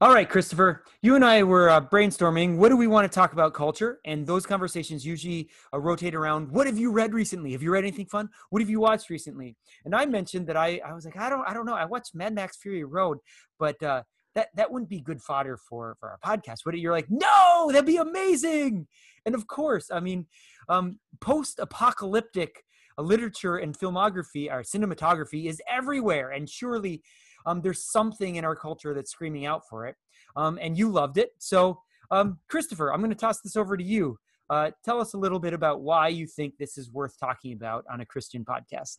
All 0.00 0.14
right, 0.14 0.28
Christopher, 0.28 0.84
you 1.02 1.16
and 1.16 1.24
I 1.24 1.42
were 1.42 1.68
uh, 1.68 1.80
brainstorming. 1.80 2.56
What 2.56 2.68
do 2.68 2.76
we 2.76 2.86
want 2.86 3.10
to 3.10 3.12
talk 3.12 3.32
about 3.32 3.52
culture? 3.52 3.98
And 4.04 4.24
those 4.24 4.46
conversations 4.46 5.04
usually 5.04 5.50
uh, 5.74 5.80
rotate 5.80 6.14
around 6.14 6.52
what 6.52 6.68
have 6.68 6.78
you 6.78 6.92
read 6.92 7.12
recently? 7.12 7.50
Have 7.50 7.64
you 7.64 7.72
read 7.72 7.82
anything 7.82 8.06
fun? 8.06 8.28
What 8.50 8.62
have 8.62 8.70
you 8.70 8.78
watched 8.78 9.10
recently? 9.10 9.56
And 9.84 9.96
I 9.96 10.06
mentioned 10.06 10.46
that 10.46 10.56
I, 10.56 10.80
I 10.86 10.92
was 10.92 11.04
like, 11.04 11.16
I 11.16 11.28
don't, 11.28 11.44
I 11.48 11.52
don't 11.52 11.66
know. 11.66 11.74
I 11.74 11.84
watched 11.84 12.14
Mad 12.14 12.32
Max 12.32 12.56
Fury 12.58 12.84
Road, 12.84 13.18
but 13.58 13.82
uh, 13.82 14.04
that, 14.36 14.50
that 14.54 14.70
wouldn't 14.70 14.88
be 14.88 15.00
good 15.00 15.20
fodder 15.20 15.56
for, 15.56 15.96
for 15.98 16.10
our 16.10 16.18
podcast, 16.24 16.58
it? 16.64 16.78
You're 16.78 16.92
like, 16.92 17.10
no, 17.10 17.68
that'd 17.72 17.84
be 17.84 17.96
amazing. 17.96 18.86
And 19.26 19.34
of 19.34 19.48
course, 19.48 19.90
I 19.90 19.98
mean, 19.98 20.26
um, 20.68 21.00
post 21.20 21.58
apocalyptic 21.58 22.62
uh, 22.98 23.02
literature 23.02 23.56
and 23.56 23.76
filmography 23.76 24.48
or 24.48 24.62
cinematography 24.62 25.46
is 25.46 25.60
everywhere. 25.68 26.30
And 26.30 26.48
surely 26.48 27.02
um, 27.48 27.62
there's 27.62 27.82
something 27.82 28.36
in 28.36 28.44
our 28.44 28.54
culture 28.54 28.92
that's 28.94 29.10
screaming 29.10 29.46
out 29.46 29.62
for 29.68 29.86
it. 29.86 29.96
Um, 30.36 30.58
and 30.60 30.76
you 30.76 30.90
loved 30.90 31.16
it. 31.16 31.30
So, 31.38 31.80
um, 32.10 32.38
Christopher, 32.48 32.92
I'm 32.92 33.00
going 33.00 33.10
to 33.10 33.16
toss 33.16 33.40
this 33.40 33.56
over 33.56 33.76
to 33.76 33.82
you. 33.82 34.18
Uh, 34.50 34.70
tell 34.84 35.00
us 35.00 35.14
a 35.14 35.16
little 35.16 35.38
bit 35.38 35.54
about 35.54 35.80
why 35.80 36.08
you 36.08 36.26
think 36.26 36.54
this 36.58 36.76
is 36.76 36.90
worth 36.90 37.18
talking 37.18 37.54
about 37.54 37.84
on 37.90 38.00
a 38.00 38.06
Christian 38.06 38.44
podcast. 38.44 38.98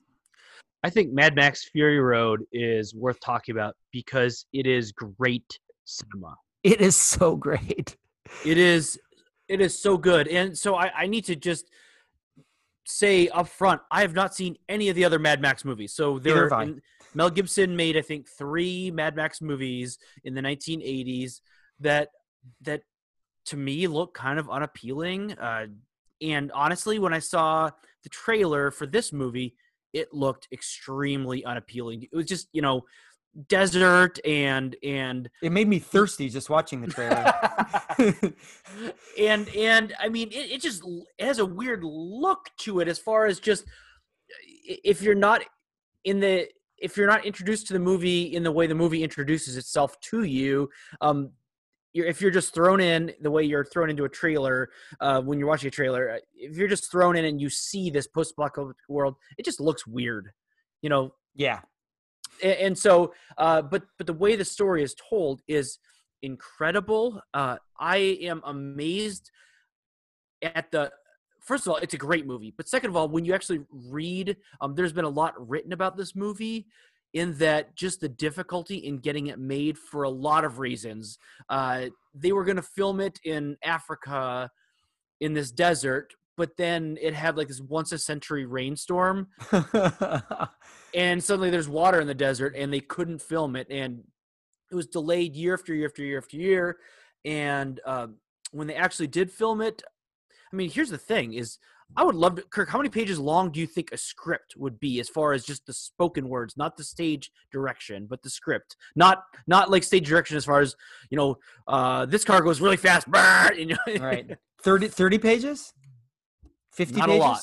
I 0.84 0.90
think 0.90 1.12
Mad 1.12 1.36
Max 1.36 1.70
Fury 1.70 2.00
Road 2.00 2.44
is 2.52 2.96
worth 2.96 3.20
talking 3.20 3.56
about 3.56 3.76
because 3.92 4.46
it 4.54 4.66
is 4.66 4.92
great 4.92 5.60
cinema. 5.86 6.36
It 6.64 6.82
is 6.82 6.96
so 6.96 7.36
great. 7.36 7.96
It 8.46 8.58
is 8.58 9.00
it 9.48 9.62
is 9.62 9.78
so 9.78 9.98
good. 9.98 10.28
And 10.28 10.58
so 10.58 10.76
I, 10.76 10.92
I 10.96 11.08
need 11.08 11.26
to 11.26 11.36
just 11.36 11.66
say 12.86 13.28
up 13.30 13.48
front, 13.48 13.82
I 13.92 14.02
have 14.02 14.14
not 14.14 14.36
seen 14.36 14.56
any 14.70 14.90
of 14.90 14.96
the 14.96 15.04
other 15.04 15.20
Mad 15.20 15.42
Max 15.42 15.66
movies. 15.66 15.94
So 15.94 16.20
there 16.20 16.48
in- 16.48 16.82
Mel 17.14 17.30
Gibson 17.30 17.76
made 17.76 17.98
I 17.98 18.02
think 18.02 18.28
3 18.28 18.92
Mad 18.92 19.16
Max 19.16 19.42
movies 19.42 19.98
in 20.24 20.34
the 20.34 20.42
1980s 20.42 21.42
that 21.80 22.10
that 22.62 22.82
to 23.46 23.58
me 23.58 23.88
look 23.88 24.14
kind 24.14 24.40
of 24.40 24.50
unappealing. 24.50 25.34
Uh, 25.34 25.68
and 26.22 26.52
honestly, 26.52 27.00
when 27.00 27.14
I 27.14 27.20
saw 27.20 27.70
the 28.04 28.10
trailer 28.10 28.72
for 28.72 28.86
this 28.86 29.12
movie, 29.12 29.56
it 29.94 30.14
looked 30.14 30.48
extremely 30.52 31.44
unappealing. 31.46 32.04
It 32.04 32.16
was 32.16 32.26
just, 32.26 32.48
you 32.54 32.62
know, 32.62 32.84
desert 33.48 34.20
and 34.26 34.76
and 34.84 35.30
It 35.42 35.52
made 35.52 35.68
me 35.68 35.80
thirsty 35.80 36.30
just 36.30 36.50
watching 36.50 36.82
the 36.82 36.88
trailer. 36.88 37.34
and 39.20 39.48
and 39.50 39.94
I 40.00 40.10
mean 40.10 40.30
it, 40.30 40.52
it 40.52 40.62
just 40.62 40.84
it 41.18 41.26
has 41.26 41.40
a 41.40 41.46
weird 41.46 41.84
look 41.84 42.50
to 42.60 42.80
it 42.80 42.88
as 42.88 43.00
far 43.00 43.28
as 43.28 43.40
just 43.40 43.66
if 44.66 45.02
you're 45.02 45.16
not 45.16 45.44
in 46.04 46.20
the 46.20 46.48
if 46.82 46.98
you're 46.98 47.08
not 47.08 47.26
introduced 47.26 47.68
to 47.68 47.74
the 47.74 47.80
movie 47.80 48.24
in 48.36 48.44
the 48.44 48.52
way 48.52 48.68
the 48.68 48.76
movie 48.76 49.04
introduces 49.04 49.58
itself 49.58 50.00
to 50.02 50.24
you 50.24 50.70
um 51.02 51.32
you're, 51.94 52.06
if 52.06 52.22
you're 52.22 52.32
just 52.32 52.54
thrown 52.54 52.80
in 52.80 53.12
the 53.22 53.32
way 53.32 53.44
you're 53.44 53.66
thrown 53.66 53.90
into 53.90 54.06
a 54.06 54.10
trailer 54.10 54.70
uh, 55.02 55.22
when 55.22 55.40
you're 55.40 55.48
watching 55.48 55.68
a 55.68 55.72
trailer 55.72 56.12
uh, 56.12 56.18
if 56.36 56.56
you're 56.56 56.68
just 56.68 56.92
thrown 56.92 57.16
in 57.16 57.26
and 57.26 57.42
you 57.42 57.50
see 57.50 57.90
this 57.90 58.08
post-apocalyptic 58.08 58.88
world 58.88 59.16
it 59.38 59.46
just 59.46 59.60
looks 59.60 59.86
weird 59.88 60.32
you 60.82 60.90
know 60.90 61.14
yeah. 61.36 61.60
a- 62.44 62.64
and 62.64 62.78
so 62.78 63.14
uh 63.38 63.62
but 63.62 63.84
but 63.98 64.08
the 64.08 64.14
way 64.14 64.36
the 64.36 64.46
story 64.46 64.84
is 64.84 64.96
told 65.10 65.42
is 65.48 65.80
incredible 66.22 67.22
uh 67.34 67.58
i 67.80 67.98
am 67.98 68.42
amazed 68.46 69.32
at 70.42 70.70
the 70.72 70.92
first 71.50 71.66
of 71.66 71.74
all 71.74 71.78
it's 71.78 71.96
a 71.96 71.98
great 71.98 72.28
movie 72.28 72.54
but 72.56 72.70
second 72.70 72.92
of 72.92 72.96
all 72.96 73.10
when 73.10 73.26
you 73.26 73.34
actually 73.34 73.60
read 73.72 74.38
um 74.62 74.76
there's 74.76 74.94
been 74.94 75.04
a 75.04 75.10
lot 75.10 75.34
written 75.50 75.74
about 75.74 75.98
this 75.98 76.16
movie 76.16 76.68
in 77.14 77.36
that 77.40 77.76
just 77.76 78.00
the 78.02 78.08
difficulty 78.08 78.76
in 78.76 79.00
getting 79.00 79.28
it 79.28 79.40
made 79.40 79.76
for 79.76 80.04
a 80.04 80.10
lot 80.10 80.46
of 80.46 80.60
reasons. 80.60 81.18
Uh 81.50 81.88
they 82.14 82.32
were 82.32 82.46
going 82.46 82.56
to 82.56 82.62
film 82.62 83.00
it 83.00 83.20
in 83.24 83.58
africa 83.64 84.50
in 85.20 85.34
this 85.34 85.52
desert 85.52 86.14
but 86.38 86.56
then 86.56 86.98
it 87.02 87.14
had 87.16 87.36
like 87.36 87.48
this 87.50 87.60
once 87.60 87.92
a 87.92 87.98
century 87.98 88.46
rainstorm. 88.46 89.28
And 90.96 91.24
suddenly 91.24 91.50
there's 91.50 91.70
water 91.70 92.00
in 92.00 92.08
the 92.08 92.16
desert 92.16 92.56
and 92.56 92.74
they 92.74 92.80
couldn't 92.80 93.22
film 93.22 93.56
it 93.56 93.68
and 93.70 94.04
it 94.72 94.76
was 94.76 94.88
delayed 94.88 95.36
year 95.36 95.54
after 95.54 95.74
year 95.74 95.88
after 95.88 96.04
year 96.04 96.18
after 96.18 96.38
year. 96.38 96.78
And 97.26 97.80
uh, 97.86 98.08
when 98.52 98.68
they 98.68 98.76
actually 98.76 99.08
did 99.08 99.32
film 99.32 99.62
it 99.62 99.84
i 100.52 100.56
mean 100.56 100.70
here's 100.70 100.90
the 100.90 100.98
thing 100.98 101.34
is 101.34 101.58
i 101.96 102.04
would 102.04 102.16
love 102.16 102.36
to 102.36 102.42
kirk 102.44 102.70
how 102.70 102.78
many 102.78 102.90
pages 102.90 103.20
long 103.20 103.52
do 103.52 103.60
you 103.60 103.68
think 103.68 103.92
a 103.92 103.98
script 103.98 104.56
would 104.58 104.80
be 104.80 105.00
as 105.00 105.10
far 105.10 105.34
as 105.34 105.44
just 105.44 105.66
the 105.66 105.74
spoken 105.74 106.30
words 106.30 106.56
not 106.58 106.78
the 106.78 106.84
stage 106.84 107.32
direction 107.52 108.06
but 108.10 108.22
the 108.22 108.30
script 108.30 108.76
not 108.96 109.24
not 109.48 109.70
like 109.70 109.84
stage 109.84 110.08
direction 110.08 110.38
as 110.38 110.46
far 110.46 110.60
as 110.62 110.76
you 111.10 111.18
know 111.18 111.38
uh, 111.68 112.06
this 112.06 112.24
car 112.24 112.42
goes 112.42 112.62
really 112.62 112.78
fast 112.78 113.10
brr, 113.10 113.54
you 113.56 113.66
know 113.68 113.78
right. 114.00 114.38
30, 114.62 114.90
30 114.90 115.18
pages? 115.20 115.74
50 116.74 116.98
not 116.98 117.08
pages? 117.08 117.22
a 117.22 117.28
lot 117.28 117.42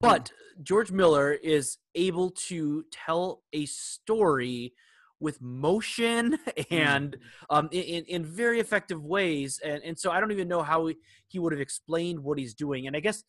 but 0.00 0.32
george 0.62 0.92
miller 0.92 1.32
is 1.32 1.78
able 1.94 2.30
to 2.30 2.84
tell 2.92 3.42
a 3.52 3.66
story 3.66 4.72
with 5.20 5.40
motion 5.40 6.38
and 6.70 7.16
um, 7.50 7.68
in, 7.72 8.04
in- 8.06 8.24
very 8.24 8.60
effective 8.60 9.04
ways 9.04 9.60
and, 9.64 9.82
and 9.84 9.98
so 9.98 10.10
i 10.10 10.20
don't 10.20 10.32
even 10.32 10.48
know 10.48 10.62
how 10.62 10.86
he, 10.86 10.96
he 11.28 11.38
would 11.38 11.52
have 11.52 11.60
explained 11.60 12.18
what 12.18 12.38
he's 12.38 12.54
doing 12.54 12.86
and 12.86 12.96
i 12.96 13.00
guess 13.00 13.22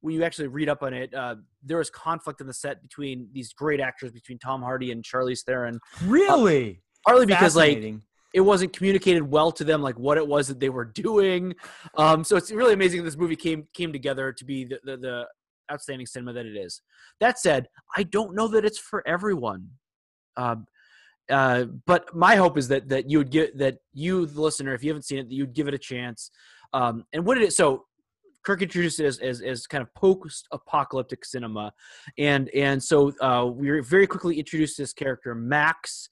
when 0.00 0.14
you 0.14 0.22
actually 0.22 0.48
read 0.48 0.68
up 0.68 0.82
on 0.82 0.92
it 0.92 1.12
uh, 1.14 1.34
there 1.62 1.78
was 1.78 1.90
conflict 1.90 2.40
in 2.40 2.46
the 2.46 2.54
set 2.54 2.82
between 2.82 3.28
these 3.32 3.52
great 3.52 3.80
actors 3.80 4.10
between 4.12 4.38
tom 4.38 4.62
hardy 4.62 4.90
and 4.92 5.02
charlize 5.04 5.42
theron 5.44 5.78
Really? 6.04 6.82
partly 7.04 7.26
because 7.26 7.56
like 7.56 7.94
it 8.34 8.40
wasn't 8.40 8.72
communicated 8.72 9.22
well 9.22 9.50
to 9.52 9.64
them 9.64 9.80
like 9.82 9.98
what 9.98 10.18
it 10.18 10.26
was 10.26 10.48
that 10.48 10.60
they 10.60 10.68
were 10.68 10.84
doing 10.84 11.54
um 11.96 12.22
so 12.24 12.36
it's 12.36 12.50
really 12.50 12.74
amazing 12.74 13.04
this 13.04 13.16
movie 13.16 13.36
came 13.36 13.66
came 13.72 13.92
together 13.92 14.32
to 14.32 14.44
be 14.44 14.64
the 14.64 14.78
the, 14.84 14.96
the 14.96 15.26
outstanding 15.72 16.06
cinema 16.06 16.32
that 16.32 16.46
it 16.46 16.56
is. 16.56 16.80
That 17.18 17.38
said 17.40 17.66
i 17.96 18.02
don't 18.04 18.34
know 18.34 18.46
that 18.48 18.64
it's 18.64 18.78
for 18.78 19.06
everyone. 19.06 19.68
Um 20.36 20.66
uh, 21.30 21.64
but 21.86 22.14
my 22.14 22.36
hope 22.36 22.56
is 22.58 22.68
that 22.68 22.88
that 22.88 23.10
you 23.10 23.18
would 23.18 23.30
get 23.30 23.56
that 23.58 23.78
you 23.92 24.26
the 24.26 24.40
listener 24.40 24.74
if 24.74 24.82
you 24.84 24.90
haven't 24.90 25.02
seen 25.02 25.18
it 25.18 25.28
that 25.28 25.34
you'd 25.34 25.52
give 25.54 25.66
it 25.68 25.74
a 25.74 25.78
chance 25.78 26.30
um 26.72 27.04
and 27.12 27.24
what 27.26 27.34
did 27.34 27.44
it 27.44 27.52
so 27.52 27.84
Kirk 28.44 28.62
introduced 28.62 29.00
it 29.00 29.06
as, 29.06 29.18
as, 29.18 29.40
as 29.40 29.66
kind 29.66 29.82
of 29.82 29.92
post-apocalyptic 29.94 31.24
cinema, 31.24 31.72
and 32.16 32.48
and 32.50 32.80
so 32.80 33.12
uh, 33.20 33.44
we 33.44 33.68
were 33.70 33.82
very 33.82 34.06
quickly 34.06 34.38
introduced 34.38 34.78
this 34.78 34.92
character 34.92 35.34
Max, 35.34 36.08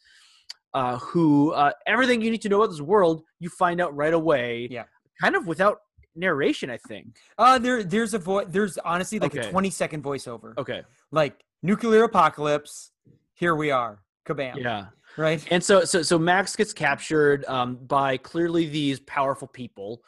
uh, 0.75 0.99
who 0.99 1.53
uh, 1.53 1.71
everything 1.87 2.21
you 2.21 2.33
need 2.33 2.43
to 2.43 2.49
know 2.49 2.61
about 2.61 2.73
this 2.73 2.81
world 2.81 3.23
you 3.39 3.49
find 3.49 3.81
out 3.81 3.95
right 3.95 4.15
away. 4.15 4.67
Yeah. 4.69 4.83
kind 5.23 5.37
of 5.37 5.47
without 5.47 5.79
narration, 6.17 6.71
I 6.71 6.79
think. 6.89 7.17
Uh, 7.39 7.57
there, 7.61 7.85
there's 7.85 8.15
a 8.15 8.19
voice. 8.19 8.47
There's 8.49 8.79
honestly 8.79 9.21
like 9.21 9.37
Okay. 9.37 9.47
a 9.47 9.51
20 9.53 9.71
second 9.71 10.03
voiceover. 10.03 10.59
Okay, 10.59 10.83
Like 11.13 11.41
nuclear 11.63 12.03
apocalypse. 12.03 12.91
Here 13.35 13.55
we 13.55 13.71
are. 13.71 14.01
Kabam. 14.27 14.57
yeah, 14.57 14.87
Right. 15.17 15.47
and 15.51 15.63
so 15.63 15.85
so 15.85 16.03
so 16.03 16.19
Max 16.19 16.57
gets 16.57 16.73
captured 16.73 17.45
um, 17.47 17.77
by 17.77 18.17
clearly 18.17 18.67
these 18.67 19.01
powerful 19.01 19.49
people. 19.49 20.03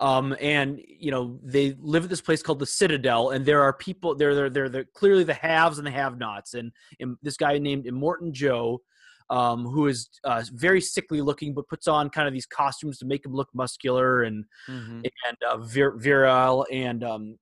Um, 0.00 0.34
and 0.40 0.80
you 0.86 1.10
know 1.12 1.38
they 1.44 1.76
live 1.80 2.04
at 2.04 2.10
this 2.10 2.20
place 2.20 2.42
called 2.42 2.58
the 2.58 2.66
Citadel, 2.66 3.30
and 3.30 3.46
there 3.46 3.62
are 3.62 3.72
people. 3.72 4.14
They're 4.16 4.34
they're 4.34 4.50
they're, 4.50 4.68
they're 4.68 4.84
clearly 4.94 5.22
the 5.22 5.34
haves 5.34 5.78
and 5.78 5.86
the 5.86 5.92
have-nots. 5.92 6.54
And, 6.54 6.72
and 6.98 7.16
this 7.22 7.36
guy 7.36 7.58
named 7.58 7.84
Immortan 7.84 8.32
Joe, 8.32 8.82
um, 9.30 9.64
who 9.64 9.86
is 9.86 10.08
uh, 10.24 10.42
very 10.54 10.80
sickly 10.80 11.20
looking, 11.20 11.54
but 11.54 11.68
puts 11.68 11.86
on 11.86 12.10
kind 12.10 12.26
of 12.26 12.34
these 12.34 12.46
costumes 12.46 12.98
to 12.98 13.06
make 13.06 13.24
him 13.24 13.32
look 13.32 13.48
muscular 13.54 14.22
and 14.24 14.44
Mhm. 14.68 15.04
and 15.26 15.36
uh, 15.48 15.58
vir- 15.58 15.96
virile, 15.98 16.66
and 16.72 17.04
um, 17.04 17.38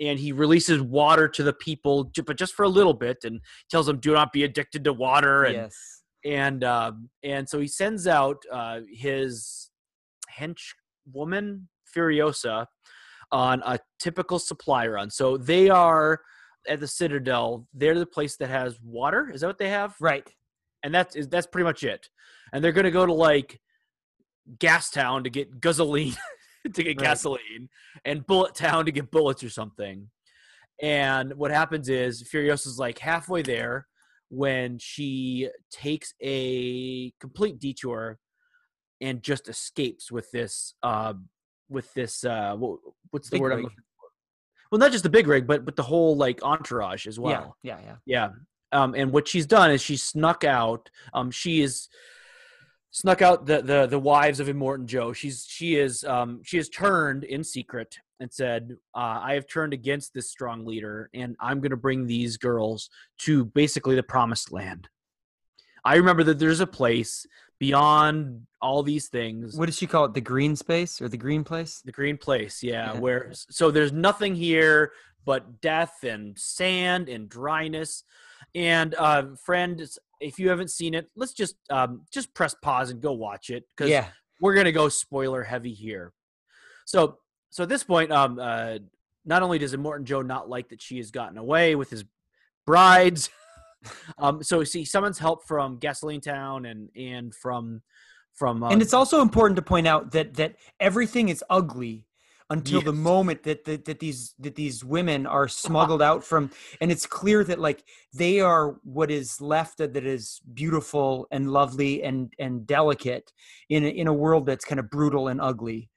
and 0.00 0.18
he 0.18 0.32
releases 0.32 0.80
water 0.80 1.28
to 1.28 1.44
the 1.44 1.52
people, 1.52 2.10
but 2.26 2.36
just 2.36 2.54
for 2.54 2.64
a 2.64 2.68
little 2.68 2.94
bit, 2.94 3.18
and 3.22 3.40
tells 3.70 3.86
them, 3.86 3.98
"Do 4.00 4.14
not 4.14 4.32
be 4.32 4.42
addicted 4.42 4.82
to 4.84 4.92
water." 4.92 5.44
And 5.44 5.54
Yes. 5.54 6.02
And 6.24 6.64
um, 6.64 7.10
and 7.22 7.48
so 7.48 7.60
he 7.60 7.68
sends 7.68 8.06
out 8.06 8.42
uh, 8.50 8.80
his 8.90 9.70
hench 10.38 10.60
woman 11.12 11.68
Furiosa 11.94 12.66
on 13.30 13.62
a 13.64 13.78
typical 13.98 14.38
supply 14.38 14.86
run. 14.86 15.10
So 15.10 15.36
they 15.36 15.68
are 15.68 16.20
at 16.68 16.80
the 16.80 16.88
Citadel. 16.88 17.66
They're 17.74 17.98
the 17.98 18.06
place 18.06 18.36
that 18.36 18.48
has 18.48 18.80
water. 18.82 19.30
Is 19.32 19.42
that 19.42 19.46
what 19.48 19.58
they 19.58 19.68
have? 19.68 19.94
Right. 20.00 20.28
And 20.82 20.94
that's 20.94 21.16
is 21.16 21.28
that's 21.28 21.46
pretty 21.46 21.64
much 21.64 21.82
it. 21.82 22.08
And 22.52 22.62
they're 22.62 22.72
gonna 22.72 22.90
go 22.90 23.06
to 23.06 23.12
like 23.12 23.60
Gas 24.58 24.90
Town 24.90 25.24
to 25.24 25.30
get 25.30 25.60
gasoline, 25.60 26.14
to 26.64 26.82
get 26.82 26.98
Right. 26.98 26.98
gasoline, 26.98 27.68
and 28.04 28.26
Bullet 28.26 28.54
Town 28.54 28.86
to 28.86 28.92
get 28.92 29.10
bullets 29.10 29.42
or 29.42 29.50
something. 29.50 30.10
And 30.82 31.34
what 31.34 31.50
happens 31.50 31.88
is 31.88 32.22
Furiosa's 32.24 32.78
like 32.78 32.98
halfway 32.98 33.42
there 33.42 33.86
when 34.28 34.78
she 34.78 35.48
takes 35.70 36.14
a 36.22 37.12
complete 37.20 37.58
detour 37.58 38.18
and 39.00 39.22
just 39.22 39.48
escapes 39.48 40.10
with 40.10 40.30
this 40.30 40.74
uh 40.82 41.14
with 41.68 41.92
this 41.94 42.24
uh 42.24 42.54
what, 42.56 42.78
what's 43.10 43.28
the 43.28 43.36
Big 43.36 43.42
word 43.42 43.52
I'm 43.52 43.62
looking 43.62 43.76
for? 43.76 44.08
Well, 44.70 44.78
not 44.78 44.92
just 44.92 45.04
the 45.04 45.10
big 45.10 45.26
rig, 45.26 45.46
but 45.46 45.64
but 45.64 45.76
the 45.76 45.82
whole 45.82 46.16
like 46.16 46.42
entourage 46.42 47.06
as 47.06 47.18
well. 47.18 47.56
Yeah. 47.62 47.76
Yeah. 47.76 47.96
Yeah. 48.06 48.30
Yeah. 48.72 48.80
Um, 48.80 48.94
and 48.94 49.12
what 49.12 49.28
she's 49.28 49.46
done 49.46 49.70
is 49.70 49.80
she 49.80 49.96
snuck 49.96 50.42
out. 50.42 50.90
Um, 51.12 51.30
she 51.30 51.62
is 51.62 51.88
snuck 52.90 53.22
out 53.22 53.46
the 53.46 53.62
the 53.62 53.86
the 53.86 53.98
wives 53.98 54.40
of 54.40 54.48
Immortan 54.48 54.86
Joe. 54.86 55.12
She's 55.12 55.46
she 55.48 55.76
is 55.76 56.02
um 56.04 56.40
she 56.42 56.56
has 56.56 56.68
turned 56.68 57.24
in 57.24 57.44
secret 57.44 57.98
and 58.20 58.32
said, 58.32 58.76
uh, 58.94 59.20
"I 59.22 59.34
have 59.34 59.46
turned 59.46 59.72
against 59.72 60.14
this 60.14 60.30
strong 60.30 60.64
leader, 60.64 61.10
and 61.14 61.36
I'm 61.40 61.60
going 61.60 61.70
to 61.70 61.76
bring 61.76 62.06
these 62.06 62.36
girls 62.36 62.90
to 63.20 63.44
basically 63.44 63.94
the 63.96 64.02
promised 64.02 64.52
land." 64.52 64.88
I 65.84 65.96
remember 65.96 66.24
that 66.24 66.38
there's 66.38 66.60
a 66.60 66.66
place 66.66 67.26
beyond 67.58 68.46
all 68.60 68.82
these 68.82 69.08
things 69.08 69.56
What 69.56 69.66
does 69.66 69.76
she 69.76 69.86
call 69.86 70.06
it? 70.06 70.14
The 70.14 70.20
green 70.20 70.56
space 70.56 71.00
or 71.00 71.08
the 71.08 71.16
green 71.16 71.44
place? 71.44 71.82
the 71.84 71.92
green 71.92 72.16
place, 72.18 72.62
yeah, 72.62 72.94
Yeah. 72.94 72.98
Where 73.00 73.32
so 73.32 73.70
there's 73.70 73.92
nothing 73.92 74.34
here 74.34 74.92
but 75.24 75.60
death 75.60 76.02
and 76.02 76.38
sand 76.38 77.08
and 77.08 77.28
dryness. 77.28 78.04
And 78.54 78.94
uh, 78.94 79.36
friend, 79.44 79.82
if 80.20 80.38
you 80.38 80.48
haven't 80.48 80.70
seen 80.70 80.94
it, 80.94 81.08
let's 81.16 81.32
just 81.32 81.56
um, 81.70 82.02
just 82.12 82.32
press 82.34 82.54
pause 82.54 82.90
and 82.90 83.00
go 83.00 83.12
watch 83.12 83.50
it 83.50 83.64
because 83.76 83.90
Yeah. 83.90 84.06
we're 84.40 84.54
gonna 84.54 84.72
go 84.72 84.88
spoiler 84.88 85.42
heavy 85.42 85.72
here. 85.72 86.12
So 86.86 87.18
so 87.54 87.62
at 87.62 87.68
this 87.68 87.84
point, 87.84 88.10
um, 88.10 88.40
uh, 88.40 88.78
not 89.24 89.44
only 89.44 89.58
does 89.58 89.72
Immortan 89.72 90.02
Joe 90.02 90.22
not 90.22 90.48
like 90.48 90.70
that 90.70 90.82
she 90.82 90.96
has 90.96 91.12
gotten 91.12 91.38
away 91.38 91.76
with 91.76 91.88
his 91.88 92.04
brides, 92.66 93.30
um, 94.18 94.42
so 94.42 94.58
he 94.62 94.84
summons 94.84 95.20
help 95.20 95.46
from 95.46 95.78
Gasoline 95.78 96.20
Town 96.20 96.66
and 96.66 96.88
and 96.96 97.32
from 97.32 97.80
from 98.32 98.64
uh, 98.64 98.70
and 98.70 98.82
it's 98.82 98.92
also 98.92 99.22
important 99.22 99.54
to 99.54 99.62
point 99.62 99.86
out 99.86 100.10
that 100.10 100.34
that 100.34 100.56
everything 100.80 101.28
is 101.28 101.44
ugly 101.48 102.08
until 102.50 102.80
the 102.80 102.92
moment 102.92 103.44
that, 103.44 103.64
that 103.66 103.84
that 103.84 104.00
these 104.00 104.34
that 104.40 104.56
these 104.56 104.84
women 104.84 105.24
are 105.24 105.46
smuggled 105.64 106.02
out 106.02 106.24
from 106.24 106.50
and 106.80 106.90
it's 106.90 107.06
clear 107.06 107.44
that 107.44 107.60
like 107.60 107.84
they 108.12 108.40
are 108.40 108.80
what 108.82 109.12
is 109.12 109.40
left 109.40 109.78
of 109.78 109.92
that 109.92 110.04
is 110.04 110.40
beautiful 110.54 111.28
and 111.30 111.52
lovely 111.52 112.02
and 112.02 112.34
and 112.40 112.66
delicate 112.66 113.32
in 113.68 113.84
a, 113.84 113.88
in 113.88 114.08
a 114.08 114.12
world 114.12 114.44
that's 114.44 114.64
kind 114.64 114.80
of 114.80 114.90
brutal 114.90 115.28
and 115.28 115.40
ugly 115.40 115.88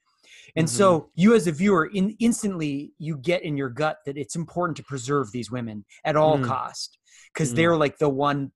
and 0.56 0.70
so 0.70 1.10
you 1.16 1.36
as 1.36 1.48
a 1.48 1.52
viewer 1.52 1.86
in 1.86 2.16
instantly 2.20 2.94
you 2.98 3.18
get 3.18 3.44
in 3.44 3.58
your 3.58 3.70
gut 3.70 3.98
that 4.06 4.18
it's 4.18 4.36
important 4.36 4.78
to 4.78 4.84
preserve 4.84 5.32
these 5.32 5.52
women 5.52 5.86
at 6.06 6.16
all 6.16 6.38
Mm. 6.38 6.44
cost 6.46 6.98
because 7.34 7.52
Mm. 7.52 7.56
they're 7.56 7.78
like 7.78 7.98
the 7.98 8.10
one 8.10 8.52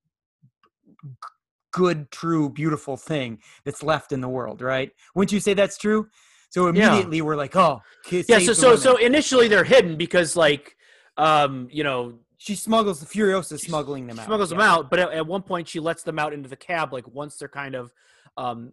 good 1.71 2.11
true 2.11 2.49
beautiful 2.49 2.97
thing 2.97 3.39
that's 3.63 3.81
left 3.81 4.11
in 4.11 4.21
the 4.21 4.27
world 4.29 4.61
right 4.61 4.91
wouldn't 5.15 5.31
you 5.31 5.39
say 5.39 5.53
that's 5.53 5.77
true 5.77 6.07
so 6.49 6.65
Yeah. 6.67 6.69
immediately 6.69 7.21
we're 7.21 7.37
like 7.37 7.55
oh 7.55 7.81
yeah 8.27 8.39
so 8.39 8.53
so 8.53 8.67
women. 8.69 8.77
so 8.81 8.97
initially 8.97 9.47
they're 9.47 9.63
hidden 9.63 9.95
because 9.95 10.35
like 10.35 10.75
um 11.17 11.67
you 11.71 11.83
know 11.83 12.19
she 12.37 12.55
smuggles 12.55 12.99
the 12.99 13.05
furiosa 13.05 13.57
smuggling 13.59 14.07
them 14.07 14.19
out 14.19 14.25
smuggles 14.25 14.49
them 14.49 14.59
out 14.59 14.89
but 14.89 14.99
at, 14.99 15.11
at 15.13 15.25
one 15.25 15.41
point 15.43 15.67
she 15.67 15.79
lets 15.79 16.03
them 16.03 16.19
out 16.19 16.33
into 16.33 16.49
the 16.49 16.57
cab 16.57 16.91
like 16.91 17.07
once 17.07 17.37
they're 17.37 17.47
kind 17.47 17.75
of 17.75 17.93
um 18.37 18.71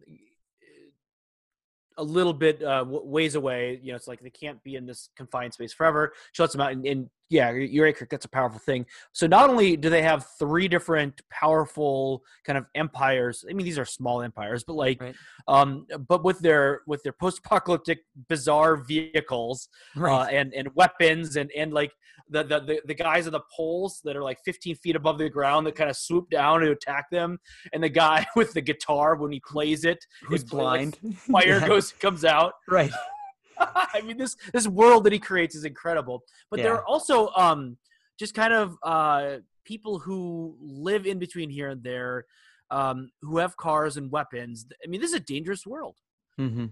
a 1.98 2.02
little 2.02 2.32
bit 2.32 2.62
uh 2.62 2.84
ways 2.88 3.34
away 3.34 3.78
you 3.82 3.90
know 3.92 3.96
it's 3.96 4.08
like 4.08 4.20
they 4.20 4.30
can't 4.30 4.62
be 4.62 4.76
in 4.76 4.86
this 4.86 5.10
confined 5.16 5.52
space 5.52 5.72
forever 5.72 6.12
she 6.32 6.42
lets 6.42 6.52
them 6.52 6.60
out 6.62 6.72
and, 6.72 6.86
and 6.86 7.10
yeah 7.28 7.50
you're- 7.50 7.80
right 7.80 7.96
Kirk, 7.96 8.08
that's 8.08 8.24
a 8.24 8.28
powerful 8.28 8.58
thing 8.60 8.86
so 9.12 9.26
not 9.26 9.50
only 9.50 9.76
do 9.76 9.90
they 9.90 10.02
have 10.02 10.26
three 10.38 10.68
different 10.68 11.20
powerful 11.30 12.22
kind 12.44 12.56
of 12.56 12.64
empires 12.74 13.44
i 13.50 13.52
mean 13.52 13.64
these 13.64 13.78
are 13.78 13.84
small 13.84 14.22
empires 14.22 14.64
but 14.64 14.74
like 14.76 15.00
Right. 15.02 15.14
um 15.48 15.86
but 16.08 16.24
with 16.24 16.38
their 16.38 16.80
with 16.86 17.02
their 17.02 17.12
post-apocalyptic 17.12 17.98
bizarre 18.28 18.76
vehicles 18.76 19.68
right 19.96 20.12
uh, 20.22 20.24
and 20.36 20.54
and 20.54 20.68
weapons 20.74 21.36
and 21.36 21.50
and 21.56 21.72
like 21.72 21.92
the, 22.30 22.42
the 22.44 22.60
the 22.60 22.80
the 22.86 22.94
guys 22.94 23.26
on 23.26 23.32
the 23.32 23.42
poles 23.56 24.00
that 24.04 24.16
are 24.16 24.22
like 24.22 24.38
15 24.44 24.76
feet 24.76 24.96
above 24.96 25.18
the 25.18 25.28
ground 25.28 25.66
that 25.66 25.74
kind 25.74 25.90
of 25.90 25.96
swoop 25.96 26.28
down 26.30 26.60
to 26.60 26.70
attack 26.70 27.10
them, 27.10 27.38
and 27.72 27.82
the 27.82 27.88
guy 27.88 28.26
with 28.36 28.52
the 28.52 28.60
guitar 28.60 29.16
when 29.16 29.32
he 29.32 29.40
plays 29.46 29.84
it, 29.84 29.98
who's 30.26 30.42
it- 30.42 30.52
like, 30.52 30.98
blind 30.98 30.98
fire 31.32 31.60
Yeah. 31.60 31.66
goes 31.68 31.92
comes 31.92 32.24
out. 32.24 32.52
right 32.68 32.92
I 33.60 34.02
mean 34.02 34.16
this 34.18 34.36
this 34.52 34.68
world 34.68 35.04
that 35.04 35.12
he 35.12 35.18
creates 35.18 35.54
is 35.56 35.64
incredible. 35.64 36.22
But 36.50 36.60
there 36.62 36.74
are 36.74 36.86
also 36.86 37.28
um 37.36 37.76
just 38.18 38.34
kind 38.34 38.52
of 38.52 38.76
uh 38.82 39.38
people 39.64 39.98
who 39.98 40.56
live 40.60 41.06
in 41.06 41.18
between 41.18 41.50
here 41.50 41.68
and 41.68 41.82
there, 41.82 42.24
um 42.70 43.10
who 43.22 43.38
have 43.38 43.56
cars 43.56 43.96
and 43.96 44.10
weapons. 44.12 44.66
I 44.84 44.88
mean 44.88 45.00
this 45.00 45.10
is 45.10 45.16
a 45.16 45.20
dangerous 45.20 45.66
world 45.66 45.96
hmm 46.36 46.66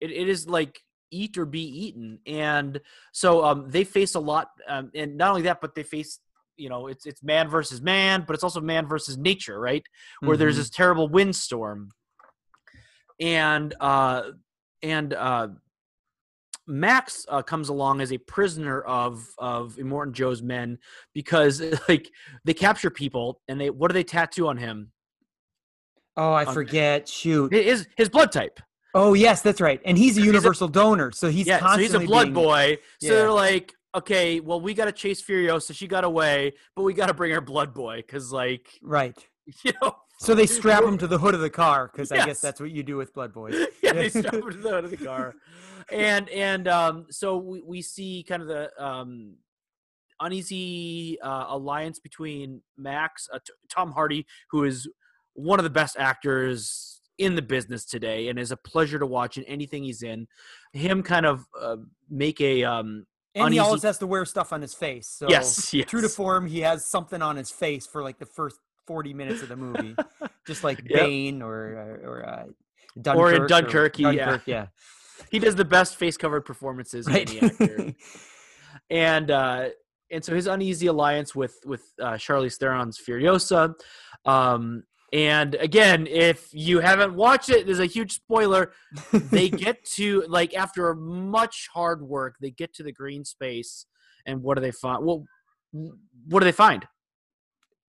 it, 0.00 0.10
it 0.10 0.28
is 0.30 0.48
like 0.48 0.80
eat 1.10 1.36
or 1.38 1.44
be 1.46 1.62
eaten 1.86 2.18
and 2.26 2.80
so 3.12 3.44
um 3.44 3.68
they 3.68 3.84
face 3.84 4.14
a 4.14 4.20
lot 4.20 4.48
um, 4.68 4.90
and 4.94 5.16
not 5.16 5.30
only 5.30 5.42
that 5.42 5.60
but 5.60 5.74
they 5.74 5.82
face 5.82 6.20
you 6.56 6.68
know 6.68 6.86
it's 6.86 7.06
it's 7.06 7.22
man 7.22 7.48
versus 7.48 7.80
man 7.82 8.24
but 8.26 8.34
it's 8.34 8.44
also 8.44 8.60
man 8.60 8.86
versus 8.86 9.16
nature 9.18 9.58
right 9.58 9.84
where 10.20 10.36
there's 10.36 10.54
Mhm. 10.54 10.58
this 10.58 10.70
terrible 10.70 11.08
windstorm 11.08 11.90
and 13.20 13.74
uh 13.80 14.22
and 14.82 15.12
uh 15.14 15.48
Max 16.66 17.26
uh, 17.28 17.42
comes 17.42 17.68
along 17.68 18.00
as 18.00 18.12
a 18.12 18.18
prisoner 18.18 18.80
of 18.82 19.26
of 19.38 19.74
Immortan 19.76 20.12
Joe's 20.12 20.40
men 20.42 20.78
because 21.14 21.60
like 21.88 22.08
they 22.44 22.54
capture 22.54 22.90
people 22.90 23.40
and 23.48 23.60
they 23.60 23.70
what 23.70 23.88
do 23.88 23.94
they 23.94 24.04
tattoo 24.04 24.46
on 24.48 24.56
him? 24.56 24.92
oh 26.16 26.32
i 26.32 26.44
forget 26.44 27.08
shoot 27.08 27.52
His 27.52 27.88
his 27.96 28.08
blood 28.08 28.30
type. 28.32 28.60
Oh 28.94 29.14
yes 29.14 29.42
that's 29.42 29.60
right 29.60 29.80
and 29.84 29.96
he's 29.96 30.16
a 30.16 30.20
He's 30.20 30.28
a- 30.28 30.32
universal 30.32 30.68
donor 30.68 31.12
so 31.12 31.28
he's 31.30 31.46
yeah, 31.46 31.58
so 31.74 31.78
he's 31.78 31.94
a 31.94 32.00
blood 32.00 32.24
being- 32.24 32.34
boy. 32.34 32.78
So 33.00 33.08
Yeah. 33.08 33.14
they're 33.20 33.30
like, 33.32 33.72
okay, 33.94 34.40
well, 34.40 34.60
we 34.60 34.72
got 34.74 34.84
to 34.84 34.92
chase 34.92 35.20
Furiosa. 35.22 35.74
She 35.74 35.86
got 35.88 36.04
away, 36.04 36.52
but 36.76 36.82
we 36.82 36.94
got 36.94 37.06
to 37.06 37.14
bring 37.14 37.32
her 37.32 37.40
blood 37.40 37.74
boy 37.74 37.96
because, 37.96 38.30
like, 38.32 38.68
right 38.82 39.16
you 39.64 39.72
know, 39.82 39.96
So 40.20 40.34
they 40.34 40.46
strap 40.46 40.84
him 40.84 40.96
to 40.98 41.06
the 41.08 41.18
hood 41.18 41.34
of 41.34 41.40
the 41.40 41.50
car 41.50 41.90
because 41.92 42.12
I 42.12 42.24
guess 42.24 42.40
that's 42.40 42.60
what 42.60 42.70
you 42.70 42.82
do 42.84 42.96
with 42.96 43.12
Blood 43.14 43.32
Boys. 43.32 43.56
yeah, 43.82 43.92
they 43.94 44.08
strap 44.08 44.34
him 44.34 44.48
to 44.50 44.56
the 44.56 44.70
hood 44.70 44.84
of 44.84 44.90
the 44.90 44.96
car, 44.96 45.34
and 45.90 46.28
and 46.28 46.68
um, 46.68 47.06
so 47.10 47.36
we, 47.38 47.62
we 47.66 47.82
see 47.82 48.24
kind 48.28 48.42
of 48.42 48.48
the 48.48 48.70
um, 48.84 49.34
uneasy 50.20 51.18
uh, 51.20 51.46
alliance 51.48 51.98
between 51.98 52.60
Max, 52.76 53.28
uh, 53.32 53.38
T- 53.44 53.52
Tom 53.70 53.92
Hardy, 53.92 54.26
who 54.50 54.64
is 54.64 54.88
one 55.34 55.58
of 55.58 55.64
the 55.64 55.70
best 55.70 55.96
actors 55.98 56.99
in 57.20 57.34
the 57.34 57.42
business 57.42 57.84
today, 57.84 58.28
and 58.28 58.38
is 58.38 58.50
a 58.50 58.56
pleasure 58.56 58.98
to 58.98 59.06
watch 59.06 59.36
in 59.36 59.44
anything 59.44 59.84
he's 59.84 60.02
in. 60.02 60.26
Him 60.72 61.02
kind 61.02 61.26
of 61.26 61.44
uh, 61.60 61.76
make 62.08 62.40
a 62.40 62.64
um, 62.64 63.06
And 63.34 63.52
he 63.52 63.60
always 63.60 63.82
has 63.82 63.98
to 63.98 64.06
wear 64.06 64.24
stuff 64.24 64.52
on 64.52 64.62
his 64.62 64.74
face. 64.74 65.06
So 65.08 65.28
yes, 65.28 65.72
yes, 65.72 65.86
true 65.88 66.00
to 66.00 66.08
form, 66.08 66.46
he 66.46 66.60
has 66.60 66.90
something 66.90 67.22
on 67.22 67.36
his 67.36 67.50
face 67.50 67.86
for 67.86 68.02
like 68.02 68.18
the 68.18 68.26
first 68.26 68.56
40 68.86 69.14
minutes 69.14 69.42
of 69.42 69.48
the 69.50 69.56
movie, 69.56 69.94
just 70.46 70.64
like 70.64 70.78
Yep. 70.88 70.98
Bane 70.98 71.42
or 71.42 72.00
or 72.02 72.26
uh, 72.28 72.44
Dunkirk. 73.00 73.22
Or 73.22 73.32
in 73.34 73.46
Dunkirk, 73.46 73.98
yeah. 73.98 74.12
Dunkirk, 74.12 74.42
yeah. 74.46 74.66
he 75.30 75.38
does 75.38 75.54
the 75.54 75.64
best 75.64 75.96
face 75.96 76.16
covered 76.16 76.44
performances 76.44 77.06
Right. 77.06 77.30
any 77.30 77.40
actor. 77.42 77.94
and 78.90 79.30
uh, 79.30 79.68
and 80.10 80.24
so 80.24 80.34
his 80.34 80.46
uneasy 80.46 80.86
alliance 80.86 81.34
with 81.34 81.54
with 81.66 81.82
uh, 82.00 82.12
Charlize 82.14 82.56
Theron's 82.58 82.98
Furiosa. 82.98 83.74
Um, 84.24 84.84
and 85.12 85.54
again, 85.56 86.06
if 86.06 86.48
you 86.52 86.80
haven't 86.80 87.14
watched 87.14 87.50
it, 87.50 87.66
there's 87.66 87.80
a 87.80 87.86
huge 87.86 88.12
spoiler. 88.12 88.72
They 89.12 89.48
get 89.48 89.84
to 89.96 90.24
like 90.28 90.54
after 90.54 90.94
much 90.94 91.68
hard 91.72 92.02
work, 92.02 92.36
they 92.40 92.50
get 92.50 92.72
to 92.74 92.82
the 92.82 92.92
green 92.92 93.24
space, 93.24 93.86
and 94.26 94.42
what 94.42 94.54
do 94.56 94.60
they 94.60 94.70
find? 94.72 95.04
Well, 95.04 95.24
what 95.72 96.40
do 96.40 96.44
they 96.44 96.52
find? 96.52 96.86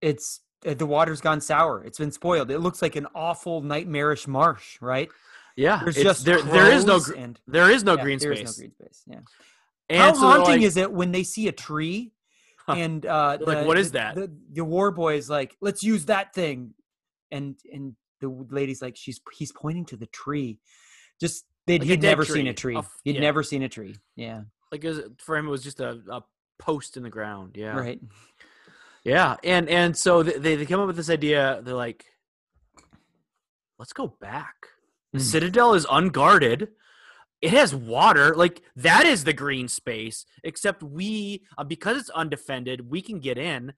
it's 0.02 0.39
uh, 0.65 0.73
the 0.73 0.85
water's 0.85 1.22
gone 1.22 1.41
sour. 1.41 1.84
It's 1.84 1.98
been 1.99 2.11
spoiled. 2.11 2.49
It 2.52 2.60
looks 2.60 2.81
like 2.81 2.95
an 2.95 3.07
awful 3.15 3.61
nightmarish 3.61 4.27
marsh, 4.27 4.77
right? 4.81 5.10
Yeah, 5.56 5.81
There's 5.84 5.95
just 5.95 6.26
there. 6.26 6.41
There 6.41 6.72
is 6.72 6.85
no 6.85 6.99
and 7.18 7.39
there 7.48 7.69
is 7.69 7.84
no 7.84 7.95
yeah, 7.98 8.03
green 8.03 8.19
there 8.19 8.35
space. 8.35 8.56
There 8.57 8.65
is 8.65 8.72
no 8.80 8.85
green 8.85 8.93
space. 8.93 9.03
Yeah. 9.07 9.19
And 9.89 9.99
How 10.02 10.14
so 10.14 10.19
haunting 10.22 10.45
like- 10.56 10.61
is 10.61 10.77
it 10.77 10.91
when 10.91 11.11
they 11.11 11.23
see 11.23 11.48
a 11.48 11.52
tree 11.52 12.14
and 12.68 13.06
uh, 13.06 13.38
They're 13.38 13.48
like, 13.48 13.57
the- 13.60 13.65
"What 13.65 13.77
is 13.77 13.91
the- 13.91 13.98
that?" 13.99 14.15
The, 14.15 14.31
the 14.53 14.65
war 14.65 14.91
boy 14.91 15.15
is 15.18 15.30
like, 15.30 15.56
"Let's 15.61 15.84
use 15.84 16.06
that 16.06 16.34
thing," 16.34 16.73
and 17.31 17.55
and 17.71 17.95
the 18.19 18.29
lady's 18.49 18.81
like, 18.81 18.95
"She's 18.95 19.19
he's 19.33 19.51
pointing 19.51 19.85
to 19.85 19.97
the 19.97 20.07
tree." 20.07 20.59
Just 21.19 21.45
they'd, 21.67 21.81
Like 21.81 21.89
he'd 21.89 22.01
never 22.01 22.25
seen 22.25 22.47
a 22.47 22.53
tree, 22.53 22.73
tree. 22.73 22.75
a 22.75 22.79
f- 22.79 22.97
He'd 23.03 23.15
yeah. 23.15 23.21
never 23.21 23.43
seen 23.43 23.63
a 23.63 23.69
tree. 23.69 23.95
Yeah, 24.15 24.41
like 24.71 24.83
it 24.83 24.89
was, 24.89 25.01
for 25.19 25.37
him? 25.37 25.47
It 25.47 25.51
was 25.51 25.63
just 25.63 25.79
a, 25.79 25.99
a 26.09 26.23
post 26.59 26.97
in 26.97 27.03
the 27.03 27.09
ground. 27.09 27.55
Yeah, 27.55 27.77
right. 27.77 27.99
Yeah, 29.03 29.37
and 29.43 29.67
and 29.69 29.95
so 29.97 30.23
they 30.23 30.55
they 30.55 30.65
come 30.65 30.79
up 30.81 30.87
with 30.87 30.95
this 30.97 31.09
idea. 31.09 31.61
They're 31.63 31.73
like, 31.75 32.05
let's 33.79 33.93
go 33.93 34.07
back. 34.19 34.55
The 35.13 35.19
Mm. 35.19 35.23
citadel 35.23 35.73
is 35.73 35.85
unguarded. 35.89 36.69
It 37.41 37.51
has 37.51 37.73
water. 37.75 38.35
Like 38.35 38.61
that 38.75 39.05
is 39.05 39.23
the 39.23 39.33
green 39.33 39.67
space. 39.67 40.25
Except 40.43 40.83
we, 40.83 41.43
uh, 41.57 41.63
because 41.63 41.97
it's 41.97 42.09
undefended, 42.11 42.89
we 42.89 43.01
can 43.01 43.19
get 43.19 43.37
in, 43.37 43.73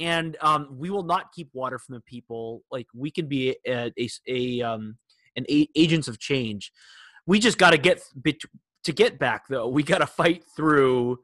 and 0.00 0.36
um, 0.40 0.66
we 0.70 0.90
will 0.90 1.02
not 1.04 1.32
keep 1.32 1.50
water 1.52 1.78
from 1.78 1.94
the 1.94 2.00
people. 2.00 2.62
Like 2.72 2.86
we 2.94 3.10
can 3.10 3.26
be 3.26 3.56
a, 3.66 3.92
a, 3.98 4.08
a 4.26 4.62
um 4.62 4.96
an 5.36 5.44
a- 5.48 5.68
agents 5.76 6.08
of 6.08 6.18
change. 6.18 6.72
We 7.26 7.38
just 7.38 7.58
got 7.58 7.70
to 7.70 7.78
get 7.78 8.02
bet- 8.16 8.40
to 8.84 8.92
get 8.92 9.18
back 9.18 9.46
though. 9.48 9.68
We 9.68 9.82
got 9.82 9.98
to 9.98 10.06
fight 10.06 10.42
through 10.56 11.20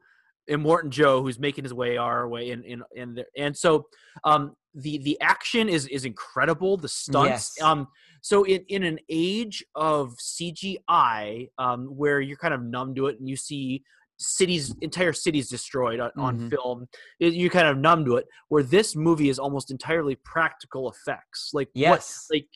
Immortan 0.49 0.89
Joe, 0.89 1.21
who's 1.21 1.39
making 1.39 1.65
his 1.65 1.73
way 1.73 1.97
our 1.97 2.27
way, 2.29 2.51
and 2.51 2.63
and 2.63 2.83
and 2.95 3.25
and 3.35 3.57
so 3.57 3.87
um, 4.23 4.55
the 4.73 4.99
the 4.99 5.19
action 5.19 5.67
is 5.67 5.87
is 5.87 6.05
incredible. 6.05 6.77
The 6.77 6.87
stunts, 6.87 7.55
Yes. 7.57 7.61
um, 7.61 7.87
so 8.21 8.43
in 8.43 8.63
in 8.69 8.83
an 8.83 8.99
age 9.09 9.65
of 9.75 10.15
CGI, 10.17 11.49
um, 11.57 11.87
where 11.87 12.21
you're 12.21 12.37
kind 12.37 12.53
of 12.53 12.61
numb 12.63 12.95
to 12.95 13.07
it, 13.07 13.19
and 13.19 13.27
you 13.27 13.35
see 13.35 13.83
cities, 14.17 14.75
entire 14.81 15.13
cities 15.13 15.49
destroyed 15.49 15.99
on, 15.99 16.11
on 16.17 16.39
Mhm. 16.39 16.49
film, 16.49 16.87
it, 17.19 17.33
you're 17.33 17.49
kind 17.49 17.67
of 17.67 17.77
numb 17.77 18.03
to 18.05 18.15
it. 18.15 18.25
Where 18.49 18.63
this 18.63 18.95
movie 18.95 19.29
is 19.29 19.39
almost 19.39 19.71
entirely 19.71 20.15
practical 20.15 20.89
effects, 20.91 21.51
like 21.53 21.67
what 21.67 21.79
Yes. 21.79 22.27
like 22.31 22.47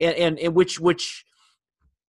and, 0.00 0.14
and, 0.16 0.38
and 0.38 0.54
which 0.54 0.78
which 0.78 1.24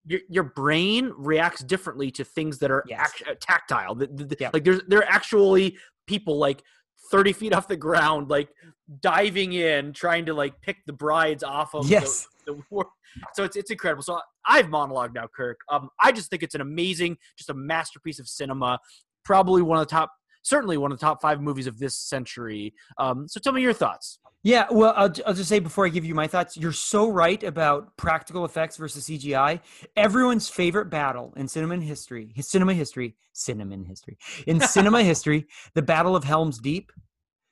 your 0.06 0.20
your 0.30 0.44
brain 0.44 1.12
reacts 1.18 1.64
differently 1.64 2.12
to 2.12 2.24
things 2.24 2.60
that 2.60 2.72
are 2.72 2.84
Yes. 2.88 3.00
act- 3.28 3.42
tactile. 3.42 3.96
The- 3.96 4.08
the- 4.08 4.26
the- 4.26 4.38
Yeah. 4.40 4.50
Like 4.54 4.64
there's 4.64 4.82
there 4.88 5.00
are 5.00 5.08
actually 5.10 5.78
people 6.08 6.38
like 6.38 6.62
thirty 7.12 7.34
feet 7.34 7.54
off 7.54 7.68
the 7.68 7.78
ground, 7.78 8.30
like 8.30 8.50
diving 9.02 9.54
in, 9.54 9.94
trying 9.94 10.26
to 10.28 10.34
like 10.34 10.62
pick 10.62 10.78
the 10.86 10.94
brides 10.94 11.44
off 11.44 11.74
of 11.74 11.90
Yes. 11.90 12.28
The, 12.56 12.62
war. 12.70 12.88
So 13.34 13.44
it's 13.44 13.56
it's 13.56 13.72
incredible. 13.72 14.04
So 14.04 14.20
I've 14.46 14.68
monologued 14.68 15.14
now, 15.16 15.28
Kirk. 15.36 15.60
Um, 15.72 15.90
I 16.02 16.12
just 16.12 16.30
think 16.30 16.44
it's 16.44 16.56
an 16.56 16.62
amazing, 16.62 17.18
just 17.38 17.50
a 17.50 17.54
masterpiece 17.54 18.20
of 18.20 18.28
cinema. 18.28 18.80
Probably 19.26 19.62
one 19.62 19.78
of 19.78 19.88
the 19.88 19.92
top, 19.92 20.12
certainly 20.44 20.78
one 20.78 20.92
of 20.92 21.00
the 21.00 21.06
top 21.06 21.22
five 21.22 21.42
movies 21.42 21.68
of 21.68 21.78
this 21.80 21.96
century. 21.98 22.74
Um, 22.98 23.28
so 23.28 23.40
tell 23.40 23.54
me 23.54 23.62
your 23.62 23.74
thoughts. 23.74 24.20
Yeah, 24.42 24.68
well, 24.72 24.94
I'll, 24.96 25.14
I'll 25.28 25.34
just 25.34 25.50
say 25.50 25.60
before 25.60 25.86
I 25.86 25.90
give 25.90 26.06
you 26.06 26.16
my 26.16 26.26
thoughts, 26.26 26.56
you're 26.56 26.72
so 26.72 27.10
right 27.10 27.44
about 27.44 27.98
practical 27.98 28.46
effects 28.46 28.78
versus 28.78 29.04
CGI. 29.06 29.60
Everyone's 29.98 30.48
favorite 30.48 30.86
battle 30.90 31.34
in 31.36 31.50
cinema 31.50 31.76
history, 31.78 32.32
cinema 32.40 32.74
history, 32.74 33.18
cinema 33.34 33.76
history, 33.86 34.18
in 34.48 34.62
cinema 34.76 35.04
history, 35.04 35.46
the 35.74 35.82
Battle 35.82 36.16
of 36.16 36.24
Helm's 36.24 36.58
Deep, 36.58 36.92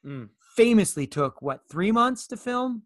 Mm. 0.06 0.30
famously 0.56 1.06
took 1.08 1.42
what 1.42 1.68
three 1.70 1.92
months 1.92 2.28
to 2.28 2.38
film, 2.38 2.84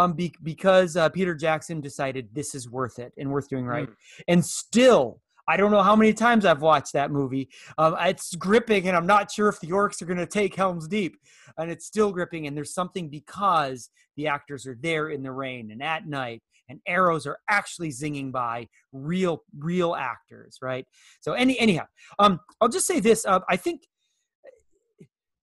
um, 0.00 0.12
be, 0.14 0.34
because 0.42 0.96
uh, 0.96 1.08
Peter 1.08 1.34
Jackson 1.34 1.80
decided 1.80 2.28
this 2.32 2.54
is 2.54 2.68
worth 2.68 2.98
it 2.98 3.12
and 3.18 3.30
worth 3.30 3.48
doing 3.48 3.66
right, 3.66 3.88
and 4.28 4.44
still. 4.44 5.20
I 5.48 5.56
don't 5.56 5.72
know 5.72 5.82
how 5.82 5.96
many 5.96 6.12
times 6.12 6.44
I've 6.44 6.62
watched 6.62 6.92
that 6.92 7.10
movie. 7.10 7.48
Um, 7.76 7.96
it's 7.98 8.36
gripping, 8.36 8.86
and 8.86 8.96
I'm 8.96 9.06
not 9.06 9.32
sure 9.32 9.48
if 9.48 9.58
the 9.58 9.70
orcs 9.70 10.00
are 10.00 10.04
going 10.04 10.18
to 10.18 10.26
take 10.26 10.54
Helm's 10.54 10.86
Deep 10.86 11.16
and 11.58 11.70
it's 11.70 11.86
still 11.86 12.12
gripping 12.12 12.46
and 12.46 12.56
there's 12.56 12.74
something 12.74 13.08
because 13.08 13.90
the 14.16 14.26
actors 14.26 14.66
are 14.66 14.76
there 14.80 15.08
in 15.08 15.22
the 15.22 15.32
rain 15.32 15.70
and 15.70 15.82
at 15.82 16.06
night 16.06 16.42
and 16.68 16.80
arrows 16.86 17.26
are 17.26 17.38
actually 17.48 17.88
zinging 17.88 18.30
by 18.30 18.66
real 18.92 19.42
real 19.58 19.94
actors 19.94 20.58
right 20.62 20.86
so 21.20 21.32
any 21.32 21.58
anyhow 21.58 21.84
um 22.18 22.40
i'll 22.60 22.68
just 22.68 22.86
say 22.86 23.00
this 23.00 23.24
uh, 23.26 23.40
i 23.48 23.56
think 23.56 23.82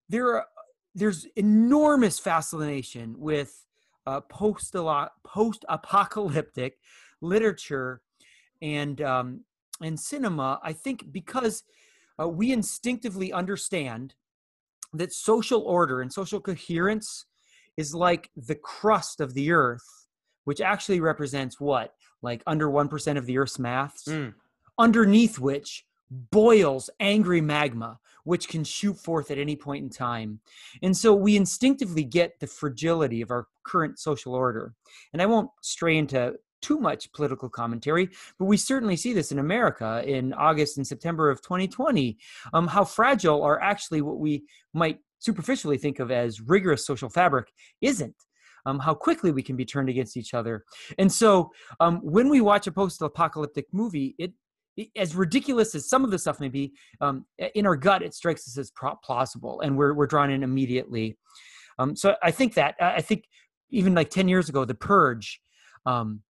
there 0.08 0.36
are 0.36 0.46
there's 0.94 1.26
enormous 1.36 2.18
fascination 2.18 3.14
with 3.18 3.64
uh, 4.08 4.20
post 4.22 4.74
post 5.26 5.64
apocalyptic 5.68 6.72
literature 7.20 8.00
and 8.62 9.00
um 9.02 9.44
and 9.82 9.98
cinema 9.98 10.48
i 10.62 10.72
think 10.72 10.98
because 11.12 11.64
uh, 12.20 12.28
we 12.28 12.52
instinctively 12.52 13.32
understand 13.32 14.14
that 14.92 15.12
social 15.12 15.62
order 15.62 16.00
and 16.00 16.12
social 16.12 16.40
coherence 16.40 17.26
is 17.76 17.94
like 17.94 18.30
the 18.36 18.54
crust 18.56 19.20
of 19.20 19.34
the 19.34 19.52
earth, 19.52 20.06
which 20.44 20.60
actually 20.60 21.00
represents 21.00 21.60
what? 21.60 21.94
Like 22.22 22.42
under 22.46 22.68
1% 22.68 23.16
of 23.16 23.26
the 23.26 23.38
earth's 23.38 23.58
mass, 23.58 24.04
Mm. 24.06 24.34
underneath 24.78 25.38
which 25.38 25.84
boils 26.10 26.90
angry 27.00 27.40
magma, 27.40 27.98
which 28.24 28.48
can 28.48 28.64
shoot 28.64 28.96
forth 28.98 29.30
at 29.30 29.38
any 29.38 29.56
point 29.56 29.84
in 29.84 29.90
time. 29.90 30.40
And 30.82 30.96
so 30.96 31.14
we 31.14 31.36
instinctively 31.36 32.04
get 32.04 32.40
the 32.40 32.46
fragility 32.46 33.20
of 33.20 33.30
our 33.30 33.46
current 33.64 33.98
social 33.98 34.34
order. 34.34 34.74
And 35.12 35.22
I 35.22 35.26
won't 35.26 35.50
stray 35.62 35.96
into 35.96 36.34
too 36.60 36.78
much 36.78 37.12
political 37.12 37.48
commentary, 37.48 38.10
but 38.38 38.46
we 38.46 38.56
certainly 38.56 38.96
see 38.96 39.12
this 39.12 39.32
in 39.32 39.38
America 39.38 40.02
in 40.06 40.32
August 40.32 40.76
and 40.76 40.86
September 40.86 41.30
of 41.30 41.40
2020 41.42 42.18
um, 42.52 42.66
how 42.66 42.84
fragile 42.84 43.42
are 43.42 43.60
actually 43.60 44.02
what 44.02 44.18
we 44.18 44.44
might 44.74 44.98
superficially 45.18 45.78
think 45.78 45.98
of 45.98 46.10
as 46.10 46.40
rigorous 46.40 46.86
social 46.86 47.08
fabric 47.08 47.52
isn't. 47.80 48.14
Um, 48.66 48.80
how 48.80 48.92
quickly 48.92 49.30
we 49.30 49.42
can 49.42 49.56
be 49.56 49.64
turned 49.64 49.88
against 49.88 50.16
each 50.16 50.34
other. 50.34 50.64
And 50.98 51.10
so 51.10 51.52
um, 51.80 52.00
when 52.02 52.28
we 52.28 52.42
watch 52.42 52.66
a 52.66 52.72
post 52.72 53.00
apocalyptic 53.00 53.66
movie, 53.72 54.14
it, 54.18 54.32
as 54.96 55.14
ridiculous 55.14 55.74
as 55.74 55.88
some 55.88 56.04
of 56.04 56.10
the 56.10 56.18
stuff 56.18 56.40
may 56.40 56.48
be, 56.48 56.72
um, 57.00 57.24
in 57.54 57.66
our 57.66 57.76
gut, 57.76 58.02
it 58.02 58.14
strikes 58.14 58.46
us 58.48 58.58
as 58.58 58.72
plausible 59.02 59.60
and 59.60 59.76
we're, 59.76 59.94
we're 59.94 60.06
drawn 60.06 60.30
in 60.30 60.42
immediately. 60.42 61.16
Um, 61.78 61.96
so 61.96 62.14
I 62.22 62.30
think 62.30 62.54
that, 62.54 62.74
I 62.80 63.00
think 63.00 63.24
even 63.70 63.94
like 63.94 64.10
10 64.10 64.28
years 64.28 64.48
ago, 64.48 64.64
The 64.64 64.74
Purge 64.74 65.40
um, 65.86 66.22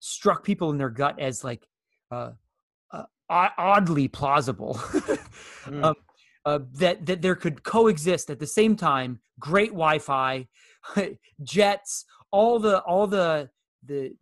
struck 0.00 0.44
people 0.44 0.70
in 0.70 0.78
their 0.78 0.90
gut 0.90 1.18
as 1.20 1.44
like 1.44 1.66
uh, 2.10 2.30
uh, 2.92 3.04
oddly 3.28 4.08
plausible. 4.08 4.80
Mm. 5.66 5.84
um, 5.84 5.94
uh, 6.44 6.60
that 6.74 7.04
that 7.06 7.20
there 7.20 7.34
could 7.34 7.64
coexist 7.64 8.30
at 8.30 8.38
the 8.38 8.46
same 8.46 8.76
time 8.76 9.18
great 9.40 9.70
Wi-Fi, 9.70 10.46
jets, 11.42 12.04
all 12.30 12.60
the 12.60 12.78
all 12.82 13.08
the 13.08 13.50
the 13.84 14.12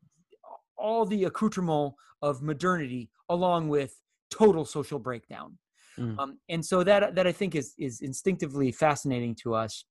all 0.76 1.04
the 1.04 1.24
accoutrement 1.24 1.92
of 2.22 2.42
modernity, 2.42 3.10
along 3.28 3.68
with 3.68 3.94
total 4.30 4.64
social 4.64 4.98
breakdown. 4.98 5.58
Mm. 5.98 6.18
Um, 6.18 6.38
and 6.48 6.64
so 6.64 6.82
that 6.82 7.14
that 7.14 7.26
I 7.26 7.32
think 7.32 7.54
is 7.54 7.74
is 7.78 8.00
instinctively 8.00 8.72
fascinating 8.72 9.36
to 9.42 9.54
us, 9.54 9.84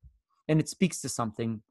and 0.47 0.60
it 0.60 0.69
speaks 0.69 1.01
to 1.01 1.10
something. 1.10 1.61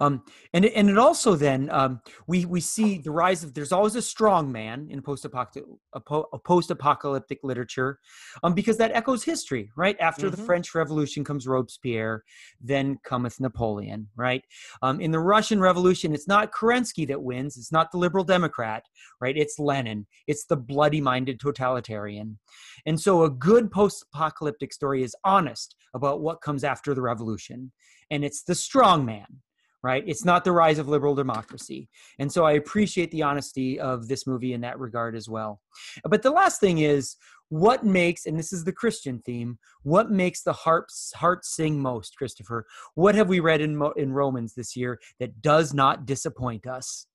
Um, 0.00 0.22
and 0.52 0.64
and 0.64 0.90
it 0.90 0.98
also 0.98 1.34
then 1.34 1.70
um, 1.70 2.00
we 2.26 2.44
we 2.44 2.60
see 2.60 2.98
the 2.98 3.10
rise 3.10 3.44
of 3.44 3.54
there's 3.54 3.72
always 3.72 3.96
a 3.96 4.02
strong 4.02 4.50
man 4.52 4.88
in 4.90 5.02
post 5.02 5.24
apocalyptic 5.24 7.38
literature, 7.42 7.98
um, 8.42 8.54
because 8.54 8.76
that 8.78 8.92
echoes 8.92 9.24
history, 9.24 9.70
right? 9.76 9.96
After 10.00 10.30
the 10.30 10.36
Mhm. 10.36 10.46
French 10.46 10.74
Revolution 10.74 11.24
comes 11.24 11.46
Robespierre, 11.46 12.24
then 12.60 12.98
cometh 13.04 13.40
Napoleon, 13.40 14.08
right? 14.16 14.44
Um, 14.82 15.00
in 15.00 15.10
the 15.10 15.20
Russian 15.20 15.60
Revolution, 15.60 16.14
it's 16.14 16.28
not 16.28 16.52
Kerensky 16.52 17.06
that 17.08 17.22
wins, 17.22 17.56
it's 17.56 17.72
not 17.72 17.90
the 17.90 17.98
liberal 17.98 18.24
Democrat, 18.24 18.84
right? 19.20 19.36
It's 19.36 19.58
Lenin, 19.58 20.06
it's 20.26 20.46
the 20.46 20.56
bloody 20.56 21.00
minded 21.00 21.40
totalitarian, 21.40 22.38
and 22.86 23.00
so 23.00 23.24
a 23.24 23.30
good 23.30 23.70
post 23.70 24.04
apocalyptic 24.12 24.72
story 24.72 25.02
is 25.02 25.16
honest 25.24 25.76
about 25.94 26.20
what 26.20 26.40
comes 26.40 26.64
after 26.64 26.94
the 26.94 27.02
revolution, 27.02 27.72
and 28.10 28.24
it's 28.24 28.42
the 28.42 28.54
strong 28.54 29.04
man 29.04 29.42
right? 29.82 30.02
It's 30.06 30.24
not 30.24 30.44
the 30.44 30.52
rise 30.52 30.78
of 30.78 30.88
liberal 30.88 31.14
democracy. 31.14 31.88
And 32.18 32.30
so 32.30 32.44
I 32.44 32.52
appreciate 32.52 33.10
the 33.10 33.22
honesty 33.22 33.78
of 33.78 34.08
this 34.08 34.26
movie 34.26 34.52
in 34.52 34.60
that 34.62 34.78
regard 34.78 35.14
as 35.14 35.28
well. 35.28 35.60
But 36.04 36.22
the 36.22 36.30
last 36.30 36.60
thing 36.60 36.78
is 36.78 37.16
what 37.48 37.84
makes, 37.84 38.26
and 38.26 38.38
this 38.38 38.52
is 38.52 38.64
the 38.64 38.72
Christian 38.72 39.22
theme, 39.24 39.58
what 39.82 40.10
makes 40.10 40.42
the 40.42 40.52
harps, 40.52 41.12
heart 41.14 41.44
sing 41.44 41.80
most, 41.80 42.16
Christopher? 42.16 42.66
What 42.94 43.14
have 43.14 43.28
we 43.28 43.40
read 43.40 43.60
in, 43.60 43.80
in 43.96 44.12
Romans 44.12 44.54
this 44.54 44.76
year 44.76 45.00
that 45.20 45.40
does 45.40 45.72
not 45.72 46.06
disappoint 46.06 46.66
us? 46.66 47.06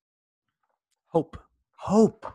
Hope. 1.08 1.36
Hope. 1.76 2.26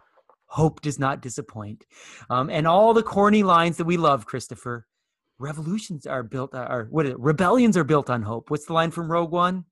Hope 0.46 0.82
does 0.82 0.98
not 0.98 1.22
disappoint. 1.22 1.86
Um, 2.30 2.50
and 2.50 2.66
all 2.66 2.94
the 2.94 3.04
corny 3.04 3.44
lines 3.44 3.78
that 3.78 3.86
we 3.86 3.98
love, 3.98 4.26
Christopher, 4.26 4.88
revolutions 5.38 6.06
are 6.08 6.24
built, 6.24 6.56
are, 6.56 6.88
what 6.90 7.06
is 7.06 7.12
it? 7.12 7.20
Rebellions 7.20 7.76
are 7.78 7.84
built 7.84 8.10
on 8.10 8.22
hope. 8.22 8.50
What's 8.50 8.66
the 8.66 8.74
line 8.74 8.92
from 8.92 9.12
Rogue 9.12 9.32
One? 9.32 9.66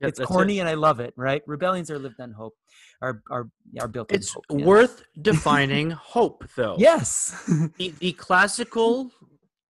Yep, 0.00 0.08
it's 0.10 0.18
that's 0.18 0.30
it. 0.30 0.32
corny 0.32 0.58
and 0.60 0.68
I 0.68 0.74
love 0.74 1.00
it, 1.00 1.14
right? 1.16 1.42
Rebellions 1.46 1.90
are 1.90 1.98
lived 1.98 2.20
on 2.20 2.32
hope, 2.32 2.54
are 3.00 3.22
are 3.30 3.48
are 3.80 3.88
built 3.88 4.12
It's 4.12 4.32
hope. 4.32 4.44
yeah. 4.50 4.64
worth 4.66 5.02
defining 5.22 5.90
hope, 5.90 6.44
though. 6.56 6.76
Yes. 6.78 7.34
The, 7.78 7.94
the 8.00 8.12
classical 8.12 9.10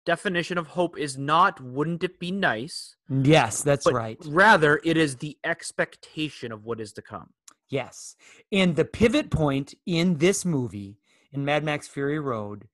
definition 0.06 0.58
of 0.58 0.68
hope 0.68 0.98
is 0.98 1.18
not 1.18 1.60
"wouldn't 1.62 2.04
it 2.04 2.20
be 2.20 2.32
nice," 2.32 2.96
yes, 3.10 3.62
that's 3.64 3.86
right. 3.92 4.18
rather 4.28 4.80
it 4.84 4.98
is 4.98 5.18
the 5.18 5.38
expectation 5.44 6.52
of 6.52 6.64
what 6.66 6.80
is 6.80 6.94
to 6.94 7.02
come. 7.02 7.30
Yes. 7.70 8.16
And 8.52 8.76
the 8.76 8.86
pivot 8.86 9.30
point 9.30 9.74
in 9.86 10.18
this 10.18 10.46
movie, 10.46 11.00
in 11.34 11.44
Mad 11.44 11.64
Max 11.66 11.88
Fury 11.88 12.18
Road, 12.20 12.68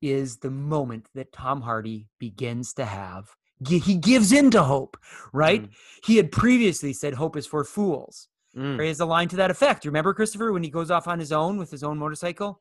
is 0.00 0.38
the 0.38 0.50
moment 0.50 1.06
that 1.14 1.32
Tom 1.32 1.60
Hardy 1.62 2.08
begins 2.18 2.72
to 2.74 2.84
have. 2.86 3.36
He 3.66 3.96
gives 3.96 4.32
in 4.32 4.50
to 4.52 4.62
hope, 4.62 4.96
right? 5.32 5.62
Mm. 5.64 5.70
He 6.04 6.16
had 6.16 6.30
previously 6.30 6.92
said 6.92 7.14
hope 7.14 7.36
is 7.36 7.46
for 7.46 7.64
fools. 7.64 8.28
Mm. 8.56 8.76
There 8.76 8.86
is 8.86 9.00
a 9.00 9.06
line 9.06 9.28
to 9.28 9.36
that 9.36 9.50
effect. 9.50 9.84
Remember, 9.84 10.14
Christopher, 10.14 10.52
when 10.52 10.62
he 10.62 10.70
goes 10.70 10.90
off 10.90 11.08
on 11.08 11.18
his 11.18 11.32
own 11.32 11.58
with 11.58 11.70
his 11.70 11.82
own 11.82 11.98
motorcycle? 11.98 12.60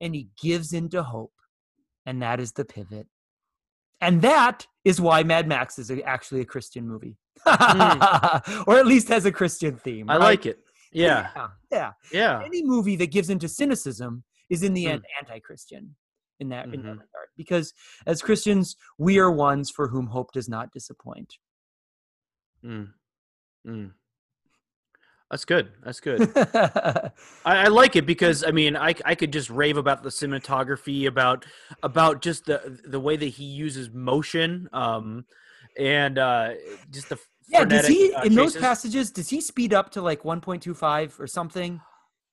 And 0.00 0.14
he 0.14 0.28
gives 0.40 0.72
in 0.72 0.88
to 0.90 1.02
hope. 1.02 1.32
And 2.06 2.22
that 2.22 2.40
is 2.40 2.52
the 2.52 2.64
pivot. 2.64 3.06
And 4.00 4.22
that 4.22 4.66
is 4.84 5.00
why 5.00 5.22
Mad 5.22 5.46
Max 5.46 5.78
is 5.78 5.90
a, 5.90 6.02
actually 6.08 6.40
a 6.40 6.44
Christian 6.46 6.88
movie. 6.88 7.16
or 7.46 8.78
at 8.78 8.86
least 8.86 9.08
has 9.08 9.26
a 9.26 9.32
Christian 9.32 9.76
theme. 9.76 10.08
I 10.08 10.14
right? 10.14 10.22
like 10.24 10.46
it. 10.46 10.58
Yeah, 10.92 11.28
Yeah. 11.36 11.48
Yeah. 11.70 11.92
yeah. 12.12 12.42
Any 12.44 12.64
movie 12.64 12.96
that 12.96 13.10
gives 13.12 13.30
into 13.30 13.48
cynicism 13.48 14.24
is 14.48 14.62
in 14.62 14.74
the 14.74 14.86
Mm. 14.86 14.90
end 14.92 15.04
anti-Christian 15.20 15.94
in 16.40 16.48
that 16.48 16.66
in 16.66 16.82
that 16.82 16.88
regard. 16.88 17.28
Because 17.36 17.72
as 18.06 18.22
Christians, 18.22 18.76
we 18.98 19.18
are 19.18 19.30
ones 19.30 19.70
for 19.70 19.88
whom 19.88 20.08
hope 20.08 20.32
does 20.32 20.48
not 20.48 20.72
disappoint. 20.72 21.34
Mm. 22.64 22.88
Mm. 23.66 23.92
That's 25.30 25.44
good. 25.44 25.70
That's 25.84 26.00
good. 26.00 26.32
I, 26.36 27.12
I 27.44 27.68
like 27.68 27.94
it 27.94 28.04
because 28.04 28.42
I 28.42 28.50
mean 28.50 28.76
I, 28.76 28.94
I 29.04 29.14
could 29.14 29.32
just 29.32 29.48
rave 29.48 29.76
about 29.76 30.02
the 30.02 30.08
cinematography 30.08 31.06
about 31.06 31.46
about 31.84 32.20
just 32.20 32.46
the 32.46 32.80
the 32.84 32.98
way 32.98 33.16
that 33.16 33.26
he 33.26 33.44
uses 33.44 33.90
motion 33.90 34.68
um 34.72 35.24
and 35.78 36.18
uh 36.18 36.54
just 36.90 37.10
the 37.10 37.16
does 37.48 37.60
frenetic, 37.62 37.90
he 37.90 38.12
uh, 38.12 38.24
in 38.24 38.34
those 38.34 38.56
passages 38.56 39.12
does 39.12 39.28
he 39.28 39.40
speed 39.40 39.72
up 39.72 39.90
to 39.92 40.02
like 40.02 40.22
1.25 40.22 41.20
or 41.20 41.26
something? 41.28 41.80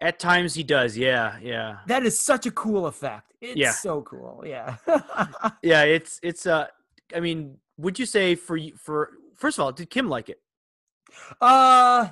At 0.02 0.20
times 0.20 0.54
he 0.54 0.64
does 0.64 0.98
yeah 0.98 1.38
yeah 1.42 1.78
That 1.88 2.06
is 2.06 2.20
such 2.20 2.46
a 2.46 2.52
cool 2.52 2.86
effect. 2.88 3.34
It's 3.42 3.56
Yeah. 3.58 3.72
so 3.72 4.02
cool. 4.04 4.44
Yeah. 4.46 4.76
yeah 5.64 5.84
it's 5.84 6.20
it's 6.24 6.46
uh 6.46 6.68
I 7.16 7.20
mean 7.20 7.58
would 7.78 7.98
you 8.00 8.06
say 8.06 8.36
for 8.36 8.58
you 8.58 8.76
for 8.78 9.12
first 9.36 9.58
of 9.58 9.64
all 9.64 9.72
did 9.72 9.90
Kim 9.90 10.08
like 10.10 10.30
it 10.30 10.40
uh 11.42 12.10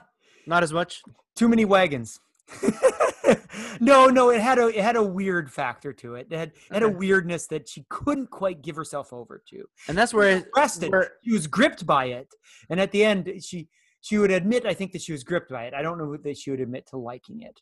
not 0.47 0.63
as 0.63 0.73
much 0.73 1.03
too 1.35 1.47
many 1.47 1.65
wagons. 1.65 2.19
no, 3.79 4.07
no, 4.07 4.29
it 4.29 4.39
had 4.41 4.59
a 4.59 4.67
it 4.67 4.83
had 4.83 4.95
a 4.95 5.03
weird 5.03 5.51
factor 5.51 5.91
to 5.93 6.15
it. 6.15 6.27
It 6.29 6.37
had, 6.37 6.49
it 6.49 6.73
had 6.73 6.83
a 6.83 6.89
weirdness 6.89 7.47
that 7.47 7.67
she 7.67 7.85
couldn't 7.89 8.29
quite 8.29 8.61
give 8.61 8.75
herself 8.75 9.11
over 9.11 9.41
to. 9.49 9.65
and 9.87 9.97
that's 9.97 10.13
where 10.13 10.37
I- 10.37 10.43
Arrested. 10.59 10.91
where 10.91 11.13
She 11.23 11.31
was 11.31 11.47
gripped 11.47 11.85
by 11.85 12.05
it, 12.05 12.27
and 12.69 12.79
at 12.79 12.91
the 12.91 13.03
end, 13.03 13.31
she 13.43 13.67
she 14.01 14.19
would 14.19 14.29
admit, 14.29 14.65
I 14.67 14.75
think, 14.75 14.91
that 14.91 15.01
she 15.01 15.11
was 15.11 15.23
gripped 15.23 15.49
by 15.49 15.63
it. 15.65 15.73
I 15.73 15.81
don't 15.81 15.97
know 15.97 16.15
that 16.15 16.37
she 16.37 16.51
would 16.51 16.61
admit 16.61 16.85
to 16.91 16.97
liking 16.97 17.41
it. 17.41 17.59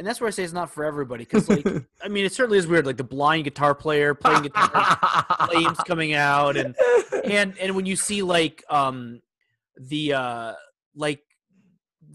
And 0.00 0.06
that's 0.06 0.18
where 0.18 0.28
I 0.28 0.30
say 0.30 0.44
it's 0.44 0.54
not 0.54 0.70
for 0.70 0.82
everybody 0.82 1.24
because 1.24 1.46
like 1.46 1.66
I 2.02 2.08
mean 2.08 2.24
it 2.24 2.32
certainly 2.32 2.56
is 2.56 2.66
weird 2.66 2.86
like 2.86 2.96
the 2.96 3.04
blind 3.04 3.44
guitar 3.44 3.74
player 3.74 4.14
playing 4.14 4.44
guitar 4.44 4.96
flames 5.50 5.76
coming 5.86 6.14
out 6.14 6.56
and 6.56 6.74
and 7.22 7.52
and 7.58 7.76
when 7.76 7.84
you 7.84 7.96
see 7.96 8.22
like 8.22 8.64
um 8.70 9.20
the 9.78 10.14
uh 10.14 10.52
like 10.96 11.20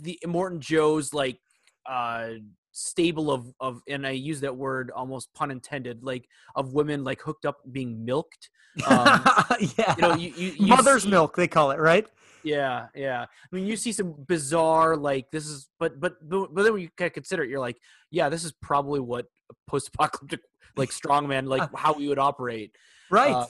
Immortan 0.03 0.61
Joe's 0.61 1.13
like 1.13 1.37
uh 1.85 2.29
stable 2.71 3.29
of 3.29 3.53
of 3.59 3.83
and 3.87 4.07
I 4.07 4.11
use 4.11 4.39
that 4.39 4.57
word 4.57 4.89
almost 4.89 5.31
pun 5.35 5.51
intended 5.51 6.03
like 6.03 6.27
of 6.55 6.73
women 6.73 7.03
like 7.03 7.21
hooked 7.21 7.45
up 7.45 7.57
being 7.71 8.03
milked 8.03 8.49
um, 8.87 9.05
yeah, 9.77 9.95
you 9.95 10.01
know 10.01 10.15
you, 10.15 10.33
you, 10.35 10.51
you 10.57 10.65
mother's 10.65 11.03
see- 11.03 11.09
milk 11.09 11.35
they 11.35 11.47
call 11.47 11.69
it, 11.69 11.79
right? 11.79 12.07
Yeah 12.45 12.87
yeah 12.95 13.23
I 13.23 13.55
mean 13.55 13.65
you 13.65 13.75
see 13.75 13.91
some 13.91 14.13
bizarre 14.27 14.95
like 14.95 15.29
this 15.31 15.45
is 15.47 15.67
but 15.79 15.99
but 15.99 16.13
but, 16.29 16.53
then 16.55 16.73
when 16.73 16.81
you 16.83 16.89
kind 16.95 17.07
of 17.07 17.13
consider 17.13 17.43
it 17.43 17.49
you're 17.49 17.59
like 17.59 17.77
yeah 18.11 18.29
this 18.29 18.43
is 18.45 18.51
probably 18.61 18.99
what 18.99 19.25
post-apocalyptic 19.67 20.41
like 20.77 20.91
strongman 20.91 21.47
like 21.47 21.67
how 21.75 21.93
we 21.93 22.07
would 22.07 22.19
operate 22.19 22.71
Right. 23.09 23.33
Uh, 23.33 23.45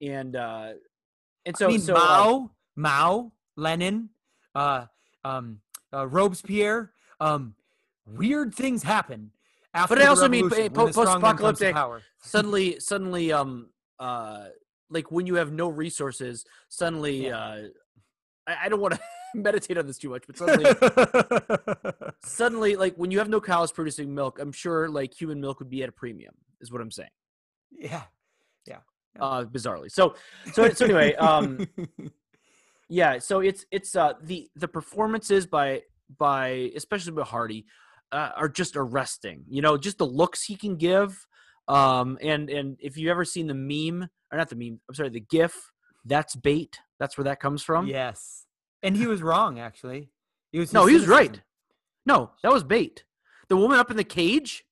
and 0.00 0.34
uh 0.36 0.72
and 1.46 1.56
so 1.56 1.66
I 1.66 1.68
mean, 1.70 1.80
so 1.80 1.94
uh, 1.94 1.98
Mao, 1.98 2.50
Mao, 2.76 3.32
Lenin, 3.56 4.10
uh, 4.54 4.86
um, 5.24 5.60
uh, 5.92 6.06
Robespierre. 6.06 6.92
Um, 7.18 7.54
weird 8.06 8.54
things 8.54 8.82
happen. 8.82 9.30
After 9.72 9.94
But 9.94 10.02
I 10.04 10.06
also 10.08 10.28
mean, 10.28 10.50
po- 10.50 10.56
when 10.56 10.86
the 10.86 10.92
strong 10.92 11.20
man 11.22 11.36
comes 11.36 11.58
to 11.60 11.64
post-apocalyptic- 11.66 11.74
power. 11.74 12.02
suddenly 12.22 12.78
suddenly 12.80 13.32
um 13.32 13.68
uh 13.98 14.48
like 14.90 15.10
when 15.12 15.26
you 15.26 15.36
have 15.36 15.52
no 15.52 15.68
resources 15.68 16.44
suddenly 16.68 17.26
Yeah. 17.28 17.38
uh 17.38 17.62
i, 18.46 18.56
I 18.64 18.68
don't 18.68 18.80
want 18.80 18.94
to 18.94 19.00
meditate 19.34 19.78
on 19.78 19.86
this 19.86 19.98
too 19.98 20.10
much 20.10 20.24
but 20.26 20.36
suddenly 20.36 20.72
suddenly 22.24 22.76
like 22.76 22.94
when 22.96 23.10
you 23.10 23.18
have 23.18 23.28
no 23.28 23.40
cows 23.40 23.72
producing 23.72 24.14
milk 24.14 24.38
i'm 24.40 24.52
sure 24.52 24.88
like 24.88 25.14
human 25.18 25.40
milk 25.40 25.60
would 25.60 25.70
be 25.70 25.82
at 25.82 25.88
a 25.88 25.92
premium 25.92 26.34
is 26.60 26.72
what 26.72 26.80
i'm 26.80 26.90
saying 26.90 27.10
yeah. 27.70 28.02
Yeah. 28.66 28.78
Uh 29.18 29.44
bizarrely 29.44 29.90
so 29.90 30.14
so 30.52 30.68
so 30.70 30.84
anyway 30.84 31.14
um 31.14 31.66
yeah 32.88 33.18
so 33.18 33.40
it's 33.40 33.66
it's 33.70 33.96
uh 33.96 34.12
the 34.22 34.48
the 34.54 34.68
performances 34.68 35.46
by 35.46 35.82
by 36.16 36.70
especially 36.76 37.12
by 37.12 37.22
hardy 37.22 37.66
uh, 38.12 38.30
are 38.36 38.48
just 38.48 38.76
arresting 38.76 39.44
you 39.48 39.62
know 39.62 39.76
just 39.76 39.98
the 39.98 40.06
looks 40.06 40.44
he 40.44 40.56
can 40.56 40.76
give 40.76 41.26
um 41.68 42.18
and 42.20 42.50
and 42.50 42.76
if 42.80 42.96
you've 42.96 43.10
ever 43.10 43.24
seen 43.24 43.46
the 43.46 43.54
meme 43.54 44.08
or 44.32 44.38
not 44.38 44.48
the 44.48 44.56
meme 44.56 44.80
i'm 44.88 44.94
sorry 44.94 45.08
the 45.08 45.20
gif 45.20 45.54
that's 46.04 46.34
bait 46.36 46.78
that's 47.00 47.18
where 47.18 47.24
that 47.24 47.40
comes 47.40 47.62
from 47.64 47.88
yes, 47.88 48.46
and 48.82 48.96
he 48.96 49.06
was 49.08 49.20
wrong. 49.22 49.58
Actually, 49.58 50.10
he 50.52 50.60
was. 50.60 50.72
no 50.78 50.86
he 50.86 50.94
was 50.94 51.08
right 51.08 51.40
no 52.06 52.30
that 52.44 52.52
was 52.52 52.62
bait 52.62 53.02
the 53.48 53.56
woman 53.56 53.78
up 53.78 53.90
in 53.90 53.96
the 53.96 54.04
cage 54.04 54.64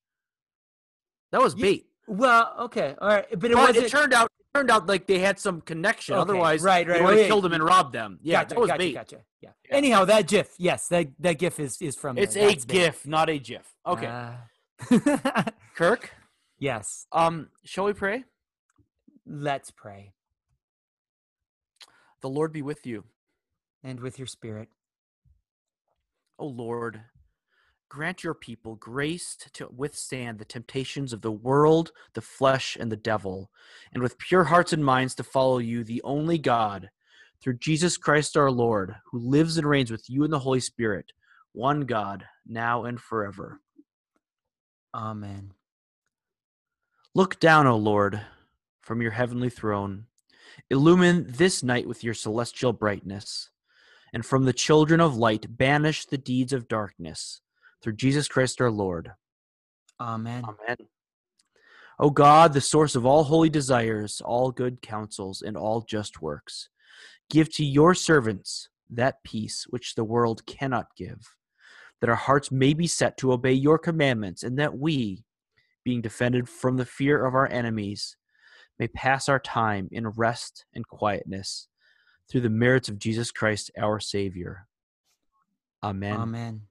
that 1.32 1.40
was 1.42 1.54
bait 1.56 1.86
Well, 2.06 2.54
okay, 2.60 2.94
all 3.00 3.08
right, 3.08 3.26
but 3.36 3.50
it 3.50 3.54
but 3.54 3.68
wasn't. 3.68 3.86
it 3.86 3.90
turned 3.90 4.14
out 4.14 4.30
it 4.38 4.46
turned 4.56 4.70
out 4.70 4.86
like 4.86 5.06
they 5.06 5.18
had 5.18 5.38
some 5.40 5.60
connection 5.60 6.14
Okay, 6.14 6.20
otherwise 6.22 6.62
right, 6.62 6.86
right, 6.86 6.98
they 6.98 7.04
would 7.04 7.10
have 7.10 7.18
right, 7.20 7.26
killed 7.26 7.44
him 7.44 7.52
and 7.54 7.62
robbed 7.64 7.92
them 7.92 8.18
yeah 8.22 8.44
gotcha, 8.44 8.48
that 8.54 8.60
was 8.60 8.68
gotcha, 8.68 8.78
bait 8.78 8.94
gotcha. 8.94 9.16
Yeah. 9.40 9.50
Yeah. 9.70 9.76
Anyhow, 9.76 10.04
that 10.06 10.26
GIF, 10.26 10.54
yes, 10.58 10.88
that 10.88 11.08
that 11.20 11.38
GIF 11.38 11.60
is 11.60 11.80
is 11.80 11.94
from. 11.94 12.18
It's 12.18 12.34
there. 12.34 12.48
a 12.48 12.50
That's. 12.50 12.64
GIF, 12.64 13.06
not 13.06 13.30
a 13.30 13.38
GIF. 13.38 13.72
Okay, 13.86 14.06
Uh, 14.06 15.44
Kirk. 15.76 16.10
yes. 16.58 17.06
Um, 17.12 17.50
shall 17.64 17.84
we 17.84 17.92
pray? 17.92 18.24
Let's 19.26 19.70
pray, 19.70 20.12
The 22.20 22.28
Lord 22.28 22.52
be 22.52 22.62
with 22.62 22.86
you. 22.86 23.04
and 23.82 24.00
with 24.00 24.18
your 24.18 24.26
spirit. 24.26 24.68
O 26.38 26.46
Lord, 26.46 27.02
grant 27.88 28.24
your 28.24 28.34
people 28.34 28.74
grace 28.74 29.36
to 29.52 29.68
withstand 29.74 30.38
the 30.38 30.44
temptations 30.44 31.12
of 31.12 31.22
the 31.22 31.32
world, 31.32 31.92
the 32.14 32.20
flesh, 32.20 32.76
and 32.78 32.90
the 32.90 32.96
devil, 32.96 33.50
and 33.92 34.02
with 34.02 34.18
pure 34.18 34.44
hearts 34.44 34.72
and 34.72 34.84
minds 34.84 35.14
to 35.16 35.24
follow 35.24 35.58
you, 35.58 35.84
the 35.84 36.02
only 36.02 36.38
God, 36.38 36.90
through 37.40 37.58
Jesus 37.58 37.96
Christ 37.96 38.36
our 38.36 38.50
Lord, 38.50 38.96
who 39.10 39.18
lives 39.18 39.56
and 39.56 39.66
reigns 39.68 39.90
with 39.90 40.10
you 40.10 40.24
in 40.24 40.30
the 40.30 40.40
Holy 40.40 40.60
Spirit, 40.60 41.12
one 41.52 41.82
God, 41.82 42.24
now 42.46 42.84
and 42.84 43.00
forever. 43.00 43.60
Amen. 44.92 45.52
Look 47.14 47.40
down, 47.40 47.66
O 47.66 47.76
Lord, 47.76 48.20
from 48.82 49.02
your 49.02 49.12
heavenly 49.12 49.50
throne. 49.50 50.07
Illumine 50.70 51.26
this 51.28 51.62
night 51.62 51.86
with 51.86 52.04
your 52.04 52.14
celestial 52.14 52.72
brightness. 52.72 53.50
And 54.12 54.24
from 54.24 54.44
the 54.44 54.52
children 54.52 55.00
of 55.00 55.16
light, 55.16 55.46
banish 55.56 56.06
the 56.06 56.18
deeds 56.18 56.52
of 56.52 56.68
darkness. 56.68 57.40
Through 57.82 57.96
Jesus 57.96 58.28
Christ 58.28 58.60
our 58.60 58.70
Lord. 58.70 59.12
Amen. 60.00 60.44
Amen. 60.44 60.76
O 61.98 62.10
God, 62.10 62.52
the 62.52 62.60
source 62.60 62.94
of 62.94 63.04
all 63.04 63.24
holy 63.24 63.50
desires, 63.50 64.22
all 64.24 64.52
good 64.52 64.80
counsels, 64.80 65.42
and 65.42 65.56
all 65.56 65.82
just 65.82 66.22
works, 66.22 66.68
give 67.28 67.52
to 67.54 67.64
your 67.64 67.92
servants 67.94 68.68
that 68.88 69.22
peace 69.24 69.66
which 69.68 69.94
the 69.94 70.04
world 70.04 70.46
cannot 70.46 70.86
give, 70.96 71.34
that 72.00 72.08
our 72.08 72.16
hearts 72.16 72.52
may 72.52 72.72
be 72.72 72.86
set 72.86 73.16
to 73.18 73.32
obey 73.32 73.52
your 73.52 73.78
commandments, 73.78 74.44
and 74.44 74.58
that 74.58 74.78
we, 74.78 75.24
being 75.84 76.00
defended 76.00 76.48
from 76.48 76.76
the 76.76 76.84
fear 76.84 77.24
of 77.24 77.34
our 77.34 77.50
enemies, 77.50 78.16
may 78.78 78.88
pass 78.88 79.28
our 79.28 79.40
time 79.40 79.88
in 79.90 80.06
rest 80.08 80.64
and 80.74 80.86
quietness 80.86 81.68
through 82.28 82.42
the 82.42 82.50
merits 82.50 82.88
of 82.88 82.98
Jesus 82.98 83.30
Christ 83.30 83.70
our 83.78 84.00
Savior. 84.00 84.66
Amen. 85.82 86.16
Amen. 86.16 86.62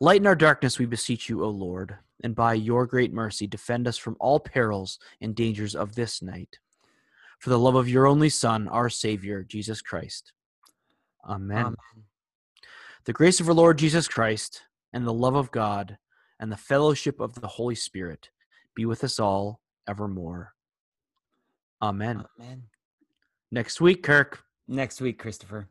Lighten 0.00 0.26
our 0.26 0.34
darkness, 0.34 0.78
we 0.78 0.86
beseech 0.86 1.28
you, 1.28 1.42
O 1.42 1.48
Lord, 1.48 1.96
and 2.22 2.34
by 2.34 2.54
your 2.54 2.86
great 2.86 3.12
mercy 3.12 3.46
defend 3.46 3.88
us 3.88 3.96
from 3.96 4.16
all 4.20 4.38
perils 4.38 4.98
and 5.20 5.34
dangers 5.34 5.74
of 5.74 5.94
this 5.94 6.20
night. 6.20 6.58
For 7.38 7.50
the 7.50 7.58
love 7.58 7.74
of 7.74 7.88
your 7.88 8.06
only 8.06 8.28
Son, 8.28 8.68
our 8.68 8.88
Savior, 8.88 9.42
Jesus 9.42 9.80
Christ. 9.80 10.32
Amen. 11.26 11.58
Amen. 11.58 11.76
The 13.04 13.12
grace 13.12 13.40
of 13.40 13.48
our 13.48 13.54
Lord 13.54 13.78
Jesus 13.78 14.08
Christ, 14.08 14.62
and 14.92 15.06
the 15.06 15.12
love 15.12 15.34
of 15.34 15.50
God, 15.50 15.98
and 16.40 16.50
the 16.50 16.56
fellowship 16.56 17.20
of 17.20 17.34
the 17.34 17.46
Holy 17.46 17.74
Spirit 17.74 18.30
be 18.74 18.86
with 18.86 19.04
us 19.04 19.20
all 19.20 19.60
evermore. 19.88 20.53
Amen. 21.84 22.24
Amen. 22.40 22.62
Next 23.52 23.78
week, 23.78 24.02
Kirk. 24.02 24.42
Next 24.66 25.02
week, 25.02 25.18
Christopher. 25.18 25.68